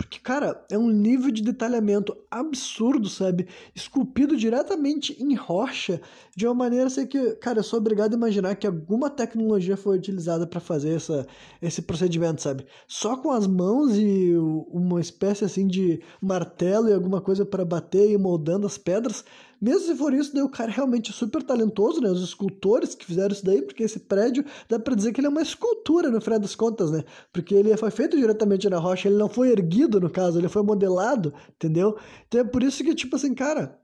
Porque, 0.00 0.18
cara, 0.18 0.64
é 0.70 0.78
um 0.78 0.88
nível 0.88 1.30
de 1.30 1.42
detalhamento 1.42 2.16
absurdo, 2.30 3.06
sabe? 3.06 3.46
Esculpido 3.74 4.34
diretamente 4.34 5.14
em 5.22 5.34
rocha, 5.34 6.00
de 6.34 6.46
uma 6.46 6.54
maneira 6.54 6.86
assim 6.86 7.06
que, 7.06 7.32
cara, 7.32 7.58
eu 7.58 7.62
sou 7.62 7.78
obrigado 7.78 8.14
a 8.14 8.16
imaginar 8.16 8.54
que 8.54 8.66
alguma 8.66 9.10
tecnologia 9.10 9.76
foi 9.76 9.98
utilizada 9.98 10.46
para 10.46 10.58
fazer 10.58 10.96
essa, 10.96 11.26
esse 11.60 11.82
procedimento, 11.82 12.40
sabe? 12.40 12.64
Só 12.88 13.14
com 13.14 13.30
as 13.30 13.46
mãos 13.46 13.94
e 13.94 14.34
uma 14.70 15.02
espécie 15.02 15.44
assim 15.44 15.66
de 15.66 16.00
martelo 16.18 16.88
e 16.88 16.94
alguma 16.94 17.20
coisa 17.20 17.44
para 17.44 17.62
bater 17.62 18.10
e 18.10 18.16
moldando 18.16 18.66
as 18.66 18.78
pedras. 18.78 19.22
Mesmo 19.60 19.80
se 19.80 19.94
for 19.94 20.14
isso, 20.14 20.32
daí 20.32 20.42
o 20.42 20.48
cara 20.48 20.70
é 20.70 20.74
realmente 20.74 21.12
super 21.12 21.42
talentoso, 21.42 22.00
né? 22.00 22.08
Os 22.08 22.22
escultores 22.22 22.94
que 22.94 23.04
fizeram 23.04 23.32
isso 23.32 23.44
daí, 23.44 23.60
porque 23.60 23.82
esse 23.82 24.00
prédio 24.00 24.42
dá 24.68 24.78
pra 24.78 24.94
dizer 24.94 25.12
que 25.12 25.20
ele 25.20 25.26
é 25.26 25.30
uma 25.30 25.42
escultura, 25.42 26.10
no 26.10 26.20
final 26.20 26.38
das 26.38 26.54
contas, 26.54 26.90
né? 26.90 27.04
Porque 27.30 27.54
ele 27.54 27.76
foi 27.76 27.90
feito 27.90 28.16
diretamente 28.16 28.70
na 28.70 28.78
rocha, 28.78 29.08
ele 29.08 29.18
não 29.18 29.28
foi 29.28 29.50
erguido, 29.50 30.00
no 30.00 30.08
caso, 30.08 30.38
ele 30.38 30.48
foi 30.48 30.62
modelado, 30.62 31.34
entendeu? 31.50 31.98
Então 32.26 32.40
é 32.40 32.44
por 32.44 32.62
isso 32.62 32.82
que, 32.82 32.94
tipo 32.94 33.16
assim, 33.16 33.34
cara, 33.34 33.78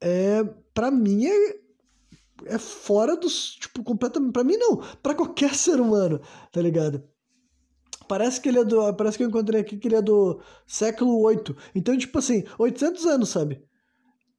é, 0.00 0.44
pra 0.72 0.90
mim 0.90 1.26
é, 1.26 1.56
é 2.46 2.58
fora 2.58 3.16
dos, 3.16 3.54
tipo, 3.54 3.82
completamente, 3.82 4.32
pra 4.32 4.44
mim 4.44 4.56
não, 4.56 4.76
pra 5.02 5.14
qualquer 5.14 5.54
ser 5.56 5.80
humano, 5.80 6.20
tá 6.52 6.62
ligado? 6.62 7.02
Parece 8.06 8.40
que 8.40 8.48
ele 8.48 8.58
é 8.58 8.64
do. 8.64 8.92
Parece 8.94 9.16
que 9.16 9.22
eu 9.22 9.28
encontrei 9.28 9.60
aqui 9.60 9.76
que 9.76 9.86
ele 9.86 9.94
é 9.94 10.02
do 10.02 10.40
século 10.66 11.20
8. 11.20 11.56
Então, 11.76 11.96
tipo 11.96 12.18
assim, 12.18 12.42
800 12.58 13.06
anos, 13.06 13.28
sabe? 13.28 13.62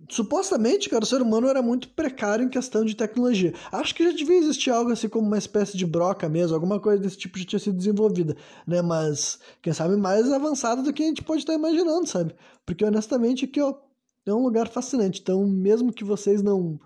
Supostamente, 0.10 0.90
cara, 0.90 1.04
o 1.04 1.08
ser 1.08 1.22
humano 1.22 1.48
era 1.48 1.62
muito 1.62 1.90
precário 1.90 2.46
em 2.46 2.50
questão 2.50 2.84
de 2.84 2.96
tecnologia. 2.96 3.54
Acho 3.72 3.96
que 3.96 4.04
já 4.04 4.12
devia 4.12 4.38
existir 4.38 4.70
algo 4.70 4.92
assim 4.92 5.10
como 5.10 5.28
uma 5.28 5.38
espécie 5.38 5.78
de 5.78 5.86
broca 5.86 6.28
mesmo, 6.28 6.56
alguma 6.56 6.80
coisa 6.80 7.02
desse 7.02 7.18
tipo 7.18 7.38
já 7.38 7.46
tinha 7.46 7.60
sido 7.60 7.78
desenvolvida, 7.78 8.36
né? 8.68 8.82
Mas, 8.82 9.40
quem 9.62 9.74
sabe, 9.74 9.96
mais 9.96 10.32
avançado 10.32 10.84
do 10.84 10.94
que 10.94 11.04
a 11.04 11.08
gente 11.08 11.24
pode 11.24 11.42
estar 11.42 11.54
imaginando, 11.54 12.08
sabe? 12.08 12.36
Porque, 12.66 12.86
honestamente, 12.86 13.46
aqui, 13.46 13.62
ó, 13.62 13.76
é 14.26 14.34
um 14.34 14.44
lugar 14.44 14.68
fascinante. 14.68 15.20
Então, 15.22 15.46
mesmo 15.48 15.92
que 15.94 16.04
vocês 16.04 16.42
não, 16.42 16.80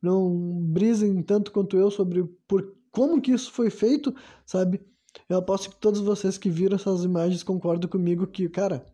não 0.00 0.60
brisem 0.62 1.22
tanto 1.22 1.52
quanto 1.52 1.76
eu 1.76 1.90
sobre 1.90 2.24
por 2.46 2.74
como 2.90 3.20
que 3.20 3.32
isso 3.32 3.50
foi 3.50 3.70
feito, 3.70 4.14
sabe? 4.44 4.80
Eu 5.28 5.38
aposto 5.38 5.70
que 5.70 5.76
todos 5.76 6.00
vocês 6.00 6.38
que 6.38 6.50
viram 6.50 6.76
essas 6.76 7.04
imagens 7.04 7.42
concordam 7.42 7.88
comigo 7.88 8.26
que, 8.26 8.48
cara, 8.48 8.86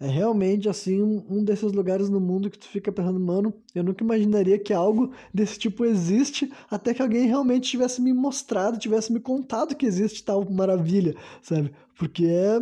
é 0.00 0.08
realmente 0.08 0.66
assim 0.66 1.02
um, 1.02 1.44
desses 1.44 1.72
lugares 1.72 2.08
no 2.08 2.18
mundo 2.18 2.48
que 2.48 2.58
tu 2.58 2.66
fica 2.66 2.90
pensando, 2.90 3.20
mano, 3.20 3.52
eu 3.74 3.84
nunca 3.84 4.02
imaginaria 4.02 4.58
que 4.58 4.72
algo 4.72 5.12
desse 5.32 5.58
tipo 5.58 5.84
existe 5.84 6.50
até 6.70 6.94
que 6.94 7.02
alguém 7.02 7.26
realmente 7.26 7.68
tivesse 7.68 8.00
me 8.00 8.14
mostrado, 8.14 8.78
tivesse 8.78 9.12
me 9.12 9.20
contado 9.20 9.76
que 9.76 9.84
existe 9.84 10.24
tal 10.24 10.50
maravilha, 10.50 11.14
sabe? 11.42 11.70
Porque 11.98 12.24
é 12.24 12.60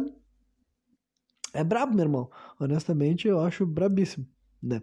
é 1.54 1.64
brabo, 1.64 1.94
meu 1.94 2.04
irmão. 2.04 2.30
Honestamente, 2.60 3.26
eu 3.26 3.40
acho 3.40 3.64
brabíssimo, 3.64 4.26
né? 4.60 4.82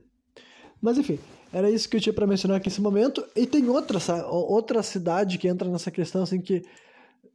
Mas 0.81 0.97
enfim, 0.97 1.19
era 1.51 1.69
isso 1.69 1.89
que 1.89 1.97
eu 1.97 2.01
tinha 2.01 2.13
para 2.13 2.25
mencionar 2.25 2.57
aqui 2.57 2.69
nesse 2.69 2.81
momento. 2.81 3.25
E 3.35 3.45
tem 3.45 3.67
outra, 3.69 3.99
outra 4.27 4.81
cidade 4.81 5.37
que 5.37 5.47
entra 5.47 5.69
nessa 5.69 5.91
questão 5.91 6.23
assim 6.23 6.39
que 6.39 6.63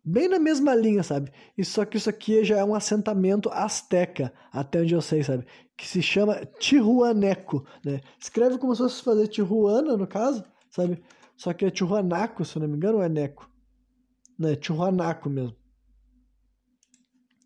bem 0.04 0.28
na 0.28 0.38
mesma 0.38 0.74
linha, 0.74 1.02
sabe? 1.02 1.30
E 1.56 1.64
só 1.64 1.84
que 1.84 1.96
isso 1.96 2.08
aqui 2.08 2.44
já 2.44 2.58
é 2.58 2.64
um 2.64 2.74
assentamento 2.74 3.50
asteca, 3.50 4.32
até 4.52 4.80
onde 4.80 4.94
eu 4.94 5.02
sei, 5.02 5.22
sabe? 5.22 5.46
Que 5.76 5.86
se 5.86 6.02
chama 6.02 6.44
Tijuaneco, 6.58 7.64
né? 7.84 8.00
Escreve 8.18 8.58
como 8.58 8.74
se 8.74 8.82
fosse 8.82 9.02
fazer 9.02 9.28
Tijuana, 9.28 9.96
no 9.96 10.06
caso, 10.06 10.44
sabe? 10.70 11.02
Só 11.36 11.52
que 11.52 11.64
é 11.64 11.70
Tijuanaco, 11.70 12.44
se 12.44 12.58
não 12.58 12.68
me 12.68 12.76
engano, 12.76 12.98
ou 12.98 13.02
é 13.02 13.08
Neco? 13.08 13.48
Não, 14.38 14.50
é 14.50 14.56
Tijuanaco 14.56 15.30
mesmo. 15.30 15.56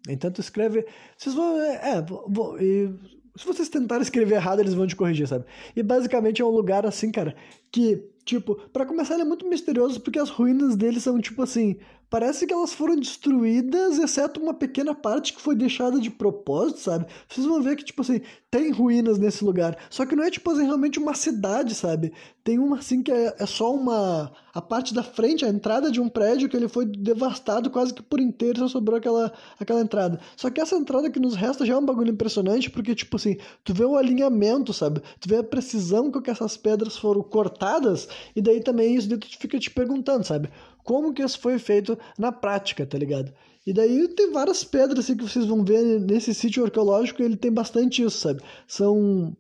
Então 0.09 0.31
tu 0.31 0.41
escreve... 0.41 0.87
Vocês 1.17 1.35
vão... 1.35 1.61
É, 1.61 2.03
vou, 2.03 2.61
e, 2.61 2.93
se 3.37 3.47
vocês 3.47 3.69
tentarem 3.69 4.03
escrever 4.03 4.37
errado, 4.37 4.61
eles 4.61 4.75
vão 4.75 4.87
te 4.87 4.95
corrigir, 4.95 5.27
sabe? 5.27 5.45
E 5.75 5.83
basicamente 5.83 6.41
é 6.41 6.45
um 6.45 6.51
lugar 6.51 6.87
assim, 6.87 7.11
cara, 7.11 7.35
que, 7.73 7.97
tipo, 8.25 8.55
para 8.71 8.87
começar 8.87 9.15
ele 9.15 9.23
é 9.23 9.27
muito 9.27 9.49
misterioso 9.49 10.01
porque 10.01 10.19
as 10.19 10.31
ruínas 10.31 10.77
dele 10.77 11.01
são, 11.01 11.21
tipo 11.21 11.43
assim, 11.43 11.77
parece 12.11 12.47
que 12.47 12.53
elas 12.53 12.73
foram 12.73 12.97
destruídas, 12.97 13.99
exceto 13.99 14.41
uma 14.41 14.55
pequena 14.55 14.95
parte 14.95 15.33
que 15.33 15.41
foi 15.41 15.55
deixada 15.55 15.99
de 15.99 16.11
propósito, 16.11 16.81
sabe? 16.81 17.07
Vocês 17.29 17.47
vão 17.47 17.63
ver 17.63 17.77
que, 17.77 17.85
tipo 17.85 18.03
assim, 18.03 18.21
tem 18.51 18.71
ruínas 18.71 19.19
nesse 19.19 19.45
lugar. 19.45 19.77
Só 19.91 20.07
que 20.07 20.15
não 20.15 20.25
é, 20.25 20.31
tipo 20.31 20.51
assim, 20.51 20.65
realmente 20.65 20.99
uma 20.99 21.15
cidade, 21.15 21.75
sabe? 21.75 22.13
Tem 22.45 22.59
uma, 22.59 22.79
assim, 22.79 23.03
que 23.03 23.11
é, 23.11 23.35
é 23.39 23.47
só 23.47 23.75
uma... 23.75 24.31
A 24.55 24.63
parte 24.63 24.95
da 24.95 25.03
frente, 25.03 25.45
a 25.45 25.49
entrada 25.49 25.91
de 25.91 26.01
um 26.01 26.09
prédio 26.09 26.49
que 26.49 26.57
ele 26.57 26.69
foi 26.69 26.87
devastado 26.87 27.69
quase 27.69 27.93
que 27.93 28.01
por 28.01 28.21
inteiro, 28.21 28.61
só 28.61 28.69
sobrou 28.69 28.97
aquela, 28.97 29.33
aquela 29.59 29.81
entrada. 29.81 30.21
Só 30.37 30.49
que 30.49 30.61
essa 30.61 30.77
entrada 30.77 31.11
que 31.11 31.19
nos 31.19 31.35
resta 31.35 31.67
já 31.67 31.75
é 31.75 31.77
um 31.77 31.85
bagulho 31.85 32.13
impressionante, 32.13 32.71
porque, 32.71 32.95
tipo 32.95 33.17
assim, 33.17 33.37
tu 33.65 33.75
vê 33.75 33.85
o 33.85 33.97
alinhamento, 33.97 34.73
sabe? 34.73 35.03
Tu 35.19 35.29
vê 35.29 35.39
a 35.39 35.43
precisão 35.43 36.09
com 36.09 36.23
que 36.23 36.31
essas 36.31 36.57
pedras 36.57 36.97
foram 36.97 37.21
cortadas, 37.23 38.09
e 38.37 38.41
daí 38.41 38.61
também 38.61 38.95
isso 38.95 39.09
daí 39.09 39.19
tu 39.19 39.27
fica 39.37 39.59
te 39.59 39.71
perguntando, 39.71 40.25
sabe? 40.25 40.49
Como 40.85 41.13
que 41.13 41.23
isso 41.23 41.39
foi 41.41 41.59
feito 41.59 41.99
na 42.19 42.31
prática, 42.31 42.87
tá 42.87 42.97
ligado? 42.97 43.33
E 43.67 43.73
daí 43.73 44.07
tem 44.09 44.31
várias 44.31 44.63
pedras 44.63 44.99
assim, 45.01 45.17
que 45.17 45.25
vocês 45.25 45.47
vão 45.47 45.65
ver 45.65 45.83
nesse 46.01 46.35
sítio 46.35 46.65
arqueológico, 46.65 47.23
ele 47.23 47.37
tem 47.37 47.51
bastante 47.51 48.03
isso, 48.03 48.19
sabe? 48.19 48.43
São 48.69 49.35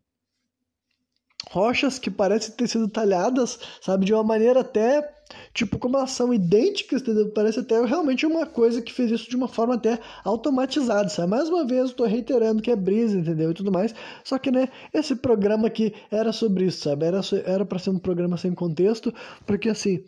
rochas 1.51 1.99
que 1.99 2.11
parecem 2.11 2.55
ter 2.55 2.66
sido 2.66 2.89
talhadas, 2.89 3.59
sabe, 3.83 4.07
de 4.07 4.15
uma 4.15 4.25
maneira 4.25 4.61
até, 4.61 5.15
tipo, 5.53 5.79
como 5.79 5.99
elas 5.99 6.11
são 6.12 6.33
idênticas, 6.33 7.03
entendeu? 7.03 7.31
Parece 7.33 7.61
até 7.61 7.85
realmente 7.85 8.25
uma 8.25 8.47
coisa 8.47 8.81
que 8.81 8.93
fez 8.93 9.11
isso 9.11 9.29
de 9.29 9.37
uma 9.37 9.47
forma 9.47 9.75
até 9.75 9.99
automatizada, 10.25 11.11
sabe? 11.11 11.29
Mais 11.29 11.51
uma 11.51 11.66
vez, 11.66 11.91
eu 11.91 11.97
tô 11.97 12.05
reiterando 12.07 12.62
que 12.62 12.71
é 12.71 12.77
brisa, 12.77 13.19
entendeu? 13.19 13.51
E 13.51 13.55
tudo 13.55 13.71
mais. 13.71 13.95
Só 14.25 14.39
que, 14.39 14.51
né, 14.51 14.69
esse 14.93 15.15
programa 15.15 15.66
aqui 15.66 15.95
era 16.11 16.33
sobre 16.33 16.65
isso, 16.65 16.83
sabe? 16.85 17.05
Era, 17.05 17.21
era 17.45 17.65
pra 17.65 17.79
ser 17.79 17.91
um 17.91 17.99
programa 17.99 18.39
sem 18.39 18.55
contexto, 18.55 19.12
porque 19.47 19.69
assim 19.69 20.03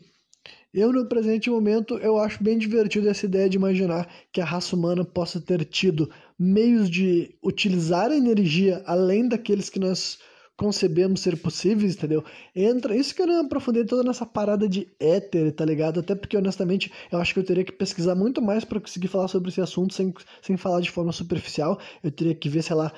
eu, 0.77 0.93
no 0.93 1.07
presente 1.07 1.49
momento, 1.49 1.97
eu 1.97 2.19
acho 2.19 2.45
bem 2.45 2.59
divertido 2.59 3.09
essa 3.09 3.25
ideia 3.25 3.49
de 3.49 3.57
imaginar 3.57 4.07
que 4.31 4.43
a 4.43 4.45
raça 4.45 4.77
humana 4.77 5.07
possa 5.07 5.41
ter 5.41 5.65
tido 5.65 6.11
meios 6.39 6.91
de 6.91 7.35
utilizar 7.43 8.11
a 8.11 8.17
energia 8.17 8.83
além 8.87 9.27
daqueles 9.27 9.71
que 9.71 9.79
nós 9.79 10.19
concebemos 10.55 11.21
ser 11.21 11.39
possíveis, 11.39 11.97
entendeu? 11.97 12.23
Entra, 12.55 12.95
isso 12.95 13.15
que 13.15 13.23
eu 13.23 13.27
não 13.27 13.47
aprofundei 13.47 13.87
toda 13.87 14.03
nessa 14.03 14.27
parada 14.27 14.69
de 14.69 14.87
éter, 15.01 15.51
tá 15.55 15.65
ligado? 15.65 16.01
Até 16.01 16.15
porque, 16.15 16.37
honestamente, 16.37 16.93
eu 17.11 17.19
acho 17.19 17.33
que 17.33 17.41
eu 17.41 17.45
teria 17.45 17.65
que 17.65 17.73
pesquisar 17.73 18.15
muito 18.15 18.43
mais 18.43 18.63
para 18.63 18.79
conseguir 18.79 19.09
falar 19.09 19.29
sobre 19.29 19.49
esse 19.49 19.63
assunto 19.63 19.95
sem, 19.95 20.13
sem 20.43 20.59
falar 20.59 20.83
de 20.83 20.91
forma 20.91 21.13
superficial. 21.13 21.81
Eu 22.03 22.11
teria 22.11 22.35
que 22.35 22.51
ver, 22.51 22.63
sei 22.63 22.77
lá, 22.77 22.93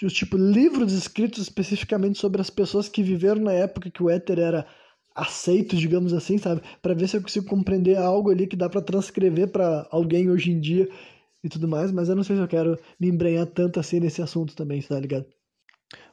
os 0.00 0.12
tipo 0.12 0.36
livros 0.36 0.92
escritos 0.92 1.42
especificamente 1.42 2.18
sobre 2.18 2.40
as 2.40 2.50
pessoas 2.50 2.88
que 2.88 3.02
viveram 3.02 3.40
na 3.40 3.52
época 3.52 3.90
que 3.90 4.02
o 4.02 4.10
éter 4.10 4.38
era 4.38 4.64
aceitos, 5.16 5.80
digamos 5.80 6.12
assim, 6.12 6.36
sabe? 6.36 6.60
Para 6.82 6.94
ver 6.94 7.08
se 7.08 7.16
eu 7.16 7.22
consigo 7.22 7.46
compreender 7.46 7.96
algo 7.96 8.30
ali 8.30 8.46
que 8.46 8.54
dá 8.54 8.68
para 8.68 8.82
transcrever 8.82 9.48
para 9.48 9.88
alguém 9.90 10.30
hoje 10.30 10.50
em 10.50 10.60
dia 10.60 10.88
e 11.42 11.48
tudo 11.48 11.66
mais, 11.66 11.90
mas 11.90 12.08
eu 12.08 12.14
não 12.14 12.22
sei 12.22 12.36
se 12.36 12.42
eu 12.42 12.48
quero 12.48 12.78
me 13.00 13.08
embrenhar 13.08 13.46
tanto 13.46 13.80
assim 13.80 13.98
nesse 13.98 14.20
assunto 14.20 14.54
também, 14.54 14.82
tá 14.82 15.00
ligado? 15.00 15.26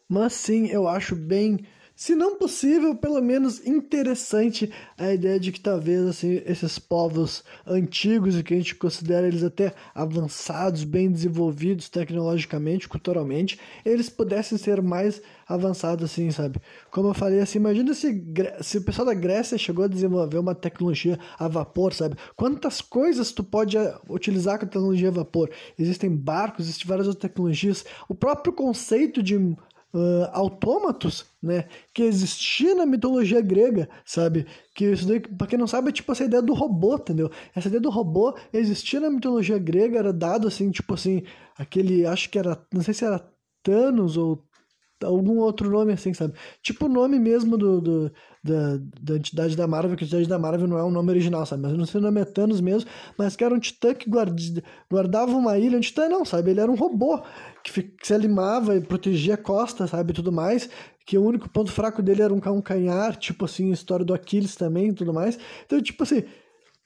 Mas 0.08 0.34
sim, 0.34 0.68
eu 0.68 0.88
acho 0.88 1.16
bem 1.16 1.60
se 2.04 2.16
não 2.16 2.36
possível, 2.36 2.94
pelo 2.94 3.22
menos 3.22 3.66
interessante 3.66 4.70
a 4.98 5.14
ideia 5.14 5.40
de 5.40 5.54
que 5.54 5.62
talvez 5.62 6.06
assim, 6.06 6.42
esses 6.46 6.78
povos 6.78 7.46
antigos 7.66 8.38
e 8.38 8.44
que 8.44 8.54
a 8.54 8.58
gente 8.58 8.76
considera 8.76 9.26
eles 9.26 9.42
até 9.42 9.74
avançados, 9.96 10.84
bem 10.84 11.10
desenvolvidos 11.10 11.88
tecnologicamente, 11.88 12.90
culturalmente, 12.90 13.58
eles 13.86 14.10
pudessem 14.10 14.58
ser 14.58 14.82
mais 14.82 15.22
avançados 15.48 16.04
assim, 16.04 16.30
sabe? 16.30 16.60
Como 16.92 17.08
eu 17.08 17.14
falei 17.14 17.40
assim, 17.40 17.58
imagina 17.58 17.94
se, 17.94 18.22
se 18.60 18.80
o 18.80 18.84
pessoal 18.84 19.06
da 19.06 19.14
Grécia 19.14 19.58
chegou 19.58 19.86
a 19.86 19.88
desenvolver 19.88 20.40
uma 20.40 20.54
tecnologia 20.54 21.18
a 21.40 21.48
vapor, 21.48 21.94
sabe? 21.94 22.18
Quantas 22.36 22.82
coisas 22.82 23.32
tu 23.32 23.46
pode 23.46 23.78
eh, 23.78 23.96
utilizar 24.10 24.60
com 24.60 24.66
a 24.66 24.68
tecnologia 24.68 25.08
a 25.08 25.12
vapor? 25.14 25.50
Existem 25.80 26.14
barcos, 26.14 26.66
existem 26.66 26.86
várias 26.86 27.08
outras 27.08 27.32
tecnologias. 27.32 27.86
O 28.10 28.14
próprio 28.14 28.52
conceito 28.52 29.24
de 29.24 29.56
uh, 29.94 30.30
autômatos, 30.32 31.26
né, 31.42 31.68
que 31.94 32.04
existia 32.04 32.74
na 32.76 32.86
mitologia 32.86 33.42
grega, 33.42 33.90
sabe? 34.06 34.46
Que 34.74 34.86
isso 34.92 35.08
daí, 35.08 35.20
pra 35.20 35.48
quem 35.48 35.60
não 35.60 35.68
sabe, 35.68 35.90
é 35.90 35.92
tipo 35.92 36.12
essa 36.12 36.24
ideia 36.24 36.42
do 36.42 36.54
robô, 36.54 36.96
entendeu? 36.96 37.30
Essa 37.56 37.68
ideia 37.68 37.82
do 37.82 37.90
robô 37.90 38.36
existia 38.52 39.00
na 39.00 39.10
mitologia 39.10 39.58
grega, 39.58 40.00
era 40.00 40.12
dado 40.12 40.48
assim, 40.48 40.72
tipo 40.72 40.94
assim, 40.94 41.24
aquele, 41.58 42.06
acho 42.06 42.30
que 42.30 42.40
era, 42.40 42.66
não 42.74 42.82
sei 42.82 42.94
se 42.94 43.06
era 43.06 43.24
Thanos 43.62 44.18
ou 44.18 44.44
algum 45.04 45.38
outro 45.40 45.70
nome 45.70 45.94
assim, 45.94 46.14
sabe? 46.14 46.34
Tipo 46.62 46.86
o 46.86 46.90
nome 46.90 47.20
mesmo 47.20 47.58
do, 47.58 47.82
do 47.82 48.12
da, 48.44 48.78
da 49.02 49.16
entidade 49.16 49.56
da 49.56 49.66
Marvel, 49.66 49.96
que 49.96 50.04
a 50.04 50.06
entidade 50.06 50.28
da 50.28 50.38
Marvel 50.38 50.68
não 50.68 50.78
é 50.78 50.84
um 50.84 50.92
nome 50.92 51.10
original, 51.12 51.46
sabe? 51.46 51.62
Mas 51.62 51.72
eu 51.72 51.78
não 51.78 51.86
sei 51.86 52.00
o 52.00 52.04
nome 52.04 52.20
é 52.20 52.26
Thanos 52.26 52.60
mesmo, 52.60 52.90
mas 53.18 53.36
que 53.36 53.44
era 53.44 53.54
um 53.54 53.60
titã 53.60 53.94
que 53.94 54.10
guarda, 54.10 54.36
guardava 54.92 55.32
uma 55.32 55.58
ilha, 55.58 55.78
um 55.78 55.82
titã 55.82 56.10
não, 56.10 56.26
sabe? 56.26 56.52
Ele 56.52 56.60
era 56.60 56.70
um 56.70 56.76
robô 56.76 57.22
que, 57.64 57.84
que 57.84 58.08
se 58.08 58.14
alimava 58.14 58.76
e 58.76 58.82
protegia 58.82 59.36
a 59.36 59.38
costa, 59.38 59.88
sabe? 59.88 60.12
E 60.12 60.16
tudo 60.16 60.32
mais, 60.32 60.70
que 61.06 61.18
o 61.18 61.24
único 61.24 61.50
ponto 61.50 61.72
fraco 61.72 62.02
dele 62.02 62.22
era 62.22 62.34
um 62.34 62.40
calcanhar, 62.40 63.16
tipo 63.16 63.46
assim, 63.46 63.72
história 63.72 64.06
do 64.06 64.14
Aquiles 64.14 64.56
também 64.56 64.90
e 64.90 64.94
tudo 64.94 65.14
mais. 65.14 65.40
Então, 65.66 65.82
tipo 65.82 66.04
assim, 66.04 66.24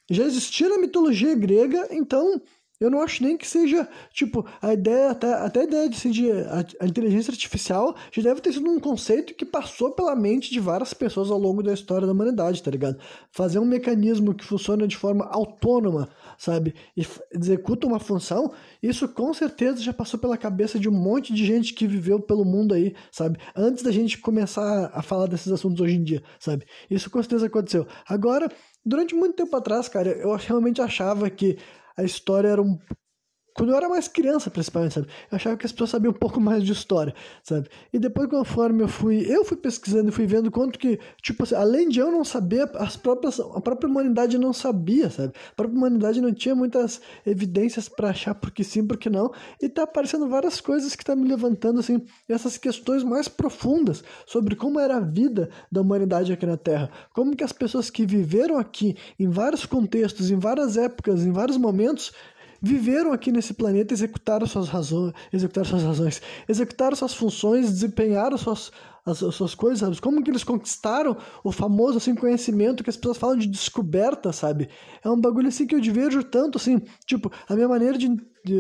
já 0.10 0.23
existia 0.23 0.69
na 0.69 0.77
mitologia 0.77 1.35
grega, 1.35 1.88
então 1.91 2.39
Eu 2.80 2.91
não 2.91 3.02
acho 3.02 3.24
nem 3.24 3.36
que 3.36 3.48
seja, 3.48 3.88
tipo, 4.14 4.45
a 4.62 4.74
ideia, 4.74 5.10
até, 5.10 5.34
até 5.34 5.62
a 5.62 5.64
ideia 5.64 5.90
de, 5.90 6.12
de 6.12 6.32
a, 6.32 6.66
a, 6.82 6.86
inteligência 6.86 7.32
artificial 7.32 7.95
já 8.12 8.22
deve 8.22 8.40
ter 8.40 8.54
sido 8.54 8.70
um 8.70 8.80
conceito 8.80 9.34
que 9.34 9.45
passou 9.45 9.91
pela 9.91 10.16
mente 10.16 10.52
de 10.52 10.60
várias 10.60 10.94
pessoas 10.94 11.32
ao 11.32 11.40
longo 11.40 11.64
da 11.64 11.74
história 11.74 12.06
da 12.06 12.14
humanidade, 12.14 12.62
tá 12.62 12.70
ligado? 12.70 12.99
Fazer 13.32 13.58
um 13.58 13.66
mecanismo 13.66 14.34
que 14.34 14.45
funciona 14.45 14.88
de 14.88 14.95
forma 14.95 15.26
autônoma, 15.26 16.08
sabe? 16.38 16.76
E 16.95 17.04
executa 17.32 17.88
uma 17.88 17.99
função, 17.99 18.52
isso 18.82 19.08
com 19.08 19.34
certeza 19.34 19.82
já 19.82 19.91
passou 19.91 20.20
pela 20.20 20.38
cabeça 20.38 20.80
de 20.80 20.88
um 20.88 20.94
monte 20.94 21.34
de 21.34 21.44
gente 21.45 21.74
que 21.74 21.88
viveu 21.88 22.20
pelo 22.20 22.45
mundo 22.45 22.76
aí, 22.76 22.95
sabe? 23.12 23.40
Antes 23.56 23.84
da 23.84 23.91
gente 23.91 24.20
começar 24.20 24.91
a 24.94 25.02
falar 25.02 25.26
desses 25.26 25.52
assuntos 25.52 25.82
hoje 25.82 25.95
em 25.95 26.04
dia, 26.04 26.22
sabe? 26.40 26.66
Isso 26.91 27.10
com 27.10 27.22
certeza 27.24 27.48
aconteceu. 27.48 27.88
Agora, 28.08 28.52
durante 28.86 29.16
muito 29.16 29.36
tempo 29.36 29.56
atrás, 29.56 29.88
cara, 29.90 30.10
eu 30.10 30.36
realmente 30.36 30.80
achava 30.80 31.28
que 31.28 31.58
a 31.98 32.03
história 32.03 32.48
era 32.49 32.61
um 32.61 32.80
quando 33.58 33.72
eu 33.72 33.76
era 33.76 33.90
mais 33.90 34.08
criança, 34.08 34.52
principalmente, 34.52 34.94
sabe? 34.94 35.08
Eu 35.32 35.36
achava 35.36 35.58
que 35.58 35.66
as 35.66 35.72
pessoas 35.72 35.90
sabiam 35.90 36.12
um 36.12 36.18
pouco 36.18 36.40
mais 36.40 36.64
de 36.64 36.72
história, 36.72 37.14
sabe? 37.42 37.68
E 37.92 37.98
depois, 37.98 38.30
conforme 38.30 38.84
eu 38.84 38.88
fui, 38.88 39.26
eu 39.28 39.44
fui 39.44 39.58
pesquisando 39.58 40.10
e 40.10 40.12
fui 40.12 40.28
vendo 40.28 40.52
quanto 40.52 40.78
que, 40.78 41.00
tipo 41.24 41.42
assim, 41.42 41.56
além 41.56 41.90
de 41.90 42.00
eu 42.00 42.12
não 42.12 42.24
saber, 42.24 42.70
as 42.76 42.96
próprias, 42.96 43.40
a 43.40 43.60
própria 43.60 43.90
humanidade 43.90 44.38
não 44.38 44.54
sabia, 44.54 45.10
sabe? 45.10 45.34
A 45.52 45.56
própria 45.56 45.76
humanidade 45.76 46.22
não 46.22 46.32
tinha 46.32 46.54
muitas 46.54 47.02
evidências 47.26 47.90
para 47.90 48.12
achar 48.12 48.36
porque 48.36 48.64
sim, 48.64 48.86
porque 48.86 49.10
não. 49.10 49.32
E 49.60 49.68
tá 49.68 49.84
aparecendo 49.84 50.30
várias 50.30 50.62
coisas 50.62 50.96
que 50.96 51.04
tá 51.04 51.16
me 51.16 51.28
levantando, 51.28 51.80
assim, 51.80 52.06
essas 52.30 52.58
questões 52.58 53.04
mais 53.04 53.28
profundas 53.28 54.04
sobre 54.28 54.56
como 54.56 54.80
era 54.80 54.98
a 54.98 55.00
vida 55.00 55.50
da 55.72 55.82
humanidade 55.82 56.32
aqui 56.32 56.46
na 56.46 56.58
Terra. 56.58 56.92
Como 57.12 57.36
que 57.36 57.44
as 57.44 57.52
pessoas 57.52 57.90
que 57.90 58.06
viveram 58.06 58.60
aqui, 58.60 58.96
em 59.20 59.28
vários 59.28 59.66
contextos, 59.66 60.30
em 60.30 60.38
várias 60.38 60.78
épocas, 60.78 61.26
em 61.26 61.32
vários 61.32 61.58
momentos, 61.58 62.14
viveram 62.62 63.14
aqui 63.14 63.32
nesse 63.32 63.54
planeta, 63.54 63.94
executaram 63.94 64.46
suas 64.48 64.70
razões, 64.70 65.14
executaram 65.32 65.68
suas 65.68 65.84
razões, 65.84 66.22
executaram 66.48 66.96
suas 66.96 67.14
funções, 67.14 67.72
desempenharam 67.72 68.38
suas, 68.38 68.72
as, 69.06 69.24
as 69.24 69.36
suas 69.36 69.56
coisas, 69.56 69.80
sabe? 69.80 70.02
Como 70.02 70.24
que 70.24 70.30
eles 70.30 70.44
conquistaram 70.44 71.16
o 71.44 71.52
famoso 71.52 71.98
assim 71.98 72.16
conhecimento 72.16 72.84
que 72.84 72.90
as 72.90 72.98
pessoas 72.98 73.18
falam 73.18 73.38
de 73.38 73.48
descoberta, 73.48 74.32
sabe? 74.34 74.70
É 75.04 75.10
um 75.10 75.20
bagulho 75.20 75.48
assim 75.48 75.66
que 75.66 75.76
eu 75.76 75.82
vejo 75.82 76.24
tanto 76.24 76.58
assim, 76.58 76.82
tipo, 77.06 77.32
a 77.48 77.56
minha 77.56 77.68
maneira 77.68 77.98
de 77.98 78.08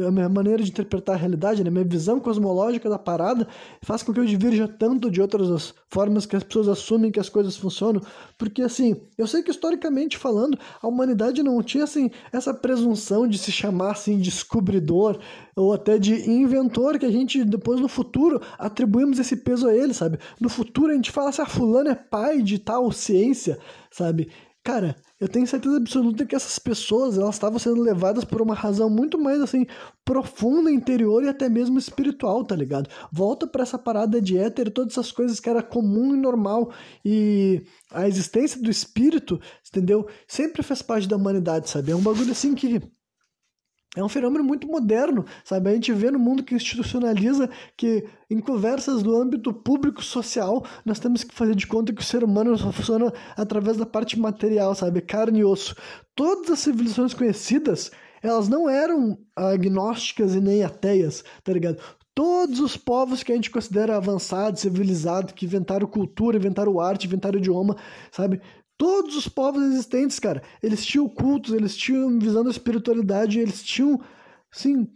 a 0.05 0.11
minha 0.11 0.27
maneira 0.27 0.63
de 0.63 0.69
interpretar 0.69 1.15
a 1.15 1.17
realidade, 1.17 1.63
né, 1.63 1.69
minha 1.69 1.83
visão 1.83 2.19
cosmológica 2.19 2.89
da 2.89 2.99
parada, 2.99 3.47
faz 3.81 4.03
com 4.03 4.13
que 4.13 4.19
eu 4.19 4.25
divirja 4.25 4.67
tanto 4.67 5.09
de 5.09 5.21
outras 5.21 5.73
formas 5.89 6.25
que 6.25 6.35
as 6.35 6.43
pessoas 6.43 6.67
assumem 6.67 7.11
que 7.11 7.19
as 7.19 7.29
coisas 7.29 7.55
funcionam, 7.55 8.01
porque 8.37 8.61
assim, 8.61 9.01
eu 9.17 9.25
sei 9.27 9.41
que 9.41 9.51
historicamente 9.51 10.17
falando, 10.17 10.57
a 10.81 10.87
humanidade 10.87 11.41
não 11.41 11.61
tinha 11.61 11.85
assim 11.85 12.11
essa 12.31 12.53
presunção 12.53 13.27
de 13.27 13.37
se 13.37 13.51
chamar 13.51 13.91
assim 13.91 14.17
descobridor 14.17 15.19
ou 15.55 15.73
até 15.73 15.97
de 15.97 16.29
inventor 16.29 16.99
que 16.99 17.05
a 17.05 17.11
gente 17.11 17.43
depois 17.43 17.79
no 17.79 17.87
futuro 17.87 18.41
atribuímos 18.59 19.19
esse 19.19 19.37
peso 19.37 19.67
a 19.67 19.75
ele, 19.75 19.93
sabe? 19.93 20.19
No 20.39 20.49
futuro 20.49 20.91
a 20.91 20.95
gente 20.95 21.11
fala 21.11 21.29
assim, 21.29 21.41
a 21.41 21.45
ah, 21.45 21.47
fulano 21.47 21.89
é 21.89 21.95
pai 21.95 22.41
de 22.41 22.59
tal 22.59 22.91
ciência, 22.91 23.57
sabe? 23.89 24.29
Cara, 24.67 24.97
eu 25.17 25.29
tenho 25.29 25.47
certeza 25.47 25.77
absoluta 25.77 26.25
que 26.25 26.35
essas 26.35 26.59
pessoas 26.59 27.17
elas 27.17 27.35
estavam 27.35 27.57
sendo 27.57 27.81
levadas 27.81 28.25
por 28.25 28.41
uma 28.41 28.53
razão 28.53 28.89
muito 28.89 29.17
mais 29.17 29.39
assim 29.39 29.65
profunda, 30.03 30.69
interior 30.69 31.23
e 31.23 31.29
até 31.29 31.47
mesmo 31.47 31.79
espiritual, 31.79 32.43
tá 32.43 32.53
ligado? 32.53 32.89
Volta 33.09 33.47
para 33.47 33.63
essa 33.63 33.79
parada 33.79 34.21
de 34.21 34.37
éter, 34.37 34.69
todas 34.69 34.91
essas 34.91 35.09
coisas 35.09 35.39
que 35.39 35.49
era 35.49 35.63
comum 35.63 36.13
e 36.13 36.19
normal 36.19 36.73
e 37.05 37.63
a 37.89 38.09
existência 38.09 38.61
do 38.61 38.69
espírito, 38.69 39.39
entendeu? 39.69 40.05
Sempre 40.27 40.61
fez 40.61 40.81
parte 40.81 41.07
da 41.07 41.15
humanidade, 41.15 41.69
sabe? 41.69 41.93
É 41.93 41.95
um 41.95 42.01
bagulho 42.01 42.33
assim 42.33 42.53
que 42.53 42.81
é 43.95 44.03
um 44.03 44.09
fenômeno 44.09 44.43
muito 44.43 44.67
moderno, 44.67 45.25
sabe? 45.43 45.69
A 45.69 45.73
gente 45.73 45.91
vê 45.93 46.11
no 46.11 46.19
mundo 46.19 46.43
que 46.43 46.53
institucionaliza 46.53 47.49
que 47.75 48.05
em 48.29 48.39
conversas 48.39 49.01
no 49.01 49.15
âmbito 49.15 49.53
público 49.53 50.03
social 50.03 50.63
nós 50.85 50.99
temos 50.99 51.23
que 51.23 51.33
fazer 51.33 51.55
de 51.55 51.65
conta 51.65 51.93
que 51.93 52.01
o 52.01 52.05
ser 52.05 52.23
humano 52.23 52.57
só 52.57 52.71
funciona 52.71 53.11
através 53.35 53.77
da 53.77 53.85
parte 53.85 54.19
material, 54.19 54.75
sabe? 54.75 55.01
Carne 55.01 55.39
e 55.39 55.45
osso. 55.45 55.75
Todas 56.15 56.51
as 56.51 56.59
civilizações 56.59 57.13
conhecidas, 57.13 57.91
elas 58.21 58.47
não 58.47 58.69
eram 58.69 59.17
agnósticas 59.35 60.35
e 60.35 60.41
nem 60.41 60.63
ateias, 60.63 61.23
tá 61.43 61.53
ligado? 61.53 61.81
Todos 62.13 62.59
os 62.59 62.75
povos 62.75 63.21
que 63.21 63.31
a 63.31 63.35
gente 63.35 63.51
considera 63.51 63.95
avançados, 63.95 64.61
civilizados, 64.61 65.33
que 65.33 65.45
inventaram 65.45 65.85
cultura, 65.87 66.35
inventaram 66.35 66.79
arte, 66.79 67.05
inventaram 67.05 67.37
idioma, 67.37 67.75
sabe? 68.11 68.41
Todos 68.77 69.15
os 69.15 69.27
povos 69.27 69.63
existentes, 69.63 70.19
cara, 70.19 70.43
eles 70.61 70.85
tinham 70.85 71.09
cultos, 71.09 71.53
eles 71.53 71.75
tinham 71.75 72.19
visão 72.19 72.43
da 72.43 72.51
espiritualidade, 72.51 73.39
eles 73.39 73.63
tinham, 73.63 73.99
sim, 74.51 74.87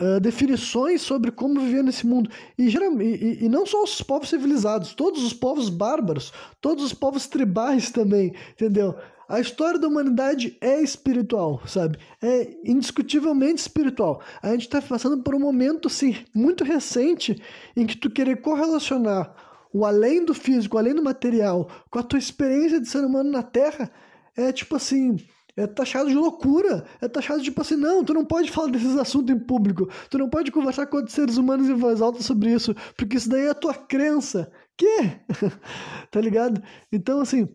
uh, 0.00 0.18
definições 0.20 1.02
sobre 1.02 1.30
como 1.30 1.60
viver 1.60 1.84
nesse 1.84 2.04
mundo. 2.04 2.28
E, 2.58 2.66
e, 2.66 3.44
e 3.44 3.48
não 3.48 3.64
só 3.64 3.84
os 3.84 4.02
povos 4.02 4.28
civilizados, 4.28 4.94
todos 4.94 5.22
os 5.22 5.32
povos 5.32 5.68
bárbaros, 5.68 6.32
todos 6.60 6.84
os 6.84 6.92
povos 6.92 7.28
tribais 7.28 7.90
também, 7.90 8.34
entendeu? 8.52 8.96
A 9.28 9.40
história 9.40 9.78
da 9.78 9.88
humanidade 9.88 10.58
é 10.60 10.82
espiritual, 10.82 11.62
sabe? 11.66 11.98
É 12.20 12.54
indiscutivelmente 12.64 13.62
espiritual. 13.62 14.20
A 14.42 14.50
gente 14.50 14.62
está 14.62 14.82
passando 14.82 15.22
por 15.22 15.34
um 15.34 15.38
momento, 15.38 15.88
assim, 15.88 16.16
muito 16.34 16.64
recente 16.64 17.40
em 17.74 17.86
que 17.86 17.96
tu 17.96 18.10
querer 18.10 18.42
correlacionar 18.42 19.34
o 19.72 19.84
além 19.84 20.24
do 20.24 20.34
físico, 20.34 20.78
além 20.78 20.94
do 20.94 21.02
material, 21.02 21.68
com 21.90 21.98
a 21.98 22.02
tua 22.02 22.18
experiência 22.18 22.80
de 22.80 22.88
ser 22.88 23.04
humano 23.04 23.30
na 23.30 23.42
Terra, 23.42 23.90
é 24.36 24.52
tipo 24.52 24.76
assim, 24.76 25.16
é 25.56 25.66
taxado 25.66 26.08
de 26.08 26.14
loucura. 26.14 26.84
É 27.00 27.08
taxado 27.08 27.40
de 27.40 27.46
tipo 27.46 27.60
assim, 27.60 27.76
não, 27.76 28.04
tu 28.04 28.14
não 28.14 28.24
pode 28.24 28.50
falar 28.50 28.70
desses 28.70 28.96
assuntos 28.96 29.34
em 29.34 29.38
público. 29.38 29.88
Tu 30.08 30.18
não 30.18 30.28
pode 30.28 30.50
conversar 30.50 30.86
com 30.86 30.96
outros 30.96 31.14
seres 31.14 31.36
humanos 31.36 31.68
em 31.68 31.74
voz 31.74 32.00
alta 32.00 32.22
sobre 32.22 32.52
isso, 32.52 32.74
porque 32.96 33.16
isso 33.16 33.28
daí 33.28 33.46
é 33.46 33.50
a 33.50 33.54
tua 33.54 33.74
crença. 33.74 34.50
Que? 34.76 35.12
tá 36.10 36.20
ligado? 36.20 36.62
Então, 36.90 37.20
assim, 37.20 37.48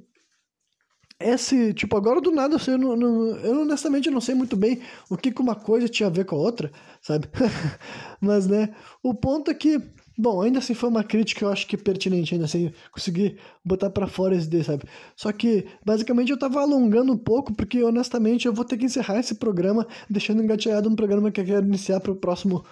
esse, 1.20 1.74
tipo, 1.74 1.98
agora 1.98 2.22
do 2.22 2.32
nada, 2.32 2.58
eu, 2.68 2.78
não, 2.78 2.96
não, 2.96 3.38
eu 3.38 3.62
honestamente 3.62 4.10
não 4.12 4.22
sei 4.22 4.36
muito 4.36 4.56
bem 4.56 4.82
o 5.10 5.18
que, 5.18 5.32
que 5.32 5.42
uma 5.42 5.56
coisa 5.56 5.90
tinha 5.90 6.08
a 6.08 6.12
ver 6.12 6.26
com 6.26 6.36
a 6.36 6.40
outra, 6.40 6.72
sabe? 7.02 7.28
Mas, 8.22 8.46
né, 8.46 8.76
o 9.02 9.16
ponto 9.16 9.50
é 9.50 9.54
que 9.56 9.82
Bom, 10.20 10.42
ainda 10.42 10.60
assim 10.60 10.74
foi 10.74 10.90
uma 10.90 11.04
crítica 11.04 11.46
eu 11.46 11.52
acho 11.52 11.68
que 11.68 11.78
pertinente, 11.78 12.34
ainda 12.34 12.46
assim, 12.46 12.72
conseguir 12.92 13.38
botar 13.64 13.92
para 13.92 14.08
fora 14.08 14.36
esse 14.36 14.48
ideia, 14.48 14.64
sabe? 14.64 14.84
Só 15.16 15.32
que, 15.32 15.68
basicamente, 15.86 16.32
eu 16.32 16.40
tava 16.40 16.60
alongando 16.60 17.14
um 17.14 17.18
pouco, 17.18 17.54
porque, 17.54 17.84
honestamente, 17.84 18.48
eu 18.48 18.54
vou 18.54 18.66
ter 18.66 18.78
que 18.78 18.86
encerrar 18.86 19.20
esse 19.20 19.36
programa, 19.36 19.86
deixando 20.10 20.42
engatilhado 20.42 20.90
um 20.90 20.96
programa 20.96 21.32
que 21.32 21.40
eu 21.40 21.46
quero 21.46 21.66
iniciar 21.66 22.00
pro 22.00 22.16
próximo... 22.16 22.66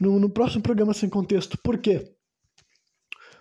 No, 0.00 0.20
no 0.20 0.28
próximo 0.28 0.62
programa 0.62 0.92
sem 0.92 1.08
contexto. 1.08 1.58
Por 1.58 1.78
quê? 1.78 2.04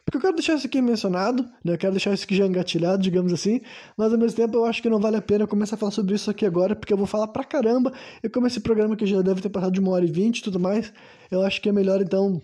Porque 0.06 0.18
eu 0.18 0.22
quero 0.22 0.36
deixar 0.36 0.56
isso 0.56 0.68
aqui 0.68 0.82
mencionado, 0.82 1.44
né? 1.64 1.74
eu 1.74 1.78
quero 1.78 1.92
deixar 1.92 2.14
isso 2.14 2.24
aqui 2.24 2.36
já 2.36 2.46
engatilhado, 2.46 3.02
digamos 3.02 3.34
assim, 3.34 3.60
mas 3.98 4.14
ao 4.14 4.20
mesmo 4.20 4.38
tempo 4.38 4.56
eu 4.56 4.64
acho 4.64 4.82
que 4.82 4.90
não 4.90 5.00
vale 5.00 5.18
a 5.18 5.22
pena 5.22 5.46
começar 5.48 5.76
a 5.76 5.80
falar 5.80 5.92
sobre 5.92 6.14
isso 6.16 6.32
aqui 6.32 6.46
agora, 6.46 6.76
porque 6.76 6.94
eu 6.94 6.98
vou 6.98 7.08
falar 7.08 7.28
pra 7.28 7.44
caramba, 7.44 7.92
e 8.24 8.30
como 8.30 8.46
esse 8.48 8.60
programa 8.60 8.96
que 8.96 9.06
já 9.06 9.22
deve 9.22 9.42
ter 9.42 9.50
passado 9.50 9.74
de 9.74 9.80
uma 9.80 9.92
hora 9.92 10.06
e 10.06 10.12
vinte 10.12 10.40
e 10.40 10.44
tudo 10.44 10.60
mais, 10.60 10.94
eu 11.30 11.42
acho 11.42 11.60
que 11.60 11.68
é 11.68 11.72
melhor 11.72 12.02
então 12.02 12.40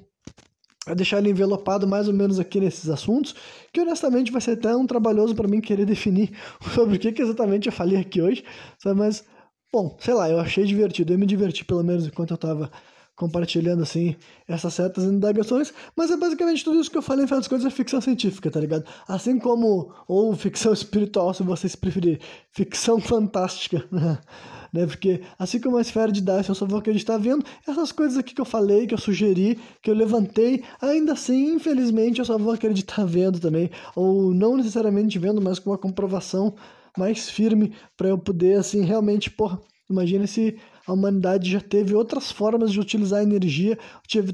a 0.88 0.94
deixar 0.94 1.20
ele 1.20 1.30
envelopado 1.30 1.88
mais 1.88 2.08
ou 2.08 2.14
menos 2.14 2.40
aqui 2.40 2.60
nesses 2.60 2.90
assuntos, 2.90 3.36
que 3.72 3.80
honestamente 3.80 4.32
vai 4.32 4.42
ser 4.42 4.52
até 4.52 4.76
um 4.76 4.88
trabalhoso 4.88 5.36
para 5.36 5.48
mim 5.48 5.62
querer 5.62 5.86
definir 5.86 6.32
sobre 6.74 6.98
o 6.98 7.00
que, 7.00 7.12
que 7.12 7.22
exatamente 7.22 7.68
eu 7.68 7.74
falei 7.74 7.98
aqui 7.98 8.22
hoje, 8.22 8.44
sabe? 8.80 8.98
Mas, 8.98 9.24
bom, 9.72 9.96
sei 10.00 10.14
lá, 10.14 10.30
eu 10.30 10.40
achei 10.40 10.66
divertido, 10.66 11.14
eu 11.14 11.20
me 11.20 11.26
diverti 11.26 11.64
pelo 11.64 11.84
menos 11.84 12.08
enquanto 12.08 12.32
eu 12.32 12.36
estava 12.36 12.72
compartilhando, 13.16 13.84
assim, 13.84 14.16
essas 14.48 14.74
certas 14.74 15.04
indagações, 15.04 15.72
mas 15.96 16.10
é 16.10 16.18
basicamente 16.18 16.64
tudo 16.64 16.82
isso 16.82 16.90
que 16.90 16.98
eu 16.98 17.04
falei, 17.04 17.26
em 17.26 17.28
das 17.28 17.48
coisas, 17.48 17.68
é 17.68 17.70
ficção 17.70 18.02
científica, 18.02 18.50
tá 18.50 18.60
ligado? 18.60 18.84
Assim 19.08 19.38
como, 19.38 19.94
ou 20.08 20.36
ficção 20.36 20.74
espiritual, 20.74 21.32
se 21.32 21.44
vocês 21.44 21.76
preferirem, 21.76 22.20
ficção 22.50 23.00
fantástica, 23.00 23.86
né? 24.72 24.86
Porque 24.86 25.22
assim 25.38 25.60
como 25.60 25.78
a 25.78 25.82
esfera 25.82 26.12
de 26.12 26.22
Dyson, 26.22 26.52
eu 26.52 26.56
só 26.56 26.66
vou 26.66 26.80
acreditar 26.80 27.18
vendo 27.18 27.46
essas 27.68 27.92
coisas 27.92 28.18
aqui 28.18 28.34
que 28.34 28.42
eu 28.42 28.46
falei, 28.46 28.88
que 28.88 28.94
eu 28.94 28.98
sugeri, 28.98 29.60
que 29.82 29.90
eu 29.90 29.96
levantei, 29.96 30.64
ainda 30.82 31.14
assim, 31.14 31.54
infelizmente, 31.54 32.20
eu 32.20 32.26
só 32.26 32.38
vou 32.38 32.54
acreditar 32.54 33.06
vendo 33.06 33.40
também, 33.40 33.70
ou 33.96 34.34
não 34.34 34.58
necessariamente 34.58 35.20
vendo, 35.20 35.42
mas 35.42 35.60
com 35.60 35.70
uma 35.70 35.78
comprovação 35.78 36.56
mais 36.98 37.30
firme 37.30 37.74
para 37.96 38.10
eu 38.10 38.18
poder, 38.18 38.58
assim, 38.58 38.82
realmente, 38.82 39.30
porra, 39.30 39.60
imagine 39.90 40.28
se 40.28 40.58
a 40.92 40.94
humanidade 40.94 41.50
já 41.50 41.62
teve 41.62 41.96
outras 41.96 42.32
formas 42.32 42.70
de 42.70 42.80
utilizar 42.80 43.24
energia, 43.24 43.80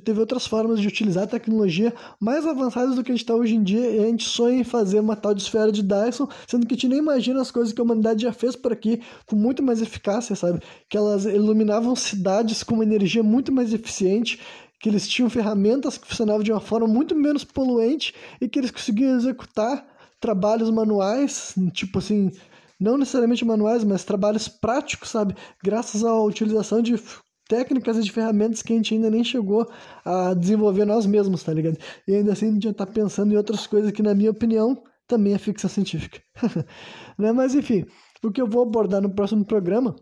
teve 0.03 0.19
outras 0.19 0.47
formas 0.47 0.81
de 0.81 0.87
utilizar 0.87 1.27
tecnologia 1.27 1.93
mais 2.19 2.47
avançadas 2.47 2.95
do 2.95 3.03
que 3.03 3.11
a 3.11 3.15
gente 3.15 3.23
está 3.23 3.35
hoje 3.35 3.53
em 3.53 3.63
dia, 3.63 3.91
e 3.91 3.99
a 3.99 4.07
gente 4.07 4.27
sonha 4.27 4.59
em 4.59 4.63
fazer 4.63 4.99
uma 4.99 5.15
tal 5.15 5.35
de 5.35 5.43
esfera 5.43 5.71
de 5.71 5.83
Dyson, 5.83 6.27
sendo 6.47 6.65
que 6.65 6.73
a 6.73 6.75
gente 6.75 6.87
nem 6.87 6.97
imagina 6.97 7.39
as 7.39 7.51
coisas 7.51 7.71
que 7.71 7.79
a 7.79 7.83
humanidade 7.83 8.23
já 8.23 8.33
fez 8.33 8.55
por 8.55 8.73
aqui 8.73 9.01
com 9.27 9.35
muito 9.35 9.61
mais 9.61 9.83
eficácia, 9.83 10.35
sabe? 10.35 10.59
Que 10.89 10.97
elas 10.97 11.25
iluminavam 11.25 11.95
cidades 11.95 12.63
com 12.63 12.73
uma 12.73 12.83
energia 12.83 13.21
muito 13.21 13.51
mais 13.51 13.71
eficiente, 13.71 14.39
que 14.79 14.89
eles 14.89 15.07
tinham 15.07 15.29
ferramentas 15.29 15.95
que 15.95 16.07
funcionavam 16.07 16.41
de 16.41 16.51
uma 16.51 16.59
forma 16.59 16.87
muito 16.87 17.15
menos 17.15 17.43
poluente 17.43 18.15
e 18.41 18.47
que 18.47 18.57
eles 18.57 18.71
conseguiam 18.71 19.15
executar 19.15 19.85
trabalhos 20.19 20.71
manuais, 20.71 21.53
tipo 21.71 21.99
assim, 21.99 22.31
não 22.79 22.97
necessariamente 22.97 23.45
manuais, 23.45 23.83
mas 23.83 24.03
trabalhos 24.03 24.47
práticos, 24.47 25.09
sabe? 25.09 25.35
Graças 25.63 26.03
à 26.03 26.13
utilização 26.21 26.81
de 26.81 27.01
técnicas 27.47 27.97
e 27.97 28.01
de 28.01 28.11
ferramentas 28.11 28.61
que 28.61 28.73
a 28.73 28.75
gente 28.75 28.93
ainda 28.93 29.09
nem 29.09 29.23
chegou 29.23 29.67
a 30.03 30.33
desenvolver 30.33 30.85
nós 30.85 31.05
mesmos, 31.05 31.43
tá 31.43 31.53
ligado? 31.53 31.77
E 32.07 32.13
ainda 32.13 32.33
assim 32.33 32.49
a 32.49 32.51
gente 32.51 32.63
já 32.63 32.73
tá 32.73 32.85
pensando 32.85 33.33
em 33.33 33.37
outras 33.37 33.65
coisas 33.65 33.91
que, 33.91 34.03
na 34.03 34.13
minha 34.13 34.31
opinião, 34.31 34.81
também 35.07 35.33
é 35.33 35.37
ficção 35.37 35.69
científica. 35.69 36.21
né? 37.17 37.31
Mas 37.31 37.55
enfim, 37.55 37.85
o 38.23 38.31
que 38.31 38.41
eu 38.41 38.47
vou 38.47 38.63
abordar 38.63 39.01
no 39.01 39.13
próximo 39.13 39.45
programa 39.45 39.95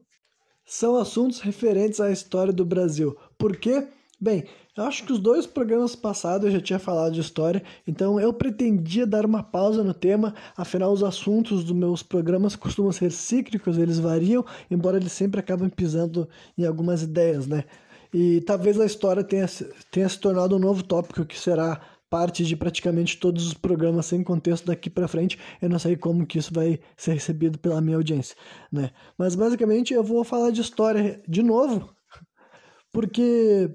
são 0.65 0.95
assuntos 0.95 1.39
referentes 1.39 1.99
à 1.99 2.11
história 2.11 2.52
do 2.52 2.65
Brasil. 2.65 3.15
Por 3.38 3.56
quê? 3.56 3.88
Bem, 4.20 4.46
eu 4.78 4.84
acho 4.86 5.04
que 5.04 5.12
os 5.12 5.20
dois 5.20 5.46
programas 5.46 5.96
passados 5.96 6.46
eu 6.46 6.52
já 6.52 6.62
tinha 6.62 6.80
falado 6.80 7.14
de 7.14 7.20
história, 7.20 7.62
então 7.86 8.20
eu 8.20 8.32
pretendia 8.34 9.06
dar 9.06 9.26
uma 9.26 9.44
pausa 9.44 9.84
no 9.84 9.94
tema, 9.94 10.34
afinal 10.56 10.92
os 10.92 11.04
assuntos 11.04 11.64
dos 11.64 11.76
meus 11.76 12.02
programas 12.02 12.56
costumam 12.56 12.92
ser 12.92 13.12
cíclicos, 13.12 13.78
eles 13.78 14.00
variam, 14.00 14.46
embora 14.72 14.98
eles 14.98 15.12
sempre 15.12 15.40
acabem 15.40 15.70
pisando 15.70 16.30
em 16.58 16.66
algumas 16.66 17.04
ideias, 17.04 17.46
né? 17.46 17.66
E 18.14 18.40
talvez 18.42 18.80
a 18.80 18.86
história 18.86 19.24
tenha, 19.24 19.46
tenha 19.92 20.08
se 20.08 20.18
tornado 20.18 20.56
um 20.56 20.60
novo 20.60 20.82
tópico 20.82 21.26
que 21.26 21.38
será 21.38 21.82
parte 22.10 22.46
de 22.46 22.56
praticamente 22.56 23.18
todos 23.18 23.46
os 23.46 23.54
programas 23.54 24.06
sem 24.06 24.24
contexto 24.24 24.66
daqui 24.68 24.90
para 24.90 25.08
frente. 25.08 25.38
Eu 25.62 25.70
não 25.70 25.78
sei 25.78 25.98
como 25.98 26.26
que 26.26 26.38
isso 26.38 26.54
vai 26.54 26.80
ser 26.96 27.14
recebido 27.14 27.60
pela 27.60 27.82
minha 27.82 27.98
audiência, 27.98 28.36
né? 28.72 28.92
Mas 29.18 29.36
basicamente 29.36 29.94
eu 29.94 30.04
vou 30.04 30.24
falar 30.24 30.52
de 30.52 30.62
história 30.62 31.22
de 31.28 31.44
novo, 31.44 31.94
porque 32.94 33.70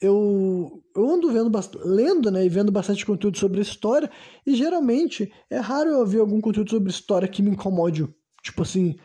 eu, 0.00 0.82
eu 0.94 1.10
ando 1.10 1.32
vendo 1.32 1.50
lendo 1.84 2.30
né, 2.30 2.44
e 2.44 2.48
vendo 2.48 2.72
bastante 2.72 3.04
conteúdo 3.04 3.38
sobre 3.38 3.60
história, 3.60 4.10
e 4.46 4.54
geralmente 4.54 5.32
é 5.50 5.58
raro 5.58 5.90
eu 5.90 6.06
ver 6.06 6.20
algum 6.20 6.40
conteúdo 6.40 6.70
sobre 6.70 6.90
história 6.90 7.28
que 7.28 7.42
me 7.42 7.50
incomode. 7.50 8.08
Tipo 8.42 8.62
assim, 8.62 8.96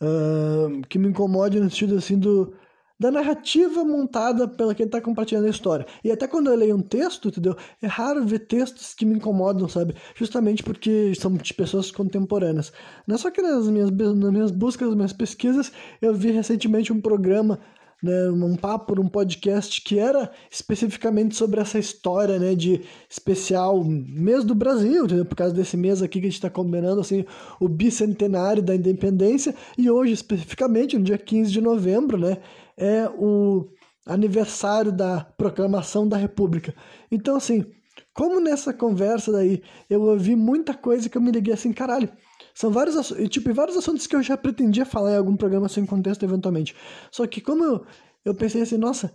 uh, 0.00 0.80
que 0.88 0.98
me 0.98 1.08
incomode 1.08 1.60
no 1.60 1.70
sentido 1.70 1.96
assim 1.96 2.18
do, 2.18 2.52
da 3.00 3.10
narrativa 3.10 3.82
montada 3.82 4.46
pela 4.46 4.74
quem 4.74 4.84
está 4.84 5.00
compartilhando 5.00 5.46
a 5.46 5.50
história. 5.50 5.86
E 6.04 6.12
até 6.12 6.28
quando 6.28 6.50
eu 6.50 6.54
leio 6.56 6.76
um 6.76 6.82
texto, 6.82 7.28
entendeu? 7.28 7.56
É 7.80 7.86
raro 7.86 8.26
ver 8.26 8.40
textos 8.40 8.92
que 8.92 9.06
me 9.06 9.14
incomodam, 9.14 9.66
sabe? 9.68 9.94
Justamente 10.14 10.62
porque 10.62 11.14
são 11.14 11.32
de 11.32 11.54
pessoas 11.54 11.90
contemporâneas. 11.90 12.70
Não 13.06 13.14
é 13.14 13.18
só 13.18 13.30
que 13.30 13.40
nas 13.40 13.66
minhas, 13.68 13.90
nas 13.90 14.32
minhas 14.32 14.50
buscas, 14.50 14.88
nas 14.88 14.96
minhas 14.96 15.12
pesquisas, 15.14 15.72
eu 16.02 16.12
vi 16.12 16.30
recentemente 16.30 16.92
um 16.92 17.00
programa 17.00 17.58
né, 18.02 18.30
um 18.30 18.56
papo, 18.56 18.98
um 19.00 19.08
podcast 19.08 19.80
que 19.82 19.98
era 19.98 20.30
especificamente 20.50 21.36
sobre 21.36 21.60
essa 21.60 21.78
história, 21.78 22.38
né, 22.38 22.54
de 22.54 22.82
especial 23.08 23.84
mês 23.84 24.44
do 24.44 24.54
Brasil, 24.54 25.04
entendeu? 25.04 25.24
por 25.24 25.36
causa 25.36 25.54
desse 25.54 25.76
mês 25.76 26.02
aqui 26.02 26.20
que 26.20 26.26
a 26.26 26.30
gente 26.30 26.38
está 26.38 26.50
combinando, 26.50 27.00
assim, 27.00 27.24
o 27.60 27.68
bicentenário 27.68 28.62
da 28.62 28.74
independência, 28.74 29.54
e 29.76 29.90
hoje, 29.90 30.12
especificamente, 30.12 30.98
no 30.98 31.04
dia 31.04 31.18
15 31.18 31.50
de 31.50 31.60
novembro, 31.60 32.18
né, 32.18 32.38
é 32.76 33.08
o 33.08 33.68
aniversário 34.06 34.90
da 34.90 35.24
proclamação 35.36 36.08
da 36.08 36.16
República. 36.16 36.74
Então, 37.10 37.36
assim, 37.36 37.64
como 38.12 38.40
nessa 38.40 38.72
conversa 38.72 39.30
daí 39.32 39.62
eu 39.88 40.02
ouvi 40.02 40.34
muita 40.34 40.74
coisa 40.74 41.08
que 41.08 41.16
eu 41.16 41.22
me 41.22 41.30
liguei 41.30 41.54
assim, 41.54 41.72
caralho, 41.72 42.10
são 42.54 42.70
vários, 42.70 43.12
tipo, 43.28 43.52
vários 43.54 43.76
assuntos 43.76 44.06
que 44.06 44.16
eu 44.16 44.22
já 44.22 44.36
pretendia 44.36 44.84
falar 44.84 45.12
em 45.12 45.16
algum 45.16 45.36
programa 45.36 45.68
sem 45.68 45.84
contexto 45.86 46.22
eventualmente. 46.24 46.74
Só 47.10 47.26
que 47.26 47.40
como 47.40 47.64
eu, 47.64 47.86
eu 48.24 48.34
pensei 48.34 48.62
assim, 48.62 48.76
nossa, 48.76 49.12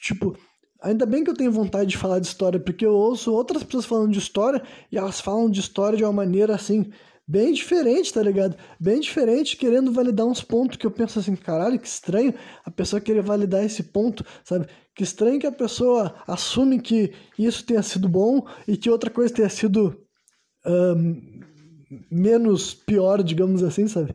tipo, 0.00 0.36
ainda 0.82 1.06
bem 1.06 1.24
que 1.24 1.30
eu 1.30 1.34
tenho 1.34 1.50
vontade 1.50 1.90
de 1.90 1.98
falar 1.98 2.18
de 2.18 2.26
história, 2.26 2.60
porque 2.60 2.84
eu 2.84 2.92
ouço 2.92 3.32
outras 3.32 3.62
pessoas 3.62 3.86
falando 3.86 4.12
de 4.12 4.18
história 4.18 4.62
e 4.92 4.98
elas 4.98 5.20
falam 5.20 5.50
de 5.50 5.60
história 5.60 5.96
de 5.96 6.04
uma 6.04 6.12
maneira 6.12 6.54
assim, 6.54 6.90
bem 7.26 7.52
diferente, 7.52 8.12
tá 8.12 8.22
ligado? 8.22 8.56
Bem 8.78 9.00
diferente, 9.00 9.56
querendo 9.56 9.90
validar 9.90 10.26
uns 10.26 10.42
pontos 10.42 10.76
que 10.76 10.86
eu 10.86 10.90
penso 10.90 11.18
assim, 11.18 11.34
caralho, 11.34 11.78
que 11.78 11.88
estranho 11.88 12.34
a 12.64 12.70
pessoa 12.70 13.00
querer 13.00 13.22
validar 13.22 13.64
esse 13.64 13.82
ponto, 13.82 14.24
sabe? 14.44 14.66
Que 14.94 15.02
estranho 15.02 15.40
que 15.40 15.46
a 15.46 15.52
pessoa 15.52 16.14
assume 16.26 16.80
que 16.80 17.12
isso 17.38 17.64
tenha 17.64 17.82
sido 17.82 18.08
bom 18.08 18.46
e 18.68 18.76
que 18.76 18.90
outra 18.90 19.10
coisa 19.10 19.32
tenha 19.32 19.48
sido 19.48 19.98
um, 20.66 21.40
menos 22.10 22.74
pior, 22.74 23.22
digamos 23.22 23.62
assim, 23.62 23.86
sabe? 23.88 24.14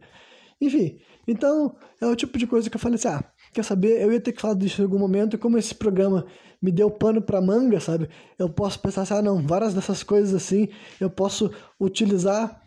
Enfim, 0.61 0.99
então 1.27 1.75
é 2.01 2.05
o 2.05 2.15
tipo 2.15 2.37
de 2.37 2.47
coisa 2.47 2.69
que 2.69 2.75
eu 2.75 2.79
falei 2.79 2.95
assim, 2.95 3.07
ah, 3.07 3.23
quer 3.53 3.63
saber, 3.63 4.01
eu 4.01 4.11
ia 4.11 4.19
ter 4.19 4.31
que 4.31 4.41
falar 4.41 4.55
disso 4.55 4.81
em 4.81 4.85
algum 4.85 4.99
momento, 4.99 5.35
e 5.35 5.39
como 5.39 5.57
esse 5.57 5.73
programa 5.73 6.25
me 6.61 6.71
deu 6.71 6.91
pano 6.91 7.21
pra 7.21 7.41
manga, 7.41 7.79
sabe? 7.79 8.09
Eu 8.37 8.49
posso 8.49 8.79
pensar 8.79 9.03
assim, 9.03 9.13
ah, 9.13 9.21
não, 9.21 9.45
várias 9.45 9.73
dessas 9.73 10.03
coisas 10.03 10.33
assim, 10.33 10.69
eu 10.99 11.09
posso 11.09 11.51
utilizar 11.79 12.61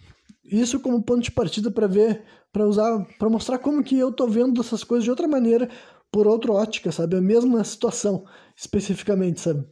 isso 0.45 0.81
como 0.81 1.03
ponto 1.03 1.23
de 1.23 1.31
partida 1.31 1.71
para 1.71 1.87
ver, 1.87 2.23
para 2.53 2.67
usar, 2.67 3.07
para 3.19 3.29
mostrar 3.29 3.59
como 3.59 3.83
que 3.83 3.99
eu 3.99 4.13
tô 4.13 4.27
vendo 4.27 4.61
essas 4.61 4.85
coisas 4.85 5.05
de 5.05 5.11
outra 5.11 5.29
maneira, 5.29 5.69
por 6.11 6.27
outra 6.27 6.53
ótica, 6.53 6.93
sabe? 6.93 7.17
A 7.17 7.21
mesma 7.21 7.65
situação, 7.65 8.25
especificamente, 8.55 9.41
sabe? 9.41 9.67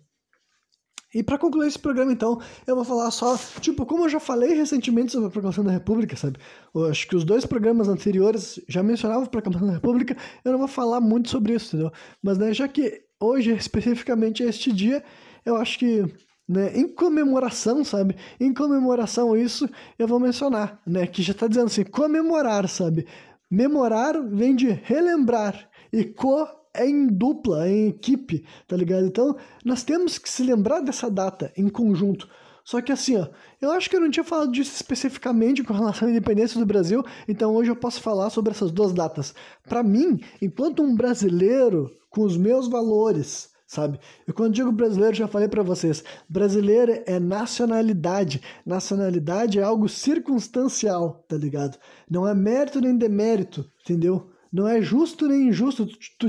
E 1.12 1.23
para 1.23 1.39
concluir 1.39 1.66
esse 1.66 1.78
programa, 1.78 2.12
então, 2.12 2.41
eu 2.66 2.77
vou 2.77 2.85
falar 2.85 3.11
só, 3.11 3.37
tipo, 3.61 3.85
como 3.85 4.05
eu 4.05 4.09
já 4.09 4.20
falei 4.20 4.55
recentemente 4.55 5.11
sobre 5.11 5.27
a 5.27 5.31
Proclamação 5.31 5.65
da 5.65 5.73
República, 5.73 6.15
sabe? 6.16 6.39
Eu 6.73 6.87
acho 6.87 7.09
que 7.09 7.16
os 7.16 7.24
dois 7.24 7.45
programas 7.45 7.89
anteriores 7.89 8.61
já 8.69 8.82
mencionavam 8.82 9.24
a 9.24 9.28
Proclamação 9.28 9.66
da 9.66 9.74
República, 9.74 10.16
eu 10.45 10.53
não 10.53 10.59
vou 10.59 10.69
falar 10.69 11.01
muito 11.01 11.28
sobre 11.28 11.55
isso, 11.55 11.74
entendeu? 11.74 11.93
Mas, 12.23 12.39
né, 12.39 12.55
já 12.55 12.69
que 12.69 13.03
hoje, 13.20 13.51
especificamente 13.53 14.45
este 14.45 14.73
dia, 14.73 15.03
eu 15.45 15.57
acho 15.57 15.81
que, 15.81 16.05
né, 16.49 16.78
em 16.78 16.87
comemoração, 16.87 17.82
sabe? 17.85 18.15
Em 18.39 18.55
comemoração 18.55 19.32
a 19.32 19.39
isso, 19.39 19.69
eu 19.99 20.07
vou 20.07 20.20
mencionar, 20.20 20.81
né, 20.87 21.09
que 21.09 21.23
já 21.23 21.35
tá 21.35 21.49
dizendo 21.49 21.66
assim, 21.66 21.82
comemorar, 21.82 22.69
sabe? 22.69 23.05
Memorar 23.51 24.15
vem 24.23 24.55
de 24.55 24.69
relembrar 24.69 25.69
e 25.93 26.05
co 26.05 26.60
é 26.75 26.89
em 26.89 27.07
dupla, 27.07 27.67
é 27.67 27.71
em 27.71 27.89
equipe, 27.89 28.45
tá 28.67 28.77
ligado? 28.77 29.07
Então, 29.07 29.37
nós 29.65 29.83
temos 29.83 30.19
que 30.19 30.29
se 30.29 30.43
lembrar 30.43 30.81
dessa 30.81 31.11
data 31.11 31.53
em 31.57 31.69
conjunto. 31.69 32.29
Só 32.65 32.81
que 32.81 32.93
assim, 32.93 33.17
ó, 33.17 33.27
eu 33.61 33.71
acho 33.73 33.91
que 33.91 33.97
eu 33.97 34.01
não 34.01 34.11
tinha 34.11 34.23
falado 34.23 34.53
disso 34.53 34.75
especificamente 34.75 35.65
com 35.65 35.73
relação 35.73 36.07
à 36.07 36.11
independência 36.11 36.61
do 36.61 36.67
Brasil, 36.67 37.05
então 37.27 37.55
hoje 37.55 37.71
eu 37.71 37.77
posso 37.77 38.01
falar 38.01 38.31
sobre 38.31 38.53
essas 38.53 38.71
duas 38.71 38.93
datas. 38.93 39.35
Para 39.69 39.83
mim, 39.83 40.21
enquanto 40.41 40.83
um 40.83 40.95
brasileiro 40.95 41.91
com 42.09 42.23
os 42.23 42.37
meus 42.37 42.69
valores, 42.69 43.51
sabe? 43.67 43.99
E 44.27 44.33
quando 44.33 44.55
digo 44.55 44.71
brasileiro, 44.71 45.17
já 45.17 45.27
falei 45.27 45.49
para 45.49 45.63
vocês, 45.63 46.05
brasileiro 46.29 47.03
é 47.07 47.19
nacionalidade. 47.19 48.43
Nacionalidade 48.67 49.59
é 49.59 49.63
algo 49.63 49.89
circunstancial, 49.89 51.25
tá 51.29 51.37
ligado? 51.37 51.79
Não 52.09 52.27
é 52.27 52.35
mérito 52.35 52.81
nem 52.81 52.97
demérito, 52.97 53.71
entendeu? 53.83 54.31
Não 54.53 54.67
é 54.67 54.83
justo 54.83 55.29
nem 55.29 55.49
injusto 55.49 55.87
tu. 56.19 56.29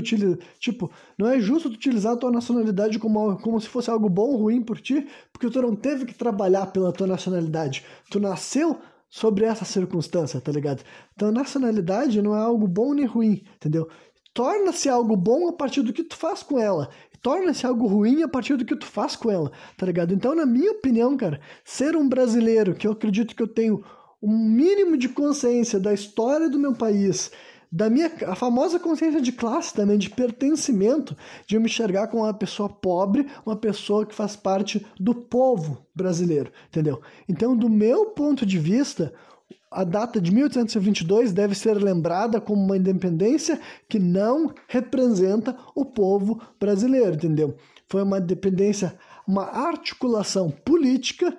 Tipo, 0.58 0.90
não 1.18 1.28
é 1.28 1.40
justo 1.40 1.68
tu 1.68 1.74
utilizar 1.74 2.12
a 2.12 2.16
tua 2.16 2.30
nacionalidade 2.30 2.98
como, 2.98 3.36
como 3.38 3.60
se 3.60 3.68
fosse 3.68 3.90
algo 3.90 4.08
bom 4.08 4.30
ou 4.30 4.36
ruim 4.36 4.62
por 4.62 4.80
ti, 4.80 5.06
porque 5.32 5.50
tu 5.50 5.60
não 5.60 5.74
teve 5.74 6.04
que 6.04 6.14
trabalhar 6.14 6.66
pela 6.66 6.92
tua 6.92 7.06
nacionalidade. 7.06 7.84
Tu 8.10 8.20
nasceu 8.20 8.78
sobre 9.08 9.44
essa 9.44 9.64
circunstância, 9.64 10.40
tá 10.40 10.52
ligado? 10.52 10.82
Então, 11.14 11.32
nacionalidade 11.32 12.22
não 12.22 12.34
é 12.34 12.40
algo 12.40 12.66
bom 12.66 12.94
nem 12.94 13.04
ruim, 13.04 13.42
entendeu? 13.56 13.88
Torna-se 14.32 14.88
algo 14.88 15.16
bom 15.16 15.48
a 15.48 15.52
partir 15.52 15.82
do 15.82 15.92
que 15.92 16.02
tu 16.02 16.16
faz 16.16 16.42
com 16.42 16.58
ela. 16.58 16.88
Torna-se 17.20 17.66
algo 17.66 17.86
ruim 17.86 18.22
a 18.22 18.28
partir 18.28 18.56
do 18.56 18.64
que 18.64 18.74
tu 18.74 18.86
faz 18.86 19.14
com 19.14 19.30
ela, 19.30 19.52
tá 19.76 19.84
ligado? 19.84 20.14
Então, 20.14 20.34
na 20.34 20.46
minha 20.46 20.72
opinião, 20.72 21.16
cara, 21.16 21.40
ser 21.64 21.94
um 21.94 22.08
brasileiro, 22.08 22.74
que 22.74 22.86
eu 22.86 22.92
acredito 22.92 23.36
que 23.36 23.42
eu 23.42 23.48
tenho 23.48 23.84
um 24.22 24.34
mínimo 24.34 24.96
de 24.96 25.08
consciência 25.08 25.78
da 25.78 25.92
história 25.92 26.48
do 26.48 26.58
meu 26.58 26.72
país 26.72 27.30
da 27.72 27.88
minha 27.88 28.12
a 28.26 28.34
famosa 28.34 28.78
consciência 28.78 29.20
de 29.20 29.32
classe 29.32 29.72
também, 29.72 29.96
de 29.96 30.10
pertencimento, 30.10 31.16
de 31.46 31.56
eu 31.56 31.60
me 31.60 31.66
enxergar 31.66 32.08
como 32.08 32.24
uma 32.24 32.34
pessoa 32.34 32.68
pobre, 32.68 33.26
uma 33.46 33.56
pessoa 33.56 34.04
que 34.04 34.14
faz 34.14 34.36
parte 34.36 34.86
do 35.00 35.14
povo 35.14 35.78
brasileiro, 35.94 36.52
entendeu? 36.68 37.00
Então, 37.26 37.56
do 37.56 37.70
meu 37.70 38.10
ponto 38.10 38.44
de 38.44 38.58
vista, 38.58 39.14
a 39.70 39.84
data 39.84 40.20
de 40.20 40.30
1822 40.30 41.32
deve 41.32 41.54
ser 41.54 41.82
lembrada 41.82 42.42
como 42.42 42.62
uma 42.62 42.76
independência 42.76 43.58
que 43.88 43.98
não 43.98 44.52
representa 44.68 45.56
o 45.74 45.86
povo 45.86 46.42
brasileiro, 46.60 47.14
entendeu? 47.14 47.56
Foi 47.88 48.02
uma 48.02 48.18
independência, 48.18 48.98
uma 49.26 49.44
articulação 49.44 50.50
política 50.50 51.34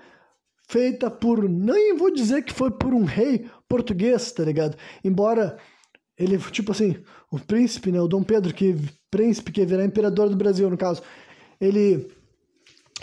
feita 0.68 1.12
por, 1.12 1.48
nem 1.48 1.96
vou 1.96 2.12
dizer 2.12 2.44
que 2.44 2.54
foi 2.54 2.72
por 2.72 2.92
um 2.92 3.04
rei 3.04 3.48
português, 3.70 4.32
tá 4.32 4.44
ligado? 4.44 4.76
Embora 5.04 5.58
ele, 6.18 6.38
tipo 6.38 6.72
assim, 6.72 6.96
o 7.32 7.40
príncipe, 7.40 7.92
né, 7.92 8.00
o 8.00 8.08
Dom 8.08 8.24
Pedro, 8.24 8.54
que 8.54 8.76
príncipe 9.10 9.52
que 9.52 9.66
virar 9.66 9.86
imperador 9.86 10.30
do 10.30 10.36
Brasil, 10.36 10.70
no 10.70 10.78
caso, 10.78 11.02
ele 11.60 12.08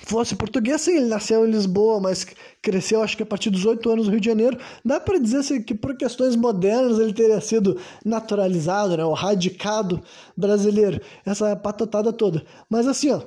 fosse 0.03 0.35
português, 0.35 0.81
sim, 0.81 0.97
ele 0.97 1.07
nasceu 1.07 1.47
em 1.47 1.51
Lisboa, 1.51 2.01
mas 2.01 2.27
cresceu 2.63 3.03
acho 3.03 3.17
que 3.17 3.23
a 3.23 3.27
partir 3.27 3.51
dos 3.51 3.65
oito 3.67 3.89
anos 3.91 4.07
no 4.07 4.13
Rio 4.13 4.21
de 4.21 4.29
Janeiro. 4.29 4.59
Dá 4.85 4.99
para 4.99 5.19
dizer 5.19 5.39
assim, 5.39 5.63
que 5.63 5.75
por 5.75 5.97
questões 5.97 6.37
modernas 6.37 6.99
ele 6.99 7.13
teria 7.13 7.41
sido 7.41 7.79
naturalizado, 8.05 8.97
né, 8.97 9.05
o 9.05 9.13
radicado 9.13 10.03
brasileiro, 10.37 11.01
essa 11.25 11.55
patotada 11.57 12.13
toda. 12.13 12.45
Mas 12.69 12.87
assim, 12.87 13.11
ó, 13.11 13.23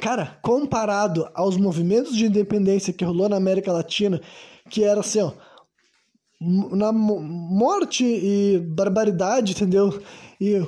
cara, 0.00 0.38
comparado 0.42 1.28
aos 1.34 1.56
movimentos 1.56 2.16
de 2.16 2.26
independência 2.26 2.92
que 2.92 3.04
rolou 3.04 3.28
na 3.28 3.36
América 3.36 3.72
Latina, 3.72 4.20
que 4.68 4.82
era 4.82 5.00
assim, 5.00 5.20
ó, 5.20 5.32
na 6.72 6.92
morte 6.92 8.04
e 8.04 8.58
barbaridade, 8.58 9.52
entendeu? 9.52 10.02
E 10.40 10.60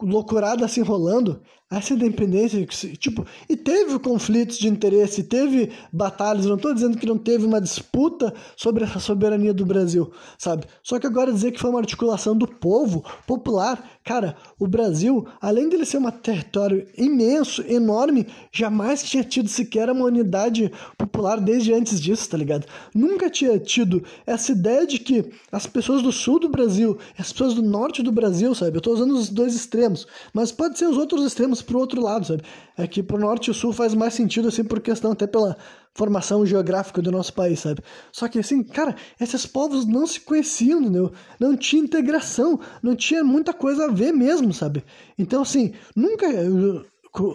loucurada 0.00 0.66
se 0.66 0.80
enrolando, 0.80 1.42
essa 1.70 1.94
independência, 1.94 2.66
tipo, 2.98 3.24
e 3.48 3.56
teve 3.56 3.98
conflitos 3.98 4.58
de 4.58 4.68
interesse, 4.68 5.22
teve 5.22 5.70
batalhas, 5.92 6.46
não 6.46 6.56
estou 6.56 6.74
dizendo 6.74 6.98
que 6.98 7.06
não 7.06 7.16
teve 7.16 7.46
uma 7.46 7.60
disputa 7.60 8.34
sobre 8.56 8.84
essa 8.84 8.98
soberania 8.98 9.54
do 9.54 9.64
Brasil, 9.64 10.10
sabe? 10.36 10.64
Só 10.82 10.98
que 10.98 11.06
agora 11.06 11.32
dizer 11.32 11.52
que 11.52 11.60
foi 11.60 11.70
uma 11.70 11.78
articulação 11.78 12.36
do 12.36 12.46
povo 12.46 13.04
popular, 13.26 13.88
cara, 14.04 14.36
o 14.58 14.66
Brasil, 14.66 15.26
além 15.40 15.68
dele 15.68 15.86
ser 15.86 15.98
um 15.98 16.10
território 16.10 16.86
imenso, 16.98 17.62
enorme, 17.62 18.26
jamais 18.52 19.02
tinha 19.02 19.22
tido 19.22 19.48
sequer 19.48 19.88
uma 19.90 20.06
unidade 20.06 20.72
popular 20.98 21.40
desde 21.40 21.72
antes 21.72 22.00
disso, 22.00 22.28
tá 22.28 22.36
ligado? 22.36 22.66
Nunca 22.94 23.30
tinha 23.30 23.58
tido 23.58 24.02
essa 24.26 24.52
ideia 24.52 24.86
de 24.86 24.98
que 24.98 25.30
as 25.52 25.66
pessoas 25.66 26.02
do 26.02 26.10
sul 26.10 26.40
do 26.40 26.48
Brasil 26.48 26.98
as 27.20 27.32
pessoas 27.32 27.54
do 27.54 27.62
norte 27.62 28.02
do 28.02 28.12
Brasil, 28.12 28.54
sabe? 28.54 28.76
Eu 28.76 28.78
estou 28.78 28.94
usando 28.94 29.12
os 29.12 29.28
dois 29.28 29.54
extremos, 29.54 30.06
mas 30.32 30.50
pode 30.50 30.78
ser 30.78 30.86
os 30.86 30.96
outros 30.96 31.24
extremos 31.24 31.59
para 31.64 31.76
o 31.76 31.80
outro 31.80 32.00
lado, 32.02 32.26
sabe? 32.26 32.42
É 32.76 32.86
que 32.86 33.02
pro 33.02 33.18
norte 33.18 33.50
e 33.50 33.54
sul 33.54 33.72
faz 33.72 33.94
mais 33.94 34.14
sentido, 34.14 34.48
assim, 34.48 34.64
por 34.64 34.80
questão 34.80 35.12
até 35.12 35.26
pela 35.26 35.56
formação 35.94 36.46
geográfica 36.46 37.02
do 37.02 37.10
nosso 37.10 37.32
país, 37.32 37.60
sabe? 37.60 37.82
Só 38.12 38.28
que, 38.28 38.38
assim, 38.38 38.62
cara, 38.62 38.94
esses 39.20 39.44
povos 39.46 39.86
não 39.86 40.06
se 40.06 40.20
conheciam, 40.20 40.80
entendeu? 40.80 41.12
Não 41.38 41.56
tinha 41.56 41.82
integração, 41.82 42.60
não 42.82 42.94
tinha 42.94 43.24
muita 43.24 43.52
coisa 43.52 43.86
a 43.86 43.88
ver 43.88 44.12
mesmo, 44.12 44.52
sabe? 44.52 44.84
Então, 45.18 45.42
assim, 45.42 45.72
nunca. 45.94 46.26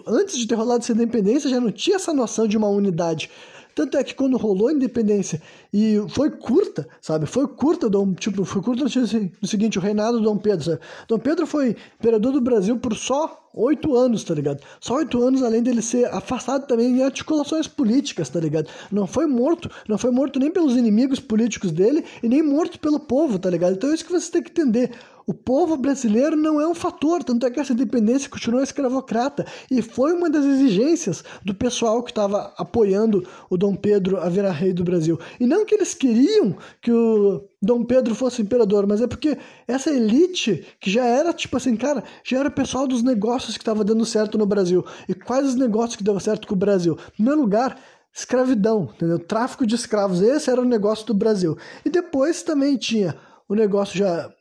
Antes 0.06 0.38
de 0.38 0.46
ter 0.46 0.54
rolado 0.54 0.82
essa 0.82 0.92
independência, 0.92 1.50
já 1.50 1.60
não 1.60 1.70
tinha 1.70 1.96
essa 1.96 2.14
noção 2.14 2.48
de 2.48 2.56
uma 2.56 2.68
unidade. 2.68 3.30
Tanto 3.76 3.98
é 3.98 4.02
que 4.02 4.14
quando 4.14 4.38
rolou 4.38 4.68
a 4.68 4.72
independência 4.72 5.42
e 5.70 6.02
foi 6.08 6.30
curta, 6.30 6.88
sabe? 6.98 7.26
Foi 7.26 7.46
curta, 7.46 7.90
Dom, 7.90 8.14
tipo, 8.14 8.42
foi 8.42 8.62
curta 8.62 8.84
no 8.84 9.46
seguinte, 9.46 9.78
o 9.78 9.82
reinado 9.82 10.16
do 10.16 10.24
Dom 10.24 10.38
Pedro, 10.38 10.64
sabe? 10.64 10.80
Dom 11.06 11.18
Pedro 11.18 11.46
foi 11.46 11.76
imperador 12.00 12.32
do 12.32 12.40
Brasil 12.40 12.78
por 12.78 12.96
só 12.96 13.50
oito 13.52 13.94
anos, 13.94 14.24
tá 14.24 14.32
ligado? 14.32 14.62
Só 14.80 14.94
oito 14.94 15.22
anos, 15.22 15.42
além 15.42 15.62
dele 15.62 15.82
ser 15.82 16.06
afastado 16.06 16.66
também 16.66 16.96
em 16.96 17.02
articulações 17.02 17.68
políticas, 17.68 18.30
tá 18.30 18.40
ligado? 18.40 18.70
Não 18.90 19.06
foi 19.06 19.26
morto, 19.26 19.70
não 19.86 19.98
foi 19.98 20.10
morto 20.10 20.38
nem 20.38 20.50
pelos 20.50 20.74
inimigos 20.74 21.20
políticos 21.20 21.70
dele 21.70 22.02
e 22.22 22.28
nem 22.30 22.42
morto 22.42 22.80
pelo 22.80 22.98
povo, 22.98 23.38
tá 23.38 23.50
ligado? 23.50 23.74
Então 23.74 23.90
é 23.90 23.94
isso 23.94 24.06
que 24.06 24.12
você 24.12 24.32
tem 24.32 24.42
que 24.42 24.50
entender. 24.50 24.90
O 25.28 25.34
povo 25.34 25.76
brasileiro 25.76 26.36
não 26.36 26.60
é 26.60 26.68
um 26.68 26.74
fator, 26.74 27.24
tanto 27.24 27.44
é 27.44 27.50
que 27.50 27.58
essa 27.58 27.72
independência 27.72 28.30
continuou 28.30 28.62
escravocrata 28.62 29.44
e 29.68 29.82
foi 29.82 30.12
uma 30.12 30.30
das 30.30 30.44
exigências 30.44 31.24
do 31.44 31.52
pessoal 31.52 32.00
que 32.04 32.12
estava 32.12 32.54
apoiando 32.56 33.26
o 33.50 33.56
Dom 33.56 33.74
Pedro 33.74 34.18
a 34.18 34.28
virar 34.28 34.52
rei 34.52 34.72
do 34.72 34.84
Brasil. 34.84 35.18
E 35.40 35.44
não 35.44 35.64
que 35.64 35.74
eles 35.74 35.94
queriam 35.94 36.56
que 36.80 36.92
o 36.92 37.44
Dom 37.60 37.84
Pedro 37.84 38.14
fosse 38.14 38.40
imperador, 38.40 38.86
mas 38.86 39.00
é 39.00 39.08
porque 39.08 39.36
essa 39.66 39.90
elite 39.90 40.64
que 40.80 40.88
já 40.88 41.04
era 41.04 41.32
tipo 41.32 41.56
assim, 41.56 41.74
cara, 41.74 42.04
já 42.22 42.38
era 42.38 42.48
o 42.48 42.52
pessoal 42.52 42.86
dos 42.86 43.02
negócios 43.02 43.56
que 43.56 43.62
estava 43.62 43.82
dando 43.82 44.06
certo 44.06 44.38
no 44.38 44.46
Brasil. 44.46 44.86
E 45.08 45.14
quais 45.14 45.48
os 45.48 45.56
negócios 45.56 45.96
que 45.96 46.04
deu 46.04 46.20
certo 46.20 46.46
com 46.46 46.54
o 46.54 46.58
Brasil? 46.58 46.96
Em 47.08 47.16
primeiro 47.16 47.40
lugar, 47.40 47.76
escravidão, 48.14 48.90
entendeu? 48.94 49.18
Tráfico 49.18 49.66
de 49.66 49.74
escravos, 49.74 50.22
esse 50.22 50.48
era 50.48 50.60
o 50.60 50.64
negócio 50.64 51.04
do 51.04 51.14
Brasil. 51.14 51.58
E 51.84 51.90
depois 51.90 52.44
também 52.44 52.76
tinha 52.76 53.16
o 53.48 53.56
negócio 53.56 53.98
já 53.98 54.32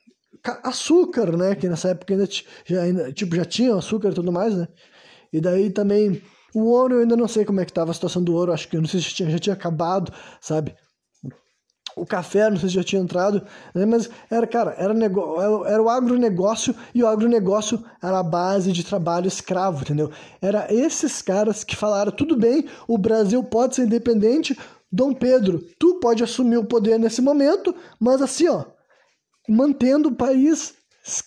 açúcar, 0.64 1.36
né? 1.38 1.56
Que 1.56 1.68
nessa 1.68 1.90
época 1.90 2.14
ainda, 2.14 2.28
já, 2.66 2.82
ainda, 2.82 3.12
tipo, 3.12 3.36
já 3.36 3.46
tinha 3.46 3.76
açúcar 3.76 4.10
e 4.10 4.14
tudo 4.14 4.32
mais, 4.32 4.56
né? 4.56 4.68
E 5.32 5.42
daí 5.42 5.70
também 5.70 6.22
o 6.56 6.70
ouro, 6.70 6.96
eu 6.96 7.02
ainda 7.02 7.18
não 7.18 7.28
sei 7.28 7.44
como 7.44 7.60
é 7.60 7.66
que 7.66 7.72
estava 7.72 7.92
a 7.92 7.94
situação 7.94 8.24
do 8.24 8.34
ouro, 8.34 8.54
acho 8.54 8.70
que 8.70 8.78
não 8.78 8.88
sei 8.88 9.02
se 9.02 9.10
já 9.10 9.16
tinha, 9.16 9.30
já 9.30 9.40
tinha 9.40 9.54
acabado, 9.54 10.12
sabe? 10.40 10.74
O 11.98 12.06
café, 12.06 12.50
não 12.50 12.58
sei 12.58 12.70
se 12.70 12.76
já 12.76 12.84
tinha 12.84 13.02
entrado, 13.02 13.42
né? 13.74 13.86
mas 13.86 14.10
era, 14.30 14.48
cara, 14.48 14.74
era, 14.78 14.94
negócio, 14.94 15.66
era 15.66 15.82
o 15.82 15.90
agronegócio 15.90 16.76
e 16.94 17.04
o 17.04 17.08
agronegócio 17.08 17.84
era 18.02 18.20
a 18.20 18.24
base 18.24 18.72
de 18.72 18.86
trabalho 18.86 19.28
escravo, 19.28 19.82
entendeu? 19.82 20.12
Era 20.42 20.74
esses 20.74 21.22
caras 21.22 21.64
que 21.64 21.76
falaram: 21.76 22.12
tudo 22.12 22.38
bem, 22.38 22.66
o 22.88 22.98
Brasil 22.98 23.42
pode 23.44 23.76
ser 23.76 23.84
independente, 23.84 24.58
Dom 24.92 25.14
Pedro, 25.14 25.62
tu 25.78 26.00
pode 26.00 26.24
assumir 26.24 26.58
o 26.58 26.66
poder 26.66 26.98
nesse 26.98 27.22
momento, 27.22 27.76
mas 28.00 28.22
assim, 28.22 28.48
ó, 28.48 28.64
mantendo 29.48 30.10
o 30.10 30.16
país 30.16 30.74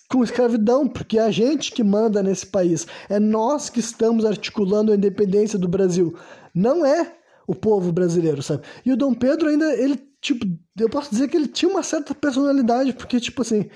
com 0.09 0.23
escravidão, 0.23 0.87
porque 0.87 1.17
é 1.17 1.21
a 1.21 1.31
gente 1.31 1.71
que 1.71 1.83
manda 1.83 2.21
nesse 2.21 2.45
país. 2.45 2.85
É 3.07 3.19
nós 3.19 3.69
que 3.69 3.79
estamos 3.79 4.25
articulando 4.25 4.91
a 4.91 4.95
independência 4.95 5.57
do 5.57 5.67
Brasil. 5.67 6.17
Não 6.53 6.85
é 6.85 7.15
o 7.47 7.55
povo 7.55 7.91
brasileiro, 7.91 8.43
sabe? 8.43 8.63
E 8.85 8.91
o 8.91 8.97
Dom 8.97 9.13
Pedro 9.13 9.49
ainda, 9.49 9.73
ele, 9.73 9.99
tipo, 10.21 10.45
eu 10.77 10.89
posso 10.89 11.09
dizer 11.09 11.29
que 11.29 11.37
ele 11.37 11.47
tinha 11.47 11.71
uma 11.71 11.81
certa 11.81 12.13
personalidade, 12.13 12.93
porque, 12.93 13.19
tipo 13.19 13.41
assim, 13.41 13.69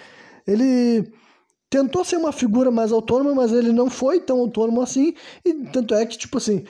ele 0.46 1.12
tentou 1.70 2.04
ser 2.04 2.18
uma 2.18 2.32
figura 2.32 2.70
mais 2.70 2.92
autônoma, 2.92 3.34
mas 3.34 3.52
ele 3.52 3.72
não 3.72 3.90
foi 3.90 4.20
tão 4.20 4.40
autônomo 4.42 4.82
assim, 4.82 5.16
e 5.44 5.54
tanto 5.72 5.96
é 5.96 6.06
que, 6.06 6.18
tipo 6.18 6.38
assim, 6.38 6.66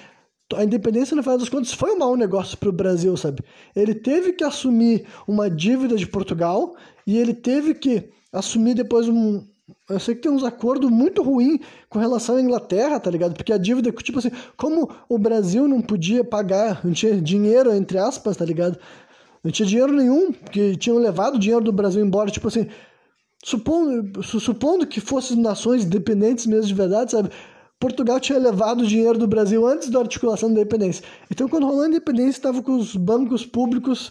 a 0.55 0.63
independência, 0.63 1.15
no 1.15 1.23
final 1.23 1.37
das 1.37 1.49
contas, 1.49 1.73
foi 1.73 1.91
um 1.91 1.97
mau 1.97 2.15
negócio 2.15 2.57
para 2.57 2.69
o 2.69 2.73
Brasil, 2.73 3.15
sabe? 3.17 3.43
Ele 3.75 3.95
teve 3.95 4.33
que 4.33 4.43
assumir 4.43 5.05
uma 5.27 5.49
dívida 5.49 5.95
de 5.95 6.07
Portugal 6.07 6.75
e 7.07 7.17
ele 7.17 7.33
teve 7.33 7.73
que 7.73 8.09
assumir 8.31 8.73
depois 8.73 9.07
um. 9.07 9.45
Eu 9.89 9.99
sei 9.99 10.15
que 10.15 10.21
tem 10.21 10.31
uns 10.31 10.43
acordos 10.43 10.89
muito 10.89 11.23
ruins 11.23 11.59
com 11.89 11.99
relação 11.99 12.35
à 12.35 12.41
Inglaterra, 12.41 12.99
tá 12.99 13.09
ligado? 13.09 13.33
Porque 13.33 13.53
a 13.53 13.57
dívida, 13.57 13.91
tipo 13.91 14.19
assim, 14.19 14.31
como 14.57 14.89
o 15.07 15.17
Brasil 15.17 15.67
não 15.67 15.81
podia 15.81 16.23
pagar, 16.23 16.83
não 16.83 16.91
tinha 16.91 17.19
dinheiro, 17.19 17.73
entre 17.73 17.97
aspas, 17.97 18.37
tá 18.37 18.45
ligado? 18.45 18.77
Não 19.43 19.51
tinha 19.51 19.67
dinheiro 19.67 19.93
nenhum, 19.93 20.31
porque 20.31 20.75
tinham 20.75 20.97
levado 20.97 21.35
o 21.35 21.39
dinheiro 21.39 21.63
do 21.63 21.71
Brasil 21.71 22.03
embora, 22.05 22.31
tipo 22.31 22.47
assim, 22.47 22.67
supondo, 23.43 24.23
supondo 24.23 24.87
que 24.87 25.01
fossem 25.01 25.37
nações 25.37 25.83
independentes 25.83 26.45
mesmo 26.45 26.67
de 26.67 26.73
verdade, 26.73 27.11
sabe? 27.11 27.29
Portugal 27.83 28.17
tinha 28.17 28.39
levado 28.39 28.79
o 28.79 28.87
dinheiro 28.87 29.19
do 29.19 29.27
Brasil 29.27 29.67
antes 29.67 29.89
da 29.89 29.99
articulação 29.99 30.47
da 30.47 30.61
independência. 30.61 31.03
Então, 31.29 31.49
quando 31.49 31.65
rolou 31.65 31.81
a 31.81 31.87
independência, 31.89 32.39
estava 32.39 32.63
com 32.63 32.77
os 32.77 32.95
bancos 32.95 33.45
públicos, 33.45 34.09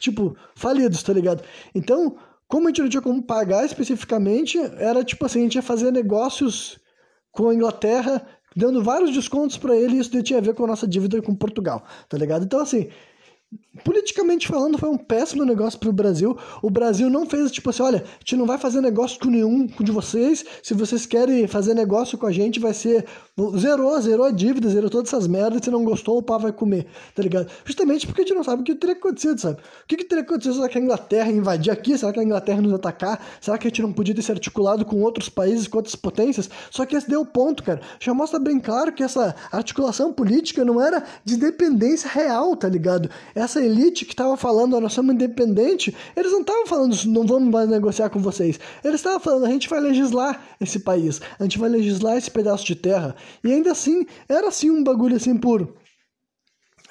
tipo, 0.00 0.36
falidos, 0.56 1.04
tá 1.04 1.12
ligado? 1.12 1.44
Então, 1.72 2.16
como 2.48 2.66
a 2.66 2.70
gente 2.70 2.82
não 2.82 2.88
tinha 2.88 3.00
como 3.00 3.22
pagar 3.22 3.64
especificamente, 3.64 4.58
era 4.58 5.04
tipo 5.04 5.24
assim, 5.24 5.38
a 5.38 5.42
gente 5.42 5.54
ia 5.54 5.62
fazer 5.62 5.92
negócios 5.92 6.80
com 7.30 7.48
a 7.48 7.54
Inglaterra, 7.54 8.26
dando 8.56 8.82
vários 8.82 9.12
descontos 9.12 9.56
para 9.56 9.76
ele, 9.76 9.94
e 9.94 10.00
isso 10.00 10.20
tinha 10.24 10.40
a 10.40 10.42
ver 10.42 10.56
com 10.56 10.64
a 10.64 10.68
nossa 10.68 10.88
dívida 10.88 11.22
com 11.22 11.32
Portugal, 11.32 11.84
tá 12.08 12.18
ligado? 12.18 12.44
Então, 12.44 12.58
assim, 12.58 12.88
politicamente 13.84 14.48
falando, 14.48 14.78
foi 14.78 14.88
um 14.88 14.96
péssimo 14.96 15.44
negócio 15.44 15.78
para 15.78 15.88
o 15.88 15.92
Brasil. 15.92 16.36
O 16.62 16.70
Brasil 16.70 17.10
não 17.10 17.26
fez 17.26 17.50
tipo 17.50 17.70
assim: 17.70 17.82
olha, 17.82 17.98
a 17.98 18.18
gente 18.20 18.36
não 18.36 18.46
vai 18.46 18.58
fazer 18.58 18.80
negócio 18.80 19.18
com 19.18 19.28
nenhum 19.28 19.66
de 19.66 19.92
vocês. 19.92 20.44
Se 20.62 20.74
vocês 20.74 21.06
querem 21.06 21.46
fazer 21.46 21.74
negócio 21.74 22.16
com 22.18 22.26
a 22.26 22.32
gente, 22.32 22.60
vai 22.60 22.74
ser. 22.74 23.04
Zerou, 23.58 24.00
zerou 24.00 24.26
a 24.26 24.30
dívida, 24.30 24.68
zerou 24.68 24.88
todas 24.88 25.12
essas 25.12 25.26
merdas. 25.26 25.60
Se 25.62 25.70
não 25.70 25.84
gostou, 25.84 26.18
o 26.18 26.22
pau 26.22 26.38
vai 26.38 26.52
comer, 26.52 26.86
tá 27.14 27.22
ligado? 27.22 27.50
Justamente 27.64 28.06
porque 28.06 28.22
a 28.22 28.24
gente 28.24 28.34
não 28.34 28.44
sabe 28.44 28.62
o 28.62 28.64
que 28.64 28.74
teria 28.74 28.96
acontecido, 28.96 29.38
sabe? 29.38 29.60
O 29.60 29.86
que, 29.86 29.96
que 29.96 30.04
teria 30.04 30.24
acontecido? 30.24 30.54
Será 30.54 30.68
que 30.68 30.78
a 30.78 30.80
Inglaterra 30.80 31.30
invadir 31.30 31.70
aqui? 31.70 31.98
Será 31.98 32.12
que 32.12 32.20
a 32.20 32.24
Inglaterra 32.24 32.62
nos 32.62 32.72
atacar? 32.72 33.20
Será 33.40 33.58
que 33.58 33.66
a 33.66 33.70
gente 33.70 33.82
não 33.82 33.92
podia 33.92 34.14
ter 34.14 34.22
se 34.22 34.32
articulado 34.32 34.84
com 34.84 35.02
outros 35.02 35.28
países, 35.28 35.68
com 35.68 35.76
outras 35.76 35.94
potências? 35.94 36.48
Só 36.70 36.86
que 36.86 36.96
esse 36.96 37.08
deu 37.08 37.20
o 37.20 37.26
ponto, 37.26 37.62
cara. 37.62 37.80
Já 38.00 38.14
mostra 38.14 38.38
bem 38.38 38.58
claro 38.58 38.92
que 38.92 39.02
essa 39.02 39.34
articulação 39.52 40.12
política 40.12 40.64
não 40.64 40.80
era 40.80 41.04
de 41.24 41.36
dependência 41.36 42.08
real, 42.08 42.56
tá 42.56 42.68
ligado? 42.68 43.10
Essa 43.46 43.64
elite 43.64 44.04
que 44.04 44.12
estava 44.12 44.36
falando, 44.36 44.80
nós 44.80 44.92
somos 44.92 45.14
independente, 45.14 45.94
eles 46.16 46.32
não 46.32 46.40
estavam 46.40 46.66
falando, 46.66 46.96
não 47.04 47.24
vamos 47.24 47.48
mais 47.48 47.68
negociar 47.68 48.10
com 48.10 48.18
vocês. 48.18 48.58
Eles 48.82 48.96
estavam 48.96 49.20
falando, 49.20 49.46
a 49.46 49.50
gente 49.50 49.68
vai 49.68 49.78
legislar 49.78 50.44
esse 50.60 50.80
país, 50.80 51.20
a 51.38 51.44
gente 51.44 51.56
vai 51.56 51.68
legislar 51.68 52.16
esse 52.16 52.28
pedaço 52.28 52.66
de 52.66 52.74
terra. 52.74 53.14
E 53.44 53.52
ainda 53.52 53.70
assim, 53.70 54.04
era 54.28 54.48
assim 54.48 54.68
um 54.68 54.82
bagulho 54.82 55.14
assim 55.14 55.36
por. 55.36 55.72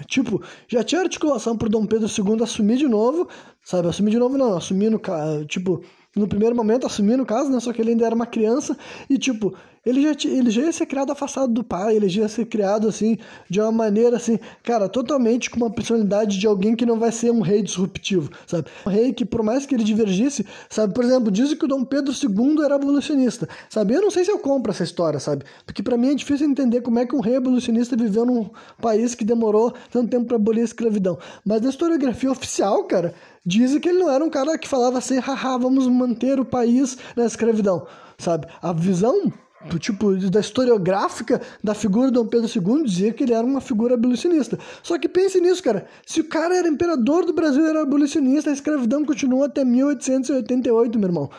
Tipo, 0.07 0.41
já 0.65 0.81
tinha 0.81 1.01
articulação 1.01 1.57
pro 1.57 1.67
Dom 1.67 1.85
Pedro 1.85 2.07
II 2.07 2.41
assumir 2.41 2.77
de 2.77 2.87
novo, 2.87 3.27
sabe? 3.61 3.89
Assumir 3.89 4.11
de 4.11 4.17
novo 4.17 4.37
não, 4.37 4.55
assumir 4.55 4.89
no. 4.89 5.01
Tipo, 5.47 5.83
no 6.15 6.27
primeiro 6.27 6.55
momento 6.55 6.85
assumir 6.85 7.17
no 7.17 7.25
caso, 7.25 7.49
né? 7.49 7.59
Só 7.59 7.73
que 7.73 7.81
ele 7.81 7.91
ainda 7.91 8.05
era 8.05 8.15
uma 8.15 8.25
criança 8.25 8.77
e, 9.09 9.17
tipo, 9.17 9.53
ele 9.85 10.01
já, 10.01 10.29
ele 10.29 10.49
já 10.49 10.61
ia 10.63 10.71
ser 10.71 10.85
criado 10.87 11.11
afastado 11.11 11.53
do 11.53 11.63
pai, 11.63 11.95
ele 11.95 12.09
já 12.09 12.23
ia 12.23 12.27
ser 12.27 12.45
criado, 12.45 12.87
assim, 12.87 13.17
de 13.47 13.61
uma 13.61 13.71
maneira, 13.71 14.17
assim, 14.17 14.39
cara, 14.63 14.89
totalmente 14.89 15.49
com 15.49 15.57
uma 15.57 15.69
personalidade 15.69 16.39
de 16.39 16.47
alguém 16.47 16.75
que 16.75 16.85
não 16.85 16.97
vai 16.97 17.11
ser 17.11 17.31
um 17.31 17.41
rei 17.41 17.61
disruptivo, 17.61 18.31
sabe? 18.47 18.65
Um 18.85 18.89
rei 18.89 19.13
que, 19.13 19.23
por 19.23 19.43
mais 19.43 19.65
que 19.65 19.75
ele 19.75 19.83
divergisse, 19.83 20.45
sabe? 20.69 20.93
Por 20.93 21.03
exemplo, 21.03 21.29
dizem 21.29 21.55
que 21.55 21.65
o 21.65 21.67
Dom 21.67 21.83
Pedro 21.83 22.11
II 22.11 22.63
era 22.63 22.75
abolicionista, 22.75 23.47
sabe? 23.69 23.93
Eu 23.93 24.01
não 24.01 24.09
sei 24.09 24.25
se 24.25 24.31
eu 24.31 24.39
compro 24.39 24.71
essa 24.71 24.83
história, 24.83 25.19
sabe? 25.19 25.45
Porque 25.65 25.83
para 25.83 25.97
mim 25.97 26.09
é 26.09 26.15
difícil 26.15 26.47
entender 26.49 26.81
como 26.81 26.97
é 26.97 27.05
que 27.05 27.15
um 27.15 27.21
rei 27.21 27.35
abolicionista 27.35 27.95
viveu 27.95 28.25
num 28.25 28.49
país 28.81 29.13
que 29.13 29.23
demorou 29.23 29.71
tanto 29.91 30.09
tempo 30.09 30.25
para 30.25 30.37
abolir 30.37 30.61
a 30.61 30.65
escravidão. 30.65 31.19
Mas 31.45 31.61
na 31.61 31.69
historiografia 31.69 32.31
oficial, 32.31 32.85
cara, 32.85 33.13
Dizem 33.45 33.79
que 33.79 33.89
ele 33.89 33.99
não 33.99 34.09
era 34.09 34.23
um 34.23 34.29
cara 34.29 34.57
que 34.57 34.67
falava 34.67 34.97
assim, 34.97 35.19
haha, 35.19 35.57
vamos 35.57 35.87
manter 35.87 36.39
o 36.39 36.45
país 36.45 36.97
na 37.15 37.25
escravidão, 37.25 37.85
sabe? 38.17 38.47
A 38.61 38.73
visão 38.73 39.31
do 39.69 39.79
tipo 39.79 40.15
da 40.29 40.39
historiográfica 40.39 41.41
da 41.63 41.73
figura 41.73 42.07
de 42.07 42.13
Dom 42.13 42.27
Pedro 42.27 42.49
II 42.49 42.83
dizia 42.83 43.13
que 43.13 43.23
ele 43.23 43.33
era 43.33 43.45
uma 43.45 43.61
figura 43.61 43.95
abolicionista. 43.95 44.57
Só 44.81 44.97
que 44.97 45.09
pense 45.09 45.39
nisso, 45.39 45.61
cara. 45.61 45.87
Se 46.05 46.21
o 46.21 46.23
cara 46.25 46.55
era 46.55 46.67
imperador 46.67 47.25
do 47.25 47.33
Brasil, 47.33 47.65
era 47.65 47.81
abolicionista, 47.81 48.49
a 48.49 48.53
escravidão 48.53 49.03
continuou 49.05 49.43
até 49.43 49.63
1888, 49.63 50.99
meu 50.99 51.07
irmão. 51.07 51.29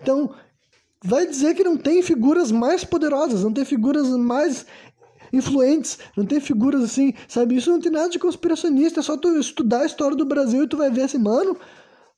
Então, 0.00 0.30
vai 1.02 1.26
dizer 1.26 1.54
que 1.54 1.64
não 1.64 1.76
tem 1.76 2.02
figuras 2.02 2.50
mais 2.50 2.84
poderosas, 2.84 3.44
não 3.44 3.52
tem 3.52 3.64
figuras 3.64 4.08
mais 4.10 4.64
influentes, 5.36 5.98
não 6.16 6.24
tem 6.24 6.40
figuras 6.40 6.82
assim, 6.82 7.12
sabe? 7.28 7.56
Isso 7.56 7.70
não 7.70 7.80
tem 7.80 7.92
nada 7.92 8.08
de 8.08 8.18
conspiracionista, 8.18 9.00
é 9.00 9.02
só 9.02 9.16
tu 9.16 9.28
estudar 9.38 9.80
a 9.80 9.86
história 9.86 10.16
do 10.16 10.24
Brasil 10.24 10.64
e 10.64 10.68
tu 10.68 10.76
vai 10.76 10.90
ver 10.90 11.02
assim, 11.02 11.18
mano, 11.18 11.56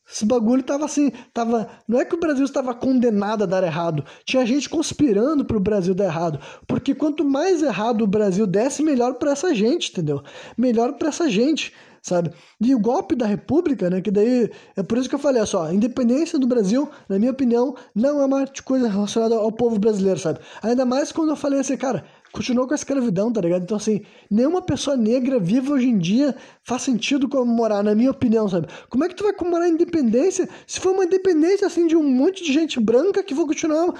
esse 0.09 0.24
bagulho 0.24 0.62
tava 0.62 0.84
assim, 0.84 1.10
tava. 1.34 1.68
Não 1.86 1.98
é 1.98 2.05
que 2.05 2.14
o 2.14 2.20
Brasil 2.20 2.44
estava 2.44 2.72
condenado 2.72 3.43
a 3.43 3.47
dar 3.47 3.64
errado. 3.64 4.05
Tinha 4.24 4.47
gente 4.47 4.70
conspirando 4.70 5.44
para 5.44 5.56
o 5.56 5.60
Brasil 5.60 5.94
dar 5.94 6.05
errado. 6.05 6.38
Porque 6.66 6.94
quanto 6.94 7.24
mais 7.24 7.60
errado 7.60 8.02
o 8.02 8.06
Brasil 8.06 8.47
desse, 8.47 8.84
melhor 8.84 9.14
para 9.14 9.32
essa 9.32 9.52
gente, 9.52 9.90
entendeu? 9.90 10.22
Melhor 10.56 10.93
para 10.93 11.09
essa 11.09 11.28
gente, 11.28 11.72
sabe? 12.01 12.30
E 12.60 12.72
o 12.72 12.78
golpe 12.78 13.16
da 13.16 13.26
República, 13.26 13.90
né? 13.90 14.01
Que 14.01 14.12
daí. 14.12 14.48
É 14.76 14.82
por 14.82 14.97
isso 14.97 15.09
que 15.09 15.16
eu 15.16 15.18
falei, 15.18 15.44
só, 15.44 15.64
a 15.64 15.74
independência 15.74 16.38
do 16.38 16.47
Brasil, 16.47 16.88
na 17.09 17.18
minha 17.18 17.32
opinião, 17.32 17.74
não 17.93 18.22
é 18.22 18.24
uma 18.24 18.47
coisa 18.64 18.88
relacionada 18.88 19.34
ao 19.34 19.51
povo 19.51 19.76
brasileiro, 19.76 20.20
sabe? 20.20 20.38
Ainda 20.62 20.86
mais 20.86 21.10
quando 21.10 21.30
eu 21.30 21.36
falei 21.36 21.59
assim, 21.59 21.76
cara, 21.76 22.05
continuou 22.32 22.66
com 22.66 22.74
a 22.74 22.77
escravidão, 22.77 23.32
tá 23.32 23.40
ligado? 23.40 23.62
Então, 23.62 23.77
assim, 23.77 24.03
nenhuma 24.31 24.62
pessoa 24.62 24.97
negra 24.97 25.39
viva 25.39 25.73
hoje 25.73 25.89
em 25.89 25.98
dia 25.98 26.35
faz 26.62 26.82
sentido 26.82 27.28
comemorar, 27.28 27.82
na 27.82 27.94
minha 27.94 28.11
opinião, 28.11 28.48
sabe? 28.48 28.69
Como 28.89 29.05
é 29.05 29.09
que 29.09 29.15
tu 29.15 29.24
vai 29.24 29.32
comemorar 29.32 29.66
a 29.66 29.70
independência 29.70 30.48
se 30.66 30.81
for 30.81 30.93
uma 30.93 31.05
independência, 31.05 31.66
assim, 31.66 31.86
de 31.86 31.97
um 31.97 32.03
monte 32.03 32.44
de 32.44 32.53
gente 32.53 32.78
branca 32.81 33.23
que 33.23 33.35
vão 33.35 33.47
continuar 33.47 33.94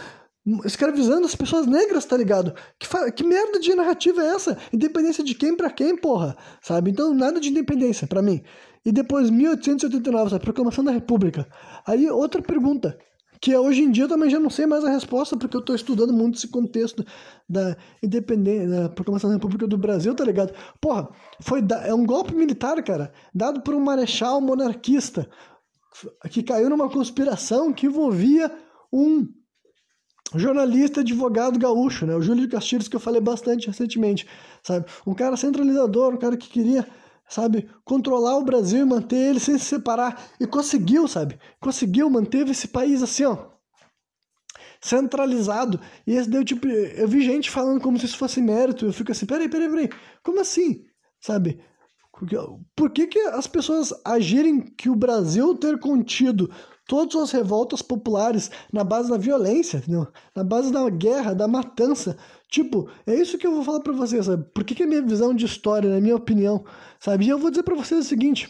escravizando 0.65 1.27
as 1.27 1.35
pessoas 1.35 1.66
negras, 1.66 2.05
tá 2.05 2.16
ligado? 2.16 2.55
Que, 2.78 3.12
que 3.12 3.24
merda 3.24 3.59
de 3.59 3.74
narrativa 3.74 4.23
é 4.23 4.28
essa? 4.28 4.57
Independência 4.73 5.24
de 5.24 5.35
quem 5.35 5.57
para 5.57 5.70
quem, 5.70 5.97
porra? 5.97 6.36
Sabe? 6.62 6.90
Então, 6.90 7.12
nada 7.12 7.40
de 7.40 7.48
independência 7.48 8.07
para 8.07 8.23
mim. 8.23 8.43
E 8.85 8.93
depois, 8.93 9.31
1889, 9.31 10.36
a 10.36 10.39
proclamação 10.39 10.85
da 10.85 10.93
República. 10.93 11.48
Aí, 11.85 12.09
outra 12.09 12.40
pergunta 12.40 12.97
que 13.40 13.54
hoje 13.56 13.82
em 13.82 13.90
dia 13.90 14.04
eu 14.04 14.08
também 14.08 14.30
já 14.30 14.38
não 14.38 14.50
sei 14.50 14.66
mais 14.66 14.84
a 14.84 14.90
resposta, 14.90 15.36
porque 15.36 15.56
eu 15.56 15.60
estou 15.60 15.74
estudando 15.74 16.12
muito 16.12 16.36
esse 16.36 16.48
contexto 16.48 17.04
da 17.48 17.76
independência, 18.02 18.68
da 18.68 18.88
proclamação 18.88 19.30
da 19.30 19.36
República 19.36 19.66
do 19.66 19.78
Brasil, 19.78 20.14
tá 20.14 20.24
ligado? 20.24 20.54
Porra, 20.80 21.08
foi 21.40 21.62
da, 21.62 21.86
é 21.86 21.94
um 21.94 22.04
golpe 22.04 22.34
militar, 22.34 22.82
cara, 22.82 23.12
dado 23.34 23.60
por 23.60 23.74
um 23.74 23.80
marechal 23.80 24.40
monarquista 24.40 25.28
que 26.30 26.42
caiu 26.42 26.68
numa 26.68 26.90
conspiração 26.90 27.72
que 27.72 27.86
envolvia 27.86 28.52
um 28.92 29.26
jornalista, 30.34 31.00
advogado 31.00 31.58
gaúcho, 31.58 32.04
né? 32.04 32.14
O 32.14 32.22
Júlio 32.22 32.48
Castilhos, 32.48 32.88
que 32.88 32.96
eu 32.96 33.00
falei 33.00 33.20
bastante 33.20 33.68
recentemente, 33.68 34.26
sabe? 34.62 34.86
Um 35.06 35.14
cara 35.14 35.36
centralizador, 35.36 36.12
um 36.12 36.18
cara 36.18 36.36
que 36.36 36.48
queria 36.48 36.86
sabe? 37.28 37.69
Controlar 37.85 38.36
o 38.36 38.44
Brasil 38.44 38.81
e 38.81 38.85
manter 38.85 39.16
ele 39.16 39.40
sem 39.40 39.59
se 39.59 39.65
separar. 39.65 40.31
E 40.40 40.47
conseguiu, 40.47 41.09
sabe? 41.09 41.39
Conseguiu, 41.61 42.09
manteve 42.09 42.53
esse 42.53 42.69
país 42.69 43.03
assim, 43.03 43.24
ó. 43.24 43.36
Centralizado. 44.81 45.81
E 46.07 46.12
esse 46.12 46.28
deu 46.28 46.44
tipo. 46.44 46.66
Eu 46.69 47.09
vi 47.09 47.23
gente 47.23 47.51
falando 47.51 47.81
como 47.81 47.98
se 47.98 48.07
isso 48.07 48.19
fosse 48.19 48.40
mérito. 48.40 48.86
Eu 48.86 48.93
fico 48.93 49.12
assim, 49.12 49.27
peraí, 49.27 49.48
peraí, 49.48 49.69
peraí. 49.69 49.90
Como 50.23 50.40
assim? 50.40 50.85
Sabe? 51.20 51.61
Por 52.74 52.90
que, 52.90 53.07
que 53.07 53.19
as 53.19 53.47
pessoas 53.47 53.93
agirem 54.05 54.61
que 54.61 54.89
o 54.89 54.97
Brasil 54.97 55.55
ter 55.55 55.78
contido 55.78 56.51
todas 56.86 57.15
as 57.16 57.31
revoltas 57.31 57.82
populares 57.82 58.51
na 58.73 58.85
base 58.85 59.11
da 59.11 59.19
violência, 59.19 59.78
entendeu? 59.78 60.07
na 60.35 60.43
base 60.43 60.73
da 60.73 60.89
guerra, 60.89 61.35
da 61.35 61.47
matança. 61.47 62.16
Tipo, 62.48 62.89
é 63.06 63.14
isso 63.14 63.39
que 63.39 63.47
eu 63.47 63.52
vou 63.52 63.64
falar 63.64 63.81
para 63.81 63.93
vocês, 63.93 64.27
sabe? 64.27 64.44
Por 64.55 64.64
que, 64.64 64.74
que 64.74 64.85
a 64.85 64.86
minha 64.86 65.02
visão 65.02 65.35
de 65.35 65.44
história, 65.44 65.90
na 65.90 66.01
minha 66.01 66.16
opinião, 66.16 66.64
sabe? 67.01 67.27
E 67.27 67.28
eu 67.28 67.39
vou 67.39 67.51
dizer 67.51 67.62
para 67.62 67.74
vocês 67.74 68.06
o 68.06 68.09
seguinte. 68.09 68.48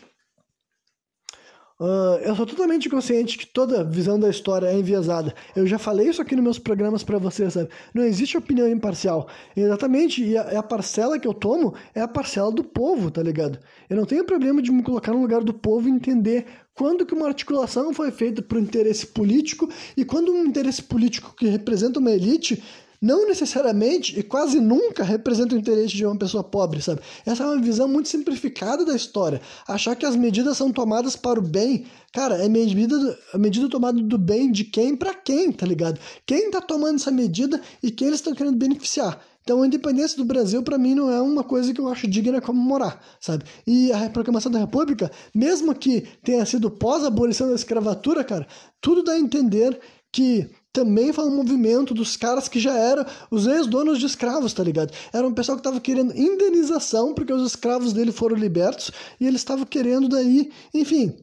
Uh, 1.79 2.17
eu 2.25 2.35
sou 2.35 2.47
totalmente 2.47 2.89
consciente 2.89 3.37
que 3.37 3.47
toda 3.47 3.85
visão 3.85 4.19
da 4.19 4.31
história 4.31 4.67
é 4.67 4.79
enviesada. 4.79 5.35
Eu 5.55 5.67
já 5.67 5.79
falei 5.79 6.09
isso 6.09 6.23
aqui 6.23 6.35
nos 6.35 6.43
meus 6.43 6.59
programas 6.59 7.05
para 7.05 7.19
vocês, 7.19 7.53
sabe? 7.53 7.69
Não 7.93 8.03
existe 8.03 8.37
opinião 8.37 8.67
imparcial. 8.67 9.29
Exatamente, 9.55 10.25
e 10.25 10.39
a, 10.39 10.59
a, 10.59 10.63
parcela 10.63 11.19
que 11.19 11.29
eu 11.29 11.35
tomo 11.35 11.75
é 11.95 12.01
a 12.01 12.09
parcela 12.09 12.51
do 12.51 12.65
povo, 12.65 13.11
tá 13.11 13.23
ligado? 13.23 13.59
Eu 13.91 13.97
não 13.99 14.07
tenho 14.07 14.25
problema 14.25 14.63
de 14.63 14.73
me 14.73 14.83
colocar 14.83 15.13
no 15.13 15.21
lugar 15.21 15.45
do 15.45 15.53
povo 15.53 15.87
e 15.87 15.93
entender 15.93 16.47
quando 16.75 17.05
que 17.05 17.13
uma 17.13 17.27
articulação 17.27 17.93
foi 17.93 18.11
feita 18.11 18.41
por 18.41 18.57
um 18.57 18.63
interesse 18.63 19.07
político 19.09 19.69
e 19.95 20.03
quando 20.03 20.33
um 20.33 20.47
interesse 20.47 20.83
político 20.83 21.35
que 21.37 21.47
representa 21.47 22.01
uma 22.01 22.11
elite 22.11 22.63
não 23.07 23.29
necessariamente 23.29 24.19
e 24.19 24.23
quase 24.23 24.59
nunca 24.59 25.05
representa 25.05 25.55
o 25.55 25.59
interesse 25.59 25.95
de 25.95 26.05
uma 26.05 26.19
pessoa 26.19 26.43
pobre, 26.43 26.83
sabe? 26.83 27.01
Essa 27.25 27.45
é 27.45 27.47
uma 27.47 27.63
visão 27.63 27.87
muito 27.87 28.09
simplificada 28.09 28.85
da 28.85 28.97
história. 28.97 29.41
Achar 29.69 29.95
que 29.95 30.05
as 30.05 30.17
medidas 30.17 30.57
são 30.57 30.73
tomadas 30.73 31.15
para 31.15 31.39
o 31.39 31.43
bem, 31.43 31.87
cara, 32.13 32.45
é 32.45 32.49
medida, 32.49 33.17
a 33.33 33.39
medida 33.39 33.69
tomada 33.69 34.03
do 34.03 34.19
bem 34.19 34.51
de 34.51 34.65
quem 34.65 34.97
para 34.97 35.15
quem, 35.15 35.53
tá 35.53 35.65
ligado? 35.65 36.01
Quem 36.27 36.51
tá 36.51 36.61
tomando 36.61 36.97
essa 36.97 37.13
medida 37.13 37.61
e 37.81 37.93
quem 37.93 38.09
eles 38.09 38.19
estão 38.19 38.35
querendo 38.35 38.57
beneficiar. 38.57 39.23
Então, 39.43 39.63
a 39.63 39.67
independência 39.69 40.17
do 40.17 40.25
Brasil, 40.25 40.61
para 40.65 40.77
mim, 40.77 40.97
não 40.97 41.09
é 41.09 41.23
uma 41.23 41.45
coisa 41.45 41.73
que 41.73 41.81
eu 41.81 41.89
acho 41.89 42.09
digna 42.09 42.41
comemorar, 42.41 43.01
sabe? 43.21 43.45
E 43.65 43.93
a 43.93 44.11
proclamação 44.11 44.51
da 44.51 44.59
República, 44.59 45.09
mesmo 45.33 45.73
que 45.73 46.01
tenha 46.25 46.45
sido 46.45 46.69
pós-abolição 46.69 47.49
da 47.49 47.55
escravatura, 47.55 48.25
cara, 48.25 48.49
tudo 48.81 49.05
dá 49.05 49.13
a 49.13 49.21
entender 49.21 49.79
que 50.13 50.51
também 50.77 51.11
foi 51.11 51.25
um 51.25 51.35
movimento 51.35 51.95
dos 51.95 52.19
caras 52.19 52.49
que 52.49 52.61
já 52.61 52.77
eram 52.77 53.07
os 53.31 53.47
ex-donos 53.47 53.99
de 53.99 54.05
escravos, 54.05 54.53
tá 54.53 54.63
ligado? 54.63 54.93
Era 55.11 55.27
um 55.27 55.33
pessoal 55.33 55.57
que 55.57 55.65
tava 55.65 55.81
querendo 55.81 56.15
indenização 56.15 57.15
porque 57.15 57.33
os 57.33 57.47
escravos 57.47 57.95
dele 57.95 58.13
foram 58.13 58.37
libertos 58.37 58.91
e 59.19 59.27
eles 59.27 59.41
estavam 59.41 59.65
querendo 59.65 60.07
daí, 60.07 60.53
enfim, 60.75 61.17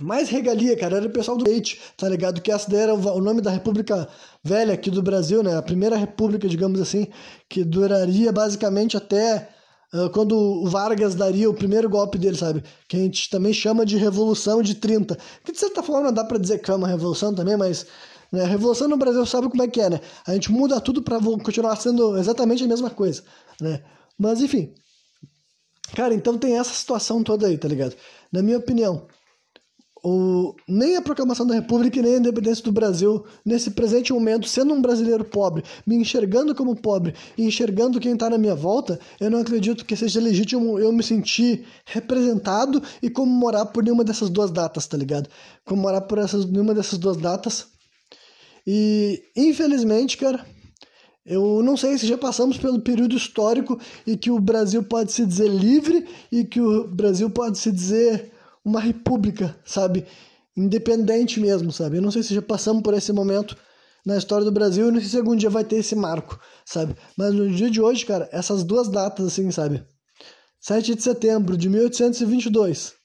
mais 0.00 0.28
regalia, 0.30 0.76
cara, 0.76 0.96
era 0.96 1.06
o 1.06 1.12
pessoal 1.12 1.36
do 1.36 1.44
leite, 1.44 1.80
tá 1.96 2.08
ligado? 2.08 2.40
Que 2.40 2.50
essa 2.50 2.68
daí 2.68 2.80
era 2.80 2.94
o 2.94 3.20
nome 3.20 3.40
da 3.40 3.52
República 3.52 4.08
Velha 4.42 4.74
aqui 4.74 4.90
do 4.90 5.00
Brasil, 5.00 5.44
né? 5.44 5.56
A 5.56 5.62
primeira 5.62 5.96
república, 5.96 6.48
digamos 6.48 6.80
assim, 6.80 7.06
que 7.48 7.62
duraria 7.62 8.32
basicamente 8.32 8.96
até 8.96 9.48
uh, 9.94 10.10
quando 10.10 10.36
o 10.36 10.66
Vargas 10.68 11.14
daria 11.14 11.48
o 11.48 11.54
primeiro 11.54 11.88
golpe 11.88 12.18
dele, 12.18 12.36
sabe? 12.36 12.64
Que 12.88 12.96
a 12.96 13.00
gente 13.00 13.30
também 13.30 13.52
chama 13.52 13.86
de 13.86 13.96
Revolução 13.96 14.60
de 14.60 14.74
30. 14.74 15.16
Que 15.44 15.52
de 15.52 15.58
certa 15.58 15.84
forma 15.84 16.10
dá 16.10 16.24
para 16.24 16.38
dizer 16.38 16.58
que 16.58 16.70
é 16.70 16.74
uma 16.74 16.88
revolução 16.88 17.32
também, 17.32 17.56
mas 17.56 17.86
né? 18.32 18.42
A 18.42 18.46
revolução 18.46 18.88
no 18.88 18.96
Brasil 18.96 19.24
sabe 19.26 19.48
como 19.48 19.62
é 19.62 19.68
que 19.68 19.80
é, 19.80 19.90
né? 19.90 20.00
A 20.26 20.32
gente 20.34 20.50
muda 20.50 20.80
tudo 20.80 21.02
para 21.02 21.18
continuar 21.20 21.76
sendo 21.76 22.16
exatamente 22.16 22.64
a 22.64 22.68
mesma 22.68 22.90
coisa, 22.90 23.22
né? 23.60 23.82
Mas 24.18 24.40
enfim. 24.40 24.74
Cara, 25.94 26.14
então 26.14 26.38
tem 26.38 26.56
essa 26.56 26.72
situação 26.72 27.22
toda 27.22 27.46
aí, 27.46 27.58
tá 27.58 27.66
ligado? 27.66 27.96
Na 28.32 28.42
minha 28.42 28.58
opinião, 28.58 29.08
o, 30.02 30.54
nem 30.68 30.96
a 30.96 31.02
proclamação 31.02 31.46
da 31.46 31.54
República 31.54 32.00
nem 32.00 32.14
a 32.14 32.18
independência 32.18 32.64
do 32.64 32.72
Brasil, 32.72 33.24
nesse 33.44 33.72
presente 33.72 34.12
momento, 34.12 34.48
sendo 34.48 34.72
um 34.72 34.80
brasileiro 34.80 35.24
pobre, 35.24 35.62
me 35.86 35.96
enxergando 35.96 36.54
como 36.54 36.74
pobre 36.74 37.14
e 37.36 37.44
enxergando 37.44 38.00
quem 38.00 38.12
está 38.12 38.30
na 38.30 38.38
minha 38.38 38.54
volta, 38.54 38.98
eu 39.18 39.30
não 39.30 39.40
acredito 39.40 39.84
que 39.84 39.96
seja 39.96 40.20
legítimo 40.20 40.78
eu 40.78 40.92
me 40.92 41.02
sentir 41.02 41.66
representado 41.84 42.82
e 43.02 43.10
comemorar 43.10 43.66
por 43.66 43.82
nenhuma 43.82 44.04
dessas 44.04 44.30
duas 44.30 44.50
datas, 44.50 44.86
tá 44.86 44.96
ligado? 44.96 45.28
Comemorar 45.64 46.02
por 46.02 46.18
essas, 46.18 46.46
nenhuma 46.46 46.72
dessas 46.72 46.98
duas 46.98 47.16
datas 47.16 47.66
e, 48.72 49.24
infelizmente, 49.34 50.16
cara, 50.16 50.46
eu 51.26 51.60
não 51.60 51.76
sei 51.76 51.98
se 51.98 52.06
já 52.06 52.16
passamos 52.16 52.56
pelo 52.56 52.80
período 52.80 53.16
histórico 53.16 53.80
e 54.06 54.16
que 54.16 54.30
o 54.30 54.38
Brasil 54.38 54.80
pode 54.80 55.10
se 55.10 55.26
dizer 55.26 55.48
livre 55.48 56.06
e 56.30 56.44
que 56.44 56.60
o 56.60 56.86
Brasil 56.86 57.28
pode 57.28 57.58
se 57.58 57.72
dizer 57.72 58.30
uma 58.64 58.78
república, 58.78 59.58
sabe? 59.64 60.06
Independente 60.56 61.40
mesmo, 61.40 61.72
sabe? 61.72 61.96
Eu 61.96 62.02
não 62.02 62.12
sei 62.12 62.22
se 62.22 62.32
já 62.32 62.40
passamos 62.40 62.80
por 62.84 62.94
esse 62.94 63.12
momento 63.12 63.56
na 64.06 64.16
história 64.16 64.44
do 64.44 64.52
Brasil 64.52 64.86
e 64.86 64.92
não 64.92 65.00
sei 65.00 65.08
se 65.08 65.16
algum 65.18 65.34
dia 65.34 65.50
vai 65.50 65.64
ter 65.64 65.78
esse 65.78 65.96
marco, 65.96 66.38
sabe? 66.64 66.94
Mas 67.16 67.34
no 67.34 67.50
dia 67.50 67.72
de 67.72 67.80
hoje, 67.80 68.06
cara, 68.06 68.28
essas 68.30 68.62
duas 68.62 68.88
datas, 68.88 69.26
assim, 69.26 69.50
sabe? 69.50 69.84
7 70.60 70.94
de 70.94 71.02
setembro 71.02 71.56
de 71.56 71.68
1822 71.68 72.99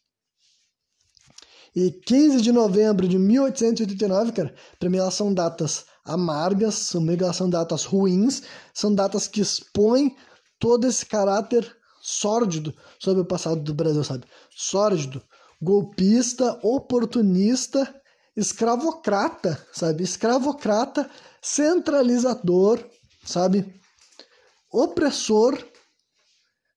e 1.75 1.91
15 1.91 2.41
de 2.41 2.51
novembro 2.51 3.07
de 3.07 3.19
1889, 3.19 4.31
cara, 4.31 4.55
para 4.79 4.89
mim 4.89 4.97
elas 4.97 5.13
são 5.13 5.33
datas 5.33 5.85
amargas, 6.05 6.75
são, 6.75 7.03
são 7.33 7.49
datas 7.49 7.83
ruins, 7.83 8.43
são 8.73 8.93
datas 8.93 9.27
que 9.27 9.41
expõem 9.41 10.15
todo 10.57 10.87
esse 10.87 11.05
caráter 11.05 11.75
sórdido 12.01 12.73
sobre 12.99 13.21
o 13.23 13.25
passado 13.25 13.61
do 13.61 13.73
Brasil, 13.73 14.03
sabe? 14.03 14.25
Sórdido, 14.55 15.21
golpista, 15.61 16.57
oportunista, 16.63 17.93
escravocrata, 18.37 19.61
sabe? 19.73 20.03
Escravocrata, 20.03 21.09
centralizador, 21.41 22.79
sabe? 23.25 23.73
Opressor, 24.71 25.57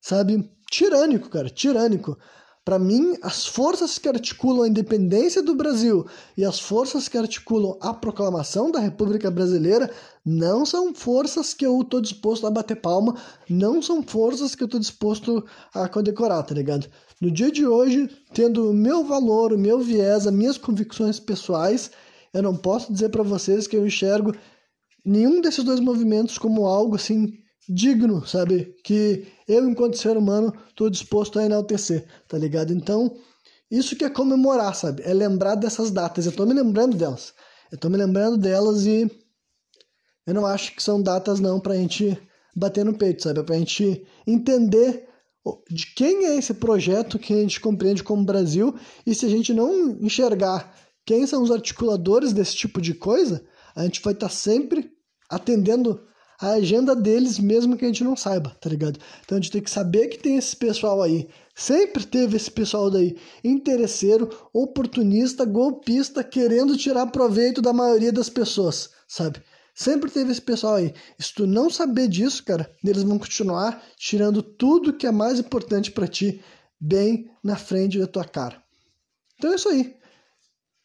sabe? 0.00 0.50
Tirânico, 0.70 1.28
cara, 1.28 1.48
tirânico. 1.48 2.18
Para 2.68 2.78
mim, 2.78 3.16
as 3.22 3.46
forças 3.46 3.98
que 3.98 4.06
articulam 4.06 4.64
a 4.64 4.68
independência 4.68 5.42
do 5.42 5.54
Brasil 5.54 6.06
e 6.36 6.44
as 6.44 6.60
forças 6.60 7.08
que 7.08 7.16
articulam 7.16 7.78
a 7.80 7.94
proclamação 7.94 8.70
da 8.70 8.78
República 8.78 9.30
Brasileira 9.30 9.90
não 10.22 10.66
são 10.66 10.94
forças 10.94 11.54
que 11.54 11.64
eu 11.64 11.80
estou 11.80 11.98
disposto 11.98 12.46
a 12.46 12.50
bater 12.50 12.76
palma, 12.76 13.16
não 13.48 13.80
são 13.80 14.02
forças 14.02 14.54
que 14.54 14.62
eu 14.62 14.66
estou 14.66 14.78
disposto 14.78 15.42
a 15.72 15.88
condecorar, 15.88 16.42
tá 16.42 16.54
ligado? 16.54 16.90
No 17.22 17.30
dia 17.30 17.50
de 17.50 17.66
hoje, 17.66 18.06
tendo 18.34 18.68
o 18.68 18.74
meu 18.74 19.02
valor, 19.02 19.54
o 19.54 19.58
meu 19.58 19.80
viés, 19.80 20.26
as 20.26 20.34
minhas 20.34 20.58
convicções 20.58 21.18
pessoais, 21.18 21.90
eu 22.34 22.42
não 22.42 22.54
posso 22.54 22.92
dizer 22.92 23.08
para 23.08 23.22
vocês 23.22 23.66
que 23.66 23.78
eu 23.78 23.86
enxergo 23.86 24.34
nenhum 25.06 25.40
desses 25.40 25.64
dois 25.64 25.80
movimentos 25.80 26.36
como 26.36 26.66
algo 26.66 26.96
assim 26.96 27.32
digno, 27.66 28.26
sabe? 28.26 28.74
Que 28.84 29.26
eu, 29.48 29.68
enquanto 29.68 29.96
ser 29.96 30.16
humano, 30.16 30.54
estou 30.68 30.90
disposto 30.90 31.38
a 31.38 31.44
enaltecer, 31.44 32.06
tá 32.28 32.36
ligado? 32.36 32.72
Então, 32.72 33.16
isso 33.70 33.96
que 33.96 34.04
é 34.04 34.10
comemorar, 34.10 34.74
sabe? 34.74 35.02
É 35.04 35.14
lembrar 35.14 35.54
dessas 35.54 35.90
datas. 35.90 36.26
Eu 36.26 36.32
tô 36.32 36.44
me 36.44 36.54
lembrando 36.54 36.96
delas. 36.96 37.32
Eu 37.72 37.78
tô 37.78 37.88
me 37.88 37.96
lembrando 37.96 38.36
delas 38.36 38.86
e 38.86 39.10
eu 40.26 40.34
não 40.34 40.46
acho 40.46 40.74
que 40.74 40.82
são 40.82 41.02
datas 41.02 41.40
não 41.40 41.58
pra 41.58 41.74
gente 41.74 42.16
bater 42.54 42.84
no 42.84 42.96
peito, 42.96 43.22
sabe? 43.22 43.40
É 43.40 43.42
pra 43.42 43.56
gente 43.56 44.06
entender 44.26 45.08
de 45.70 45.86
quem 45.94 46.26
é 46.26 46.36
esse 46.36 46.52
projeto 46.54 47.18
que 47.18 47.32
a 47.32 47.36
gente 47.36 47.60
compreende 47.60 48.02
como 48.02 48.24
Brasil 48.24 48.74
e 49.06 49.14
se 49.14 49.24
a 49.24 49.28
gente 49.28 49.54
não 49.54 49.90
enxergar 50.00 50.74
quem 51.06 51.26
são 51.26 51.42
os 51.42 51.50
articuladores 51.50 52.34
desse 52.34 52.54
tipo 52.54 52.80
de 52.82 52.92
coisa, 52.92 53.42
a 53.74 53.84
gente 53.84 54.02
vai 54.02 54.12
estar 54.12 54.28
tá 54.28 54.32
sempre 54.32 54.90
atendendo 55.30 56.06
a 56.40 56.52
agenda 56.52 56.94
deles, 56.94 57.38
mesmo 57.38 57.76
que 57.76 57.84
a 57.84 57.88
gente 57.88 58.04
não 58.04 58.16
saiba, 58.16 58.56
tá 58.60 58.70
ligado? 58.70 58.98
Então 59.24 59.36
a 59.36 59.40
gente 59.40 59.50
tem 59.50 59.62
que 59.62 59.70
saber 59.70 60.06
que 60.06 60.18
tem 60.18 60.36
esse 60.36 60.54
pessoal 60.54 61.02
aí. 61.02 61.28
Sempre 61.54 62.06
teve 62.06 62.36
esse 62.36 62.50
pessoal 62.50 62.88
daí, 62.88 63.16
interesseiro, 63.42 64.30
oportunista, 64.52 65.44
golpista, 65.44 66.22
querendo 66.22 66.76
tirar 66.76 67.08
proveito 67.08 67.60
da 67.60 67.72
maioria 67.72 68.12
das 68.12 68.28
pessoas, 68.28 68.90
sabe? 69.08 69.42
Sempre 69.74 70.10
teve 70.10 70.30
esse 70.30 70.40
pessoal 70.40 70.76
aí. 70.76 70.94
Se 71.18 71.34
tu 71.34 71.46
não 71.46 71.68
saber 71.68 72.08
disso, 72.08 72.44
cara, 72.44 72.70
eles 72.84 73.02
vão 73.02 73.18
continuar 73.18 73.82
tirando 73.96 74.40
tudo 74.42 74.92
que 74.92 75.06
é 75.06 75.12
mais 75.12 75.40
importante 75.40 75.90
para 75.90 76.06
ti 76.06 76.40
bem 76.80 77.28
na 77.42 77.56
frente 77.56 77.98
da 77.98 78.06
tua 78.06 78.24
cara. 78.24 78.62
Então 79.36 79.52
é 79.52 79.56
isso 79.56 79.68
aí. 79.68 79.96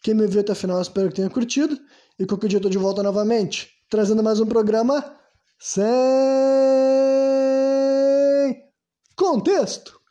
Quem 0.01 0.15
me 0.15 0.27
viu 0.27 0.41
até 0.41 0.51
o 0.51 0.55
final, 0.55 0.81
espero 0.81 1.09
que 1.09 1.15
tenha 1.15 1.29
curtido. 1.29 1.79
E 2.19 2.25
qualquer 2.25 2.47
dia 2.47 2.57
eu 2.57 2.61
tô 2.61 2.69
de 2.69 2.77
volta 2.77 3.01
novamente, 3.01 3.69
trazendo 3.89 4.21
mais 4.21 4.39
um 4.39 4.45
programa 4.45 5.15
sem 5.65 5.81
contexto. 9.15 10.02